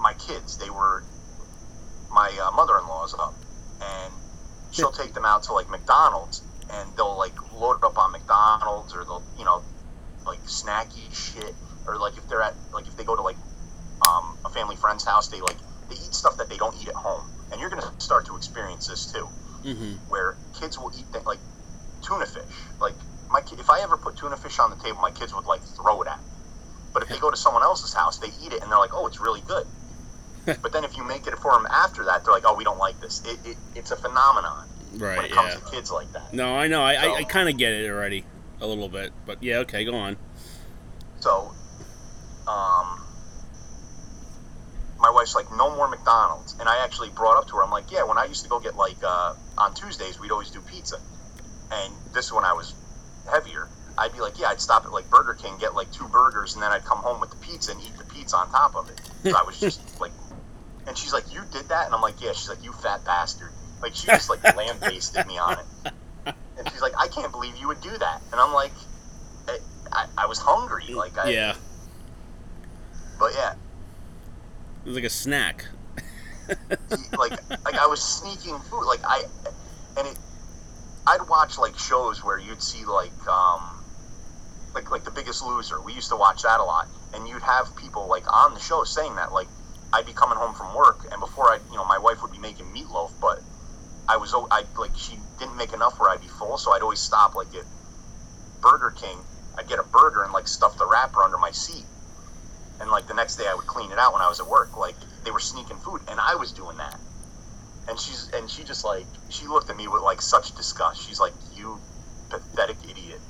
my 0.00 0.14
kids. 0.14 0.58
They 0.58 0.70
were 0.70 1.04
my 2.10 2.30
uh, 2.42 2.50
mother-in-law's 2.56 3.14
up, 3.18 3.34
and 3.80 4.12
she'll 4.72 4.92
take 4.92 5.14
them 5.14 5.24
out 5.24 5.44
to 5.44 5.52
like 5.52 5.70
McDonald's, 5.70 6.42
and 6.72 6.90
they'll 6.96 7.18
like 7.18 7.36
load 7.54 7.76
it 7.76 7.84
up 7.84 7.98
on 7.98 8.12
McDonald's, 8.12 8.94
or 8.94 9.04
they'll 9.04 9.24
you 9.38 9.44
know 9.44 9.62
like 10.26 10.42
snacky 10.44 11.12
shit, 11.14 11.54
or 11.86 11.98
like 11.98 12.16
if 12.16 12.26
they're 12.28 12.42
at 12.42 12.54
like 12.74 12.88
if 12.88 12.96
they 12.96 13.04
go 13.04 13.14
to 13.14 13.22
like 13.22 13.38
um, 14.08 14.36
a 14.44 14.50
family 14.50 14.76
friend's 14.76 15.04
house, 15.04 15.28
they 15.28 15.40
like 15.40 15.58
they 15.88 15.96
eat 15.96 16.14
stuff 16.14 16.36
that 16.38 16.48
they 16.48 16.56
don't 16.56 16.74
eat 16.80 16.88
at 16.88 16.94
home, 16.94 17.30
and 17.52 17.60
you're 17.60 17.70
gonna 17.70 17.92
start 17.98 18.26
to 18.26 18.36
experience 18.36 18.88
this 18.88 19.12
too 19.12 19.28
Mm-hmm. 19.64 19.92
where 20.08 20.36
kids 20.58 20.78
will 20.78 20.90
eat 20.98 21.06
things 21.12 21.24
like 21.26 21.38
tuna 22.02 22.26
fish. 22.26 22.42
Like 22.80 22.94
my 23.30 23.40
ki- 23.40 23.56
if 23.58 23.70
I 23.70 23.80
ever 23.82 23.96
put 23.96 24.16
tuna 24.16 24.36
fish 24.36 24.58
on 24.58 24.70
the 24.70 24.76
table, 24.76 25.00
my 25.00 25.10
kids 25.12 25.34
would 25.34 25.44
like 25.44 25.62
throw 25.62 26.02
it 26.02 26.08
at 26.08 26.18
me. 26.18 26.24
But 26.92 27.04
if 27.04 27.08
they 27.08 27.18
go 27.18 27.30
to 27.30 27.36
someone 27.36 27.62
else's 27.62 27.94
house, 27.94 28.18
they 28.18 28.28
eat 28.44 28.52
it 28.52 28.62
and 28.62 28.70
they're 28.70 28.78
like, 28.78 28.92
"Oh, 28.92 29.06
it's 29.06 29.20
really 29.20 29.40
good." 29.46 29.66
but 30.62 30.72
then 30.72 30.82
if 30.84 30.96
you 30.96 31.04
make 31.04 31.26
it 31.26 31.38
for 31.38 31.52
them 31.52 31.66
after 31.70 32.04
that, 32.04 32.24
they're 32.24 32.34
like, 32.34 32.42
"Oh, 32.44 32.54
we 32.54 32.64
don't 32.64 32.78
like 32.78 33.00
this." 33.00 33.22
It, 33.24 33.38
it, 33.46 33.56
it's 33.74 33.92
a 33.92 33.96
phenomenon 33.96 34.68
right, 34.96 35.16
when 35.16 35.26
it 35.26 35.32
comes 35.32 35.54
Yeah. 35.54 35.60
to 35.60 35.70
kids 35.70 35.90
like 35.90 36.12
that. 36.12 36.34
No, 36.34 36.54
I 36.56 36.66
know. 36.66 36.82
I 36.82 36.94
I, 36.94 37.14
I 37.18 37.24
kind 37.24 37.48
of 37.48 37.56
get 37.56 37.72
it 37.72 37.88
already, 37.88 38.24
a 38.60 38.66
little 38.66 38.88
bit. 38.88 39.12
But 39.24 39.42
yeah, 39.42 39.58
okay, 39.58 39.84
go 39.84 39.94
on. 39.94 40.16
So, 41.20 41.52
um, 42.48 43.00
my 44.98 45.10
wife's 45.10 45.34
like, 45.36 45.50
no 45.56 45.74
more 45.76 45.88
McDonald's. 45.88 46.41
And 46.62 46.68
I 46.68 46.84
actually 46.84 47.08
brought 47.08 47.36
up 47.36 47.48
to 47.48 47.56
her, 47.56 47.64
I'm 47.64 47.72
like, 47.72 47.90
yeah, 47.90 48.04
when 48.04 48.18
I 48.18 48.26
used 48.26 48.44
to 48.44 48.48
go 48.48 48.60
get, 48.60 48.76
like, 48.76 49.02
uh, 49.02 49.34
on 49.58 49.74
Tuesdays, 49.74 50.20
we'd 50.20 50.30
always 50.30 50.48
do 50.48 50.60
pizza. 50.60 50.96
And 51.72 51.92
this 52.14 52.26
is 52.26 52.32
when 52.32 52.44
I 52.44 52.52
was 52.52 52.72
heavier. 53.28 53.68
I'd 53.98 54.12
be 54.12 54.20
like, 54.20 54.38
yeah, 54.38 54.46
I'd 54.46 54.60
stop 54.60 54.84
at, 54.84 54.92
like, 54.92 55.10
Burger 55.10 55.34
King, 55.34 55.58
get, 55.58 55.74
like, 55.74 55.90
two 55.90 56.06
burgers, 56.06 56.54
and 56.54 56.62
then 56.62 56.70
I'd 56.70 56.84
come 56.84 56.98
home 56.98 57.20
with 57.20 57.30
the 57.30 57.36
pizza 57.38 57.72
and 57.72 57.80
eat 57.80 57.98
the 57.98 58.04
pizza 58.04 58.36
on 58.36 58.48
top 58.52 58.76
of 58.76 58.88
it. 58.90 59.00
So 59.24 59.36
I 59.36 59.42
was 59.42 59.58
just, 59.58 59.80
like, 60.00 60.12
and 60.86 60.96
she's 60.96 61.12
like, 61.12 61.34
you 61.34 61.40
did 61.52 61.68
that? 61.70 61.86
And 61.86 61.96
I'm 61.96 62.00
like, 62.00 62.22
yeah. 62.22 62.30
She's 62.30 62.48
like, 62.48 62.62
you 62.62 62.72
fat 62.74 63.04
bastard. 63.04 63.50
Like, 63.80 63.96
she 63.96 64.06
just, 64.06 64.30
like, 64.30 64.44
lambasted 64.56 65.26
me 65.26 65.38
on 65.38 65.58
it. 65.58 66.34
And 66.58 66.70
she's 66.70 66.80
like, 66.80 66.92
I 66.96 67.08
can't 67.08 67.32
believe 67.32 67.56
you 67.56 67.66
would 67.66 67.80
do 67.80 67.90
that. 67.90 68.22
And 68.30 68.40
I'm 68.40 68.52
like, 68.52 68.70
I, 69.48 69.58
I, 69.90 70.06
I 70.16 70.26
was 70.26 70.38
hungry. 70.38 70.94
Like, 70.94 71.18
I, 71.18 71.30
yeah, 71.30 71.56
but 73.18 73.32
yeah, 73.34 73.54
it 74.84 74.86
was 74.86 74.94
like 74.94 75.02
a 75.02 75.10
snack. 75.10 75.66
like 77.18 77.32
like 77.64 77.74
I 77.74 77.86
was 77.86 78.02
sneaking 78.02 78.58
food. 78.60 78.84
Like 78.86 79.00
I 79.04 79.24
and 79.96 80.06
it 80.08 80.18
I'd 81.06 81.28
watch 81.28 81.58
like 81.58 81.78
shows 81.78 82.22
where 82.24 82.38
you'd 82.38 82.62
see 82.62 82.84
like 82.84 83.26
um 83.26 83.84
like 84.74 84.90
like 84.90 85.04
the 85.04 85.10
biggest 85.10 85.44
loser. 85.44 85.80
We 85.80 85.92
used 85.92 86.10
to 86.10 86.16
watch 86.16 86.42
that 86.42 86.60
a 86.60 86.64
lot. 86.64 86.88
And 87.14 87.28
you'd 87.28 87.42
have 87.42 87.74
people 87.76 88.06
like 88.06 88.24
on 88.32 88.54
the 88.54 88.60
show 88.60 88.84
saying 88.84 89.16
that 89.16 89.32
like 89.32 89.48
I'd 89.92 90.06
be 90.06 90.12
coming 90.12 90.38
home 90.38 90.54
from 90.54 90.74
work 90.74 91.06
and 91.10 91.20
before 91.20 91.50
I 91.50 91.58
you 91.70 91.76
know, 91.76 91.84
my 91.84 91.98
wife 91.98 92.22
would 92.22 92.32
be 92.32 92.38
making 92.38 92.66
meatloaf, 92.66 93.12
but 93.20 93.40
I 94.08 94.16
was 94.16 94.34
I 94.34 94.64
like 94.78 94.96
she 94.96 95.18
didn't 95.38 95.56
make 95.56 95.72
enough 95.72 95.98
where 95.98 96.10
I'd 96.10 96.20
be 96.20 96.28
full, 96.28 96.56
so 96.58 96.72
I'd 96.72 96.82
always 96.82 97.00
stop 97.00 97.34
like 97.34 97.54
at 97.54 97.64
Burger 98.60 98.90
King. 98.90 99.18
I'd 99.58 99.68
get 99.68 99.78
a 99.78 99.82
burger 99.84 100.22
and 100.22 100.32
like 100.32 100.48
stuff 100.48 100.78
the 100.78 100.86
wrapper 100.86 101.22
under 101.22 101.38
my 101.38 101.50
seat. 101.50 101.84
And 102.80 102.90
like 102.90 103.06
the 103.06 103.14
next 103.14 103.36
day 103.36 103.46
I 103.46 103.54
would 103.54 103.66
clean 103.66 103.92
it 103.92 103.98
out 103.98 104.12
when 104.12 104.22
I 104.22 104.28
was 104.28 104.40
at 104.40 104.46
work. 104.46 104.76
Like 104.76 104.96
they 105.24 105.30
were 105.30 105.40
sneaking 105.40 105.78
food 105.78 106.00
and 106.08 106.18
I 106.20 106.34
was 106.34 106.52
doing 106.52 106.76
that. 106.78 106.98
And 107.88 107.98
she's 107.98 108.30
and 108.32 108.48
she 108.48 108.62
just 108.62 108.84
like 108.84 109.06
she 109.28 109.46
looked 109.46 109.68
at 109.68 109.76
me 109.76 109.88
with 109.88 110.02
like 110.02 110.22
such 110.22 110.54
disgust. 110.54 111.06
She's 111.06 111.18
like, 111.18 111.32
"You 111.56 111.80
pathetic 112.30 112.76
idiot." 112.88 113.20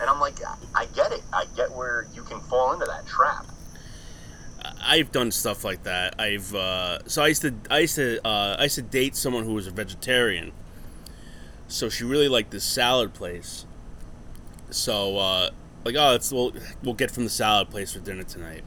And 0.00 0.10
I'm 0.10 0.20
like, 0.20 0.40
I, 0.74 0.86
get 0.86 1.12
it. 1.12 1.22
I 1.32 1.46
get 1.56 1.70
where 1.72 2.06
you 2.14 2.22
can 2.22 2.40
fall 2.40 2.72
into 2.72 2.84
that 2.86 3.06
trap. 3.06 3.46
I've 4.82 5.12
done 5.12 5.30
stuff 5.30 5.64
like 5.64 5.84
that. 5.84 6.18
I've 6.18 6.54
uh, 6.54 7.06
so 7.06 7.22
I 7.22 7.28
used 7.28 7.42
to 7.42 7.54
I 7.70 7.80
used 7.80 7.96
to 7.96 8.26
uh, 8.26 8.56
I 8.58 8.64
used 8.64 8.76
to 8.76 8.82
date 8.82 9.14
someone 9.14 9.44
who 9.44 9.54
was 9.54 9.66
a 9.66 9.70
vegetarian. 9.70 10.52
So 11.68 11.88
she 11.88 12.04
really 12.04 12.28
liked 12.28 12.50
this 12.50 12.64
salad 12.64 13.14
place. 13.14 13.66
So 14.70 15.18
uh, 15.18 15.50
like 15.84 15.96
oh, 15.98 16.14
it's 16.14 16.32
we'll 16.32 16.54
we'll 16.82 16.94
get 16.94 17.10
from 17.10 17.24
the 17.24 17.30
salad 17.30 17.70
place 17.70 17.92
for 17.92 18.00
dinner 18.00 18.22
tonight. 18.22 18.64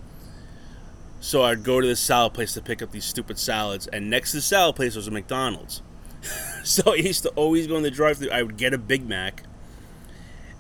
So 1.20 1.44
I'd 1.44 1.64
go 1.64 1.82
to 1.82 1.88
this 1.88 2.00
salad 2.00 2.34
place 2.34 2.54
to 2.54 2.62
pick 2.62 2.82
up 2.82 2.92
these 2.92 3.06
stupid 3.06 3.40
salads, 3.40 3.88
and 3.88 4.10
next 4.10 4.32
to 4.32 4.38
the 4.38 4.42
salad 4.42 4.76
place 4.76 4.96
was 4.96 5.08
a 5.08 5.12
McDonald's. 5.12 5.82
so 6.64 6.92
I 6.92 6.96
used 6.96 7.24
to 7.24 7.30
always 7.30 7.68
go 7.68 7.76
in 7.76 7.84
the 7.84 7.92
drive-thru. 7.92 8.30
I 8.30 8.44
would 8.44 8.58
get 8.58 8.74
a 8.74 8.78
Big 8.78 9.08
Mac, 9.08 9.44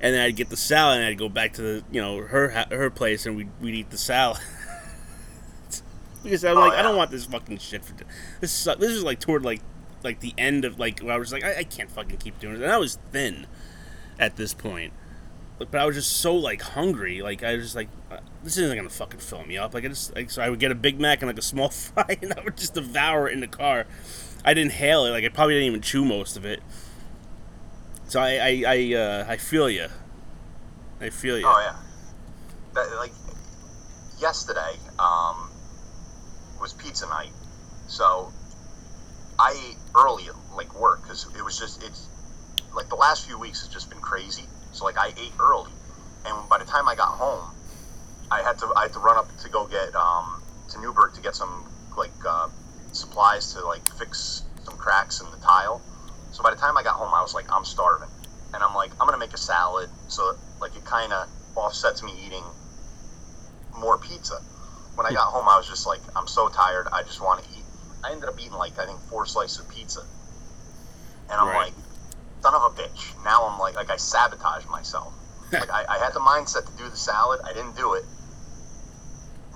and 0.01 0.15
then 0.15 0.21
I'd 0.21 0.35
get 0.35 0.49
the 0.49 0.57
salad, 0.57 0.97
and 0.97 1.05
I'd 1.07 1.17
go 1.17 1.29
back 1.29 1.53
to 1.53 1.61
the 1.61 1.83
you 1.91 2.01
know 2.01 2.21
her 2.21 2.49
her 2.71 2.89
place, 2.89 3.25
and 3.25 3.35
we'd, 3.37 3.49
we'd 3.61 3.75
eat 3.75 3.89
the 3.91 3.97
salad. 3.97 4.39
because 6.23 6.43
I'm 6.43 6.57
Oh, 6.57 6.61
like, 6.61 6.73
I 6.73 6.81
don't 6.81 6.97
want 6.97 7.11
this 7.11 7.25
fucking 7.25 7.59
shit 7.59 7.85
for 7.85 7.93
this. 8.41 8.51
Suck. 8.51 8.79
This 8.79 8.91
is 8.91 9.03
like 9.03 9.19
toward 9.19 9.43
like 9.45 9.61
like 10.03 10.19
the 10.19 10.33
end 10.37 10.65
of 10.65 10.79
like 10.79 11.03
I 11.03 11.17
was 11.17 11.31
like, 11.31 11.43
I, 11.43 11.57
I 11.59 11.63
can't 11.63 11.89
fucking 11.91 12.17
keep 12.17 12.39
doing 12.39 12.55
it, 12.55 12.61
and 12.61 12.71
I 12.71 12.77
was 12.77 12.97
thin 13.11 13.45
at 14.19 14.35
this 14.37 14.53
point. 14.53 14.93
But 15.59 15.73
I 15.75 15.85
was 15.85 15.95
just 15.95 16.17
so 16.17 16.35
like 16.35 16.61
hungry, 16.61 17.21
like 17.21 17.43
I 17.43 17.55
was 17.55 17.63
just 17.63 17.75
like, 17.75 17.89
uh, 18.11 18.17
this 18.43 18.57
isn't 18.57 18.77
gonna 18.77 18.89
fucking 18.89 19.19
fill 19.19 19.43
me 19.43 19.57
up. 19.57 19.73
Like 19.73 19.85
I 19.85 19.87
just 19.87 20.15
like 20.15 20.29
so 20.29 20.41
I 20.41 20.49
would 20.49 20.59
get 20.59 20.71
a 20.71 20.75
Big 20.75 20.99
Mac 20.99 21.21
and 21.21 21.27
like 21.27 21.37
a 21.37 21.41
small 21.41 21.69
fry, 21.69 22.17
and 22.21 22.33
I 22.33 22.43
would 22.43 22.57
just 22.57 22.75
devour 22.75 23.27
it 23.27 23.33
in 23.33 23.39
the 23.39 23.47
car. 23.47 23.85
I'd 24.45 24.57
inhale 24.57 25.05
it, 25.05 25.11
like 25.11 25.23
I 25.23 25.29
probably 25.29 25.55
didn't 25.55 25.67
even 25.67 25.81
chew 25.81 26.05
most 26.05 26.37
of 26.37 26.45
it. 26.45 26.61
So 28.07 28.21
I 28.21 28.37
I 28.37 28.63
I, 28.67 28.93
uh, 28.93 29.25
I 29.27 29.37
feel 29.37 29.69
you. 29.69 29.87
I 31.01 31.09
feel 31.09 31.37
you. 31.37 31.45
Oh 31.47 31.59
yeah. 31.59 31.75
That, 32.73 32.95
like 32.97 33.11
yesterday 34.19 34.75
um, 34.99 35.49
was 36.61 36.73
pizza 36.73 37.07
night, 37.07 37.31
so 37.87 38.31
I 39.39 39.51
ate 39.69 39.77
early 39.95 40.25
like 40.55 40.79
work 40.79 41.01
because 41.03 41.27
it 41.35 41.43
was 41.43 41.57
just 41.57 41.83
it's 41.83 42.07
like 42.75 42.89
the 42.89 42.95
last 42.95 43.25
few 43.25 43.39
weeks 43.39 43.61
has 43.61 43.69
just 43.69 43.89
been 43.89 43.99
crazy. 43.99 44.45
So 44.77 44.85
like 44.85 44.97
I 44.99 45.07
ate 45.07 45.33
early, 45.39 45.71
and 46.25 46.47
by 46.49 46.59
the 46.59 46.65
time 46.65 46.87
I 46.87 46.93
got 46.93 47.07
home, 47.17 47.49
I 48.29 48.43
had 48.43 48.59
to 48.59 48.71
I 48.77 48.83
had 48.83 48.93
to 48.93 48.99
run 48.99 49.17
up 49.17 49.35
to 49.39 49.49
go 49.49 49.65
get 49.65 49.95
um, 49.95 50.43
to 50.69 50.79
Newburgh 50.79 51.15
to 51.15 51.21
get 51.21 51.35
some 51.35 51.65
like 51.97 52.13
uh, 52.29 52.47
supplies 52.91 53.53
to 53.53 53.65
like 53.65 53.81
fix 53.97 54.43
some 54.63 54.77
cracks 54.77 55.19
in 55.19 55.31
the 55.31 55.37
tile. 55.37 55.81
So 56.31 56.43
by 56.43 56.51
the 56.51 56.57
time 56.57 56.77
I 56.77 56.83
got 56.83 56.93
home, 56.93 57.11
I 57.11 57.23
was 57.23 57.33
like, 57.33 57.51
I'm 57.51 57.65
starving, 57.65 58.09
and 58.53 58.61
I'm 58.61 58.75
like, 58.75 58.91
I'm 59.01 59.07
gonna 59.07 59.17
make 59.17 59.33
a 59.33 59.37
salad. 59.37 59.89
So 60.09 60.37
like 60.61 60.75
it 60.75 60.85
kind 60.85 61.11
of 61.11 61.27
offsets 61.55 62.03
me 62.03 62.11
eating 62.27 62.43
more 63.79 63.97
pizza. 63.97 64.39
When 64.93 65.07
I 65.07 65.11
got 65.11 65.25
home, 65.33 65.47
I 65.49 65.57
was 65.57 65.67
just 65.67 65.87
like, 65.87 66.01
I'm 66.15 66.27
so 66.27 66.49
tired. 66.49 66.87
I 66.93 67.01
just 67.01 67.19
want 67.19 67.43
to 67.43 67.49
eat. 67.57 67.65
I 68.03 68.11
ended 68.11 68.29
up 68.29 68.39
eating 68.39 68.53
like 68.53 68.77
I 68.77 68.85
think 68.85 68.99
four 69.09 69.25
slices 69.25 69.57
of 69.59 69.69
pizza, 69.69 70.01
and 71.31 71.41
I'm 71.41 71.47
Right. 71.47 71.73
like, 71.73 71.73
son 72.41 72.53
of 72.53 72.61
a 72.63 72.81
bitch. 72.81 73.13
Now 73.23 73.45
I'm 73.47 73.59
like, 73.59 73.75
like 73.75 73.89
I 73.89 73.97
sabotaged 73.97 74.69
myself. 74.69 75.13
like 75.51 75.69
I, 75.71 75.85
I 75.89 75.97
had 75.99 76.13
the 76.13 76.19
mindset 76.19 76.65
to 76.69 76.77
do 76.83 76.89
the 76.89 76.97
salad. 76.97 77.39
I 77.45 77.53
didn't 77.53 77.75
do 77.75 77.93
it. 77.93 78.03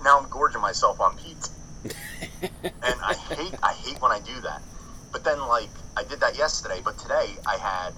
Now 0.04 0.18
I'm 0.18 0.28
gorging 0.30 0.60
myself 0.60 1.00
on 1.00 1.16
pizza, 1.16 1.52
and 2.42 3.00
I 3.04 3.14
hate 3.36 3.54
I 3.62 3.72
hate 3.72 4.00
when 4.02 4.10
I 4.10 4.18
do 4.20 4.40
that. 4.40 4.60
But 5.12 5.22
then 5.24 5.38
like 5.46 5.68
I 5.96 6.02
did 6.04 6.20
that 6.20 6.36
yesterday, 6.36 6.80
but 6.84 6.98
today 6.98 7.28
I 7.46 7.56
had 7.56 7.92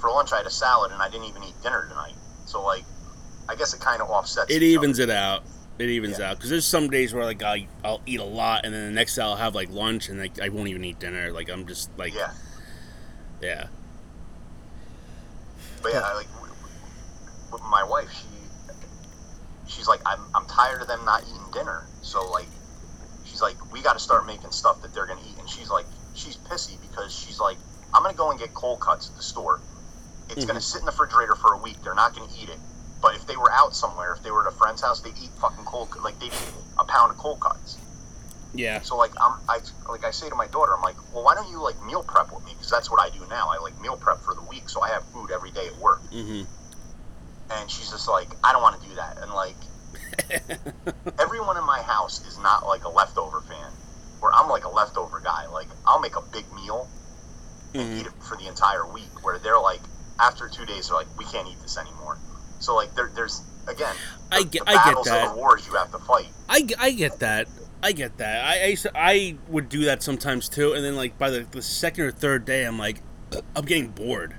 for 0.00 0.10
lunch 0.10 0.32
I 0.32 0.38
had 0.38 0.46
a 0.46 0.50
salad 0.50 0.92
and 0.92 1.00
I 1.00 1.08
didn't 1.08 1.26
even 1.26 1.42
eat 1.44 1.54
dinner 1.62 1.86
tonight. 1.88 2.14
So 2.46 2.62
like 2.62 2.84
I 3.48 3.54
guess 3.54 3.72
it 3.72 3.80
kind 3.80 4.02
of 4.02 4.10
offsets. 4.10 4.50
it 4.50 4.62
evens 4.62 5.00
other. 5.00 5.12
it 5.12 5.16
out. 5.16 5.42
It 5.78 5.88
evens 5.88 6.18
Yeah. 6.18 6.30
out 6.32 6.36
because 6.36 6.50
there's 6.50 6.66
some 6.66 6.90
days 6.90 7.14
where 7.14 7.24
like 7.24 7.42
I 7.42 7.66
I'll 7.82 8.02
eat 8.04 8.20
a 8.20 8.24
lot 8.24 8.64
and 8.66 8.74
then 8.74 8.84
the 8.86 8.92
next 8.92 9.14
day 9.14 9.22
I'll 9.22 9.36
have 9.36 9.54
like 9.54 9.70
lunch 9.70 10.08
and 10.10 10.18
like 10.18 10.38
I 10.40 10.50
won't 10.50 10.68
even 10.68 10.84
eat 10.84 10.98
dinner. 10.98 11.32
Like 11.32 11.48
I'm 11.48 11.66
just 11.66 11.90
like 11.96 12.12
Yeah, 12.14 12.32
yeah. 13.40 13.68
But 15.82 15.92
yeah, 15.92 16.00
I, 16.00 16.14
like 16.14 16.28
with 17.52 17.62
my 17.62 17.82
wife, 17.84 18.10
she 18.12 18.28
she's 19.66 19.88
like 19.88 20.00
I'm 20.06 20.20
I'm 20.34 20.46
tired 20.46 20.82
of 20.82 20.88
them 20.88 21.04
not 21.04 21.22
eating 21.22 21.50
dinner. 21.52 21.86
So 22.02 22.30
like 22.30 22.48
she's 23.24 23.42
like 23.42 23.72
we 23.72 23.82
got 23.82 23.94
to 23.94 23.98
start 23.98 24.26
making 24.26 24.50
stuff 24.50 24.82
that 24.82 24.94
they're 24.94 25.06
gonna 25.06 25.20
eat, 25.28 25.38
and 25.38 25.48
she's 25.48 25.70
like 25.70 25.86
she's 26.14 26.36
pissy 26.36 26.80
because 26.80 27.14
she's 27.14 27.40
like 27.40 27.56
I'm 27.94 28.02
gonna 28.02 28.14
go 28.14 28.30
and 28.30 28.38
get 28.38 28.54
cold 28.54 28.80
cuts 28.80 29.10
at 29.10 29.16
the 29.16 29.22
store. 29.22 29.60
It's 30.28 30.44
gonna 30.44 30.60
mm-hmm. 30.60 30.60
sit 30.60 30.80
in 30.80 30.86
the 30.86 30.92
refrigerator 30.92 31.34
for 31.34 31.54
a 31.54 31.58
week. 31.58 31.82
They're 31.82 31.94
not 31.94 32.14
gonna 32.14 32.30
eat 32.40 32.48
it. 32.48 32.58
But 33.02 33.14
if 33.14 33.26
they 33.26 33.36
were 33.36 33.50
out 33.50 33.74
somewhere, 33.74 34.12
if 34.12 34.22
they 34.22 34.30
were 34.30 34.46
at 34.46 34.52
a 34.52 34.56
friend's 34.56 34.82
house, 34.82 35.00
they 35.00 35.10
eat 35.10 35.30
fucking 35.40 35.64
cold. 35.64 35.88
Like 36.02 36.18
they 36.20 36.26
eat 36.26 36.52
a 36.78 36.84
pound 36.84 37.12
of 37.12 37.18
cold 37.18 37.40
cuts. 37.40 37.78
Yeah. 38.52 38.80
So 38.82 38.96
like 38.96 39.12
I'm, 39.20 39.34
I 39.48 39.60
like 39.88 40.04
I 40.04 40.10
say 40.10 40.28
to 40.28 40.34
my 40.34 40.46
daughter, 40.48 40.74
I'm 40.76 40.82
like, 40.82 40.96
well, 41.14 41.24
why 41.24 41.34
don't 41.34 41.48
you 41.50 41.62
like 41.62 41.80
meal 41.84 42.02
prep 42.02 42.32
with 42.32 42.44
me? 42.44 42.52
Because 42.52 42.70
that's 42.70 42.90
what 42.90 43.00
I 43.00 43.10
do 43.10 43.24
now. 43.28 43.48
I 43.50 43.58
like 43.58 43.80
meal 43.80 43.96
prep 43.96 44.20
for 44.22 44.34
the 44.34 44.42
week, 44.42 44.68
so 44.68 44.82
I 44.82 44.88
have 44.90 45.04
food 45.12 45.30
every 45.30 45.50
day 45.52 45.66
at 45.66 45.76
work. 45.78 46.00
hmm 46.10 46.42
And 47.50 47.70
she's 47.70 47.90
just 47.90 48.08
like, 48.08 48.28
I 48.44 48.52
don't 48.52 48.62
want 48.62 48.80
to 48.80 48.88
do 48.88 48.94
that. 48.96 49.18
And 49.22 49.32
like, 49.32 49.56
everyone 51.20 51.56
in 51.56 51.64
my 51.64 51.80
house 51.82 52.26
is 52.26 52.38
not 52.38 52.66
like 52.66 52.84
a 52.84 52.88
leftover 52.88 53.40
fan, 53.42 53.72
where 54.20 54.32
I'm 54.34 54.48
like 54.48 54.64
a 54.64 54.68
leftover 54.68 55.20
guy. 55.20 55.46
Like 55.48 55.68
I'll 55.86 56.00
make 56.00 56.16
a 56.16 56.22
big 56.22 56.44
meal 56.52 56.88
and 57.74 57.82
Mhm. 57.88 58.00
eat 58.00 58.06
it 58.06 58.12
for 58.22 58.36
the 58.36 58.48
entire 58.48 58.86
week. 58.86 59.24
Where 59.24 59.38
they're 59.38 59.60
like, 59.60 59.80
after 60.18 60.48
two 60.48 60.66
days, 60.66 60.88
they're 60.88 60.96
like, 60.96 61.08
we 61.18 61.24
can't 61.26 61.46
eat 61.48 61.60
this 61.62 61.78
anymore. 61.78 62.18
So 62.58 62.74
like, 62.74 62.94
there, 62.94 63.10
there's 63.14 63.42
again, 63.68 63.94
the, 64.30 64.36
I 64.36 64.42
get- 64.42 64.64
the 64.64 64.70
I 64.70 64.74
get 64.74 64.84
battles 64.84 65.06
that. 65.06 65.24
of 65.24 65.30
the 65.32 65.36
wars 65.36 65.66
you 65.66 65.74
have 65.74 65.90
to 65.92 65.98
fight. 65.98 66.28
I, 66.48 66.66
I 66.78 66.90
get 66.92 67.18
that. 67.20 67.46
I 67.82 67.92
get 67.92 68.18
that. 68.18 68.44
I, 68.44 68.62
I 68.62 68.66
used 68.66 68.82
to- 68.82 68.92
I 68.94 69.36
would 69.48 69.68
do 69.68 69.84
that 69.86 70.02
sometimes 70.02 70.48
too, 70.48 70.72
and 70.72 70.84
then 70.84 70.96
like 70.96 71.18
by 71.18 71.30
the, 71.30 71.46
the 71.50 71.62
second 71.62 72.04
or 72.04 72.10
third 72.10 72.44
day, 72.44 72.64
I'm 72.64 72.78
like, 72.78 73.02
I'm 73.56 73.64
getting 73.64 73.88
bored. 73.88 74.34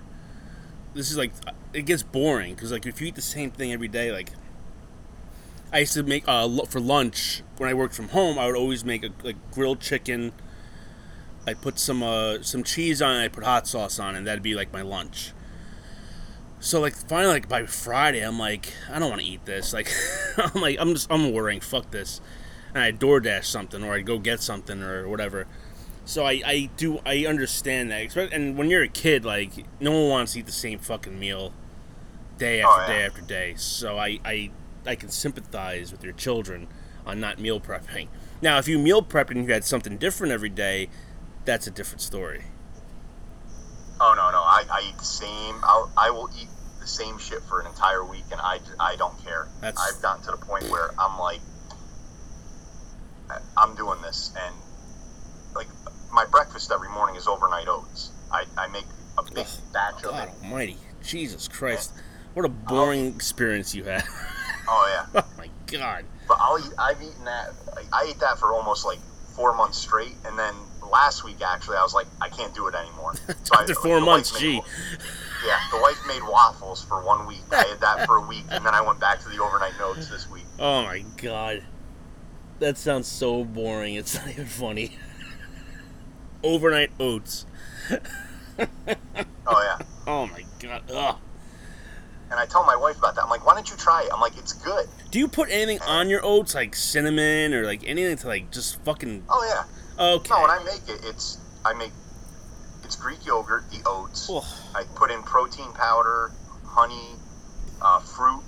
This 0.94 1.10
is 1.10 1.18
like, 1.18 1.32
it 1.74 1.84
gets 1.86 2.04
boring 2.04 2.54
because 2.54 2.72
like 2.72 2.86
if 2.86 3.02
you 3.02 3.08
eat 3.08 3.16
the 3.16 3.22
same 3.22 3.52
thing 3.52 3.72
every 3.72 3.88
day, 3.88 4.12
like, 4.12 4.32
I 5.74 5.80
used 5.80 5.94
to 5.94 6.04
make 6.04 6.26
uh 6.28 6.50
for 6.66 6.80
lunch 6.82 7.44
when 7.58 7.70
I 7.70 7.74
worked 7.74 7.96
from 7.96 8.10
home. 8.10 8.38
I 8.38 8.46
would 8.46 8.58
always 8.58 8.84
make 8.84 9.04
a 9.06 9.10
like 9.24 9.38
grilled 9.52 9.80
chicken. 9.80 10.34
I 11.48 11.54
put 11.54 11.80
some 11.80 12.04
uh 12.04 12.42
some 12.42 12.64
cheese 12.64 13.02
on 13.02 13.16
it. 13.16 13.24
I 13.24 13.28
put 13.30 13.44
hot 13.46 13.68
sauce 13.68 13.98
on 13.98 14.16
it. 14.16 14.20
And 14.20 14.28
that'd 14.28 14.44
be 14.44 14.54
like 14.54 14.74
my 14.74 14.82
lunch. 14.82 15.32
So 16.60 16.80
like 16.82 16.94
finally 16.94 17.34
like 17.34 17.50
by 17.50 17.66
Friday 17.66 18.20
I'm 18.20 18.38
like 18.38 18.74
I 18.92 19.00
don't 19.00 19.10
want 19.10 19.22
to 19.22 19.28
eat 19.28 19.46
this 19.46 19.74
like 19.74 19.90
I'm 20.38 20.62
like 20.62 20.78
I'm 20.80 20.94
just 20.94 21.12
I'm 21.12 21.26
ordering 21.34 21.60
fuck 21.60 21.90
this 21.90 22.22
and 22.74 22.84
I 22.84 22.92
DoorDash 22.92 23.46
something 23.46 23.84
or 23.84 23.94
I'd 23.94 24.06
go 24.06 24.20
get 24.20 24.40
something 24.42 24.82
or 24.82 25.08
whatever 25.08 25.48
so 26.06 26.26
I, 26.26 26.42
I 26.46 26.70
do 26.78 27.00
I 27.06 27.26
understand 27.26 27.92
that 27.92 28.16
and 28.34 28.58
when 28.58 28.70
you're 28.70 28.84
a 28.84 28.88
kid 28.88 29.24
like 29.26 29.52
no 29.80 29.92
one 29.92 30.10
wants 30.10 30.34
to 30.34 30.40
eat 30.40 30.46
the 30.46 30.52
same 30.52 30.80
fucking 30.80 31.20
meal 31.20 31.54
day 32.38 32.62
Oh, 32.64 32.70
after 32.70 32.92
yeah. 32.94 33.00
day 33.00 33.06
after 33.06 33.22
day 33.22 33.54
so 33.58 33.98
I, 33.98 34.20
I 34.26 34.52
I 34.86 34.96
can 34.96 35.10
sympathize 35.10 35.92
with 35.92 36.04
your 36.04 36.14
children 36.14 36.68
on 37.06 37.20
not 37.20 37.40
meal 37.40 37.60
prepping 37.60 38.08
now 38.42 38.58
if 38.58 38.68
you 38.68 38.80
meal 38.80 39.02
prepped 39.04 39.30
and 39.32 39.46
you 39.48 39.54
had 39.54 39.64
something 39.64 39.98
different 39.98 40.34
every 40.34 40.50
day 40.50 40.90
that's 41.46 41.68
a 41.68 41.72
different 41.72 42.02
story 42.02 42.46
Oh 44.04 44.14
no, 44.16 44.32
no, 44.32 44.40
I, 44.42 44.64
I 44.72 44.90
eat 44.90 44.98
the 44.98 45.06
same. 45.06 45.56
I'll, 45.62 45.92
I 45.96 46.10
will 46.10 46.28
eat 46.42 46.48
the 46.80 46.88
same 46.88 47.20
shit 47.20 47.44
for 47.44 47.60
an 47.60 47.68
entire 47.68 48.04
week, 48.04 48.24
and 48.32 48.42
I, 48.42 48.58
I 48.80 48.96
don't 48.96 49.16
care. 49.24 49.48
That's- 49.62 49.78
I've 49.80 50.02
gotten 50.02 50.24
to 50.26 50.32
the 50.32 50.38
point 50.38 50.68
where 50.72 50.90
I'm 51.00 51.20
like, 51.20 51.40
I'm 53.58 53.76
doing 53.76 54.02
this, 54.02 54.34
and 54.40 54.56
like 55.56 55.68
my 56.14 56.26
breakfast 56.26 56.72
every 56.72 56.90
morning 56.90 57.16
is 57.16 57.28
overnight 57.28 57.68
oats. 57.68 58.12
I, 58.32 58.46
I 58.58 58.68
make 58.68 58.86
a 59.18 59.24
big 59.24 59.46
batch 59.74 59.96
of 59.98 60.12
God 60.12 60.30
it. 60.30 60.44
almighty 60.46 60.78
Jesus 61.04 61.48
Christ 61.50 61.92
what 62.34 62.46
a 62.46 62.50
boring 62.50 63.08
experience 63.08 63.76
you 63.76 63.84
had 63.84 64.04
Oh 64.70 65.06
yeah, 65.14 65.22
oh 65.22 65.28
my 65.38 65.50
god 65.68 66.06
but 66.28 66.38
I'll 66.40 66.58
eat. 66.60 66.72
I've 66.80 67.02
eaten 67.02 67.26
that. 67.26 67.50
I, 67.76 67.82
I 68.04 68.06
ate 68.10 68.20
that 68.20 68.38
for 68.40 68.54
almost 68.54 68.86
like 68.86 69.00
four 69.36 69.54
months 69.56 69.78
straight, 69.80 70.16
and 70.26 70.38
then 70.40 70.54
last 70.90 71.26
week 71.26 71.42
actually 71.46 71.76
I 71.76 71.84
was 71.84 71.94
like, 71.94 72.08
I 72.22 72.30
can't 72.30 72.54
do 72.56 72.68
it 72.68 72.76
anymore. 72.76 73.14
So 73.44 73.56
I- 73.56 73.62
after 73.62 73.76
four 73.76 74.00
the 74.00 74.06
months 74.06 74.32
wife 74.32 74.42
made- 74.42 74.62
gee 74.62 74.62
Yeah, 75.46 75.60
the 75.72 75.82
wife 75.82 76.00
made 76.08 76.22
waffles 76.24 76.84
for 76.86 77.04
one 77.06 77.28
week. 77.28 77.42
I 77.52 77.66
had 77.66 77.82
that 77.82 78.06
for 78.06 78.18
a 78.18 78.22
week, 78.22 78.46
and 78.50 78.66
then 78.66 78.74
I 78.74 78.80
went 78.82 79.00
back 79.02 79.20
to 79.22 79.30
the 79.30 79.42
overnight 79.44 79.74
oats 79.82 80.08
this 80.10 80.30
week. 80.30 80.44
Oh 80.60 80.84
my 80.84 81.04
god. 81.18 81.64
That 82.62 82.78
sounds 82.78 83.08
so 83.08 83.44
boring. 83.44 83.96
It's 83.96 84.14
not 84.20 84.30
even 84.30 84.46
funny. 84.46 84.92
Overnight 86.44 86.92
oats. 87.00 87.48
Oh 87.90 88.68
yeah. 89.48 89.80
Oh 90.08 90.26
my 90.28 90.44
god. 90.60 90.84
Ugh. 90.92 91.16
And 92.32 92.40
I 92.40 92.46
tell 92.48 92.66
my 92.66 92.76
wife 92.76 92.98
about 92.98 93.16
that. 93.16 93.24
I'm 93.24 93.30
like, 93.30 93.46
why 93.46 93.54
don't 93.54 93.70
you 93.70 93.78
try 93.78 94.04
it? 94.04 94.10
I'm 94.12 94.20
like, 94.20 94.36
it's 94.38 94.54
good. 94.54 94.88
Do 95.12 95.20
you 95.20 95.28
put 95.28 95.50
anything 95.52 95.80
on 95.88 96.10
your 96.10 96.26
oats 96.26 96.56
like 96.56 96.76
cinnamon 96.76 97.54
or 97.54 97.66
like 97.66 97.88
anything 97.88 98.18
to 98.18 98.28
like 98.28 98.52
just 98.52 98.82
fucking 98.84 99.24
Oh 99.30 99.44
yeah. 99.48 100.04
Okay. 100.16 100.30
No, 100.30 100.42
when 100.42 100.50
I 100.50 100.64
make 100.64 100.88
it, 100.88 101.06
it's 101.06 101.38
I 101.64 101.74
make 101.74 101.92
it's 102.84 102.96
Greek 102.96 103.26
yogurt, 103.26 103.70
the 103.72 103.82
oats. 103.86 104.30
I 104.76 104.84
put 104.96 105.12
in 105.12 105.24
protein 105.24 105.72
powder, 105.74 106.32
honey, 106.66 107.16
uh, 107.82 108.00
fruit, 108.00 108.44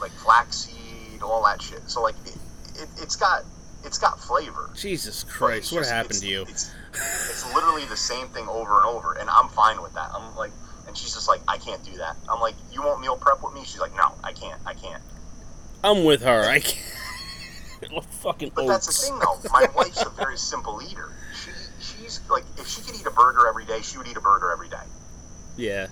like 0.00 0.12
flaxseed, 0.12 1.22
all 1.22 1.44
that 1.44 1.60
shit. 1.60 1.88
So 1.90 2.02
like, 2.02 2.14
it, 2.26 2.36
it, 2.82 2.88
it's 3.02 3.16
got 3.16 3.44
it's 3.84 3.98
got 3.98 4.18
flavor. 4.20 4.70
Jesus 4.74 5.24
Christ, 5.24 5.72
what 5.72 5.80
just- 5.80 5.90
happened 5.92 6.20
to 6.20 6.26
you? 6.26 6.42
It's, 6.42 6.72
it's 7.30 7.54
literally 7.54 7.84
the 7.84 7.96
same 7.96 8.26
thing 8.28 8.48
over 8.48 8.76
and 8.78 8.86
over, 8.86 9.12
and 9.14 9.28
I'm 9.30 9.48
fine 9.48 9.80
with 9.82 9.92
that. 9.94 10.10
I'm 10.12 10.34
like, 10.36 10.50
and 10.88 10.96
she's 10.96 11.14
just 11.14 11.28
like, 11.28 11.40
I 11.46 11.58
can't 11.58 11.84
do 11.84 11.96
that. 11.98 12.16
I'm 12.28 12.40
like, 12.40 12.54
you 12.72 12.82
won't 12.82 13.00
meal 13.00 13.16
prep 13.16 13.42
with 13.42 13.54
me? 13.54 13.60
She's 13.64 13.80
like, 13.80 13.94
no, 13.94 14.12
I 14.24 14.32
can't, 14.32 14.60
I 14.66 14.74
can't. 14.74 15.02
I'm 15.84 16.04
with 16.04 16.22
her. 16.22 16.42
I 16.48 16.60
can't. 16.60 16.82
Fucking 18.22 18.52
But 18.54 18.62
oats. 18.64 18.86
that's 18.86 18.86
the 18.86 19.06
thing, 19.10 19.18
though. 19.20 19.38
My 19.52 19.68
wife's 19.76 20.02
a 20.02 20.08
very 20.10 20.38
simple 20.38 20.80
eater. 20.82 21.12
She, 21.34 21.50
she's 21.80 22.20
like, 22.30 22.44
if 22.58 22.66
she 22.66 22.80
could 22.80 22.94
eat 22.98 23.06
a 23.06 23.10
burger 23.10 23.46
every 23.46 23.66
day, 23.66 23.82
she 23.82 23.98
would 23.98 24.08
eat 24.08 24.16
a 24.16 24.20
burger 24.20 24.50
every 24.50 24.68
day. 24.70 24.82
Yeah. 25.56 25.88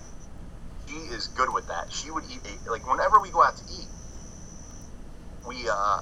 She 0.88 0.94
is 0.94 1.28
good 1.28 1.52
with 1.52 1.68
that. 1.68 1.92
She 1.92 2.10
would 2.10 2.24
eat 2.30 2.40
a, 2.66 2.70
like 2.70 2.88
whenever 2.90 3.20
we 3.20 3.30
go 3.30 3.42
out 3.44 3.56
to 3.58 3.64
eat, 3.72 3.86
we 5.46 5.68
uh, 5.70 6.00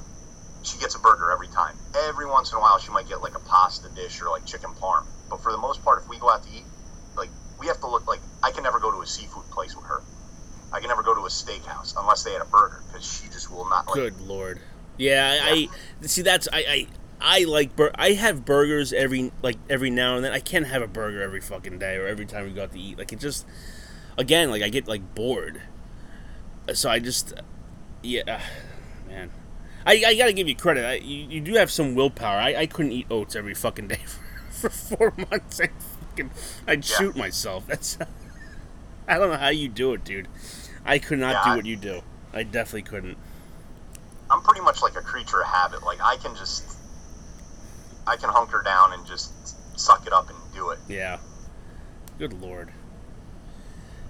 she 0.62 0.78
gets 0.78 0.94
a 0.94 0.98
burger 0.98 1.30
every 1.30 1.48
time. 1.48 1.76
Every 2.08 2.26
once 2.26 2.52
in 2.52 2.58
a 2.58 2.60
while, 2.60 2.78
she 2.78 2.90
might 2.90 3.08
get 3.08 3.22
like 3.22 3.34
a 3.34 3.40
pasta 3.40 3.88
dish 3.94 4.20
or 4.22 4.30
like 4.30 4.46
chicken 4.46 4.70
parm. 4.80 5.06
But 5.28 5.42
for 5.42 5.52
the 5.52 5.58
most 5.58 5.82
part, 5.84 6.02
if 6.02 6.08
we 6.08 6.18
go 6.18 6.30
out 6.30 6.42
to 6.44 6.50
eat, 6.50 6.64
like 7.16 7.30
we 7.58 7.66
have 7.66 7.80
to 7.80 7.86
look 7.86 8.06
like 8.06 8.20
I 8.42 8.50
can 8.50 8.62
never 8.62 8.78
go 8.78 8.90
to 8.90 9.00
a 9.00 9.06
seafood 9.06 9.48
place 9.50 9.76
with 9.76 9.86
her. 9.86 10.02
I 10.72 10.80
can 10.80 10.88
never 10.88 11.02
go 11.02 11.14
to 11.14 11.20
a 11.20 11.28
steakhouse 11.28 11.94
unless 11.98 12.24
they 12.24 12.32
had 12.32 12.42
a 12.42 12.46
burger 12.46 12.82
because 12.86 13.04
she 13.04 13.28
just 13.28 13.50
will 13.50 13.68
not. 13.68 13.86
Like, 13.86 13.94
Good 13.94 14.20
lord. 14.22 14.60
Yeah, 14.96 15.40
I, 15.42 15.68
I 16.02 16.06
see. 16.06 16.22
That's 16.22 16.48
I, 16.52 16.58
I 16.58 16.86
I 17.20 17.44
like 17.44 17.76
bur- 17.76 17.92
I 17.94 18.12
have 18.12 18.44
burgers 18.44 18.92
every 18.92 19.32
like 19.42 19.56
every 19.68 19.90
now 19.90 20.16
and 20.16 20.24
then. 20.24 20.32
I 20.32 20.40
can't 20.40 20.66
have 20.66 20.82
a 20.82 20.86
burger 20.86 21.22
every 21.22 21.40
fucking 21.40 21.78
day 21.78 21.96
or 21.96 22.06
every 22.06 22.26
time 22.26 22.44
we 22.44 22.52
go 22.52 22.64
out 22.64 22.72
to 22.72 22.78
eat. 22.78 22.98
Like 22.98 23.12
it 23.12 23.20
just 23.20 23.46
again 24.16 24.50
like 24.50 24.62
I 24.62 24.68
get 24.68 24.88
like 24.88 25.14
bored. 25.14 25.62
So 26.74 26.90
I 26.90 26.98
just 26.98 27.34
yeah, 28.02 28.42
man. 29.08 29.30
I, 29.86 30.02
I 30.06 30.14
gotta 30.14 30.32
give 30.32 30.48
you 30.48 30.54
credit. 30.56 30.84
I, 30.84 30.94
you, 30.94 31.26
you 31.28 31.40
do 31.40 31.54
have 31.54 31.70
some 31.70 31.94
willpower. 31.94 32.38
I, 32.38 32.54
I 32.54 32.66
couldn't 32.66 32.92
eat 32.92 33.06
oats 33.10 33.34
every 33.36 33.54
fucking 33.54 33.88
day 33.88 34.00
for, 34.50 34.70
for 34.70 34.96
four 34.96 35.14
months. 35.30 35.60
I 35.60 35.70
fucking 36.08 36.30
I'd 36.66 36.88
Yeah. 36.88 36.96
shoot 36.96 37.16
myself. 37.16 37.66
That's 37.66 37.98
I 39.08 39.18
don't 39.18 39.30
know 39.30 39.36
how 39.36 39.48
you 39.48 39.68
do 39.68 39.92
it, 39.94 40.04
dude. 40.04 40.28
I 40.84 40.98
could 40.98 41.18
not 41.18 41.32
Yeah, 41.34 41.44
do 41.44 41.50
I- 41.50 41.56
what 41.56 41.66
you 41.66 41.76
do. 41.76 42.02
I 42.32 42.42
definitely 42.44 42.82
couldn't. 42.82 43.18
I'm 44.30 44.40
pretty 44.40 44.62
much 44.62 44.80
like 44.80 44.96
a 44.96 45.02
creature 45.02 45.40
of 45.42 45.46
habit. 45.48 45.82
Like 45.84 46.00
I 46.02 46.16
can 46.16 46.34
just, 46.34 46.64
I 48.06 48.16
can 48.16 48.30
hunker 48.30 48.62
down 48.64 48.94
and 48.94 49.04
just 49.06 49.30
suck 49.78 50.06
it 50.06 50.12
up 50.14 50.30
and 50.30 50.38
do 50.54 50.70
it. 50.70 50.78
Yeah. 50.88 51.18
Good 52.18 52.40
lord. 52.40 52.70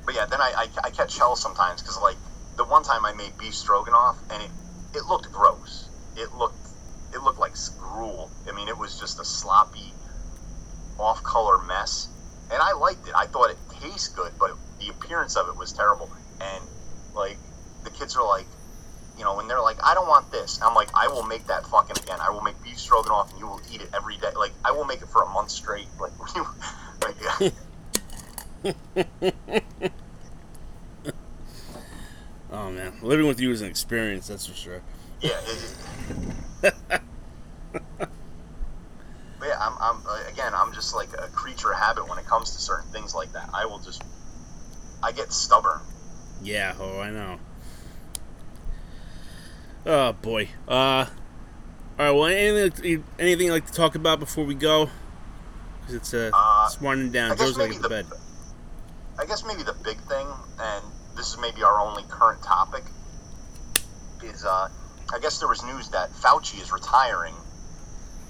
But 0.05 0.14
yeah, 0.14 0.27
then 0.27 0.41
I, 0.41 0.53
I, 0.57 0.87
I 0.87 0.91
catch 0.91 1.16
hell 1.18 1.35
sometimes 1.35 1.81
because 1.83 2.01
like 2.01 2.16
the 2.57 2.64
one 2.64 2.83
time 2.85 3.05
I 3.05 3.12
made 3.14 3.37
beef 3.39 3.55
stroganoff 3.55 4.18
and 4.31 4.43
it, 4.43 4.51
it 4.95 5.05
looked 5.07 5.32
gross. 5.32 5.88
It 6.16 6.32
looked 6.34 6.57
it 7.14 7.22
looked 7.22 7.38
like 7.38 7.55
gruel. 7.78 8.30
I 8.49 8.53
mean, 8.53 8.68
it 8.68 8.76
was 8.76 8.99
just 8.99 9.20
a 9.20 9.24
sloppy, 9.24 9.93
off-color 10.99 11.62
mess. 11.64 12.09
And 12.51 12.61
I 12.62 12.72
liked 12.72 13.07
it. 13.07 13.14
I 13.14 13.26
thought 13.26 13.51
it 13.51 13.59
tasted 13.80 14.16
good, 14.16 14.32
but 14.38 14.57
the 14.80 14.88
appearance 14.88 15.36
of 15.36 15.49
it 15.49 15.57
was 15.57 15.72
terrible. 15.72 16.11
And 16.40 16.64
like 17.14 17.36
the 17.84 17.90
kids 17.90 18.16
are 18.16 18.26
like, 18.26 18.47
you 19.18 19.24
know, 19.24 19.36
when 19.36 19.47
they're 19.47 19.61
like, 19.61 19.76
I 19.82 19.95
don't 19.95 20.09
want 20.09 20.30
this. 20.30 20.61
I'm 20.62 20.74
like, 20.74 20.88
I 20.95 21.09
will 21.09 21.24
make 21.24 21.47
that 21.47 21.66
fucking 21.66 21.97
again. 22.03 22.18
I 22.20 22.30
will 22.30 22.40
make 22.40 22.61
beef 22.62 22.78
stroganoff 22.78 23.30
and 23.30 23.40
you 23.40 23.47
will 23.47 23.61
eat 23.72 23.82
it 23.82 23.90
every 23.95 24.16
day. 24.16 24.32
Like 24.36 24.53
I 24.64 24.72
will 24.72 24.84
make 24.84 25.03
it 25.03 25.09
for 25.09 25.22
a 25.22 25.28
month 25.28 25.51
straight. 25.51 25.88
Like, 26.01 26.12
like 27.43 27.53
Oh 32.53 32.70
man, 32.70 32.92
living 33.03 33.26
with 33.26 33.40
you 33.40 33.50
is 33.50 33.62
an 33.62 33.68
experience, 33.68 34.28
that's 34.28 34.46
for 34.46 34.55
sure. 34.55 34.82
Yeah. 35.22 35.40
It, 36.62 36.74
but 37.98 38.11
yeah, 39.42 39.57
I'm, 39.59 39.74
I'm 39.80 40.03
again, 40.30 40.53
I'm 40.55 40.72
just 40.74 40.94
like 40.94 41.09
a 41.18 41.28
creature 41.28 41.72
of 41.72 41.78
habit 41.78 42.09
when 42.09 42.18
it 42.18 42.26
comes 42.26 42.50
to 42.53 42.59
certain 42.59 42.90
things 42.90 43.14
like 43.14 43.32
that. 43.32 43.48
I 43.55 43.64
will 43.64 43.78
just, 43.78 44.03
I 45.03 45.12
get 45.12 45.32
stubborn. 45.32 45.80
Yeah, 46.42 46.74
oh 46.78 47.00
I 47.00 47.11
know. 47.11 47.38
Oh 49.86 50.12
boy. 50.12 50.48
Uh, 50.68 50.72
all 50.72 51.09
right. 51.98 52.11
Well, 52.11 52.26
anything 52.26 53.03
anything 53.18 53.46
you'd 53.46 53.53
like 53.53 53.66
to 53.66 53.72
talk 53.72 53.94
about 53.94 54.20
before 54.20 54.44
we 54.44 54.55
go? 54.55 54.90
'Cause 55.86 55.94
it's 55.94 56.14
uh, 56.14 56.30
Uh, 56.32 56.64
it's 56.66 56.80
winding 56.80 57.09
I 57.09 57.12
down. 57.12 57.30
guess 57.30 57.38
Joe's 57.40 57.57
gonna 57.57 57.68
maybe 57.70 57.76
get 57.76 57.82
to 57.84 57.88
bed. 57.88 58.07
I 59.18 59.24
guess 59.26 59.44
maybe 59.44 59.62
the 59.62 59.72
big 59.84 59.98
thing, 60.03 60.26
and 60.61 60.84
this 61.16 61.32
is 61.32 61.38
maybe 61.38 61.62
our 61.62 61.78
only 61.80 62.02
current 62.08 62.42
topic, 62.42 62.84
is 64.22 64.44
uh, 64.44 64.68
I 65.12 65.18
guess 65.20 65.38
there 65.38 65.48
was 65.48 65.62
news 65.62 65.88
that 65.90 66.10
Fauci 66.12 66.60
is 66.60 66.72
retiring 66.72 67.34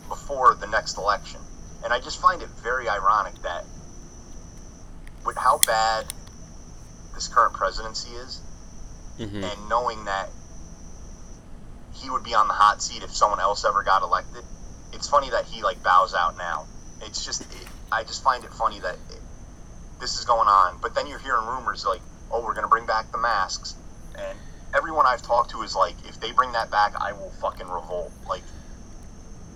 before 0.09 0.55
the 0.55 0.67
next 0.67 0.99
election, 0.99 1.41
and 1.85 1.93
I 1.93 2.01
just 2.01 2.21
find 2.21 2.43
it 2.43 2.49
very 2.63 2.89
ironic 2.89 3.41
that 3.43 3.65
with 5.25 5.37
how 5.37 5.59
bad 5.59 6.07
this 7.15 7.29
current 7.29 7.55
presidency 7.55 8.11
is, 8.11 8.41
hmm 9.19 9.45
and 9.45 9.69
knowing 9.69 10.05
that 10.07 10.31
he 11.95 12.09
would 12.11 12.25
be 12.25 12.35
on 12.35 12.49
the 12.49 12.55
hot 12.55 12.83
seat 12.83 13.03
if 13.03 13.15
someone 13.15 13.39
else 13.39 13.65
ever 13.65 13.83
got 13.83 14.03
elected, 14.03 14.43
it's 14.93 15.09
funny 15.09 15.31
that 15.31 15.45
he 15.45 15.63
like 15.63 15.83
bows 15.83 16.15
out 16.15 16.37
now. 16.39 16.67
It's 17.03 17.25
just, 17.25 17.43
it, 17.43 17.69
I 17.91 18.03
just 18.05 18.25
find 18.25 18.45
it 18.45 18.53
funny 18.53 18.81
that 18.81 18.95
it, 18.95 19.21
this 20.01 20.19
is 20.19 20.25
going 20.25 20.49
on. 20.49 20.79
But 20.81 20.95
then 20.95 21.07
you're 21.07 21.19
hearing 21.19 21.47
rumors 21.47 21.85
like, 21.85 22.01
oh, 22.33 22.43
we're 22.43 22.55
gonna 22.55 22.69
bring 22.69 22.87
back 22.87 23.13
the 23.13 23.19
masks, 23.19 23.77
and 24.17 24.39
everyone 24.75 25.07
I've 25.07 25.23
talked 25.23 25.51
to 25.51 25.63
is 25.63 25.75
like, 25.77 25.95
if 26.09 26.19
they 26.21 26.33
bring 26.33 26.53
that 26.53 26.71
back, 26.71 26.95
I 27.01 27.13
will 27.13 27.31
fucking 27.41 27.69
revolt. 27.69 28.13
Like, 28.29 28.43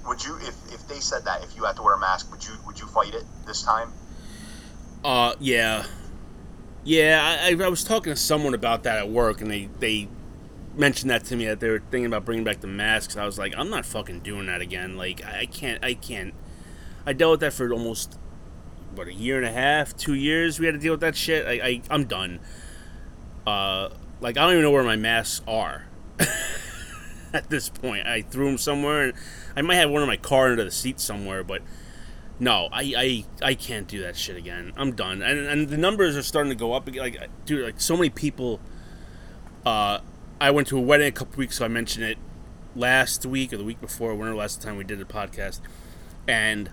would 0.06 0.24
you, 0.24 0.36
if 0.36 0.54
if 0.72 0.86
they 0.88 1.00
said 1.00 1.24
that, 1.24 1.42
if 1.42 1.56
you 1.56 1.64
had 1.64 1.76
to 1.76 1.82
wear 1.82 1.94
a 1.94 2.00
mask, 2.00 2.30
would 2.30 2.44
you 2.44 2.52
would 2.66 2.78
you 2.78 2.86
fight 2.86 3.14
it 3.14 3.24
this 3.46 3.62
time? 3.62 3.92
Uh, 5.04 5.34
yeah, 5.40 5.84
yeah. 6.84 7.38
I, 7.42 7.50
I 7.50 7.68
was 7.68 7.84
talking 7.84 8.12
to 8.12 8.18
someone 8.18 8.54
about 8.54 8.82
that 8.84 8.98
at 8.98 9.08
work, 9.08 9.40
and 9.40 9.50
they 9.50 9.68
they 9.78 10.08
mentioned 10.74 11.10
that 11.10 11.24
to 11.24 11.36
me 11.36 11.46
that 11.46 11.60
they 11.60 11.70
were 11.70 11.78
thinking 11.78 12.06
about 12.06 12.24
bringing 12.24 12.44
back 12.44 12.60
the 12.60 12.66
masks. 12.66 13.16
I 13.16 13.24
was 13.24 13.38
like, 13.38 13.54
I'm 13.56 13.70
not 13.70 13.86
fucking 13.86 14.20
doing 14.20 14.46
that 14.46 14.60
again. 14.60 14.96
Like, 14.96 15.24
I 15.24 15.46
can't. 15.46 15.82
I 15.84 15.94
can't. 15.94 16.34
I 17.06 17.12
dealt 17.12 17.32
with 17.32 17.40
that 17.40 17.52
for 17.52 17.72
almost 17.72 18.18
what 18.94 19.08
a 19.08 19.14
year 19.14 19.36
and 19.36 19.46
a 19.46 19.52
half, 19.52 19.96
two 19.96 20.14
years. 20.14 20.58
We 20.58 20.66
had 20.66 20.72
to 20.72 20.80
deal 20.80 20.92
with 20.92 21.00
that 21.00 21.16
shit. 21.16 21.46
I, 21.46 21.52
I 21.66 21.82
I'm 21.90 22.04
done. 22.04 22.40
Uh, 23.46 23.90
like 24.20 24.36
I 24.36 24.42
don't 24.42 24.52
even 24.52 24.62
know 24.62 24.70
where 24.70 24.82
my 24.82 24.96
masks 24.96 25.42
are. 25.46 25.86
At 27.32 27.50
this 27.50 27.68
point, 27.68 28.06
I 28.06 28.22
threw 28.22 28.46
them 28.46 28.58
somewhere, 28.58 29.02
and 29.02 29.14
I 29.56 29.62
might 29.62 29.76
have 29.76 29.90
one 29.90 30.02
in 30.02 30.08
my 30.08 30.16
car 30.16 30.50
under 30.50 30.64
the 30.64 30.70
seat 30.70 31.00
somewhere, 31.00 31.44
but 31.44 31.62
no, 32.38 32.68
I, 32.72 32.94
I 33.42 33.48
I 33.50 33.54
can't 33.54 33.86
do 33.86 34.00
that 34.02 34.16
shit 34.16 34.36
again. 34.36 34.72
I'm 34.76 34.92
done. 34.92 35.22
And 35.22 35.40
and 35.40 35.68
the 35.68 35.76
numbers 35.76 36.16
are 36.16 36.22
starting 36.22 36.50
to 36.50 36.56
go 36.56 36.72
up. 36.72 36.88
Like, 36.94 37.18
dude, 37.44 37.64
like 37.64 37.80
so 37.80 37.96
many 37.96 38.10
people. 38.10 38.60
Uh, 39.64 40.00
I 40.40 40.50
went 40.50 40.68
to 40.68 40.78
a 40.78 40.80
wedding 40.80 41.08
a 41.08 41.12
couple 41.12 41.38
weeks 41.38 41.56
ago. 41.56 41.64
I 41.64 41.68
mentioned 41.68 42.04
it 42.04 42.18
last 42.74 43.24
week 43.24 43.52
or 43.52 43.56
the 43.56 43.64
week 43.64 43.80
before, 43.80 44.14
whenever 44.14 44.34
the 44.34 44.40
last 44.40 44.60
time 44.60 44.76
we 44.76 44.84
did 44.84 44.98
the 44.98 45.04
podcast, 45.04 45.60
and 46.28 46.70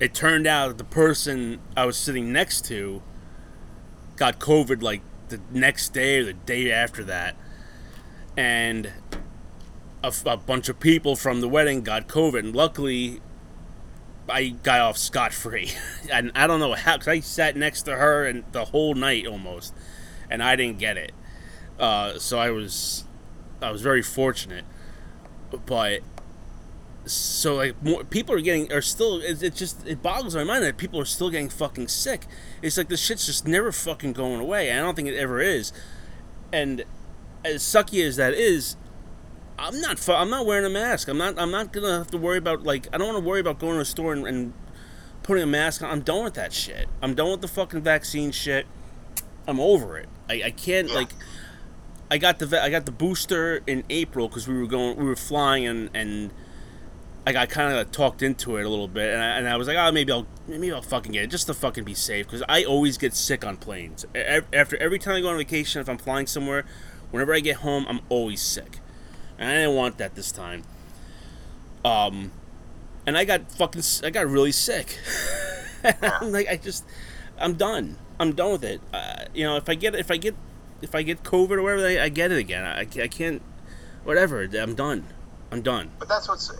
it 0.00 0.14
turned 0.14 0.46
out 0.46 0.68
that 0.68 0.78
the 0.78 0.84
person 0.84 1.60
I 1.76 1.84
was 1.84 1.96
sitting 1.96 2.32
next 2.32 2.64
to 2.66 3.02
got 4.16 4.38
COVID 4.38 4.82
like 4.82 5.02
the 5.28 5.40
next 5.50 5.92
day 5.92 6.18
or 6.18 6.24
the 6.24 6.32
day 6.32 6.70
after 6.70 7.04
that, 7.04 7.36
and 8.36 8.92
a 10.02 10.36
bunch 10.36 10.68
of 10.68 10.78
people 10.78 11.16
from 11.16 11.40
the 11.40 11.48
wedding 11.48 11.82
got 11.82 12.06
COVID. 12.06 12.38
And 12.38 12.54
luckily, 12.54 13.20
I 14.28 14.48
got 14.48 14.80
off 14.80 14.98
scot 14.98 15.32
free, 15.32 15.72
and 16.12 16.32
I 16.34 16.46
don't 16.46 16.60
know 16.60 16.74
how 16.74 16.94
because 16.94 17.08
I 17.08 17.20
sat 17.20 17.56
next 17.56 17.82
to 17.82 17.96
her 17.96 18.24
and 18.24 18.44
the 18.52 18.66
whole 18.66 18.94
night 18.94 19.26
almost, 19.26 19.74
and 20.30 20.42
I 20.42 20.56
didn't 20.56 20.78
get 20.78 20.96
it. 20.96 21.12
Uh, 21.78 22.18
so 22.18 22.38
I 22.38 22.50
was, 22.50 23.04
I 23.60 23.70
was 23.70 23.82
very 23.82 24.02
fortunate, 24.02 24.64
but 25.66 26.00
so 27.06 27.54
like 27.54 27.80
more 27.82 28.04
people 28.04 28.34
are 28.34 28.40
getting 28.40 28.72
are 28.72 28.82
still 28.82 29.20
it, 29.20 29.42
it 29.42 29.54
just 29.54 29.86
it 29.86 30.02
boggles 30.02 30.34
my 30.34 30.44
mind 30.44 30.64
that 30.64 30.76
people 30.76 31.00
are 31.00 31.04
still 31.04 31.30
getting 31.30 31.48
fucking 31.48 31.88
sick. 31.88 32.26
It's 32.62 32.76
like 32.76 32.88
the 32.88 32.96
shit's 32.96 33.26
just 33.26 33.46
never 33.46 33.72
fucking 33.72 34.12
going 34.12 34.40
away. 34.40 34.72
I 34.72 34.80
don't 34.80 34.94
think 34.94 35.08
it 35.08 35.16
ever 35.16 35.40
is. 35.40 35.72
And 36.52 36.84
as 37.44 37.62
sucky 37.62 38.04
as 38.04 38.16
that 38.16 38.34
is, 38.34 38.76
I'm 39.58 39.80
not. 39.80 39.98
fu- 39.98 40.12
I'm 40.12 40.30
not 40.30 40.46
wearing 40.46 40.66
a 40.66 40.70
mask. 40.70 41.08
I'm 41.08 41.18
not. 41.18 41.38
I'm 41.38 41.50
not 41.50 41.72
gonna 41.72 41.98
have 41.98 42.08
to 42.08 42.18
worry 42.18 42.38
about 42.38 42.62
like. 42.64 42.88
I 42.92 42.98
don't 42.98 43.06
want 43.12 43.22
to 43.22 43.28
worry 43.28 43.40
about 43.40 43.58
going 43.58 43.74
to 43.74 43.80
a 43.80 43.84
store 43.84 44.12
and, 44.12 44.26
and 44.26 44.52
putting 45.22 45.42
a 45.42 45.46
mask 45.46 45.82
on. 45.82 45.90
I'm 45.90 46.00
done 46.02 46.24
with 46.24 46.34
that 46.34 46.52
shit. 46.52 46.88
I'm 47.00 47.14
done 47.14 47.30
with 47.30 47.40
the 47.40 47.48
fucking 47.48 47.82
vaccine 47.82 48.32
shit. 48.32 48.66
I'm 49.46 49.60
over 49.60 49.96
it. 49.96 50.08
I, 50.28 50.42
I 50.46 50.50
can't 50.50 50.90
like. 50.90 51.10
I 52.10 52.18
got 52.18 52.38
the 52.38 52.62
I 52.62 52.68
got 52.68 52.86
the 52.86 52.92
booster 52.92 53.62
in 53.66 53.84
April 53.90 54.28
because 54.28 54.46
we 54.46 54.56
were 54.56 54.66
going 54.66 54.96
we 54.96 55.04
were 55.04 55.16
flying 55.16 55.66
and 55.66 55.90
and 55.94 56.30
I 57.26 57.32
got 57.32 57.48
kind 57.48 57.76
of 57.76 57.90
talked 57.90 58.22
into 58.22 58.56
it 58.56 58.64
a 58.64 58.68
little 58.68 58.86
bit 58.86 59.12
and 59.12 59.20
I, 59.20 59.38
and 59.38 59.48
I 59.48 59.56
was 59.56 59.66
like 59.66 59.76
oh 59.76 59.90
maybe 59.90 60.12
I'll 60.12 60.28
maybe 60.46 60.70
I'll 60.70 60.80
fucking 60.80 61.10
get 61.10 61.24
it 61.24 61.26
just 61.26 61.48
to 61.48 61.54
fucking 61.54 61.82
be 61.82 61.94
safe. 61.94 62.26
Because 62.26 62.44
I 62.48 62.62
always 62.62 62.96
get 62.98 63.14
sick 63.14 63.44
on 63.44 63.56
planes. 63.56 64.06
After 64.14 64.76
every 64.76 65.00
time 65.00 65.16
I 65.16 65.20
go 65.20 65.28
on 65.28 65.36
vacation 65.36 65.80
if 65.80 65.88
I'm 65.88 65.98
flying 65.98 66.28
somewhere 66.28 66.64
whenever 67.10 67.34
I 67.34 67.40
get 67.40 67.56
home 67.56 67.84
I'm 67.88 68.00
always 68.08 68.40
sick. 68.40 68.78
And 69.38 69.50
I 69.50 69.54
didn't 69.54 69.74
want 69.74 69.98
that 69.98 70.14
this 70.14 70.30
time. 70.30 70.62
Um 71.84 72.30
and 73.06 73.18
I 73.18 73.24
got 73.24 73.50
fucking 73.50 73.82
I 74.04 74.10
got 74.10 74.28
really 74.28 74.52
sick. 74.52 74.96
I'm 76.02 76.30
like 76.30 76.48
I 76.48 76.56
just 76.56 76.84
I'm 77.38 77.54
done. 77.54 77.98
I'm 78.20 78.34
done 78.34 78.52
with 78.52 78.64
it. 78.64 78.80
Uh, 78.94 79.24
you 79.34 79.44
know 79.44 79.56
if 79.56 79.68
I 79.68 79.74
get 79.74 79.96
if 79.96 80.12
I 80.12 80.16
get 80.16 80.36
if 80.80 80.94
I 80.94 81.02
get 81.02 81.24
COVID 81.24 81.50
or 81.52 81.62
whatever 81.62 81.86
I, 81.86 82.04
I 82.04 82.08
get 82.08 82.30
it 82.30 82.38
again. 82.38 82.64
I, 82.64 82.80
I 83.02 83.08
can't 83.08 83.42
whatever 84.04 84.42
I'm 84.42 84.76
done. 84.76 85.06
I'm 85.50 85.62
done. 85.62 85.90
But 85.98 86.08
that's 86.08 86.28
what's 86.28 86.50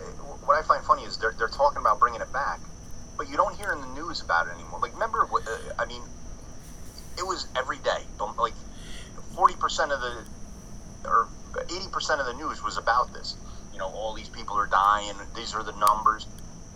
what 0.47 0.57
I 0.57 0.65
find 0.65 0.83
funny 0.83 1.03
is 1.03 1.17
they're, 1.17 1.35
they're 1.37 1.47
talking 1.47 1.79
about 1.79 1.99
bringing 1.99 2.21
it 2.21 2.31
back, 2.33 2.59
but 3.17 3.29
you 3.29 3.35
don't 3.37 3.55
hear 3.55 3.71
in 3.73 3.81
the 3.81 3.87
news 4.01 4.21
about 4.21 4.47
it 4.47 4.53
anymore. 4.53 4.79
Like, 4.81 4.93
remember, 4.93 5.25
what- 5.29 5.47
uh, 5.47 5.57
I 5.77 5.85
mean, 5.85 6.01
it 7.17 7.23
was 7.25 7.47
every 7.55 7.77
day. 7.79 8.03
Like, 8.37 8.53
forty 9.35 9.55
percent 9.55 9.91
of 9.91 9.99
the 10.01 10.23
or 11.05 11.27
eighty 11.69 11.87
percent 11.91 12.19
of 12.21 12.27
the 12.27 12.33
news 12.33 12.63
was 12.63 12.77
about 12.77 13.13
this. 13.13 13.35
you 13.73 13.79
know, 13.79 13.89
all 13.89 14.13
these 14.15 14.29
people 14.29 14.55
are 14.57 14.65
dying. 14.65 15.13
These 15.35 15.53
are 15.53 15.61
the 15.61 15.71
numbers. 15.73 16.25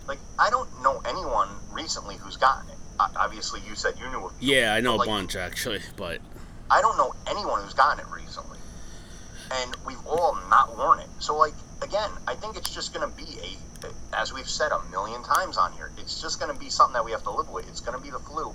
Like, 0.06 0.20
I 0.38 0.50
don't 0.50 0.68
know 0.84 1.00
anyone 1.04 1.48
recently 1.72 2.14
who's 2.16 2.36
gotten 2.36 2.70
it. 2.70 2.76
Obviously, 3.16 3.60
you 3.68 3.74
said 3.74 3.94
you 3.98 4.08
knew. 4.10 4.30
Yeah, 4.38 4.72
I 4.74 4.80
know 4.80 5.00
a 5.00 5.06
bunch 5.06 5.34
actually, 5.34 5.80
but 5.96 6.20
I 6.70 6.80
don't 6.80 6.96
know 6.96 7.12
anyone 7.26 7.62
who's 7.62 7.74
gotten 7.74 7.98
it 8.04 8.06
recently, 8.12 8.58
and 9.50 9.74
we've 9.84 10.04
all 10.06 10.36
not 10.48 10.76
worn 10.78 11.00
it. 11.00 11.08
So, 11.18 11.36
like, 11.36 11.54
again, 11.92 12.10
I 12.26 12.34
think 12.34 12.56
it's 12.56 12.74
just 12.74 12.94
going 12.94 13.08
to 13.08 13.16
be 13.16 13.38
a, 13.40 14.16
as 14.16 14.32
we've 14.32 14.48
said 14.48 14.72
a 14.72 14.82
million 14.90 15.22
times 15.22 15.58
on 15.58 15.72
here, 15.72 15.90
it's 15.98 16.22
just 16.22 16.40
going 16.40 16.52
to 16.52 16.58
be 16.58 16.70
something 16.70 16.94
that 16.94 17.04
we 17.04 17.10
have 17.10 17.22
to 17.24 17.30
live 17.30 17.50
with. 17.50 17.68
It's 17.68 17.80
going 17.80 17.96
to 17.96 18.02
be 18.02 18.10
the 18.10 18.18
flu. 18.18 18.54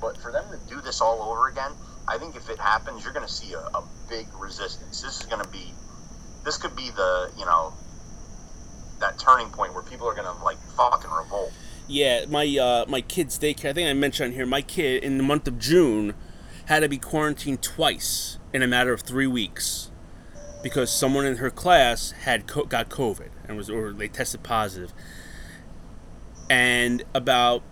But 0.00 0.16
for 0.16 0.32
them 0.32 0.44
to 0.50 0.74
do 0.74 0.80
this 0.80 1.02
all 1.02 1.22
over 1.22 1.48
again, 1.48 1.72
I 2.08 2.16
think 2.16 2.34
if 2.34 2.48
it 2.48 2.58
happens, 2.58 3.04
you're 3.04 3.12
going 3.12 3.26
to 3.26 3.32
see 3.32 3.52
a, 3.52 3.58
a 3.58 3.84
big 4.08 4.26
resistance. 4.38 5.02
This 5.02 5.20
is 5.20 5.26
going 5.26 5.42
to 5.42 5.48
be, 5.50 5.74
this 6.44 6.56
could 6.56 6.74
be 6.74 6.88
the, 6.90 7.30
you 7.38 7.44
know, 7.44 7.74
that 9.00 9.18
turning 9.18 9.48
point 9.48 9.74
where 9.74 9.82
people 9.82 10.08
are 10.08 10.14
going 10.14 10.34
to 10.34 10.42
like 10.42 10.58
fucking 10.76 11.10
revolt. 11.10 11.52
Yeah, 11.88 12.24
my 12.28 12.46
uh, 12.56 12.84
my 12.88 13.00
kid's 13.00 13.38
daycare. 13.38 13.70
I 13.70 13.72
think 13.72 13.88
I 13.88 13.92
mentioned 13.92 14.28
on 14.28 14.32
here. 14.34 14.46
My 14.46 14.62
kid 14.62 15.02
in 15.02 15.18
the 15.18 15.24
month 15.24 15.46
of 15.48 15.58
June 15.58 16.14
had 16.66 16.80
to 16.80 16.88
be 16.88 16.96
quarantined 16.96 17.60
twice 17.60 18.38
in 18.52 18.62
a 18.62 18.68
matter 18.68 18.92
of 18.92 19.02
three 19.02 19.26
weeks 19.26 19.90
because 20.62 20.90
someone 20.90 21.26
in 21.26 21.36
her 21.36 21.50
class 21.50 22.12
had 22.12 22.46
co- 22.46 22.64
got 22.64 22.88
COVID 22.88 23.28
and 23.46 23.56
was 23.56 23.68
or 23.68 23.92
they 23.92 24.08
tested 24.08 24.42
positive. 24.42 24.92
And 26.48 27.02
about 27.14 27.62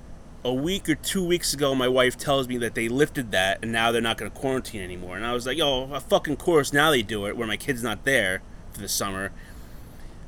a 0.44 0.52
week 0.52 0.88
or 0.88 0.94
two 0.94 1.24
weeks 1.24 1.52
ago, 1.52 1.74
my 1.74 1.88
wife 1.88 2.16
tells 2.16 2.48
me 2.48 2.56
that 2.58 2.74
they 2.74 2.88
lifted 2.88 3.30
that 3.32 3.58
and 3.62 3.72
now 3.72 3.92
they're 3.92 4.00
not 4.00 4.16
going 4.16 4.30
to 4.30 4.36
quarantine 4.36 4.80
anymore. 4.80 5.16
And 5.16 5.24
I 5.24 5.32
was 5.32 5.46
like, 5.46 5.58
"Yo, 5.58 5.92
a 5.92 6.00
fucking 6.00 6.36
course 6.36 6.72
now 6.72 6.90
they 6.90 7.02
do 7.02 7.26
it 7.26 7.36
where 7.36 7.46
my 7.46 7.56
kid's 7.56 7.82
not 7.82 8.04
there 8.04 8.42
for 8.72 8.80
the 8.80 8.88
summer." 8.88 9.32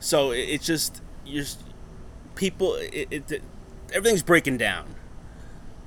So 0.01 0.33
it's 0.33 0.67
just 0.67 1.01
you 1.25 1.41
just 1.41 1.63
people 2.35 2.75
it, 2.75 3.09
it, 3.11 3.43
everything's 3.93 4.23
breaking 4.23 4.59
down 4.59 4.95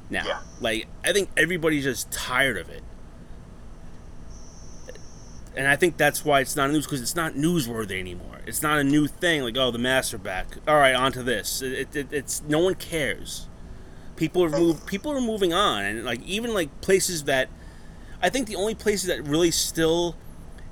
now. 0.10 0.26
Yeah. 0.26 0.40
Like 0.60 0.88
I 1.04 1.14
think 1.14 1.30
everybody's 1.38 1.84
just 1.84 2.12
tired 2.12 2.58
of 2.58 2.70
it 2.70 2.82
and 5.56 5.68
I 5.68 5.76
think 5.76 5.98
that's 5.98 6.26
why 6.26 6.42
it's 6.42 6.56
not 6.56 6.72
news 6.72 6.86
because 6.86 7.02
it's 7.02 7.16
not 7.16 7.34
newsworthy 7.34 8.00
anymore. 8.00 8.40
It's 8.46 8.62
not 8.62 8.78
a 8.78 8.84
new 8.84 9.08
thing. 9.08 9.44
Like, 9.44 9.58
oh, 9.58 9.72
the 9.72 9.80
masks 9.80 10.14
are 10.14 10.20
back. 10.20 10.48
All 10.68 10.78
right, 10.78 10.96
on 10.96 11.12
to 11.14 11.24
this. 11.24 11.62
It, 11.62 11.96
it, 11.96 12.08
it's 12.12 12.42
no 12.48 12.60
one 12.60 12.76
cares. 12.76 13.48
People 14.16 14.44
are 14.44 14.50
move. 14.50 14.86
People 14.86 15.12
are 15.12 15.22
moving 15.22 15.54
on, 15.54 15.84
and 15.84 16.06
like 16.06 16.22
even 16.24 16.54
like 16.54 16.82
places 16.82 17.26
that, 17.26 17.50
I 18.22 18.30
think 18.30 18.48
the 18.48 18.56
only 18.56 18.76
places 18.76 19.08
that 19.08 19.26
really 19.26 19.52
still 19.52 20.16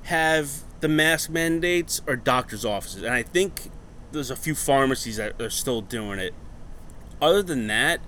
have 0.04 0.50
the 0.80 0.88
mask 0.88 1.30
mandates 1.30 2.00
are 2.06 2.16
doctors' 2.16 2.64
offices, 2.64 3.02
and 3.02 3.14
I 3.14 3.22
think 3.22 3.70
there's 4.12 4.30
a 4.30 4.36
few 4.36 4.54
pharmacies 4.54 5.16
that 5.16 5.40
are 5.40 5.50
still 5.50 5.80
doing 5.80 6.18
it. 6.18 6.34
Other 7.20 7.42
than 7.42 7.66
that, 7.66 8.00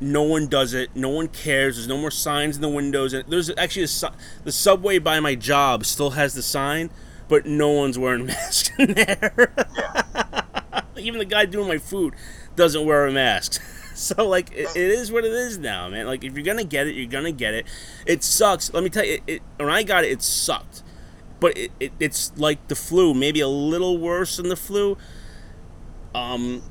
no 0.00 0.22
one 0.22 0.46
does 0.46 0.74
it. 0.74 0.90
No 0.94 1.08
one 1.08 1.28
cares. 1.28 1.76
There's 1.76 1.88
no 1.88 1.98
more 1.98 2.10
signs 2.10 2.56
in 2.56 2.62
the 2.62 2.68
windows. 2.68 3.12
And 3.12 3.24
there's 3.28 3.50
actually 3.56 3.84
a, 3.84 4.12
the 4.44 4.52
subway 4.52 4.98
by 4.98 5.20
my 5.20 5.34
job 5.34 5.84
still 5.84 6.10
has 6.10 6.34
the 6.34 6.42
sign, 6.42 6.90
but 7.28 7.46
no 7.46 7.70
one's 7.70 7.98
wearing 7.98 8.26
masks 8.26 8.70
in 8.78 8.94
there. 8.94 9.52
Yeah. 9.76 10.82
Even 10.96 11.18
the 11.18 11.24
guy 11.24 11.46
doing 11.46 11.68
my 11.68 11.78
food 11.78 12.14
doesn't 12.56 12.84
wear 12.84 13.06
a 13.06 13.12
mask. 13.12 13.62
So 13.98 14.28
like 14.28 14.52
it, 14.52 14.68
it 14.76 14.90
is 14.92 15.10
what 15.10 15.24
it 15.24 15.32
is 15.32 15.58
now, 15.58 15.88
man. 15.88 16.06
Like 16.06 16.22
if 16.22 16.34
you're 16.34 16.44
gonna 16.44 16.62
get 16.62 16.86
it, 16.86 16.94
you're 16.94 17.10
gonna 17.10 17.32
get 17.32 17.52
it. 17.52 17.66
It 18.06 18.22
sucks. 18.22 18.72
Let 18.72 18.84
me 18.84 18.90
tell 18.90 19.04
you, 19.04 19.14
it, 19.14 19.22
it, 19.26 19.42
when 19.56 19.70
I 19.70 19.82
got 19.82 20.04
it, 20.04 20.12
it 20.12 20.22
sucked. 20.22 20.84
But 21.40 21.58
it, 21.58 21.72
it, 21.80 21.92
it's 21.98 22.30
like 22.38 22.68
the 22.68 22.76
flu, 22.76 23.12
maybe 23.12 23.40
a 23.40 23.48
little 23.48 23.98
worse 23.98 24.36
than 24.36 24.50
the 24.50 24.54
flu. 24.54 24.96
Um, 26.14 26.62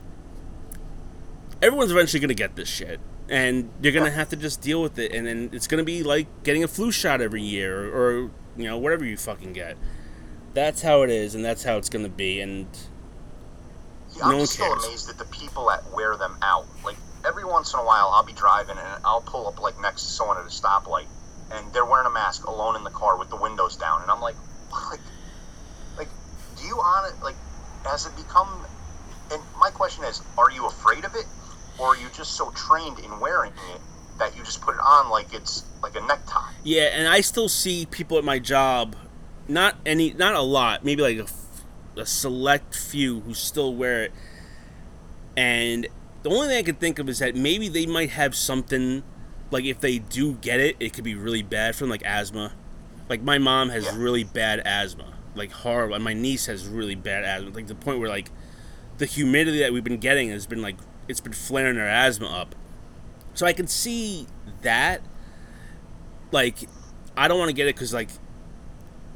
everyone's 1.61 1.91
eventually 1.91 2.21
gonna 2.21 2.33
get 2.33 2.55
this 2.55 2.69
shit 2.69 3.01
and 3.29 3.69
you're 3.81 3.93
gonna 3.93 4.11
have 4.11 4.29
to 4.29 4.35
just 4.35 4.61
deal 4.61 4.81
with 4.81 4.97
it, 4.99 5.11
and 5.11 5.27
then 5.27 5.49
it's 5.53 5.67
gonna 5.67 5.83
be 5.83 6.03
like 6.03 6.27
getting 6.43 6.63
a 6.63 6.67
flu 6.67 6.91
shot 6.91 7.21
every 7.21 7.41
year, 7.41 7.89
or, 7.89 7.89
or 7.89 8.31
you 8.55 8.63
know 8.63 8.77
whatever 8.77 9.05
you 9.05 9.17
fucking 9.17 9.53
get. 9.53 9.77
That's 10.53 10.81
how 10.81 11.01
it 11.03 11.09
is, 11.09 11.35
and 11.35 11.43
that's 11.43 11.63
how 11.63 11.77
it's 11.77 11.89
gonna 11.89 12.09
be, 12.09 12.39
and 12.39 12.67
yeah, 14.15 14.23
I'm 14.25 14.31
no 14.31 14.39
just 14.39 14.53
still 14.53 14.73
amazed 14.73 15.09
at 15.09 15.17
the 15.17 15.25
people 15.25 15.67
that 15.67 15.83
wear 15.93 16.15
them 16.15 16.37
out. 16.41 16.65
Like 16.83 16.97
every 17.25 17.43
once 17.43 17.73
in 17.73 17.79
a 17.79 17.85
while, 17.85 18.09
I'll 18.13 18.25
be 18.25 18.33
driving 18.33 18.77
and 18.77 19.03
I'll 19.05 19.21
pull 19.21 19.47
up 19.47 19.61
like 19.61 19.79
next 19.81 20.03
to 20.03 20.09
someone 20.09 20.37
at 20.37 20.45
a 20.45 20.47
stoplight, 20.47 21.07
and 21.51 21.73
they're 21.73 21.85
wearing 21.85 22.07
a 22.07 22.11
mask 22.11 22.45
alone 22.45 22.75
in 22.75 22.83
the 22.83 22.91
car 22.91 23.17
with 23.17 23.29
the 23.29 23.35
windows 23.35 23.75
down, 23.75 24.01
and 24.01 24.11
I'm 24.11 24.21
like, 24.21 24.35
like, 24.89 25.01
like, 25.97 26.09
do 26.57 26.65
you 26.65 26.75
on 26.75 27.11
it? 27.11 27.21
Like, 27.21 27.35
has 27.85 28.05
it 28.05 28.15
become? 28.15 28.65
And 29.31 29.41
my 29.59 29.69
question 29.69 30.05
is, 30.05 30.21
are 30.37 30.49
you 30.49 30.65
afraid 30.65 31.03
of 31.03 31.13
it? 31.15 31.25
Or 31.79 31.95
you're 31.95 32.05
you 32.05 32.15
just 32.15 32.33
so 32.33 32.51
trained 32.51 32.99
in 32.99 33.19
wearing 33.19 33.53
it 33.73 33.81
that 34.17 34.35
you 34.35 34.43
just 34.43 34.61
put 34.61 34.75
it 34.75 34.81
on 34.81 35.09
like 35.09 35.33
it's 35.33 35.63
like 35.83 35.95
a 35.95 36.01
necktie? 36.01 36.51
Yeah, 36.63 36.89
and 36.93 37.07
I 37.07 37.21
still 37.21 37.49
see 37.49 37.85
people 37.85 38.17
at 38.17 38.23
my 38.23 38.39
job, 38.39 38.95
not 39.47 39.75
any, 39.85 40.13
not 40.13 40.35
a 40.35 40.41
lot, 40.41 40.83
maybe 40.83 41.01
like 41.01 41.17
a, 41.17 42.01
a 42.01 42.05
select 42.05 42.75
few 42.75 43.21
who 43.21 43.33
still 43.33 43.73
wear 43.75 44.03
it, 44.03 44.11
and 45.35 45.87
the 46.23 46.29
only 46.31 46.47
thing 46.47 46.57
I 46.57 46.63
can 46.63 46.75
think 46.75 46.99
of 46.99 47.07
is 47.07 47.19
that 47.19 47.35
maybe 47.35 47.69
they 47.69 47.85
might 47.85 48.09
have 48.09 48.35
something, 48.35 49.03
like 49.51 49.65
if 49.65 49.79
they 49.79 49.99
do 49.99 50.33
get 50.33 50.59
it, 50.59 50.75
it 50.79 50.93
could 50.93 51.03
be 51.03 51.15
really 51.15 51.43
bad 51.43 51.75
for 51.75 51.83
them, 51.83 51.91
like 51.91 52.03
asthma. 52.03 52.53
Like 53.07 53.21
my 53.21 53.37
mom 53.37 53.69
has 53.69 53.85
yeah. 53.85 53.95
really 53.95 54.23
bad 54.23 54.59
asthma, 54.65 55.13
like 55.35 55.51
horrible. 55.51 55.95
And 55.95 56.03
my 56.03 56.13
niece 56.13 56.47
has 56.47 56.67
really 56.67 56.95
bad 56.95 57.23
asthma, 57.23 57.51
like 57.51 57.67
the 57.67 57.75
point 57.75 57.99
where 57.99 58.09
like 58.09 58.31
the 58.97 59.05
humidity 59.05 59.59
that 59.59 59.71
we've 59.71 59.83
been 59.83 59.99
getting 59.99 60.29
has 60.29 60.47
been 60.47 60.61
like 60.61 60.75
it's 61.07 61.19
been 61.19 61.33
flaring 61.33 61.75
her 61.75 61.87
asthma 61.87 62.27
up. 62.27 62.55
So 63.33 63.45
I 63.45 63.53
can 63.53 63.67
see 63.67 64.27
that. 64.61 65.01
Like, 66.31 66.67
I 67.15 67.27
don't 67.27 67.39
want 67.39 67.49
to 67.49 67.53
get 67.53 67.67
it 67.67 67.75
because 67.75 67.93
like 67.93 68.09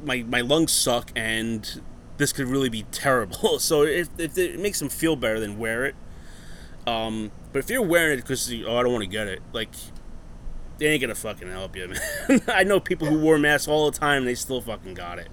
my 0.02 0.22
my 0.22 0.40
lungs 0.40 0.72
suck 0.72 1.10
and 1.14 1.82
this 2.18 2.32
could 2.32 2.48
really 2.48 2.68
be 2.68 2.82
terrible. 2.92 3.58
So 3.58 3.82
if, 3.82 4.08
if 4.18 4.36
it 4.38 4.58
makes 4.58 4.78
them 4.78 4.88
feel 4.88 5.16
better, 5.16 5.40
then 5.40 5.58
wear 5.58 5.84
it. 5.84 5.94
Um, 6.86 7.30
but 7.52 7.60
if 7.60 7.70
you're 7.70 7.82
wearing 7.82 8.18
it 8.18 8.22
because 8.22 8.52
oh 8.66 8.76
I 8.76 8.82
don't 8.82 8.92
want 8.92 9.02
to 9.02 9.10
get 9.10 9.28
it, 9.28 9.40
like 9.52 9.70
they 10.78 10.86
ain't 10.86 11.00
gonna 11.00 11.14
fucking 11.14 11.48
help 11.48 11.76
you, 11.76 11.88
man. 12.28 12.42
I 12.48 12.64
know 12.64 12.80
people 12.80 13.06
who 13.06 13.20
wore 13.20 13.38
masks 13.38 13.68
all 13.68 13.90
the 13.90 13.96
time 13.96 14.18
and 14.18 14.26
they 14.26 14.34
still 14.34 14.60
fucking 14.60 14.94
got 14.94 15.18
it. 15.18 15.28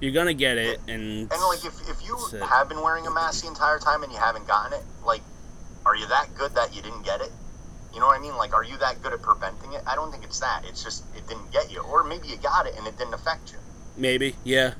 You're 0.00 0.12
gonna 0.12 0.34
get 0.34 0.58
it, 0.58 0.78
and 0.86 1.32
and 1.32 1.42
like 1.48 1.64
if, 1.64 1.88
if 1.88 2.06
you 2.06 2.16
have 2.40 2.68
been 2.68 2.80
wearing 2.80 3.06
a 3.06 3.10
mask 3.10 3.42
the 3.42 3.48
entire 3.48 3.78
time 3.78 4.02
and 4.02 4.12
you 4.12 4.18
haven't 4.18 4.46
gotten 4.46 4.78
it, 4.78 4.84
like 5.04 5.22
are 5.86 5.96
you 5.96 6.06
that 6.06 6.34
good 6.34 6.54
that 6.54 6.74
you 6.74 6.82
didn't 6.82 7.04
get 7.04 7.20
it? 7.20 7.30
You 7.92 8.00
know 8.00 8.06
what 8.06 8.18
I 8.18 8.22
mean? 8.22 8.36
Like, 8.36 8.54
are 8.54 8.64
you 8.64 8.76
that 8.78 9.02
good 9.02 9.12
at 9.12 9.22
preventing 9.22 9.72
it? 9.72 9.82
I 9.86 9.94
don't 9.94 10.10
think 10.10 10.24
it's 10.24 10.40
that. 10.40 10.64
It's 10.64 10.82
just 10.82 11.04
it 11.16 11.26
didn't 11.28 11.52
get 11.52 11.70
you, 11.70 11.80
or 11.80 12.02
maybe 12.02 12.28
you 12.28 12.36
got 12.38 12.66
it 12.66 12.74
and 12.76 12.86
it 12.86 12.98
didn't 12.98 13.14
affect 13.14 13.52
you. 13.52 13.58
Maybe, 13.96 14.34
yeah, 14.42 14.74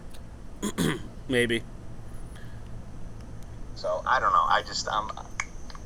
maybe. 1.29 1.63
So 3.77 4.03
I 4.07 4.19
don't 4.19 4.33
know. 4.33 4.45
I 4.49 4.63
just 4.67 4.89
um, 4.89 5.13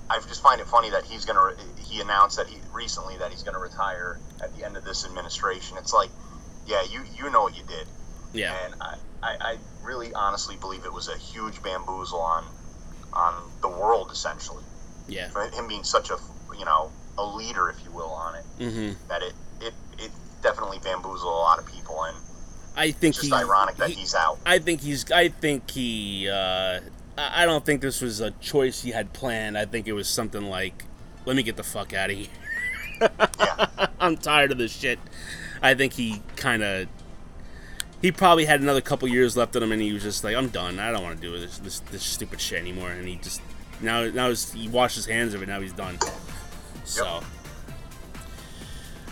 I 0.08 0.20
just 0.20 0.42
find 0.42 0.60
it 0.60 0.66
funny 0.66 0.90
that 0.90 1.04
he's 1.04 1.24
gonna. 1.24 1.54
He 1.84 2.00
announced 2.00 2.38
that 2.38 2.46
he 2.46 2.58
recently 2.72 3.18
that 3.18 3.30
he's 3.30 3.42
gonna 3.42 3.58
retire 3.58 4.18
at 4.42 4.56
the 4.56 4.64
end 4.64 4.76
of 4.76 4.84
this 4.84 5.04
administration. 5.04 5.76
It's 5.78 5.92
like, 5.92 6.10
yeah, 6.66 6.82
you 6.90 7.02
you 7.16 7.30
know 7.30 7.42
what 7.42 7.56
you 7.56 7.64
did. 7.64 7.86
Yeah. 8.32 8.56
And 8.64 8.74
I, 8.80 8.96
I, 9.22 9.36
I 9.40 9.56
really 9.82 10.14
honestly 10.14 10.56
believe 10.56 10.84
it 10.84 10.92
was 10.92 11.08
a 11.08 11.16
huge 11.16 11.62
bamboozle 11.62 12.20
on 12.20 12.44
on 13.12 13.50
the 13.60 13.68
world 13.68 14.10
essentially. 14.12 14.64
Yeah. 15.09 15.28
For 15.30 15.43
him 15.48 15.68
being 15.68 15.85
such 15.85 16.10
a 16.10 16.18
you 16.56 16.64
know 16.64 16.90
a 17.16 17.24
leader, 17.24 17.68
if 17.68 17.85
you 17.85 17.90
will, 17.90 18.10
on 18.10 18.36
it, 18.36 18.44
mm-hmm. 18.59 19.09
that 19.09 19.22
it 19.22 19.35
it 19.60 19.74
it 19.98 20.10
definitely 20.43 20.78
bamboozled 20.82 21.22
a 21.22 21.26
lot 21.26 21.59
of 21.59 21.66
people, 21.66 22.05
and 22.05 22.16
I 22.76 22.93
think 22.93 23.16
it's 23.16 23.26
just 23.26 23.35
he, 23.35 23.44
ironic 23.44 23.76
that 23.76 23.89
he, 23.90 23.97
he's 23.97 24.14
out. 24.14 24.39
I 24.47 24.59
think 24.59 24.80
he's. 24.80 25.10
I 25.10 25.28
think 25.28 25.70
he. 25.70 26.28
Uh, 26.28 26.80
I 27.16 27.44
don't 27.44 27.64
think 27.64 27.80
this 27.80 28.01
was 28.01 28.20
a 28.20 28.30
choice 28.32 28.82
he 28.82 28.93
had 28.93 29.12
planned. 29.12 29.59
I 29.59 29.64
think 29.64 29.89
it 29.89 29.93
was 29.93 30.09
something 30.09 30.43
like, 30.43 30.85
"Let 31.24 31.36
me 31.36 31.43
get 31.43 31.56
the 31.56 31.64
fuck 31.64 31.93
out 31.93 32.10
of 32.10 32.16
here." 32.16 32.28
yeah. 33.01 33.66
I'm 34.01 34.16
tired 34.16 34.52
of 34.52 34.59
this 34.59 34.72
shit. 34.72 35.01
I 35.60 35.74
think 35.74 35.94
he 35.94 36.22
kind 36.36 36.62
of. 36.62 36.89
He 38.01 38.12
probably 38.12 38.44
had 38.44 38.60
another 38.60 38.80
couple 38.80 39.09
years 39.09 39.36
left 39.36 39.56
in 39.56 39.62
him, 39.62 39.72
and 39.72 39.82
he 39.82 39.93
was 39.93 40.05
just 40.05 40.22
like, 40.22 40.36
"I'm 40.36 40.48
done. 40.48 40.78
I 40.78 40.93
don't 40.93 41.02
want 41.02 41.20
to 41.20 41.20
do 41.20 41.36
this 41.36 41.59
this 41.59 41.80
this 41.80 42.05
stupid 42.05 42.40
shit 42.40 42.60
anymore." 42.60 42.90
And 42.90 43.09
he 43.09 43.16
just 43.16 43.40
now, 43.80 44.05
now 44.05 44.32
he 44.32 44.68
washed 44.68 44.96
his 44.96 45.06
hands 45.06 45.34
of 45.34 45.42
it. 45.42 45.48
Now 45.48 45.60
he's 45.60 45.72
done. 45.72 45.98
So, 46.84 47.22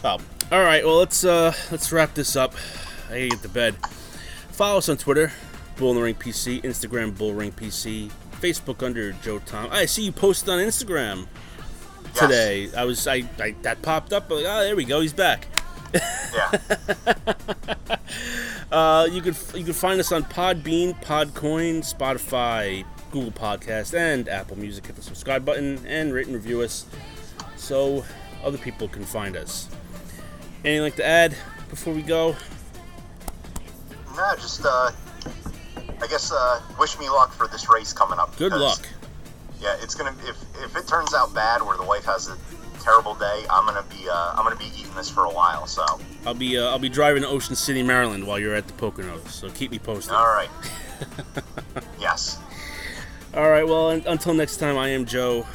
oh, 0.04 0.18
all 0.52 0.62
right. 0.62 0.84
Well, 0.84 0.98
let's 0.98 1.24
uh 1.24 1.52
let's 1.70 1.92
wrap 1.92 2.14
this 2.14 2.36
up. 2.36 2.54
I 3.08 3.12
gotta 3.12 3.28
get 3.28 3.42
to 3.42 3.48
bed. 3.48 3.76
Follow 4.50 4.78
us 4.78 4.88
on 4.88 4.96
Twitter, 4.96 5.32
Bull 5.76 5.90
in 5.90 5.96
the 5.96 6.02
Ring 6.02 6.14
PC, 6.14 6.62
Instagram, 6.62 7.16
Bull 7.16 7.34
Ring 7.34 7.52
PC, 7.52 8.10
Facebook 8.40 8.82
under 8.82 9.12
Joe 9.12 9.38
Tom. 9.40 9.68
I 9.70 9.86
see 9.86 10.02
you 10.02 10.12
posted 10.12 10.48
on 10.48 10.58
Instagram 10.58 11.26
today. 12.14 12.64
Yes. 12.64 12.74
I 12.74 12.84
was 12.84 13.06
I, 13.06 13.24
I 13.38 13.54
that 13.62 13.82
popped 13.82 14.12
up. 14.12 14.30
Like, 14.30 14.44
oh, 14.46 14.60
there 14.62 14.76
we 14.76 14.84
go. 14.84 15.00
He's 15.00 15.12
back. 15.12 15.46
Yeah. 15.94 16.58
Uh, 18.70 19.06
you 19.10 19.22
could 19.22 19.36
you 19.54 19.64
can 19.64 19.72
find 19.72 20.00
us 20.00 20.10
on 20.10 20.24
Podbean, 20.24 21.00
Podcoin, 21.00 21.78
Spotify, 21.78 22.84
Google 23.10 23.32
Podcast, 23.32 23.96
and 23.96 24.28
Apple 24.28 24.58
Music. 24.58 24.86
Hit 24.86 24.96
the 24.96 25.02
subscribe 25.02 25.44
button 25.44 25.84
and 25.86 26.12
rate 26.12 26.26
and 26.26 26.34
review 26.34 26.62
us 26.62 26.86
so 27.56 28.04
other 28.44 28.58
people 28.58 28.88
can 28.88 29.04
find 29.04 29.36
us. 29.36 29.68
Anything 30.64 30.82
like 30.82 30.96
to 30.96 31.06
add 31.06 31.36
before 31.68 31.92
we 31.94 32.02
go? 32.02 32.36
Nah, 34.14 34.34
just 34.36 34.64
uh, 34.64 34.90
I 36.02 36.06
guess 36.08 36.32
uh, 36.32 36.60
wish 36.78 36.98
me 36.98 37.08
luck 37.08 37.32
for 37.32 37.46
this 37.48 37.68
race 37.68 37.92
coming 37.92 38.18
up. 38.18 38.36
Good 38.36 38.52
luck. 38.52 38.86
Yeah, 39.60 39.76
it's 39.80 39.94
gonna 39.94 40.14
if 40.24 40.36
if 40.62 40.76
it 40.76 40.86
turns 40.86 41.14
out 41.14 41.34
bad 41.34 41.62
where 41.62 41.76
the 41.76 41.84
wife 41.84 42.04
has 42.04 42.28
a 42.28 42.36
terrible 42.80 43.14
day, 43.14 43.44
I'm 43.50 43.66
gonna 43.66 43.84
be 43.88 44.08
uh, 44.08 44.34
I'm 44.36 44.44
gonna 44.44 44.56
be 44.56 44.70
eating 44.78 44.94
this 44.94 45.10
for 45.10 45.24
a 45.24 45.30
while. 45.30 45.66
So 45.66 45.84
I'll 46.24 46.34
be 46.34 46.58
uh, 46.58 46.68
I'll 46.70 46.78
be 46.78 46.88
driving 46.88 47.22
to 47.22 47.28
Ocean 47.28 47.56
City, 47.56 47.82
Maryland, 47.82 48.26
while 48.26 48.38
you're 48.38 48.54
at 48.54 48.66
the 48.66 48.74
Poconos. 48.74 49.28
So 49.28 49.50
keep 49.50 49.70
me 49.70 49.78
posted. 49.78 50.14
all 50.14 50.26
right. 50.26 50.50
yes, 52.00 52.38
All 53.36 53.50
right. 53.50 53.66
Well, 53.66 53.90
until 53.90 54.32
next 54.32 54.56
time, 54.56 54.78
I 54.78 54.88
am 54.88 55.04
Joe, 55.04 55.46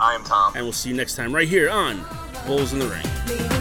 I 0.00 0.14
am 0.14 0.24
Tom. 0.24 0.54
and 0.56 0.64
we'll 0.64 0.72
see 0.72 0.90
you 0.90 0.96
next 0.96 1.14
time 1.14 1.32
right 1.32 1.46
here 1.46 1.70
on 1.70 2.04
Bulls 2.46 2.72
in 2.72 2.80
the 2.80 2.86
Ring. 2.86 3.58